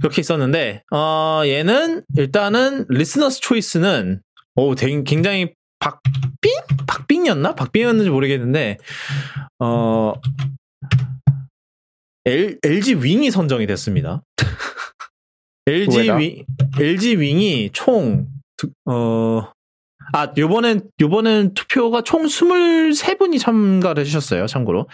그렇게 0.00 0.20
있었는데 0.20 0.82
어 0.92 1.42
얘는 1.44 2.02
일단은 2.16 2.86
리스너스 2.88 3.40
초이스는 3.40 4.20
오 4.56 4.74
굉장히 4.74 5.54
박빙 5.78 6.52
박빙이었나 6.86 7.54
박빙이었는지 7.54 8.10
모르겠는데 8.10 8.78
어 9.60 10.14
L, 12.24 12.58
LG 12.64 12.96
윙이 12.96 13.30
선정이 13.30 13.66
됐습니다. 13.68 14.22
LG? 15.66 16.10
윙 16.10 16.44
LG 16.78 17.20
윙이 17.20 17.70
총 17.72 18.28
어, 18.86 19.52
아, 20.12 20.32
요번엔, 20.36 20.82
요번엔 21.00 21.54
투표가 21.54 22.02
총 22.02 22.24
23분이 22.24 23.38
참가를 23.40 24.02
해주셨어요, 24.02 24.46
참고로. 24.46 24.88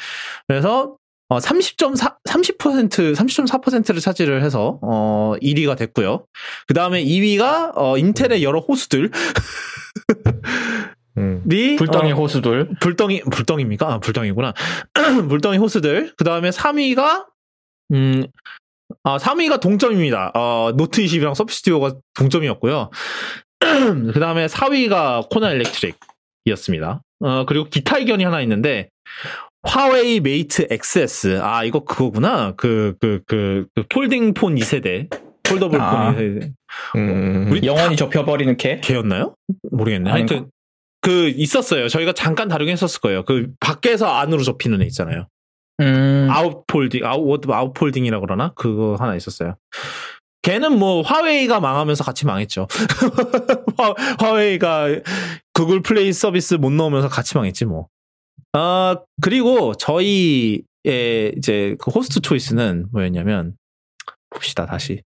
그래서, 0.48 0.97
어, 1.28 1.39
30.4, 1.39 2.16
30%, 2.28 3.14
30.4%를 3.14 4.01
차지를 4.01 4.43
해서, 4.43 4.78
어, 4.82 5.34
1위가 5.43 5.76
됐고요. 5.76 6.26
그 6.66 6.74
다음에 6.74 7.05
2위가, 7.05 7.72
어, 7.74 7.98
인텔의 7.98 8.43
여러 8.43 8.60
호수들. 8.60 9.10
음. 11.18 11.43
이, 11.51 11.76
불덩이 11.76 12.12
어, 12.12 12.14
호수들. 12.16 12.70
불덩이, 12.80 13.22
불덩입니까? 13.30 13.93
아, 13.93 13.98
불덩이구나. 13.98 14.55
불덩이 15.28 15.59
호수들. 15.59 16.14
그 16.16 16.24
다음에 16.24 16.51
3위가, 16.51 17.26
음, 17.93 18.24
아, 19.05 19.18
3위가 19.18 19.60
동점입니다. 19.60 20.32
어, 20.34 20.72
노트 20.76 21.02
20이랑 21.02 21.34
Surface 21.35 21.62
Duo가 21.62 21.94
동점이었고요. 22.14 22.90
그 24.12 24.20
다음에 24.20 24.47
4위가 24.47 25.28
Kona 25.31 25.51
Electric이었습니다. 25.53 27.03
어, 27.20 27.44
그리고 27.47 27.66
기타 27.66 27.98
의견이 27.98 28.24
하나 28.24 28.40
있는데, 28.43 28.89
화웨이 29.62 30.20
Mate 30.20 30.66
XS. 30.70 31.40
아, 31.43 31.64
이거 31.64 31.84
그거구나. 31.84 32.55
그, 32.56 32.94
그, 33.01 33.20
그, 33.26 33.66
그 33.74 33.84
folding 33.89 34.35
폰 34.34 34.56
2세대. 34.56 35.09
Foldable 35.44 35.81
아. 35.80 36.12
폰 36.12 36.16
2세대. 36.16 36.52
음. 36.97 37.48
우리 37.51 37.66
영원히 37.66 37.97
접혀버리는 37.97 38.56
걔. 38.57 38.81
걔였나요? 38.80 39.36
모르겠네. 39.70 40.10
하여튼, 40.10 40.51
그, 41.01 41.28
있었어요. 41.28 41.89
저희가 41.89 42.12
잠깐 42.12 42.48
다루긴 42.48 42.72
했었을 42.72 43.01
거예요. 43.01 43.24
그, 43.24 43.48
밖에서 43.60 44.09
안으로 44.09 44.43
접히는 44.43 44.82
애 44.82 44.86
있잖아요. 44.86 45.28
음. 45.80 46.28
Outfolding, 46.31 47.05
out, 47.05 47.24
ward 47.24 47.49
outfolding이라 47.51 48.20
그러나? 48.20 48.52
그거 48.55 48.97
하나 48.98 49.16
있었어요. 49.16 49.56
걔는 50.43 50.78
뭐 50.78 51.02
화웨이가 51.02 51.60
망하면서 51.60 52.05
같이 52.05 52.27
망했죠. 52.27 52.66
화, 53.78 53.94
화웨이가 54.19 54.89
Google 55.55 55.82
Play 55.82 56.12
서비스 56.12 56.55
못 56.55 56.70
넣으면서 56.70 57.09
같이 57.09 57.36
망했지 57.36 57.64
뭐. 57.64 57.89
아, 58.52 58.97
그리고 59.23 59.74
저희의 59.74 60.64
이제 61.36 61.77
그 61.78 61.90
Host 61.90 62.20
Choice는 62.20 62.89
뭐였냐면 62.93 63.56
봅시다, 64.31 64.66
다시. 64.66 65.02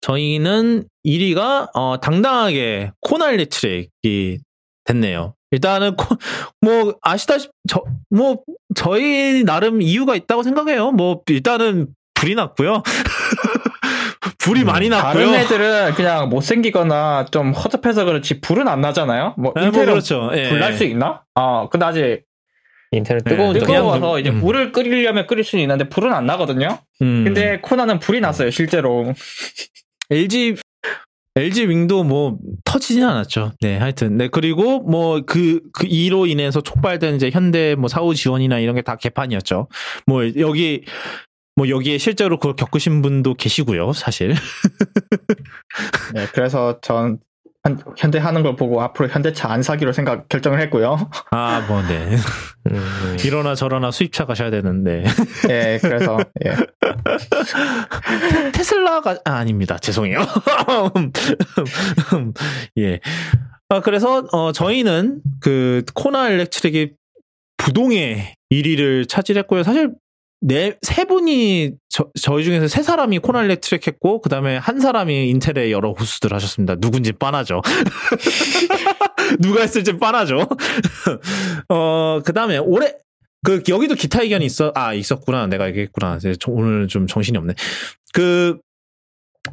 저희는 0.00 0.88
1위가 1.04 1.70
어, 1.74 2.00
당당하게 2.00 2.92
Kona 3.00 3.46
Electric이 3.46 4.38
됐네요. 4.84 5.34
일단은 5.50 5.96
코, 5.96 6.16
뭐 6.60 6.94
아시다시피 7.02 7.52
저, 7.68 7.82
뭐 8.10 8.42
저희 8.74 9.44
나름 9.44 9.82
이유가 9.82 10.14
있다고 10.14 10.42
생각해요. 10.42 10.92
뭐 10.92 11.22
일단은 11.26 11.94
불이 12.18 12.34
났고요. 12.34 12.82
불이 14.38 14.62
음, 14.62 14.66
많이 14.66 14.88
났고요. 14.88 15.26
다른 15.26 15.34
애들은 15.40 15.94
그냥 15.94 16.28
못생기거나 16.28 17.26
좀 17.30 17.52
허접해서 17.52 18.04
그렇지 18.04 18.40
불은 18.40 18.66
안 18.68 18.80
나잖아요. 18.80 19.34
뭐 19.36 19.52
네, 19.54 19.60
뭐 19.62 19.66
인텔은 19.68 19.86
그렇죠. 19.92 20.30
예. 20.34 20.48
불날 20.48 20.72
수 20.74 20.84
있나? 20.84 21.22
아 21.34 21.68
근데 21.70 21.86
아직 21.86 22.22
인터넷 22.92 23.22
네, 23.24 23.30
뜨거운 23.30 23.52
그냥 23.52 23.66
뜨거워서 23.66 24.00
좀- 24.12 24.20
이제 24.20 24.30
음. 24.30 24.40
물을 24.40 24.72
끓이려면 24.72 25.26
끓일 25.26 25.44
수는 25.44 25.62
있는데 25.62 25.88
불은 25.88 26.12
안 26.12 26.26
나거든요. 26.26 26.78
음. 27.02 27.24
근데 27.24 27.58
코나는 27.60 27.98
불이 27.98 28.20
났어요 28.20 28.50
실제로. 28.50 29.12
LG 30.10 30.56
LG 31.36 31.68
윙도 31.68 32.02
뭐 32.04 32.38
터지진 32.64 33.04
않았죠. 33.04 33.52
네, 33.60 33.76
하여튼 33.76 34.16
네 34.16 34.28
그리고 34.28 34.80
뭐그그 34.80 35.86
이로 35.86 36.26
인해서 36.26 36.62
촉발된 36.62 37.14
이제 37.16 37.30
현대 37.30 37.74
뭐 37.76 37.88
사후 37.88 38.14
지원이나 38.14 38.58
이런 38.58 38.74
게 38.74 38.82
다 38.82 38.96
개판이었죠. 38.96 39.68
뭐 40.06 40.22
여기 40.38 40.84
뭐 41.58 41.68
여기에 41.68 41.98
실제로 41.98 42.38
그걸 42.38 42.54
겪으신 42.54 43.02
분도 43.02 43.34
계시고요, 43.34 43.92
사실. 43.92 44.30
네, 46.14 46.26
그래서 46.32 46.78
전 46.80 47.18
현- 47.66 47.80
현대 47.96 48.18
하는 48.18 48.44
걸 48.44 48.54
보고 48.54 48.80
앞으로 48.80 49.08
현대차 49.08 49.50
안 49.50 49.64
사기로 49.64 49.92
생각 49.92 50.28
결정을 50.28 50.60
했고요. 50.60 51.10
아, 51.32 51.66
뭐 51.68 51.82
네. 51.82 52.16
음, 52.70 53.16
이러나 53.24 53.56
저러나 53.56 53.90
수입차 53.90 54.24
가셔야 54.24 54.50
되는데 54.52 55.02
예, 55.50 55.80
그래서 55.82 56.18
예. 56.46 56.54
테슬라가 58.54 59.18
아, 59.24 59.32
아닙니다. 59.32 59.78
죄송해요. 59.78 60.20
예. 62.78 63.00
아 63.68 63.80
그래서 63.80 64.24
어 64.32 64.52
저희는 64.52 65.22
그 65.40 65.82
코나 65.94 66.28
일렉트릭이 66.28 66.92
부동의 67.56 68.34
1위를 68.52 69.08
차지했고요. 69.08 69.64
사실 69.64 69.90
네 70.40 70.76
세 70.82 71.04
분이 71.04 71.72
저, 71.88 72.06
저희 72.20 72.44
중에서 72.44 72.68
세 72.68 72.82
사람이 72.82 73.18
코나 73.18 73.42
일렉트릭 73.42 73.86
했고 73.88 74.20
그 74.20 74.28
다음에 74.28 74.56
한 74.56 74.78
사람이 74.80 75.28
인텔의 75.30 75.72
여러 75.72 75.90
호스들 75.92 76.32
하셨습니다. 76.32 76.76
누군지 76.76 77.12
뻔하죠. 77.12 77.60
누가 79.40 79.60
했을지 79.62 79.92
뻔하죠. 79.94 80.46
어 81.68 82.20
그 82.24 82.32
다음에 82.32 82.58
올해 82.58 82.92
그 83.44 83.62
여기도 83.68 83.94
기타 83.94 84.22
의견이 84.22 84.44
있어 84.46 84.72
아 84.74 84.94
있었구나 84.94 85.46
내가 85.46 85.68
얘기했구나 85.68 86.18
오늘 86.48 86.88
좀 86.88 87.06
정신이 87.06 87.38
없네 87.38 87.54
그 88.12 88.58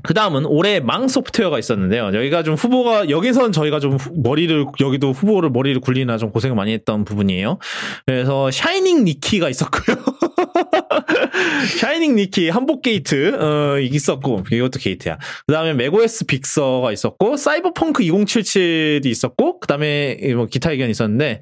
그 0.03 0.14
다음은 0.14 0.45
올해 0.45 0.80
망 0.80 1.07
소프트웨어가 1.07 1.57
있었는데요. 1.57 2.07
여기가 2.14 2.44
좀 2.44 2.56
후보가 2.56 3.10
여기선 3.10 3.52
저희가 3.52 3.80
좀 3.80 3.94
후- 3.95 4.12
머리를 4.22 4.66
여기도 4.82 5.12
후보를 5.12 5.49
머리를 5.52 5.80
굴리나 5.82 6.18
좀 6.18 6.32
고생을 6.32 6.56
많이 6.56 6.74
했던 6.74 7.06
부분이에요. 7.06 7.60
그래서 8.06 8.52
Shining 8.52 9.06
Nikki가 9.06 9.49
있었고요. 9.49 9.95
Shining 11.80 12.15
Nikki 12.15 12.49
한복 12.49 12.82
게이트 12.82 13.36
어 13.36 13.80
있었고 13.80 14.44
이것도 14.52 14.80
게이트야. 14.80 15.18
그 15.48 15.53
다음에 15.53 15.74
맥OS 15.74 16.26
빅서가 16.26 16.91
있었고 16.91 17.38
사이버펑크 17.38 18.03
2077이 18.03 19.06
있었고 19.06 19.60
그 19.60 19.68
다음에 19.68 20.18
뭐 20.36 20.45
기타 20.45 20.72
의견이 20.72 20.91
있었는데 20.91 21.41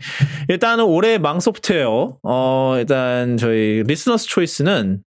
일단은 0.50 0.86
올해 0.86 1.18
망 1.18 1.40
소프트웨어 1.40 2.18
어 2.24 2.76
일단 2.78 3.38
저희 3.38 3.84
리스너스 3.86 4.28
초이스는 4.28 5.02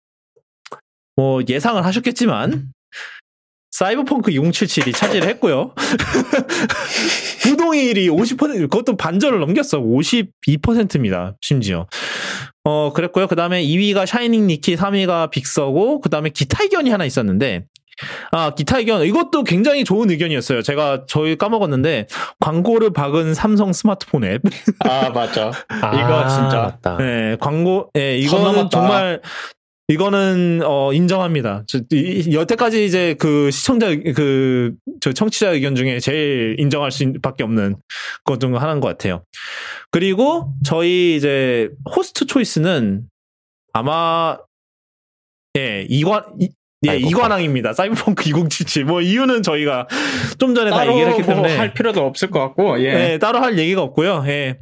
뭐 1.17 1.41
예상을 1.49 1.83
하셨겠지만 1.85 2.69
사이버펑크 3.71 4.31
2077이 4.31 4.95
차지를 4.95 5.29
했고요. 5.29 5.73
부동의 7.43 7.91
1위 7.91 8.09
50% 8.09 8.71
그것도 8.71 8.97
반절을 8.97 9.41
넘겼어. 9.41 9.81
52%입니다. 9.81 11.37
심지어. 11.41 11.87
어 12.65 12.93
그랬고요. 12.93 13.27
그 13.27 13.37
다음에 13.37 13.63
2위가 13.65 14.07
Shining 14.07 14.47
Nikki, 14.47 14.77
3위가 14.77 15.31
Big 15.31 15.57
Sur고 15.57 16.01
그 16.01 16.09
다음에 16.09 16.31
기타 16.31 16.65
의견이 16.65 16.91
하나 16.91 17.05
있었는데 17.05 17.65
아, 18.31 18.55
기타 18.55 18.79
의견. 18.79 19.03
이것도 19.03 19.45
굉장히 19.45 19.85
좋은 19.85 20.11
의견이었어요. 20.11 20.63
제가 20.63 21.05
저희 21.07 21.37
까먹었는데, 21.39 22.09
광고를 22.41 22.93
박은 22.93 23.33
삼성 23.35 23.73
스마트폰 23.73 24.25
앱. 24.25 24.43
아 24.81 25.09
맞죠. 25.11 25.51
아, 25.69 25.95
이거 25.95 26.29
진짜. 26.29 26.61
맞다. 26.61 26.97
네, 26.99 27.37
광고, 27.41 27.91
예, 27.97 28.23
선 28.27 28.41
이거는. 28.41 28.71
정말, 28.71 29.23
이거는, 29.89 30.63
어, 30.65 30.93
인정합니다. 30.93 31.63
저, 31.69 31.79
이- 31.93 32.35
여태까지 32.35 32.85
이제 32.85 33.15
그 33.21 33.51
시청자, 33.53 33.95
그, 33.95 34.75
저 35.01 35.13
청취자 35.13 35.51
의견 35.51 35.77
중에 35.77 36.01
제일 36.01 36.57
인정할 36.59 36.91
수 36.91 37.05
있는 37.05 37.21
밖에 37.21 37.45
없는 37.45 37.77
것 38.25 38.39
중 38.41 38.57
하나인 38.57 38.81
것 38.81 38.89
같아요. 38.89 39.23
그리고 39.93 40.53
저희 40.65 41.15
이제 41.17 41.69
호스트 41.95 42.27
초이스는 42.27 43.05
아마, 43.73 44.39
예, 45.57 45.87
이관, 45.89 46.25
이, 46.41 46.49
예. 46.89 46.97
이관왕입니다. 46.99 47.73
사이버펑크 47.73 48.29
2077. 48.29 48.85
뭐 48.87 49.01
이유는 49.01 49.43
저희가 49.45 49.87
좀 50.39 50.55
전에 50.57 50.71
다 50.71 50.87
얘기를 50.89 51.09
했기 51.13 51.23
뭐 51.23 51.35
때문에. 51.35 51.57
할 51.57 51.73
필요도 51.75 52.05
없을 52.05 52.31
것 52.31 52.41
같고 52.41 52.81
예. 52.81 53.13
예, 53.13 53.19
따로 53.19 53.39
할 53.39 53.57
얘기가 53.59 53.83
없고요. 53.83 54.25
예. 54.27 54.59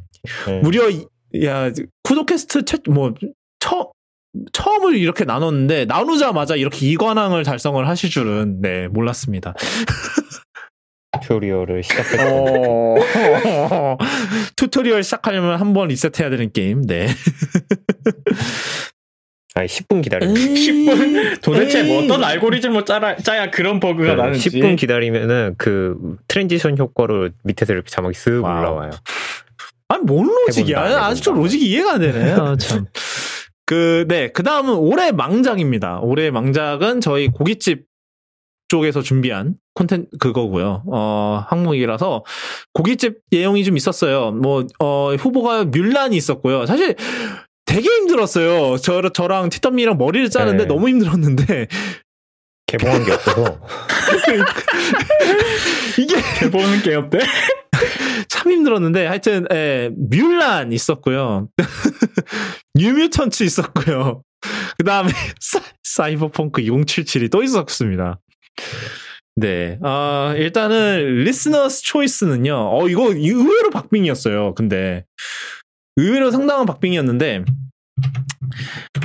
네. 0.47 0.59
무려 0.61 0.89
이- 0.89 1.05
야 1.43 1.71
쿠도캐스트 2.03 2.63
최, 2.65 2.77
뭐 2.87 3.13
처, 3.59 3.91
처음을 4.53 4.95
이렇게 4.97 5.23
나눴는데 5.25 5.85
나누자마자 5.85 6.55
이렇게 6.55 6.87
이관왕을 6.87 7.43
달성을 7.43 7.87
하실 7.87 8.09
줄은 8.09 8.61
네 8.61 8.87
몰랐습니다. 8.87 9.53
Tutorial을 11.21 11.81
시작했던 11.83 12.27
어... 13.71 13.97
Tutorial 14.57 15.01
시작하려면 15.03 15.59
한 15.59 15.73
번 15.73 15.87
리셋해야 15.87 16.29
되는 16.29 16.51
게임. 16.51 16.81
네. 16.85 17.07
아니 19.57 19.67
10분 19.67 20.03
기다려. 20.03 20.27
10분 20.27 21.41
도대체 21.41 21.83
뭐. 21.83 22.03
어떤 22.03 22.23
알고리즘을 22.23 22.83
짜라, 22.83 23.15
짜야 23.17 23.49
그런 23.51 23.79
버그가 23.79 24.15
나는지 24.15 24.49
10분 24.49 24.75
기다리면은 24.77 25.55
그 25.57 26.17
transition 26.27 26.77
효과로 26.77 27.29
밑에서 27.43 27.71
이렇게 27.73 27.89
자막이 27.89 28.17
쓱 28.17 28.43
와우. 28.43 28.59
올라와요. 28.59 28.91
아니 29.87 30.03
뭔 30.03 30.27
로직이야? 30.27 31.05
아직도 31.05 31.31
로직이 31.33 31.69
이해가 31.69 31.93
안 31.93 32.01
되네. 32.01 32.31
아, 32.33 32.55
참. 32.59 32.85
그, 33.65 34.05
네. 34.07 34.31
그 34.31 34.43
다음은 34.43 34.73
올해 34.75 35.11
망작입니다. 35.11 35.99
올해 36.01 36.31
망작은 36.31 37.01
저희 37.01 37.27
고깃집 37.29 37.85
쪽에서 38.67 39.01
준비한 39.01 39.55
콘텐츠, 39.73 40.09
그거고요. 40.19 40.83
어, 40.87 41.43
항목이라서 41.47 42.23
고깃집 42.73 43.19
내용이 43.31 43.63
좀 43.63 43.77
있었어요. 43.77 44.31
뭐, 44.31 44.65
어, 44.79 45.13
후보가 45.15 45.65
뮬란이 45.65 46.15
있었고요. 46.15 46.65
사실 46.65 46.95
되게 47.65 47.87
힘들었어요. 47.87 48.77
저, 48.77 49.09
저랑 49.09 49.49
티터미랑 49.49 49.97
머리를 49.97 50.29
짜는데 50.29 50.63
네. 50.63 50.65
너무 50.65 50.87
힘들었는데 50.89 51.67
개봉한 52.67 53.05
게 53.05 53.11
없어서 53.11 53.59
이게 55.99 56.17
해보는 56.17 56.81
게 56.83 56.95
어때? 56.95 57.19
참 58.45 58.51
힘들었는데 58.51 59.07
하여튼 59.07 59.45
예, 59.51 59.89
뮬란 59.97 60.71
있었고요. 60.71 61.49
뉴뮤턴츠 62.75 63.43
있었고요. 63.43 64.21
그다음에 64.77 65.09
사, 65.83 66.09
이버펑크 66.09 66.61
2077이 66.61 67.31
또 67.31 67.41
있었습니다. 67.41 68.19
네. 69.35 69.79
아, 69.81 70.35
일단은 70.37 71.23
리스너스 71.23 71.83
초이스는요. 71.83 72.55
어 72.55 72.87
이거 72.87 73.11
의외로 73.11 73.71
박빙이었어요. 73.71 74.53
근데 74.53 75.05
의외로 75.97 76.29
상당한 76.29 76.65
박빙이었는데 76.67 77.45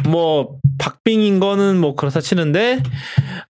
뭐 0.08 0.58
박빙인 0.78 1.40
거는 1.40 1.80
뭐 1.80 1.94
그렇다 1.94 2.20
치는데 2.20 2.82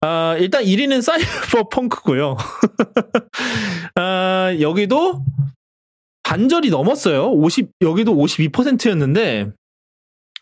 아, 0.03 0.37
일단 0.39 0.63
1위는 0.63 1.03
사이버 1.03 1.69
펑크고요. 1.69 2.37
아, 3.97 4.57
여기도 4.61 5.25
반절이 6.23 6.71
넘었어요. 6.71 7.31
50 7.31 7.71
여기도 7.83 8.15
52%였는데 8.15 9.53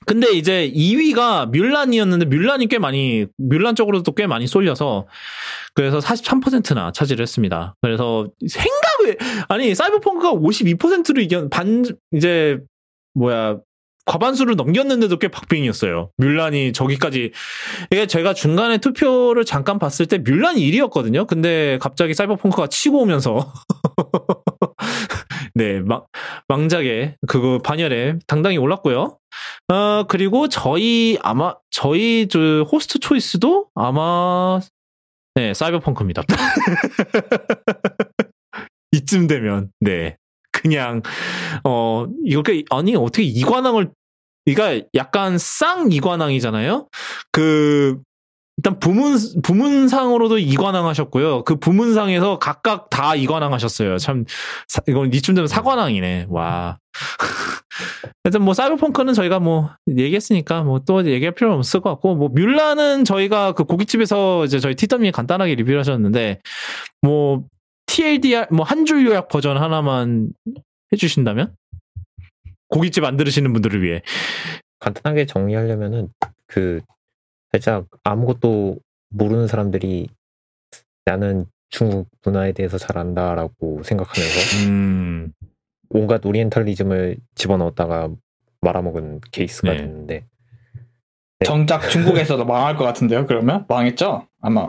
근데 0.06 0.30
이제 0.30 0.72
2위가 0.74 1.50
뮬란이었는데 1.50 2.26
뮬란이 2.26 2.68
꽤 2.68 2.78
많이 2.78 3.26
뮬란 3.36 3.74
쪽으로도 3.74 4.12
꽤 4.12 4.26
많이 4.26 4.46
쏠려서 4.46 5.06
그래서 5.74 5.98
43%나 5.98 6.92
차지를 6.92 7.22
했습니다. 7.22 7.74
그래서 7.82 8.28
생각을 8.46 9.18
아니 9.48 9.74
사이버펑크가 9.74 10.32
52%로 10.32 11.20
이겨 11.20 11.48
반 11.48 11.84
이제 12.12 12.58
뭐야 13.14 13.58
과반수를 14.08 14.56
넘겼는데도 14.56 15.18
꽤 15.18 15.28
박빙이었어요. 15.28 16.10
뮬란이 16.16 16.72
저기까지 16.72 17.30
이게 17.90 18.06
제가 18.06 18.32
중간에 18.32 18.78
투표를 18.78 19.44
잠깐 19.44 19.78
봤을 19.78 20.06
때 20.06 20.18
뮬란이 20.18 20.62
1위였거든요. 20.62 21.26
근데 21.26 21.78
갑자기 21.80 22.14
사이버펑크가 22.14 22.68
치고 22.68 23.02
오면서 23.02 23.52
네, 25.54 25.80
막 25.80 26.06
망작에 26.48 27.16
그거 27.26 27.58
반열에 27.58 28.18
당당히 28.26 28.56
올랐고요. 28.56 29.18
어, 29.72 30.04
그리고 30.08 30.48
저희 30.48 31.18
아마 31.20 31.54
저희 31.70 32.28
저 32.28 32.62
호스트 32.62 33.00
초이스도 33.00 33.68
아마 33.74 34.58
네, 35.34 35.52
사이버펑크입니다. 35.52 36.22
이쯤 38.92 39.26
되면 39.26 39.70
네. 39.80 40.16
그냥 40.62 41.02
어 41.64 42.06
이렇게 42.24 42.64
아니 42.70 42.96
어떻게 42.96 43.24
이관왕을 43.24 43.90
그러니까 44.44 44.86
약간 44.94 45.38
쌍 45.38 45.92
이관왕이잖아요. 45.92 46.88
그 47.32 47.98
일단 48.58 48.80
부문 48.80 49.16
부문상으로도 49.42 50.38
이관왕 50.38 50.86
하셨고요. 50.86 51.44
그 51.44 51.56
부문상에서 51.56 52.40
각각 52.40 52.90
다 52.90 53.14
이관왕 53.14 53.52
하셨어요. 53.52 53.98
참 53.98 54.24
사, 54.66 54.80
이건 54.88 55.12
이쯤 55.14 55.34
되면 55.36 55.46
사관왕이네. 55.46 56.26
와. 56.28 56.78
하여튼 58.24 58.42
뭐 58.42 58.54
사이버펑크는 58.54 59.14
저희가 59.14 59.38
뭐 59.38 59.70
얘기했으니까 59.88 60.62
뭐 60.64 60.80
또 60.80 61.06
얘기할 61.06 61.34
필요는 61.34 61.56
없을 61.58 61.80
것 61.80 61.90
같고 61.90 62.16
뭐 62.16 62.28
뮬라는 62.30 63.04
저희가 63.04 63.52
그 63.52 63.64
고깃집에서 63.64 64.44
이제 64.46 64.58
저희 64.58 64.74
티덤이 64.74 65.12
간단하게 65.12 65.54
리뷰를 65.54 65.78
하셨는데 65.78 66.40
뭐 67.02 67.44
TLDR 67.98 68.46
뭐 68.52 68.62
한 68.64 68.84
줄 68.86 69.04
요약 69.06 69.26
버전 69.28 69.56
하나만 69.56 70.32
해주신다면 70.92 71.56
고깃집 72.68 73.02
안 73.02 73.16
들으시는 73.16 73.52
분들을 73.52 73.82
위해 73.82 74.02
간단하게 74.78 75.26
정리하려면은 75.26 76.08
그 76.46 76.80
살짝 77.50 77.86
아무것도 78.04 78.78
모르는 79.10 79.48
사람들이 79.48 80.08
나는 81.06 81.46
중국 81.70 82.08
문화에 82.24 82.52
대해서 82.52 82.78
잘 82.78 82.98
안다라고 82.98 83.82
생각하면서 83.82 84.68
음, 84.68 85.32
온갖 85.90 86.24
오리엔탈리즘을 86.24 87.16
집어넣었다가 87.34 88.10
말아먹은 88.60 89.22
케이스가 89.32 89.72
네. 89.72 89.78
됐는데 89.78 90.24
정작 91.44 91.88
중국에서도 91.88 92.44
망할 92.44 92.76
것 92.76 92.84
같은데요. 92.84 93.26
그러면 93.26 93.64
망했죠? 93.68 94.28
아마. 94.40 94.68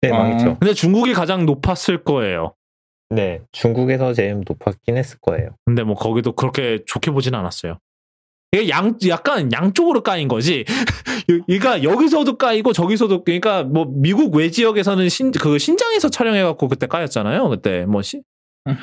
네 0.00 0.10
어. 0.10 0.14
망했죠. 0.18 0.58
근데 0.58 0.74
중국이 0.74 1.12
가장 1.12 1.46
높았을 1.46 2.04
거예요. 2.04 2.54
네 3.10 3.40
중국에서 3.52 4.12
제일 4.12 4.42
높았긴 4.46 4.96
했을 4.96 5.18
거예요. 5.22 5.50
근데 5.64 5.82
뭐 5.82 5.94
거기도 5.94 6.32
그렇게 6.32 6.80
좋게 6.86 7.10
보진 7.10 7.34
않았어요. 7.34 7.78
이게 8.52 8.68
양 8.68 8.96
약간 9.08 9.50
양쪽으로 9.52 10.02
까인 10.02 10.28
거지. 10.28 10.64
그러니까 11.46 11.82
여기서도 11.82 12.38
까이고 12.38 12.72
저기서도 12.72 13.24
그러니까 13.24 13.62
뭐 13.62 13.86
미국 13.90 14.34
외 14.34 14.50
지역에서는 14.50 15.08
신 15.08 15.30
그 15.32 15.58
신장에서 15.58 16.08
촬영해갖고 16.08 16.68
그때 16.68 16.86
까였잖아요. 16.86 17.48
그때 17.50 17.84
뭐 17.84 18.00
시, 18.00 18.22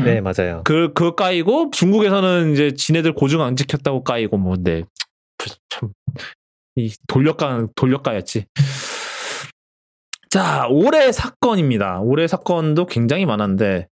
네 0.03 0.21
맞아요. 0.21 0.61
그, 0.63 0.93
그 0.93 1.15
까이고, 1.15 1.69
중국에서는 1.71 2.53
이제 2.53 2.73
지네들 2.73 3.13
고증 3.13 3.41
안 3.41 3.55
지켰다고 3.55 4.03
까이고, 4.03 4.37
뭐, 4.37 4.55
네. 4.57 4.83
참, 5.69 5.91
이 6.75 6.91
돌려까, 7.07 7.67
돌려까였지. 7.75 8.45
자, 10.35 10.67
올해 10.69 11.13
사건입니다. 11.13 12.01
올해 12.01 12.27
사건도 12.27 12.87
굉장히 12.87 13.25
많았는데, 13.25 13.87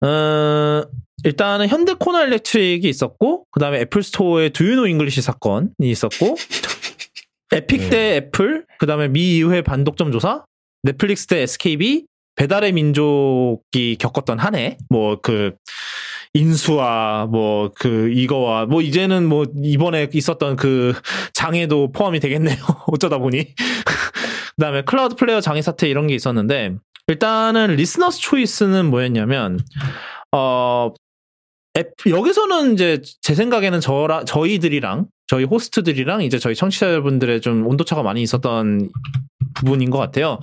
어, 0.00 0.82
일단은 1.24 1.66
현대 1.66 1.92
Kona 1.98 2.22
Electric이 2.22 2.88
있었고, 2.88 3.46
그 3.50 3.58
다음에 3.58 3.80
Apple 3.80 4.04
Store의 4.04 4.50
Do 4.50 4.58
you 4.58 4.70
know 4.70 4.86
English 4.86 5.22
사건이 5.22 5.72
있었고, 5.80 6.36
에픽 7.52 7.90
대 7.90 8.14
애플, 8.14 8.64
그 8.78 8.86
다음에 8.86 9.08
미 9.08 9.40
의회 9.40 9.60
반독점 9.60 10.12
조사, 10.12 10.44
넷플릭스 10.84 11.26
대 11.26 11.40
SKB, 11.40 12.06
배달의 12.36 12.70
민족이 12.70 13.96
겪었던 13.98 14.38
한 14.38 14.54
해, 14.54 14.78
뭐, 14.88 15.20
그, 15.20 15.56
인수와, 16.36 17.28
뭐, 17.30 17.70
그, 17.74 18.10
이거와, 18.12 18.66
뭐, 18.66 18.82
이제는 18.82 19.26
뭐, 19.26 19.46
이번에 19.62 20.08
있었던 20.12 20.56
그, 20.56 20.92
장애도 21.32 21.92
포함이 21.92 22.20
되겠네요. 22.20 22.56
어쩌다 22.88 23.18
보니. 23.18 23.54
그 24.56 24.62
다음에 24.62 24.82
Cloudflare 24.82 25.40
장애 25.40 25.62
사태 25.62 25.88
이런 25.88 26.06
게 26.06 26.14
있었는데, 26.14 26.76
일단은 27.08 27.76
리스너스 27.76 28.20
초이스는 28.20 28.86
뭐였냐면, 28.86 29.60
어, 30.32 30.92
앱, 31.78 31.92
여기서는 32.06 32.74
이제 32.74 33.00
제 33.22 33.34
생각에는 33.34 33.80
저라, 33.80 34.24
저희들이랑, 34.24 35.06
저희 35.26 35.44
호스트들이랑 35.44 36.22
이제 36.22 36.38
저희 36.38 36.54
청취자분들의 36.54 37.40
좀 37.40 37.66
온도차가 37.66 38.02
많이 38.02 38.22
있었던 38.22 38.90
부분인 39.54 39.90
것 39.90 39.98
같아요. 39.98 40.38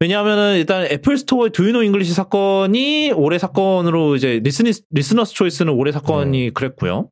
왜냐하면은 0.00 0.56
일단 0.56 0.84
Apple 0.84 1.18
Store의 1.18 1.50
Do 1.50 1.57
you 1.57 1.68
know 1.68 1.82
English 1.82 2.12
사건이 2.14 3.12
올해 3.12 3.38
사건으로 3.38 4.16
이제 4.16 4.40
listene, 4.42 4.72
Listener's 4.90 5.34
Choice는 5.34 5.72
올해 5.72 5.92
사건이 5.92 6.50
그랬고요. 6.54 7.10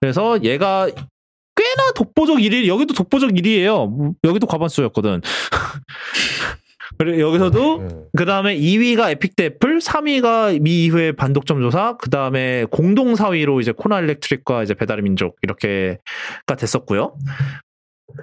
그래서 0.00 0.42
얘가 0.42 0.86
꽤나 0.86 1.92
독보적 1.94 2.36
1위, 2.38 2.66
여기도 2.66 2.94
독보적 2.94 3.30
1위예요. 3.30 4.14
여기도 4.24 4.46
과반수였거든. 4.46 5.22
그리고 6.98 7.20
여기서도 7.20 7.76
음, 7.78 8.04
그 8.16 8.24
다음에 8.24 8.56
2위가 8.56 9.10
에픽 9.10 9.36
대 9.36 9.46
애플, 9.46 9.78
3위가 9.78 10.60
미의회 10.60 11.12
반독점 11.12 11.60
조사, 11.60 11.96
그 11.98 12.10
다음에 12.10 12.64
공동 12.70 13.14
4위로 13.14 13.60
이제 13.60 13.72
Kona 13.72 14.00
Electric과 14.00 14.62
이제 14.62 14.74
배달의 14.74 15.02
민족 15.02 15.36
이렇게가 15.42 16.56
됐었고요. 16.58 17.16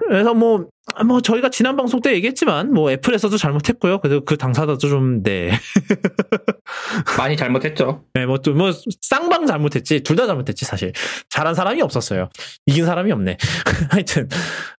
그래서 0.08 0.34
뭐, 0.34 0.66
뭐 1.06 1.20
저희가 1.20 1.50
지난 1.50 1.76
방송 1.76 2.00
때 2.00 2.12
얘기했지만 2.14 2.72
뭐 2.72 2.90
애플에서도 2.90 3.36
잘못했고요. 3.36 4.00
그래서 4.00 4.20
그 4.24 4.36
당사자도 4.36 4.78
좀 4.78 5.22
네, 5.22 5.50
많이 7.18 7.36
잘못했죠. 7.36 8.04
네, 8.14 8.26
뭐, 8.26 8.38
또, 8.38 8.54
뭐, 8.54 8.72
쌍방 9.00 9.46
잘못했지. 9.46 10.00
둘 10.00 10.16
다 10.16 10.26
잘못했지, 10.26 10.64
사실. 10.64 10.92
잘한 11.28 11.54
사람이 11.54 11.82
없었어요. 11.82 12.28
이긴 12.66 12.86
사람이 12.86 13.12
없네. 13.12 13.36
하여튼, 13.90 14.28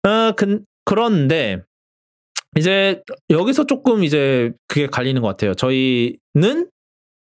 어, 0.04 0.32
그, 0.36 0.62
그런데, 0.86 1.62
이제, 2.58 3.04
여기서 3.30 3.66
조금 3.66 4.04
이제, 4.04 4.52
그게 4.68 4.88
갈리는 4.88 5.22
것 5.22 5.28
같아요. 5.28 5.54
저희는, 5.54 6.70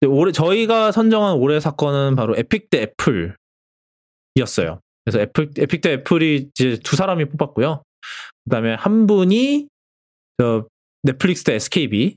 올해, 0.08 0.32
저희가 0.32 0.92
선정한 0.92 1.36
올해 1.36 1.60
사건은 1.60 2.16
바로 2.16 2.36
에픽 2.38 2.70
대 2.70 2.82
애플이었어요. 4.36 4.80
그래서 5.04 5.20
애플, 5.20 5.52
에픽 5.58 5.82
대 5.82 5.94
애플이 5.94 6.50
이제 6.54 6.78
두 6.84 6.96
사람이 6.96 7.26
뽑았고요. 7.26 7.84
그 8.46 8.50
다음에 8.50 8.74
한 8.74 9.08
분이, 9.08 9.68
저, 10.40 10.68
넷플릭스 11.04 11.44
대 11.44 11.54
SKB를 11.56 12.16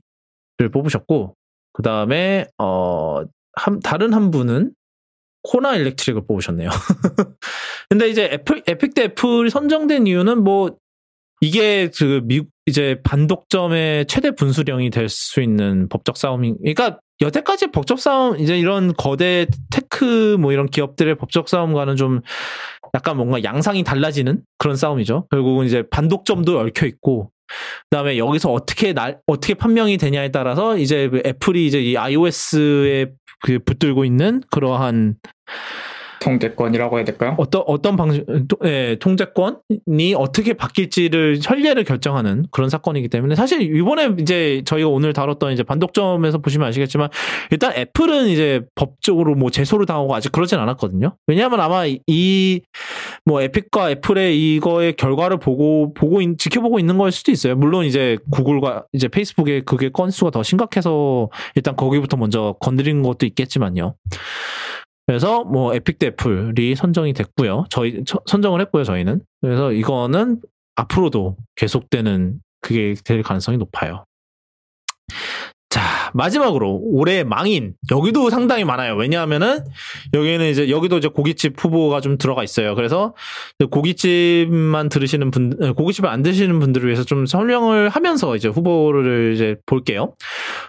뽑으셨고, 0.71 1.35
그 1.73 1.81
다음에, 1.81 2.47
어, 2.57 3.23
한, 3.53 3.79
다른 3.81 4.13
한 4.13 4.31
분은 4.31 4.73
코나 5.43 5.75
일렉트릭을 5.75 6.25
뽑으셨네요. 6.27 6.69
근데 7.89 8.09
이제 8.09 8.29
애플, 8.31 8.61
에픽 8.67 8.93
대 8.93 9.03
애플이 9.03 9.49
선정된 9.49 10.07
이유는 10.07 10.43
뭐, 10.43 10.77
이게 11.41 11.89
그 11.97 12.21
미, 12.23 12.41
이제 12.67 12.97
반독점의 13.03 14.05
최대 14.05 14.31
분수령이 14.31 14.91
될 14.91 15.09
수 15.09 15.41
있는 15.41 15.89
법적 15.89 16.15
싸움이, 16.15 16.53
그러니까 16.59 16.99
여태까지 17.19 17.67
법적 17.71 17.99
싸움, 17.99 18.39
이제 18.39 18.57
이런 18.57 18.93
거대 18.95 19.47
tech 19.71 20.37
뭐 20.39 20.51
이런 20.53 20.67
기업들의 20.67 21.15
법적 21.15 21.49
싸움과는 21.49 21.95
좀 21.95 22.21
약간 22.93 23.17
뭔가 23.17 23.43
양상이 23.43 23.83
달라지는 23.83 24.41
그런 24.57 24.75
싸움이죠. 24.75 25.27
결국은 25.31 25.65
이제 25.65 25.83
반독점도 25.89 26.59
얽혀 26.59 26.85
있고, 26.85 27.31
그다음에 27.89 28.17
여기서 28.17 28.51
어떻게 28.51 28.93
날 28.93 29.19
어떻게 29.27 29.53
판명이 29.55 29.97
되냐에 29.97 30.29
따라서 30.29 30.77
이제 30.77 31.09
그 31.09 31.21
애플이 31.25 31.65
이제 31.67 31.81
이 31.81 31.97
iOS에 31.97 33.11
그 33.41 33.59
붙들고 33.59 34.05
있는 34.05 34.41
그러한 34.51 35.15
통제권이라고 36.21 36.97
해야 36.97 37.03
될까요? 37.05 37.35
어떤 37.37 37.63
어떤 37.65 37.97
방식 37.97 38.25
예, 38.63 38.95
통제권이 38.99 40.13
어떻게 40.15 40.53
바뀔지를 40.53 41.39
현례를 41.43 41.83
결정하는 41.83 42.45
그런 42.51 42.69
사건이기 42.69 43.09
때문에 43.09 43.35
사실 43.35 43.61
이번에 43.75 44.15
이제 44.19 44.61
저희가 44.65 44.87
오늘 44.87 45.13
다뤘던 45.13 45.51
이제 45.51 45.63
반독점에서 45.63 46.37
보시면 46.37 46.67
아시겠지만 46.69 47.09
일단 47.49 47.73
애플은 47.75 48.27
이제 48.27 48.61
법적으로 48.75 49.35
뭐 49.35 49.49
제소를 49.49 49.85
당하고 49.85 50.13
아직 50.15 50.31
그러진 50.31 50.59
않았거든요. 50.59 51.15
왜냐하면 51.27 51.59
아마 51.59 51.85
이 51.85 52.61
뭐 53.25 53.41
에픽과 53.41 53.91
애플의 53.91 54.55
이거의 54.55 54.93
결과를 54.95 55.37
보고 55.37 55.93
보고 55.93 56.21
있- 56.21 56.37
지켜보고 56.39 56.79
있는 56.79 56.97
걸 56.97 57.11
수도 57.11 57.31
있어요. 57.31 57.55
물론 57.55 57.85
이제 57.85 58.17
구글과 58.31 58.85
이제 58.93 59.07
페이스북의 59.07 59.61
그게 59.65 59.89
건수가 59.89 60.31
더 60.31 60.41
심각해서 60.43 61.29
일단 61.55 61.75
거기부터 61.75 62.17
먼저 62.17 62.55
건드린 62.61 63.03
것도 63.03 63.25
있겠지만요. 63.27 63.95
그래서 65.11 65.43
뭐 65.43 65.75
에픽 65.75 65.99
대 65.99 66.07
애플이 66.07 66.73
선정이 66.73 67.11
됐고요. 67.11 67.65
저희 67.69 68.01
처- 68.05 68.21
선정을 68.27 68.61
했고요. 68.61 68.85
저희는 68.85 69.19
그래서 69.41 69.73
이거는 69.73 70.39
앞으로도 70.77 71.35
계속되는 71.57 72.39
그게 72.61 72.95
될 73.03 73.21
가능성이 73.21 73.57
높아요. 73.57 74.05
자 75.69 76.11
마지막으로 76.13 76.79
올해 76.81 77.25
망인 77.25 77.73
여기도 77.91 78.29
상당히 78.29 78.63
많아요. 78.63 78.95
왜냐하면은 78.95 79.65
여기는 80.13 80.49
이제 80.49 80.69
여기도 80.69 80.97
이제 80.97 81.09
고깃집 81.09 81.55
후보가 81.61 81.99
좀 81.99 82.17
들어가 82.17 82.41
있어요. 82.41 82.73
그래서 82.75 83.13
고깃집만 83.69 84.87
들으시는 84.87 85.29
분, 85.31 85.73
고깃집을 85.73 86.07
안 86.09 86.23
드시는 86.23 86.57
분들을 86.59 86.87
위해서 86.87 87.03
좀 87.03 87.25
설명을 87.25 87.89
하면서 87.89 88.33
이제 88.37 88.47
후보를 88.47 89.33
이제 89.35 89.57
볼게요. 89.65 90.13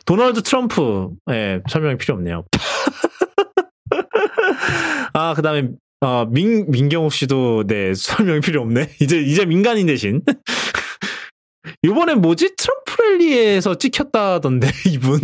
도널드 0.05 0.43
트럼프, 0.43 1.11
예, 1.31 1.61
설명이 1.69 1.97
필요 1.99 2.15
없네요. 2.17 2.45
아, 5.15 5.35
그 5.35 5.43
다음에, 5.43 5.69
어, 6.01 6.27
민, 6.27 6.71
민경욱 6.71 7.13
씨도, 7.13 7.65
네, 7.67 7.95
설명이 7.95 8.41
필요 8.41 8.61
없네. 8.63 8.91
이제, 9.01 9.19
이제 9.21 9.45
민간인 9.45 9.87
대신. 9.87 10.23
이번엔 11.85 12.21
뭐지? 12.21 12.55
트럼프 12.57 13.01
랠리에서 13.03 13.77
찍혔다던데, 13.77 14.69
이분. 14.91 15.21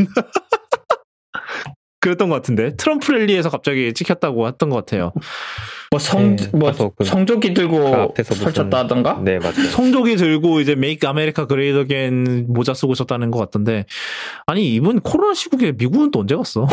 그랬던 2.00 2.28
것 2.28 2.36
같은데. 2.36 2.76
트럼프 2.76 3.10
랠리에서 3.10 3.50
갑자기 3.50 3.92
찍혔다고 3.92 4.46
했던 4.46 4.70
것 4.70 4.76
같아요. 4.76 5.12
뭐 5.90 5.98
성, 5.98 6.36
네, 6.36 6.48
뭐 6.52 6.70
그- 6.96 7.04
성조기 7.04 7.48
그 7.48 7.54
들고 7.54 8.12
무슨- 8.16 8.36
설쳤다던가? 8.36 9.20
네, 9.24 9.38
맞아요. 9.38 9.64
성조기 9.70 10.16
들고 10.16 10.60
이제 10.60 10.74
Make 10.76 11.06
America 11.08 11.46
Great 11.46 11.86
Again 11.86 12.46
모자 12.48 12.72
쓰고 12.72 12.92
있었다는 12.92 13.30
것 13.32 13.38
같던데. 13.40 13.84
아니, 14.46 14.72
이분 14.74 15.00
코로나 15.00 15.34
시국에 15.34 15.72
미국은 15.72 16.10
또 16.12 16.20
언제 16.20 16.36
갔어? 16.36 16.68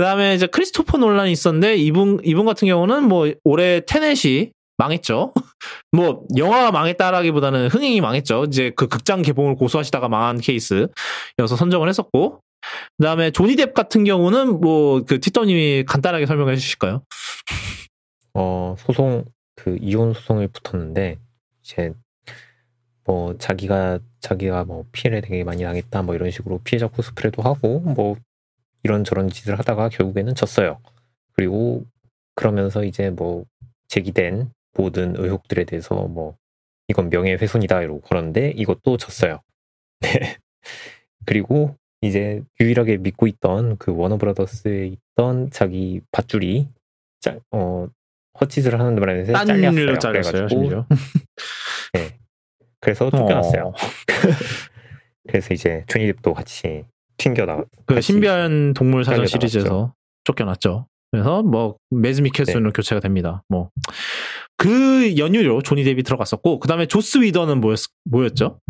그 0.00 0.04
다음에 0.04 0.34
이제 0.34 0.46
크리스토퍼 0.46 0.96
놀란이 0.96 1.30
있었는데, 1.30 1.76
이분, 1.76 2.20
이분 2.24 2.46
같은 2.46 2.66
경우는 2.66 3.06
뭐 3.06 3.30
올해 3.44 3.82
테넷이 3.84 4.50
망했죠. 4.78 5.34
뭐, 5.92 6.24
영화가 6.38 6.72
망했다라기보다는 6.72 7.68
흥행이 7.68 8.00
망했죠. 8.00 8.44
이제 8.44 8.72
그 8.74 8.88
극장 8.88 9.20
개봉을 9.20 9.56
고수하시다가 9.56 10.08
망한 10.08 10.38
케이스여서 10.38 11.54
선정을 11.54 11.86
했었고, 11.90 12.40
그 12.96 13.04
다음에 13.04 13.30
조니 13.30 13.56
뎁 13.56 13.74
같은 13.74 14.04
경우는 14.04 14.62
뭐, 14.62 15.04
그 15.04 15.20
티터님이 15.20 15.84
간단하게 15.86 16.24
설명해 16.24 16.56
주실까요? 16.56 17.02
어, 18.32 18.76
소송, 18.78 19.26
그, 19.54 19.76
이혼 19.82 20.14
소송을 20.14 20.48
붙었는데, 20.48 21.18
이제, 21.62 21.92
뭐, 23.04 23.36
자기가, 23.36 23.98
자기가 24.20 24.64
뭐, 24.64 24.86
피해를 24.92 25.20
되게 25.20 25.44
많이 25.44 25.62
당했다, 25.62 26.00
뭐, 26.04 26.14
이런 26.14 26.30
식으로 26.30 26.62
피해자 26.64 26.86
코스프레도 26.86 27.42
하고, 27.42 27.80
뭐, 27.80 28.16
이런저런 28.82 29.28
짓을 29.28 29.58
하다가 29.58 29.88
결국에는 29.90 30.34
졌어요. 30.34 30.80
그리고, 31.32 31.84
그러면서 32.34 32.84
이제 32.84 33.10
뭐, 33.10 33.44
제기된 33.88 34.50
모든 34.76 35.16
의혹들에 35.16 35.64
대해서 35.64 35.94
뭐, 36.06 36.36
이건 36.88 37.10
명예훼손이다, 37.10 37.82
이러고 37.82 38.00
걸었는데, 38.00 38.50
이것도 38.56 38.96
졌어요. 38.96 39.40
네. 40.00 40.36
그리고, 41.26 41.76
이제, 42.00 42.42
유일하게 42.60 42.98
믿고 42.98 43.26
있던 43.26 43.76
그 43.76 43.94
워너브라더스에 43.94 44.86
있던 44.86 45.50
자기 45.50 46.00
밧줄이, 46.12 46.68
짜, 47.20 47.38
어, 47.50 47.88
헛짓을 48.40 48.78
하는 48.78 48.94
딴 49.32 49.46
잘렸어요. 49.46 49.98
잘렸어요, 49.98 50.32
그래가지고. 50.32 50.84
네. 51.92 52.18
그래서 52.80 53.10
쫓겨났어요. 53.10 53.66
어. 53.66 53.74
그래서 55.28 55.52
이제 55.52 55.84
조니뎁도 55.86 56.32
같이 56.32 56.84
튕겨나. 57.20 57.64
그 57.86 58.00
신비한 58.00 58.74
동물 58.74 59.04
사전. 59.04 59.26
시리즈에서 59.26 59.94
쫓겨났죠. 60.24 60.86
그래서 61.12 61.42
뭐 61.42 61.76
매즈 61.90 62.20
미켈슨으로 62.22 62.72
교체가 62.72 63.00
됩니다. 63.00 63.42
뭐 63.48 63.70
그 64.60 65.16
연유로 65.16 65.62
조니 65.62 65.84
데비 65.84 66.02
들어갔었고 66.02 66.58
그 66.60 66.68
다음에 66.68 66.84
조스 66.84 67.22
위더는 67.22 67.62
뭐였, 67.62 67.78
뭐였죠? 68.04 68.60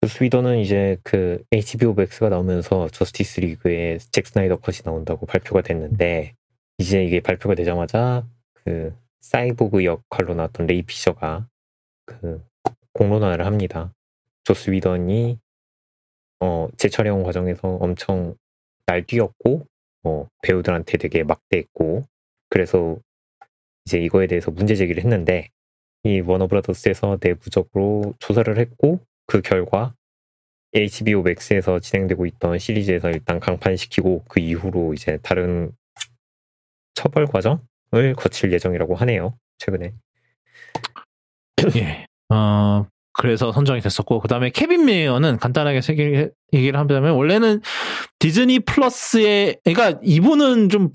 그 0.00 0.06
조스 0.06 0.25
위던은 0.25 0.58
이제 0.58 0.98
그 1.02 1.42
HBO 1.50 1.94
맥스가 1.94 2.28
나오면서 2.28 2.86
저스티스 2.90 3.40
리그에 3.40 3.98
잭 4.12 4.28
스나이더 4.28 4.58
컷이 4.58 4.78
나온다고 4.84 5.26
발표가 5.26 5.62
됐는데 5.62 6.34
이제 6.78 7.02
이게 7.02 7.18
발표가 7.18 7.56
되자마자 7.56 8.24
그 8.54 8.94
사이보그 9.20 9.84
역할로 9.84 10.34
나왔던 10.34 10.68
레이 10.68 10.82
피셔가 10.82 11.48
그 12.04 12.40
공론화를 12.92 13.46
합니다. 13.46 13.92
조스 14.44 14.70
위던이 14.70 15.40
어 16.40 16.68
재촬영 16.76 17.22
과정에서 17.22 17.68
엄청 17.68 18.34
날뛰었고 18.86 19.66
어 20.04 20.28
배우들한테 20.42 20.98
되게 20.98 21.24
막대했고 21.24 22.04
그래서 22.48 22.98
이제 23.84 23.98
이거에 23.98 24.26
대해서 24.26 24.50
문제 24.50 24.74
제기를 24.74 25.02
했는데 25.02 25.48
이 26.04 26.20
워너브라더스에서 26.20 27.18
내부적으로 27.20 28.14
조사를 28.18 28.58
했고 28.58 29.00
그 29.26 29.40
결과 29.42 29.94
HBO 30.74 31.22
맥스에서 31.22 31.80
진행되고 31.80 32.26
있던 32.26 32.58
시리즈에서 32.58 33.10
일단 33.10 33.40
강판시키고 33.40 34.24
그 34.28 34.40
이후로 34.40 34.94
이제 34.94 35.18
다른 35.22 35.72
처벌 36.94 37.26
과정을 37.26 38.14
거칠 38.16 38.52
예정이라고 38.52 38.94
하네요. 38.96 39.38
최근에. 39.58 39.92
예. 41.76 42.06
어 42.28 42.86
그래서 43.18 43.52
선정이 43.52 43.80
됐었고 43.80 44.20
그다음에 44.20 44.50
케빈 44.50 44.84
메이어는 44.84 45.38
간단하게 45.38 45.80
세개 45.80 46.28
얘기를 46.52 46.78
하자면 46.78 47.14
원래는 47.14 47.60
디즈니 48.18 48.60
플러스의 48.60 49.58
그러니까 49.64 49.98
이분은 50.02 50.68
좀 50.68 50.90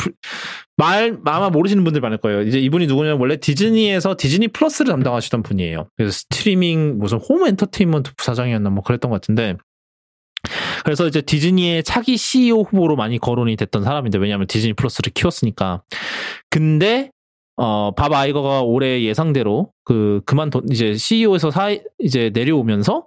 말 0.81 1.19
아마 1.25 1.51
모르시는 1.51 1.83
분들 1.83 2.01
많을 2.01 2.17
거예요. 2.17 2.41
이제 2.41 2.57
이분이 2.57 2.87
누구냐면 2.87 3.19
원래 3.19 3.37
디즈니에서 3.37 4.15
디즈니 4.17 4.47
플러스를 4.47 4.91
담당하시던 4.91 5.43
분이에요. 5.43 5.87
그래서 5.95 6.11
스트리밍 6.11 6.97
무슨 6.97 7.19
홈 7.19 7.45
엔터테인먼트 7.45 8.13
부사장이었나 8.17 8.71
뭐 8.71 8.83
그랬던 8.83 9.11
것 9.11 9.21
같은데 9.21 9.57
그래서 10.83 11.05
이제 11.05 11.21
디즈니의 11.21 11.83
차기 11.83 12.17
CEO 12.17 12.61
후보로 12.61 12.95
많이 12.95 13.19
거론이 13.19 13.57
됐던 13.57 13.83
사람인데 13.83 14.17
왜냐하면 14.17 14.47
디즈니 14.47 14.73
플러스를 14.73 15.11
키웠으니까. 15.13 15.83
근데 16.49 17.11
어, 17.61 17.91
밥 17.95 18.11
아이거가 18.11 18.61
올해 18.61 19.03
예상대로 19.03 19.71
그 19.85 20.21
그만둔 20.25 20.63
이제 20.71 20.95
CEO에서 20.95 21.51
사 21.51 21.69
이제 21.99 22.31
내려오면서 22.33 23.05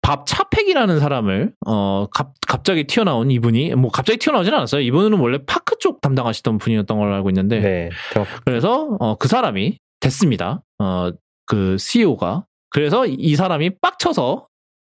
밥 0.00 0.26
차팩이라는 0.26 1.00
사람을 1.00 1.54
어 1.66 2.06
갑, 2.12 2.34
갑자기 2.46 2.84
튀어나온 2.84 3.32
이분이 3.32 3.74
뭐 3.74 3.90
갑자기 3.90 4.20
튀어나오진 4.20 4.54
않았어요. 4.54 4.80
이분은 4.82 5.18
원래 5.18 5.38
park 5.44 5.76
쪽 5.80 6.00
담당하시던 6.02 6.58
분이었던 6.58 6.96
걸로 6.96 7.14
알고 7.14 7.30
있는데 7.30 7.58
네. 7.58 7.90
그래서 8.44 8.96
어, 9.00 9.16
그 9.16 9.26
사람이 9.26 9.78
됐습니다. 9.98 10.62
어, 10.78 11.10
그 11.46 11.76
CEO가 11.76 12.44
그래서 12.70 13.06
이 13.06 13.34
사람이 13.34 13.78
빡쳐서 13.80 14.46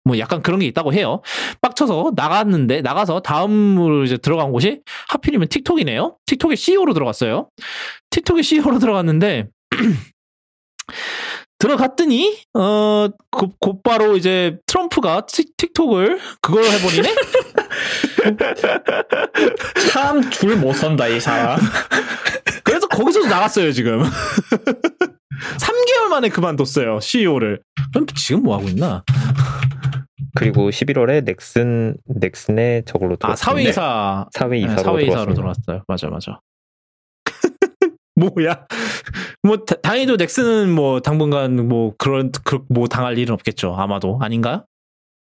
뭐 0.09 0.19
약간 0.19 0.43
그런 0.43 0.59
게 0.59 0.67
있다고 0.67 0.93
해요. 0.93 1.23
빡쳐서 1.61 2.13
나갔는데 2.17 2.81
나가서 2.83 3.21
다음으로 3.21 4.03
이제 4.05 4.17
들어간 4.17 4.51
곳이 4.51 4.81
하필이면 5.09 5.47
틱톡이네요. 5.49 6.17
틱톡의 6.27 6.57
CEO로 6.57 6.95
들어갔어요. 6.95 7.49
틱톡의 8.11 8.43
CEO로 8.43 8.81
들어갔는데 8.81 9.47
들어갔더니 11.61 12.39
어 12.55 13.09
곧, 13.31 13.53
곧바로 13.61 14.17
이제 14.17 14.57
트럼프가 14.67 15.27
틱, 15.27 15.57
틱톡을 15.57 16.19
그걸 16.41 16.65
해버리네. 16.65 17.15
참 19.93 20.31
줄 20.31 20.57
못 20.57 20.75
선다 20.75 21.09
이 21.09 21.21
사람. 21.21 21.59
그래서 22.65 22.87
거기서도 22.89 23.27
나갔어요 23.27 23.73
지금. 23.73 24.03
3개월 25.59 26.09
만에 26.11 26.29
그만뒀어요 26.29 27.01
CEO를. 27.01 27.61
그럼 27.93 28.07
지금 28.15 28.43
뭐 28.43 28.57
하고 28.57 28.69
있나? 28.69 29.05
그리고 30.35 30.71
11월에 30.71 31.25
넥슨 31.25 31.97
넥슨에 32.07 32.83
저걸로 32.87 33.15
아 33.21 33.35
들어왔는데 33.35 33.73
사회이사 33.73 34.27
사회이사로 34.33 34.77
네, 34.77 34.83
사회이사로. 34.83 35.35
들어왔어요. 35.35 35.83
맞아 35.89 36.09
맞아. 36.09 36.41
뭐야? 38.17 38.67
뭐 39.43 39.65
다, 39.65 39.77
다행히도 39.77 40.17
넥슨은 40.17 40.71
뭐 40.71 41.01
당분간 41.01 41.69
뭐 41.69 41.95
그런 41.99 42.33
그, 42.45 42.65
뭐 42.69 42.89
당할 42.89 43.19
일은 43.19 43.33
없겠죠. 43.35 43.75
아마도 43.75 44.19
아닌가요? 44.21 44.65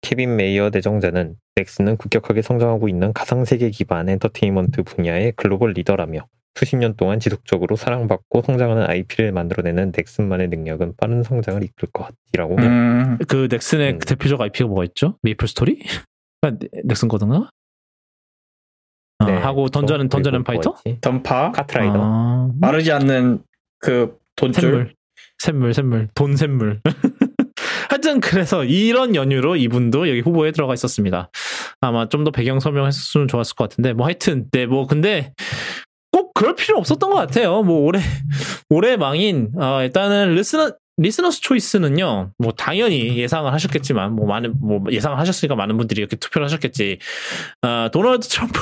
케빈 0.03 0.37
메이어 0.37 0.71
내정자는 0.71 1.37
넥슨은 1.57 1.97
급격하게 1.97 2.43
성장하고 2.43 2.89
있는 2.89 3.13
가상세계 3.13 3.71
기반 3.71 4.09
엔터테인먼트 4.09 4.83
분야의 4.83 5.33
글로벌 5.37 5.73
리더라며 5.73 6.27
수십 6.55 6.77
년 6.77 6.95
동안 6.97 7.19
지속적으로 7.21 7.77
사랑받고 7.77 8.43
성장하는 8.43 8.89
IP를 8.89 9.33
만들어내는 9.33 9.93
넥슨만의 9.97 10.49
능력은 10.49 10.95
빠른 10.97 11.23
성장을 11.23 11.63
이끌 11.63 11.89
것이라고 11.93 12.57
음, 12.59 13.19
그 13.29 13.49
넥슨의 13.51 13.95
음. 13.95 13.99
대표적 13.99 14.41
IP가 14.41 14.69
뭐가 14.69 14.85
있죠? 14.85 15.19
메이플 15.23 15.49
스토리? 15.49 15.81
아, 16.43 16.51
네, 16.51 16.69
넥슨 16.85 17.09
거든가? 17.09 17.51
어, 19.19 19.25
네, 19.27 19.33
하고 19.37 19.69
던전은 19.69 20.09
그리고 20.09 20.23
던전 20.23 20.35
앤 20.35 20.45
뭐가 20.45 20.53
파이터? 20.53 20.75
던파 21.01 21.53
카트라이더 21.53 21.95
아, 21.97 22.51
마르지 22.61 22.93
않는 22.93 23.43
그 23.79 24.17
돈줄. 24.37 24.61
샘물. 24.61 24.95
샘물, 25.39 25.75
샘물. 25.75 26.09
돈 26.15 26.37
샘물. 26.37 26.81
하여튼 27.91 28.21
그래서 28.21 28.65
이런 28.65 29.15
연유로 29.15 29.57
이분도 29.57 30.09
여기 30.09 30.21
후보에 30.21 30.51
들어가 30.53 30.75
있었습니다. 30.75 31.31
아마 31.81 32.09
좀 32.09 32.25
더 32.25 32.31
배경 32.31 32.61
설명했으면 32.61 33.29
좋았을 33.29 33.55
것 33.57 33.69
같은데 33.69 33.93
뭐 33.93 34.07
하여튼 34.07 34.47
네뭐 34.51 34.87
근데 34.87 35.33
꼭 35.35 35.84
그럴 36.35 36.55
필요 36.57 36.79
없었던 36.79 37.11
것 37.11 37.17
같아요. 37.17 37.63
뭐 37.63 37.81
올해 37.81 38.01
올해 38.69 38.97
망인 38.97 39.51
어, 39.57 39.83
일단은 39.83 40.35
르스너 40.35 40.73
리스너스 40.97 41.41
초이스는요, 41.41 42.31
뭐 42.39 42.53
당연히 42.53 43.17
예상을 43.17 43.53
하셨겠지만, 43.53 44.13
뭐 44.13 44.27
많은 44.29 44.55
뭐 44.61 44.81
예상을 44.89 45.19
하셨으니까 45.19 45.57
많은 45.57 45.77
분들이 45.77 45.99
이렇게 46.01 46.15
투표를 46.15 46.45
하셨겠지. 46.45 46.99
아 47.63 47.91
도널드 47.93 48.29
트럼프 48.29 48.61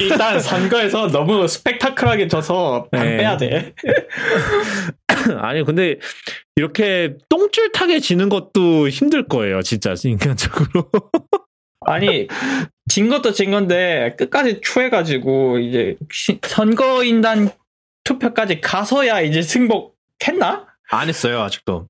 일단 0.00 0.40
선거에서 0.40 1.08
너무 1.08 1.46
스펙타클하게 1.46 2.28
져서 2.28 2.88
안 2.92 3.02
네. 3.02 3.16
빼야 3.18 3.36
돼. 3.36 3.74
아니 5.38 5.62
근데 5.64 5.98
이렇게 6.56 7.16
똥줄 7.28 7.72
타게 7.72 8.00
지는 8.00 8.30
것도 8.30 8.88
힘들 8.88 9.28
거예요, 9.28 9.60
진짜 9.60 9.94
인간적으로. 10.02 10.90
아니 11.92 12.28
진 12.88 13.08
것도 13.08 13.32
진 13.32 13.50
건데 13.50 14.14
끝까지 14.18 14.60
추해가지고 14.62 15.58
이제 15.58 15.96
시- 16.12 16.38
선거인단 16.42 17.50
투표까지 18.04 18.60
가서야 18.60 19.20
이제 19.20 19.42
승복했나? 19.42 20.66
안 20.90 21.08
했어요 21.08 21.42
아직도. 21.42 21.86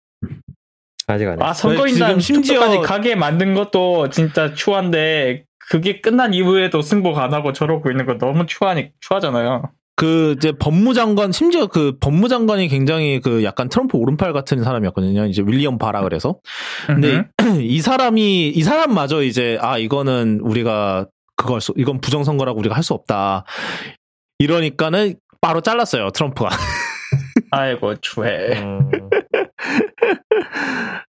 아직 1.06 1.26
안아 1.28 1.46
했어. 1.48 1.68
선거인단 1.68 2.20
심지어- 2.20 2.54
투표까지 2.60 2.78
가게 2.86 3.14
만든 3.14 3.54
것도 3.54 4.10
진짜 4.10 4.52
추한데 4.54 5.44
그게 5.70 6.00
끝난 6.00 6.34
이후에도 6.34 6.82
승복 6.82 7.18
안 7.18 7.32
하고 7.34 7.52
저러고 7.52 7.90
있는 7.90 8.06
거 8.06 8.18
너무 8.18 8.46
추하니 8.46 8.90
추하잖아요. 9.00 9.70
그 9.98 10.34
이제 10.36 10.52
법무장관 10.52 11.32
심지어 11.32 11.66
그 11.66 11.96
법무장관이 11.98 12.68
굉장히 12.68 13.18
그 13.18 13.42
약간 13.42 13.68
트럼프 13.68 13.98
오른팔 13.98 14.32
같은 14.32 14.62
사람이었거든요. 14.62 15.26
이제 15.26 15.42
윌리엄 15.44 15.76
바라 15.76 16.02
그래서. 16.02 16.38
근데 16.86 17.24
음. 17.40 17.56
이 17.60 17.80
사람이 17.80 18.50
이 18.50 18.62
사람마저 18.62 19.24
이제 19.24 19.58
아 19.60 19.76
이거는 19.76 20.38
우리가 20.40 21.08
그걸 21.34 21.60
수, 21.60 21.74
이건 21.76 22.00
부정 22.00 22.22
선거라고 22.22 22.60
우리가 22.60 22.76
할 22.76 22.84
수 22.84 22.94
없다. 22.94 23.44
이러니까는 24.38 25.16
바로 25.40 25.62
잘랐어요 25.62 26.10
트럼프가. 26.10 26.50
아이고 27.50 27.96
추해. 27.96 28.60
음, 28.62 28.90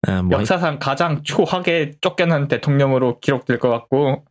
예, 0.07 0.21
뭐 0.21 0.39
역사상 0.39 0.79
가장 0.79 1.23
추하게 1.23 1.91
쫓겨난 1.99 2.47
대통령으로 2.47 3.19
기록될 3.19 3.59
것 3.59 3.69
같고 3.69 4.23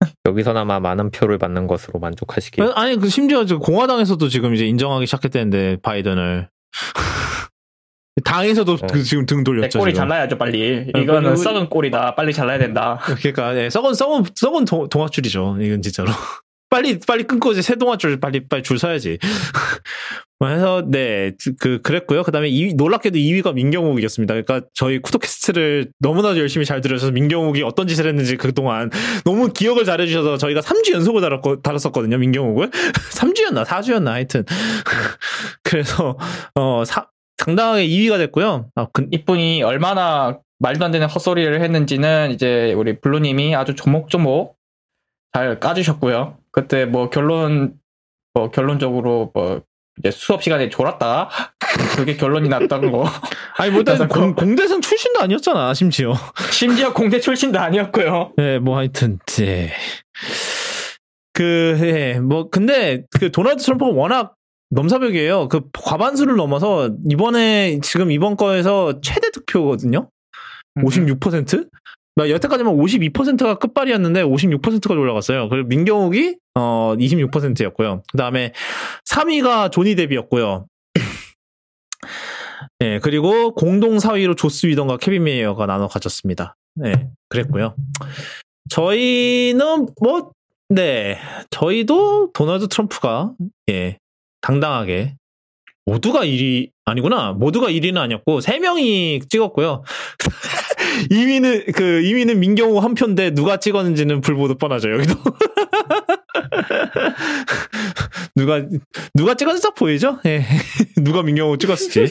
여기서나마 0.26 0.80
많은 0.80 1.10
표를 1.10 1.38
받는 1.38 1.66
것으로 1.66 1.98
만족하시길. 2.00 2.72
아니 2.74 2.96
그 2.96 3.08
심지어 3.08 3.44
저 3.44 3.58
공화당에서도 3.58 4.28
지금 4.28 4.54
이제 4.54 4.66
인정하기 4.66 5.06
시작했다는데 5.06 5.78
바이든을 5.82 6.48
당에서도 8.24 8.76
네. 8.76 8.86
그 8.92 9.02
지금 9.02 9.24
등내 9.24 9.44
돌렸죠. 9.44 9.78
꼬리 9.78 9.94
지금. 9.94 10.08
잘라야죠 10.08 10.36
빨리. 10.36 10.90
아, 10.94 10.98
이거는 10.98 11.36
썩은 11.36 11.68
꼬리다. 11.68 12.14
빨리 12.14 12.32
잘라야 12.32 12.58
된다. 12.58 12.98
그러니까 13.02 13.56
예, 13.56 13.70
썩은 13.70 13.94
썩은 13.94 14.24
썩은 14.34 14.64
동, 14.66 14.88
동아줄이죠. 14.88 15.58
이건 15.60 15.80
진짜로. 15.82 16.10
빨리 16.70 16.98
빨리 17.00 17.24
끊고 17.24 17.52
이제 17.52 17.62
새 17.62 17.74
동아줄 17.74 18.20
빨리 18.20 18.46
빨리 18.48 18.62
줄 18.62 18.78
서야지. 18.78 19.18
그래서 20.38 20.82
네 20.88 21.32
그 21.58 21.82
그랬고요. 21.82 22.22
그다음에 22.22 22.48
2위, 22.50 22.74
놀랍게도 22.76 23.18
2위가 23.18 23.52
민경욱이었습니다. 23.52 24.32
그러니까 24.32 24.66
저희 24.72 24.98
쿠도캐스트를 25.00 25.92
너무나도 25.98 26.38
열심히 26.38 26.64
잘 26.64 26.80
들으셔서 26.80 27.12
민경욱이 27.12 27.62
어떤 27.62 27.86
짓을 27.86 28.06
했는지 28.06 28.36
그동안 28.36 28.90
너무 29.24 29.52
기억을 29.52 29.84
잘해 29.84 30.06
주셔서 30.06 30.38
저희가 30.38 30.62
3주 30.62 30.92
연속을 30.92 31.20
다뤘고, 31.20 31.60
다뤘었거든요. 31.60 32.16
민경욱을 32.16 32.70
3주였나 33.12 33.64
4주였나 33.66 34.06
하여튼 34.06 34.44
그래서 35.62 36.16
어 36.54 36.84
사, 36.86 37.08
당당하게 37.36 37.86
2위가 37.86 38.16
됐고요. 38.18 38.70
아, 38.76 38.86
그, 38.92 39.06
이분이 39.10 39.62
얼마나 39.62 40.38
말도 40.58 40.84
안 40.84 40.90
되는 40.90 41.06
헛소리를 41.06 41.60
했는지는 41.60 42.30
이제 42.32 42.72
우리 42.74 42.98
블루님이 43.00 43.54
아주 43.56 43.74
조목조목 43.74 44.56
잘 45.32 45.60
까주셨고요. 45.60 46.39
그때 46.52 46.84
뭐 46.84 47.10
결론 47.10 47.74
뭐 48.34 48.50
결론적으로 48.50 49.30
뭐 49.34 49.62
이제 49.98 50.10
수업 50.10 50.42
시간에 50.42 50.68
졸았다. 50.68 51.28
그게 51.96 52.16
결론이 52.16 52.48
났다는 52.48 52.90
거. 52.90 53.04
아니 53.56 53.70
뭐 53.70 53.82
공, 54.08 54.34
공대생 54.34 54.80
출신도 54.80 55.20
아니었잖아 55.20 55.74
심지어. 55.74 56.14
심지어 56.50 56.92
공대 56.92 57.20
출신도 57.20 57.58
아니었고요. 57.58 58.32
네, 58.36 58.58
뭐 58.58 58.76
하여튼 58.76 59.18
네. 59.26 59.72
그, 61.32 61.78
예, 61.82 62.18
뭐 62.20 62.50
근데 62.50 63.04
그 63.18 63.30
도널드 63.30 63.62
트럼프가 63.62 63.90
워낙 63.92 64.34
넘사벽이에요. 64.70 65.48
그 65.48 65.62
과반수를 65.72 66.36
넘어서 66.36 66.90
이번에 67.10 67.80
지금 67.82 68.10
이번 68.10 68.36
거에서 68.36 69.00
최대 69.00 69.30
득표거든요. 69.30 70.08
음. 70.76 70.84
56%? 70.84 71.68
나 72.16 72.28
여태까지만 72.28 72.74
52%가 72.76 73.54
끝발이었는데 73.54 74.22
56%까지 74.24 74.98
올라갔어요. 74.98 75.48
그리고 75.48 75.68
민경욱이 75.68 76.36
어 76.54 76.94
26%였고요. 76.98 78.02
그 78.10 78.18
다음에 78.18 78.52
3위가 79.08 79.70
조니 79.70 79.94
데비였고요. 79.94 80.66
예, 82.82 82.98
그리고 83.00 83.54
공동 83.54 83.98
4위로 83.98 84.36
조스 84.36 84.66
위던과 84.66 84.96
케빈 84.96 85.24
메이어가 85.24 85.66
나눠 85.66 85.86
가졌습니다. 85.86 86.56
네, 86.74 87.08
그랬고요. 87.28 87.74
저희는 88.70 89.88
뭐, 90.00 90.30
네, 90.68 91.18
저희도 91.50 92.32
도널드 92.32 92.68
트럼프가, 92.68 93.32
예, 93.70 93.98
당당하게, 94.40 95.16
모두가 95.84 96.24
1위, 96.24 96.70
아니구나. 96.84 97.32
모두가 97.32 97.68
1위는 97.68 97.98
아니었고, 97.98 98.40
3 98.40 98.60
명이 98.60 99.20
찍었고요. 99.28 99.82
2위는, 101.10 101.72
그, 101.74 102.00
2위는 102.02 102.38
민경호 102.38 102.80
한 102.80 102.94
표인데, 102.94 103.30
누가 103.30 103.58
찍었는지는 103.58 104.20
불보듯 104.20 104.58
뻔하죠, 104.58 104.92
여기도. 104.92 105.14
누가, 108.34 108.62
누가 109.14 109.34
찍었는지 109.34 109.62
딱 109.62 109.74
보이죠? 109.74 110.18
예. 110.26 110.44
누가 110.96 111.22
민경호 111.22 111.58
찍었을지. 111.58 112.10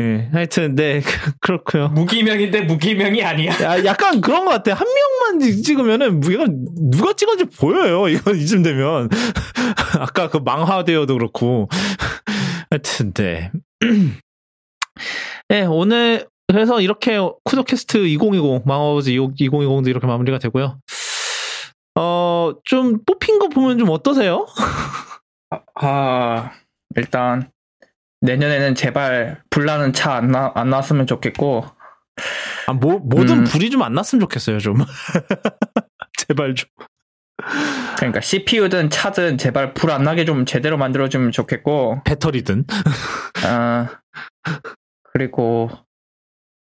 예. 0.00 0.28
하여튼, 0.32 0.74
네, 0.74 1.02
그렇고요 1.40 1.88
무기명인데 1.88 2.62
무기명이 2.62 3.22
아니야. 3.22 3.52
야, 3.62 3.84
약간 3.84 4.20
그런 4.20 4.44
것 4.44 4.50
같아. 4.50 4.74
한 4.74 4.86
명만 4.86 5.62
찍으면은, 5.62 6.20
이거 6.30 6.46
누가 6.90 7.12
찍었는지 7.12 7.56
보여요. 7.56 8.08
이거 8.08 8.32
이쯤 8.32 8.62
되면. 8.62 9.08
아까 9.98 10.28
그 10.28 10.38
망화되어도 10.38 11.14
그렇고. 11.14 11.68
하여튼, 12.70 13.12
네. 13.12 13.50
네, 15.48 15.62
오늘, 15.62 16.26
그래서 16.48 16.80
이렇게 16.80 17.18
쿠도캐스트 17.44 18.06
2020, 18.06 18.62
망화버즈 18.66 19.10
2020도 19.10 19.88
이렇게 19.88 20.06
마무리가 20.06 20.38
되고요. 20.38 20.78
어, 21.98 22.52
좀 22.64 23.04
뽑힌 23.04 23.38
거 23.38 23.48
보면 23.48 23.78
좀 23.78 23.88
어떠세요? 23.90 24.46
아, 25.74 26.52
일단 26.94 27.50
내년에는 28.20 28.74
제발 28.74 29.42
불나는 29.50 29.92
차 29.92 30.10
안 30.10 30.28
나, 30.30 30.52
안 30.54 30.70
나왔으면 30.70 31.06
좋겠고 31.06 31.64
아, 32.66 32.72
뭐, 32.72 32.98
뭐든 32.98 33.38
음. 33.40 33.44
불이 33.44 33.70
좀 33.70 33.82
안 33.82 33.92
났으면 33.94 34.20
좋겠어요, 34.20 34.58
좀. 34.58 34.78
제발 36.18 36.54
좀. 36.54 36.68
그러니까 37.96 38.20
CPU든 38.20 38.90
차든 38.90 39.38
제발 39.38 39.74
불 39.74 39.90
안 39.90 40.02
나게 40.02 40.24
좀 40.24 40.46
제대로 40.46 40.76
만들어주면 40.78 41.32
좋겠고 41.32 42.02
배터리든. 42.04 42.64
아 43.46 43.88
그리고 45.12 45.70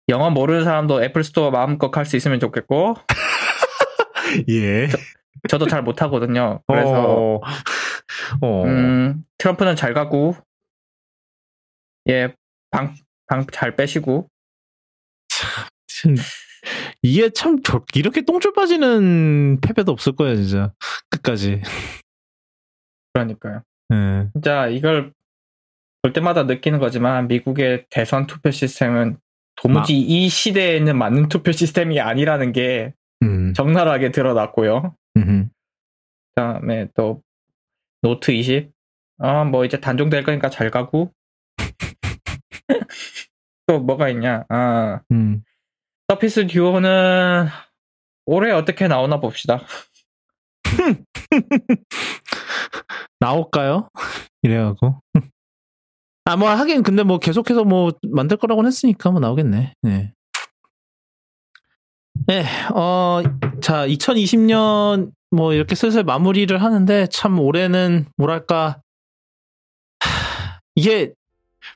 영어 0.08 0.30
모르는 0.30 0.64
사람도 0.64 1.02
애플 1.02 1.24
스토어 1.24 1.50
마음껏 1.50 1.90
갈 1.90 2.04
수 2.04 2.16
있으면 2.16 2.38
좋겠고 2.40 2.94
예. 4.48 4.88
저 5.48 5.58
도 5.58 5.66
잘 5.68 5.82
못하거든요. 5.82 6.60
그래서 6.66 7.36
어, 7.38 7.40
어. 8.40 8.64
음, 8.64 9.24
트럼프는 9.38 9.76
잘 9.76 9.94
가고 9.94 10.36
예, 12.08 12.34
방 12.70 12.94
방 13.28 13.44
잘 13.52 13.74
빼시고 13.74 14.28
참, 15.88 16.14
이게 17.02 17.30
참 17.30 17.62
저- 17.64 17.84
이렇게 17.94 18.22
똥줄 18.22 18.52
빠지는 18.54 19.60
패배도 19.60 19.90
없을 19.92 20.14
거예요 20.14 20.36
진짜 20.36 20.72
끝까지. 21.10 21.60
그러니까요. 23.12 23.62
예. 23.92 24.28
진짜 24.32 24.66
이걸 24.68 25.12
볼 26.02 26.12
때마다 26.12 26.44
느끼는 26.44 26.78
거지만 26.78 27.26
미국의 27.28 27.86
대선 27.90 28.26
투표 28.26 28.50
시스템은 28.52 29.18
도무지 29.56 29.98
이 29.98 30.28
시대에는 30.28 30.96
맞는 30.96 31.28
투표 31.28 31.52
시스템이 31.52 32.00
아니라는 32.00 32.52
게 32.52 32.92
음. 33.22 33.52
적나라하게 33.54 34.10
드러났고요. 34.10 34.94
음. 35.16 35.50
그다음에 36.34 36.88
또 36.94 37.22
노트 38.02 38.32
20. 38.32 38.70
아, 39.18 39.44
뭐 39.44 39.64
이제 39.64 39.80
단종될 39.80 40.24
거니까 40.24 40.50
잘 40.50 40.70
가고. 40.70 41.12
또 43.66 43.80
뭐가 43.80 44.10
있냐? 44.10 44.44
아, 44.48 45.00
음. 45.10 45.42
서피스 46.08 46.46
듀오는 46.46 47.48
올해 48.26 48.52
어떻게 48.52 48.86
나오나 48.86 49.18
봅시다. 49.18 49.62
나올까요? 53.18 53.88
이래갖고. 54.42 55.00
아, 56.28 56.36
뭐, 56.36 56.50
하긴, 56.50 56.82
근데 56.82 57.04
뭐, 57.04 57.18
계속해서 57.18 57.62
뭐, 57.62 57.92
만들 58.02 58.36
거라고는 58.36 58.66
했으니까 58.66 59.12
뭐, 59.12 59.20
나오겠네. 59.20 59.74
네. 59.82 60.12
네, 62.26 62.44
어, 62.74 63.22
자, 63.60 63.86
2020년, 63.86 65.10
뭐, 65.30 65.52
이렇게 65.52 65.76
슬슬 65.76 66.02
마무리를 66.02 66.60
하는데, 66.60 67.06
참, 67.12 67.38
올해는, 67.38 68.06
뭐랄까, 68.16 68.80
하, 70.00 70.58
이게, 70.74 71.12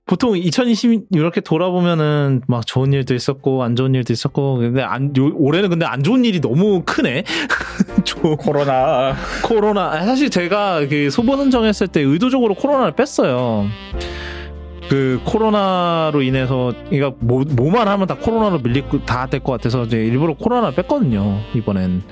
보통 0.06 0.36
2020 0.36 1.06
이렇게 1.12 1.40
돌아보면은 1.40 2.42
막 2.48 2.64
좋은 2.64 2.92
일도 2.92 3.12
있었고 3.14 3.64
안 3.64 3.74
좋은 3.74 3.92
일도 3.92 4.12
있었고 4.12 4.58
근데 4.58 4.82
안 4.82 5.12
요- 5.16 5.32
올해는 5.34 5.68
근데 5.68 5.84
안 5.84 6.04
좋은 6.04 6.24
일이 6.24 6.40
너무 6.40 6.84
크네. 6.86 7.24
조- 8.04 8.36
코로나 8.36 9.16
코로나 9.44 9.90
아, 9.90 10.04
사실 10.04 10.30
제가 10.30 10.86
그 10.86 11.10
소보 11.10 11.36
선정했을 11.36 11.88
때 11.88 12.02
의도적으로 12.02 12.54
코로나를 12.54 12.92
뺐어요. 12.94 13.66
그 14.90 15.20
코로나로 15.24 16.20
인해서 16.22 16.72
그러니까 16.90 17.16
뭐 17.20 17.44
뭐만 17.48 17.86
하면 17.88 18.08
다 18.08 18.16
코로나로 18.16 18.58
밀리고 18.58 19.04
다 19.04 19.26
될 19.26 19.38
것 19.40 19.52
같아서 19.52 19.84
이제 19.84 19.98
일부러 19.98 20.34
코로나를 20.34 20.74
뺐거든요. 20.74 21.38
이번엔 21.54 22.02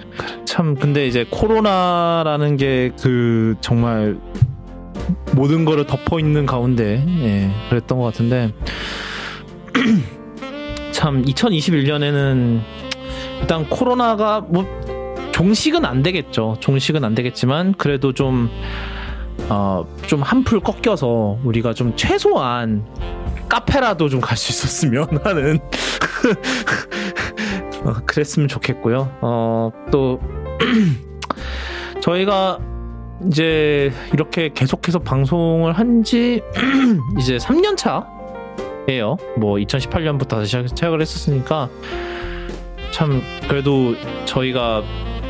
참 0.44 0.76
근데 0.76 1.06
이제 1.08 1.26
코로나라는 1.28 2.56
게 2.56 2.92
그 3.02 3.56
정말 3.60 4.16
모든 5.32 5.64
거를 5.64 5.86
덮어 5.86 6.20
있는 6.20 6.46
가운데 6.46 7.04
예, 7.22 7.50
그랬던 7.68 7.98
것 7.98 8.04
같은데 8.04 8.52
참 10.92 11.22
2021년에는 11.24 12.60
일단 13.40 13.68
코로나가 13.68 14.40
뭐 14.40 14.64
종식은 15.32 15.84
안 15.84 16.02
되겠죠. 16.02 16.56
종식은 16.60 17.04
안 17.04 17.14
되겠지만 17.14 17.74
그래도 17.78 18.12
좀 18.12 18.50
어, 19.50 19.84
좀 20.06 20.22
한풀 20.22 20.60
꺾여서 20.60 21.38
우리가 21.44 21.72
좀 21.74 21.94
최소한 21.96 22.84
카페라도 23.48 24.08
좀 24.08 24.20
갈 24.20 24.36
수 24.36 24.52
있었으면 24.52 25.06
하는 25.24 25.58
어, 27.84 27.94
그랬으면 28.04 28.48
좋겠고요. 28.48 29.10
어, 29.22 29.70
또 29.90 30.20
저희가 32.02 32.58
이제 33.26 33.92
이렇게 34.12 34.50
계속해서 34.54 34.98
방송을 35.00 35.72
한 35.72 36.04
지 36.04 36.40
이제 37.18 37.38
3년 37.38 37.76
차예요. 37.76 39.16
뭐 39.36 39.56
2018년부터 39.56 40.28
다시 40.28 40.46
시작- 40.46 40.68
시작을 40.68 41.00
했었으니까 41.00 41.68
참 42.92 43.20
그래도 43.48 43.94
저희가 44.24 44.82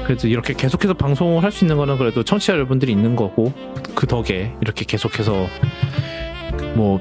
그래도 0.09 0.27
이렇게 0.27 0.55
계속해서 0.55 0.95
방송을 0.95 1.43
할 1.45 1.53
수 1.53 1.65
있는 1.65 1.77
거는 1.77 1.99
그래도 1.99 2.23
청취자 2.23 2.55
여러분들이 2.55 2.93
있는 2.93 3.15
거고 3.17 3.53
그 3.95 4.07
덕에 4.07 4.55
이렇게 4.63 4.85
계속해서 4.87 5.47
뭐, 6.75 7.01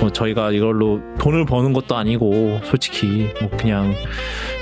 뭐 0.00 0.10
저희가 0.10 0.50
이걸로 0.52 1.00
돈을 1.18 1.44
버는 1.44 1.72
것도 1.72 1.94
아니고 1.96 2.60
솔직히 2.64 3.28
뭐 3.40 3.50
그냥 3.56 3.94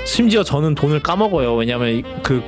심지어 0.05 0.43
저는 0.43 0.75
돈을 0.75 1.01
까먹어요. 1.01 1.55
왜냐면 1.55 1.89
이- 1.89 2.03
그 2.21 2.43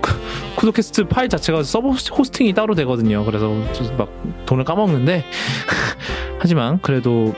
쿠도캐스트 0.58 1.08
파일 1.08 1.30
자체가 1.30 1.64
서버 1.64 1.90
호스팅이 1.92 2.54
따로 2.54 2.76
되거든요. 2.76 3.24
그래서 3.26 3.50
막 3.98 4.10
돈을 4.46 4.64
까먹는데 4.64 5.24
하지만 6.40 6.80
그래도 6.82 7.34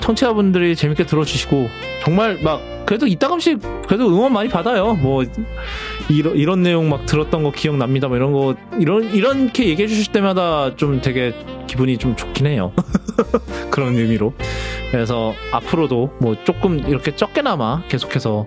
청취자분들이 0.00 0.76
재밌게 0.76 1.04
들어주시고 1.06 1.68
정말 2.04 2.38
막 2.42 2.60
그래도 2.86 3.06
이따금씩 3.06 3.60
그래도 3.86 4.08
응원 4.08 4.32
많이 4.32 4.48
받아요. 4.48 4.94
뭐 4.94 5.24
이런 6.10 6.36
이런 6.36 6.62
내용 6.62 6.88
막 6.88 7.06
들었던 7.06 7.42
거 7.42 7.52
기억납니다. 7.52 8.08
뭐 8.08 8.16
이런 8.16 8.32
거 8.32 8.54
이런 8.78 9.14
이렇게 9.14 9.68
얘기해 9.68 9.86
주실 9.88 10.12
때마다 10.12 10.74
좀 10.76 11.00
되게 11.00 11.32
기분이 11.66 11.98
좀 11.98 12.16
좋긴 12.16 12.46
해요. 12.46 12.72
그런 13.70 13.96
의미로. 13.96 14.34
그래서 14.90 15.34
앞으로도 15.52 16.16
뭐 16.20 16.36
조금 16.44 16.80
이렇게 16.80 17.14
적게나마 17.14 17.82
계속해서 17.88 18.46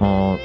어 0.00 0.36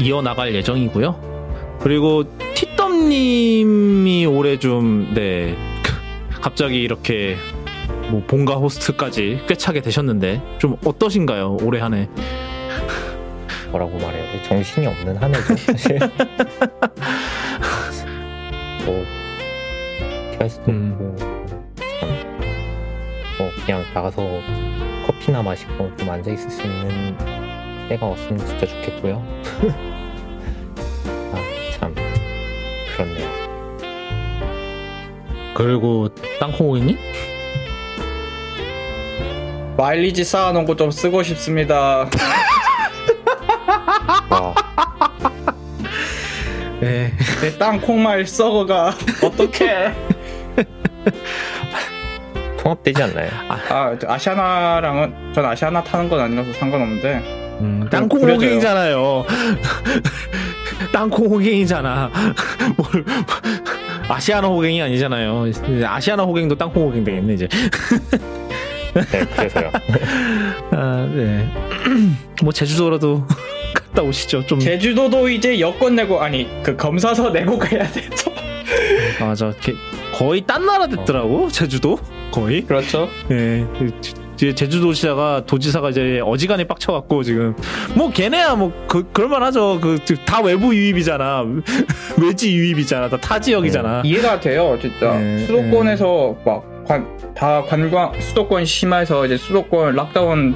이어 0.00 0.22
나갈 0.22 0.54
예정이고요. 0.54 1.78
그리고 1.80 2.24
티덤 2.54 3.08
님이 3.08 4.26
올해 4.26 4.58
좀네 4.58 5.56
갑자기 6.40 6.82
이렇게 6.82 7.36
뭐 8.10 8.22
본가 8.26 8.54
호스트까지 8.54 9.40
꿰차게 9.48 9.82
되셨는데 9.82 10.42
좀 10.58 10.76
어떠신가요 10.84 11.58
올해 11.62 11.80
한 11.80 11.94
해? 11.94 12.08
뭐라고 13.70 13.92
말해야 13.98 14.32
돼? 14.32 14.42
정신이 14.44 14.86
없는 14.86 15.16
한 15.16 15.34
해죠 15.34 15.56
사실. 15.56 15.98
뭐 18.84 19.04
수도 20.48 20.70
음. 20.70 21.16
참. 21.18 21.28
뭐 23.38 23.50
그냥 23.64 23.84
나가서 23.94 24.40
커피나 25.06 25.42
마시고 25.42 25.94
좀 25.96 26.08
앉아 26.10 26.30
있을 26.30 26.50
수 26.50 26.62
있는 26.62 27.16
때가 27.88 28.06
왔으면 28.06 28.38
진짜 28.46 28.66
좋겠고요. 28.66 29.22
아 31.32 31.36
참 31.78 31.94
그렇네요. 32.96 33.28
그리고 35.54 36.08
땅콩오이님? 36.40 36.96
마일리지 39.76 40.24
쌓아놓은 40.24 40.64
거 40.66 40.74
좀 40.74 40.90
쓰고 40.90 41.22
싶습니다. 41.22 42.08
와 44.30 44.54
네. 46.80 47.12
내 47.42 47.58
땅콩마일 47.58 48.26
썩어가 48.26 48.94
어떡해? 49.22 49.94
통합되지 52.62 53.02
않나요? 53.02 53.30
아 53.48 53.96
아시아나랑은 54.06 55.32
전 55.34 55.44
아시아나 55.44 55.82
타는 55.82 56.08
건 56.08 56.20
아니라서 56.20 56.52
상관없는데 56.54 57.40
음, 57.60 57.86
땅콩. 57.90 58.22
호갱이잖아요. 58.22 59.26
땅콩 60.92 61.26
호갱이잖아. 61.26 62.10
뭘 62.76 63.04
아시아나 64.08 64.48
호갱이 64.48 64.80
아니잖아요. 64.82 65.44
아시아나 65.86 66.22
호갱도 66.22 66.56
땅콩 66.56 66.88
호갱 66.88 67.04
되겠네 67.04 67.34
이제. 67.34 67.48
네 68.94 69.02
그래서요. 69.36 69.70
아, 70.72 71.08
네. 71.14 71.48
뭐 72.42 72.52
제주도라도 72.52 73.26
갔다 73.90 74.02
오시죠. 74.02 74.46
좀 74.46 74.58
제주도도 74.58 75.28
이제 75.28 75.60
여권 75.60 75.94
내고 75.96 76.20
아니 76.20 76.48
그 76.62 76.76
검사서 76.76 77.30
내고 77.30 77.58
가야 77.58 77.86
돼서 77.90 78.30
맞아. 79.20 79.52
게- 79.60 79.74
거의 80.14 80.42
딴 80.46 80.64
나라 80.66 80.86
됐더라고 80.86 81.48
제주도 81.50 81.98
거의. 82.30 82.62
그렇죠. 82.62 83.08
예. 83.30 83.64
그 83.78 83.90
이제 84.34 84.54
제주도시다가 84.54 85.44
도지사가 85.46 85.90
이제 85.90 86.20
어지간히 86.24 86.64
빡쳐갖고 86.66 87.22
지금 87.24 87.54
뭐 87.94 88.10
걔네야 88.10 88.54
뭐 88.54 88.72
그, 88.88 89.10
그럴만하죠. 89.12 89.80
그 89.80 89.98
다 90.24 90.40
외부 90.40 90.74
유입이잖아. 90.74 91.44
외지 92.22 92.54
유입이잖아. 92.56 93.08
다 93.10 93.16
타 93.18 93.38
지역이잖아. 93.40 94.02
이해가 94.04 94.40
돼요, 94.40 94.78
진짜. 94.80 95.14
네, 95.18 95.38
수도권에서 95.46 96.36
막다 96.44 97.62
관광 97.64 98.12
수도권 98.20 98.64
심해서 98.64 99.26
이제 99.26 99.36
수도권 99.36 99.94
락다운 99.94 100.54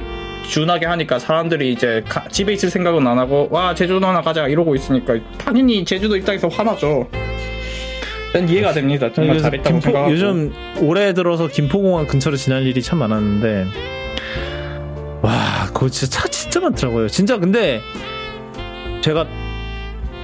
준하게 0.49 0.85
하니까 0.85 1.19
사람들이 1.19 1.71
이제 1.71 2.03
가- 2.07 2.27
집에 2.29 2.53
있을 2.53 2.69
생각은 2.69 3.05
안 3.07 3.17
하고 3.17 3.47
와 3.51 3.73
제주도나 3.75 4.21
가자 4.21 4.47
이러고 4.47 4.75
있으니까 4.75 5.15
당연히 5.37 5.83
제주도 5.85 6.15
입장에서 6.15 6.47
화나죠. 6.47 7.07
난 8.33 8.47
이해가 8.49 8.73
됩니다. 8.73 9.09
정말 9.13 9.39
잘했다고 9.39 9.69
김포- 9.69 9.81
생각하고. 9.85 10.11
요즘 10.11 10.53
올해 10.81 11.13
들어서 11.13 11.47
김포공항 11.47 12.05
근처를 12.07 12.37
지날 12.37 12.63
일이 12.63 12.81
참 12.81 12.99
많았는데 12.99 13.65
와 15.21 15.31
그거 15.73 15.89
진짜 15.89 16.19
차 16.21 16.27
진짜 16.27 16.59
많더라고요. 16.59 17.07
진짜 17.07 17.37
근데 17.37 17.81
제가 19.01 19.25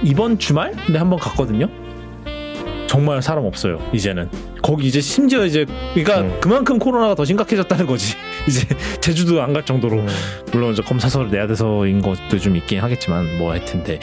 이번 0.02 0.38
주말에 0.38 0.74
한번 0.98 1.18
갔거든요. 1.18 1.68
정말 2.86 3.22
사람 3.22 3.44
없어요. 3.46 3.78
이제는 3.92 4.28
거기 4.62 4.86
이제 4.86 5.00
심지어 5.00 5.44
이제 5.44 5.66
그러니까 5.92 6.20
음. 6.20 6.38
그만큼 6.40 6.78
코로나가 6.78 7.14
더 7.14 7.24
심각해졌다는 7.24 7.86
거지. 7.86 8.14
이제 8.48 8.66
제주도 9.00 9.42
안 9.42 9.52
갈 9.52 9.64
정도로 9.64 9.98
음, 9.98 10.06
물론 10.52 10.72
이제 10.72 10.82
검사서를 10.82 11.30
내야 11.30 11.46
돼서인 11.46 12.00
것도 12.00 12.38
좀 12.38 12.56
있긴 12.56 12.80
하겠지만 12.80 13.38
뭐 13.38 13.50
하여튼데 13.52 13.98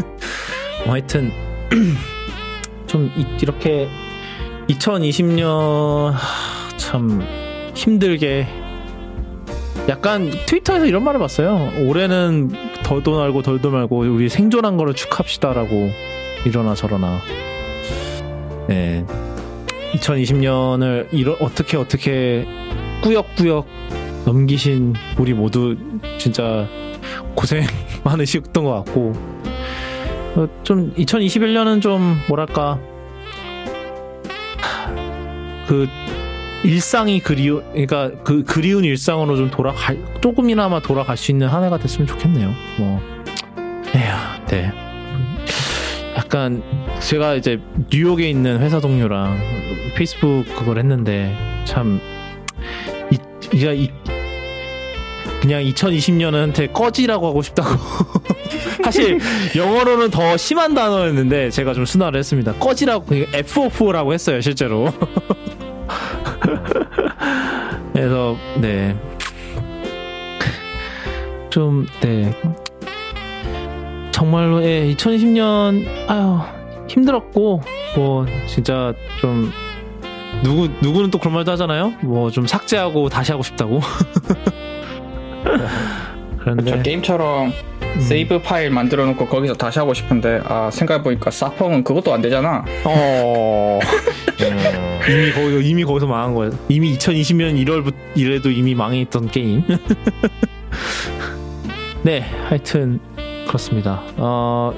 뭐 0.86 0.92
하여튼 0.94 1.30
좀 2.86 3.12
이, 3.16 3.26
이렇게 3.40 3.88
2020년 4.68 6.14
참 6.76 7.22
힘들게 7.74 8.46
약간 9.88 10.30
트위터에서 10.46 10.86
이런 10.86 11.02
말을 11.02 11.18
봤어요. 11.18 11.70
올해는 11.88 12.50
더도 12.84 13.18
말고 13.18 13.42
덜도 13.42 13.70
말고 13.70 13.98
우리 13.98 14.28
생존한 14.28 14.76
거를 14.76 14.94
축하합시다라고 14.94 15.90
이러나 16.44 16.74
저러나. 16.74 17.20
네. 18.68 19.04
2020년을 19.94 21.08
이러, 21.12 21.32
어떻게 21.40 21.76
어떻게 21.76 22.46
꾸역꾸역 23.02 23.66
넘기신 24.24 24.94
우리 25.18 25.34
모두 25.34 25.76
진짜 26.18 26.68
고생 27.34 27.66
많으셨던 28.04 28.64
것 28.64 28.84
같고 28.84 29.12
어, 30.36 30.48
좀 30.62 30.94
2021년은 30.94 31.82
좀 31.82 32.18
뭐랄까 32.28 32.78
그 35.66 35.88
일상이 36.64 37.20
그리워 37.20 37.62
그러니까 37.72 38.10
그 38.24 38.44
그리운 38.44 38.84
일상으로 38.84 39.36
좀 39.36 39.50
돌아갈 39.50 39.98
조금이나마 40.20 40.80
돌아갈 40.80 41.16
수 41.16 41.30
있는 41.32 41.48
한 41.48 41.64
해가 41.64 41.78
됐으면 41.78 42.06
좋겠네요. 42.06 42.52
뭐 42.78 43.00
에휴, 43.94 44.46
네. 44.46 44.91
약간 46.16 46.62
제가 47.00 47.34
이제 47.34 47.60
뉴욕에 47.90 48.28
있는 48.28 48.60
회사 48.60 48.80
동료랑 48.80 49.38
페이스북 49.94 50.44
그걸 50.56 50.78
했는데 50.78 51.36
참 51.64 52.00
이제 53.52 53.74
이 53.74 53.90
그냥 55.40 55.62
2020년한테 55.64 56.72
꺼지라고 56.72 57.26
하고 57.26 57.42
싶다고. 57.42 57.70
사실 58.84 59.18
영어로는 59.56 60.10
더 60.10 60.36
심한 60.36 60.74
단어였는데 60.74 61.50
제가 61.50 61.74
좀 61.74 61.84
순화를 61.84 62.18
했습니다. 62.18 62.52
꺼지라고 62.54 63.06
F4라고 63.06 64.12
했어요 64.12 64.40
실제로. 64.40 64.92
그래서 67.92 68.36
네. 68.60 68.96
좀 71.50 71.86
네. 72.00 72.32
정말로 74.12 74.62
예, 74.62 74.84
2020년 74.94 75.84
아유 76.08 76.38
힘들었고 76.88 77.62
뭐 77.96 78.26
진짜 78.46 78.92
좀 79.20 79.50
누구 80.42 80.68
누구는 80.80 81.10
또 81.10 81.18
그런 81.18 81.34
말도 81.34 81.52
하잖아요. 81.52 81.92
뭐 82.02 82.30
좀 82.30 82.46
삭제하고 82.46 83.08
다시 83.08 83.32
하고 83.32 83.42
싶다고. 83.42 83.80
그런데 86.38 86.70
저 86.70 86.82
게임처럼 86.82 87.52
음. 87.82 88.00
세이브 88.00 88.42
파일 88.42 88.70
만들어 88.70 89.04
놓고 89.06 89.26
거기서 89.26 89.54
다시 89.54 89.78
하고 89.78 89.94
싶은데 89.94 90.40
아 90.44 90.70
생각해 90.72 91.02
보니까 91.02 91.30
사펑은 91.30 91.84
그것도 91.84 92.12
안 92.12 92.20
되잖아 92.22 92.64
어 92.84 93.78
음, 94.40 95.00
이미 95.10 95.32
거기 95.32 95.68
이미 95.68 95.84
거기서 95.84 96.06
망한 96.06 96.34
거예요. 96.34 96.52
이미 96.68 96.96
2020년 96.96 97.62
1월부터 97.64 97.94
이래도 98.16 98.50
이미 98.50 98.74
망했던 98.74 99.30
게임. 99.30 99.62
네, 102.02 102.24
하여튼 102.48 102.98
그렇습니다. 103.46 104.02
어 104.16 104.72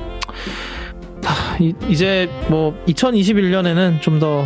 하, 1.24 1.56
이, 1.58 1.74
이제 1.88 2.28
뭐 2.48 2.74
2021년에는 2.86 4.00
좀 4.00 4.18
더 4.18 4.44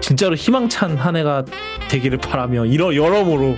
진짜로 0.00 0.34
희망찬 0.34 0.96
한 0.96 1.14
해가 1.16 1.44
되기를 1.88 2.18
바라며 2.18 2.64
이러 2.66 2.94
여러모로 2.96 3.54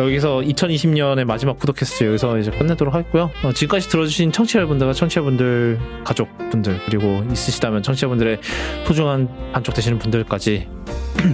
여기서 0.00 0.38
2020년의 0.38 1.24
마지막 1.24 1.58
구독캐스트 1.58 2.04
여기서 2.04 2.38
이제 2.38 2.50
끝내도록 2.50 2.94
하겠고요. 2.94 3.30
어, 3.44 3.52
지금까지 3.52 3.88
들어주신 3.88 4.32
청취자분들과 4.32 4.92
청취자분들 4.94 5.78
가족분들 6.04 6.80
그리고 6.86 7.22
있으시다면 7.30 7.82
청취자분들의 7.82 8.38
소중한 8.86 9.28
반쪽 9.52 9.74
되시는 9.74 9.98
분들까지 9.98 10.66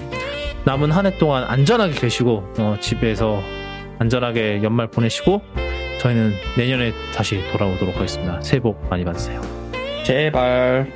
남은 0.66 0.90
한 0.90 1.07
해 1.07 1.16
동안 1.19 1.44
안전하게 1.44 1.94
계시고 1.94 2.53
어, 2.59 2.77
집에서 2.81 3.40
안전하게 3.98 4.62
연말 4.65 4.89
보내시고 4.89 5.40
저희는 6.06 6.34
내년에 6.56 6.92
다시 7.12 7.42
돌아오도록 7.50 7.96
하겠습니다. 7.96 8.40
새해 8.40 8.60
복 8.60 8.88
많이 8.88 9.04
받으세요. 9.04 9.42
제발 10.04 10.86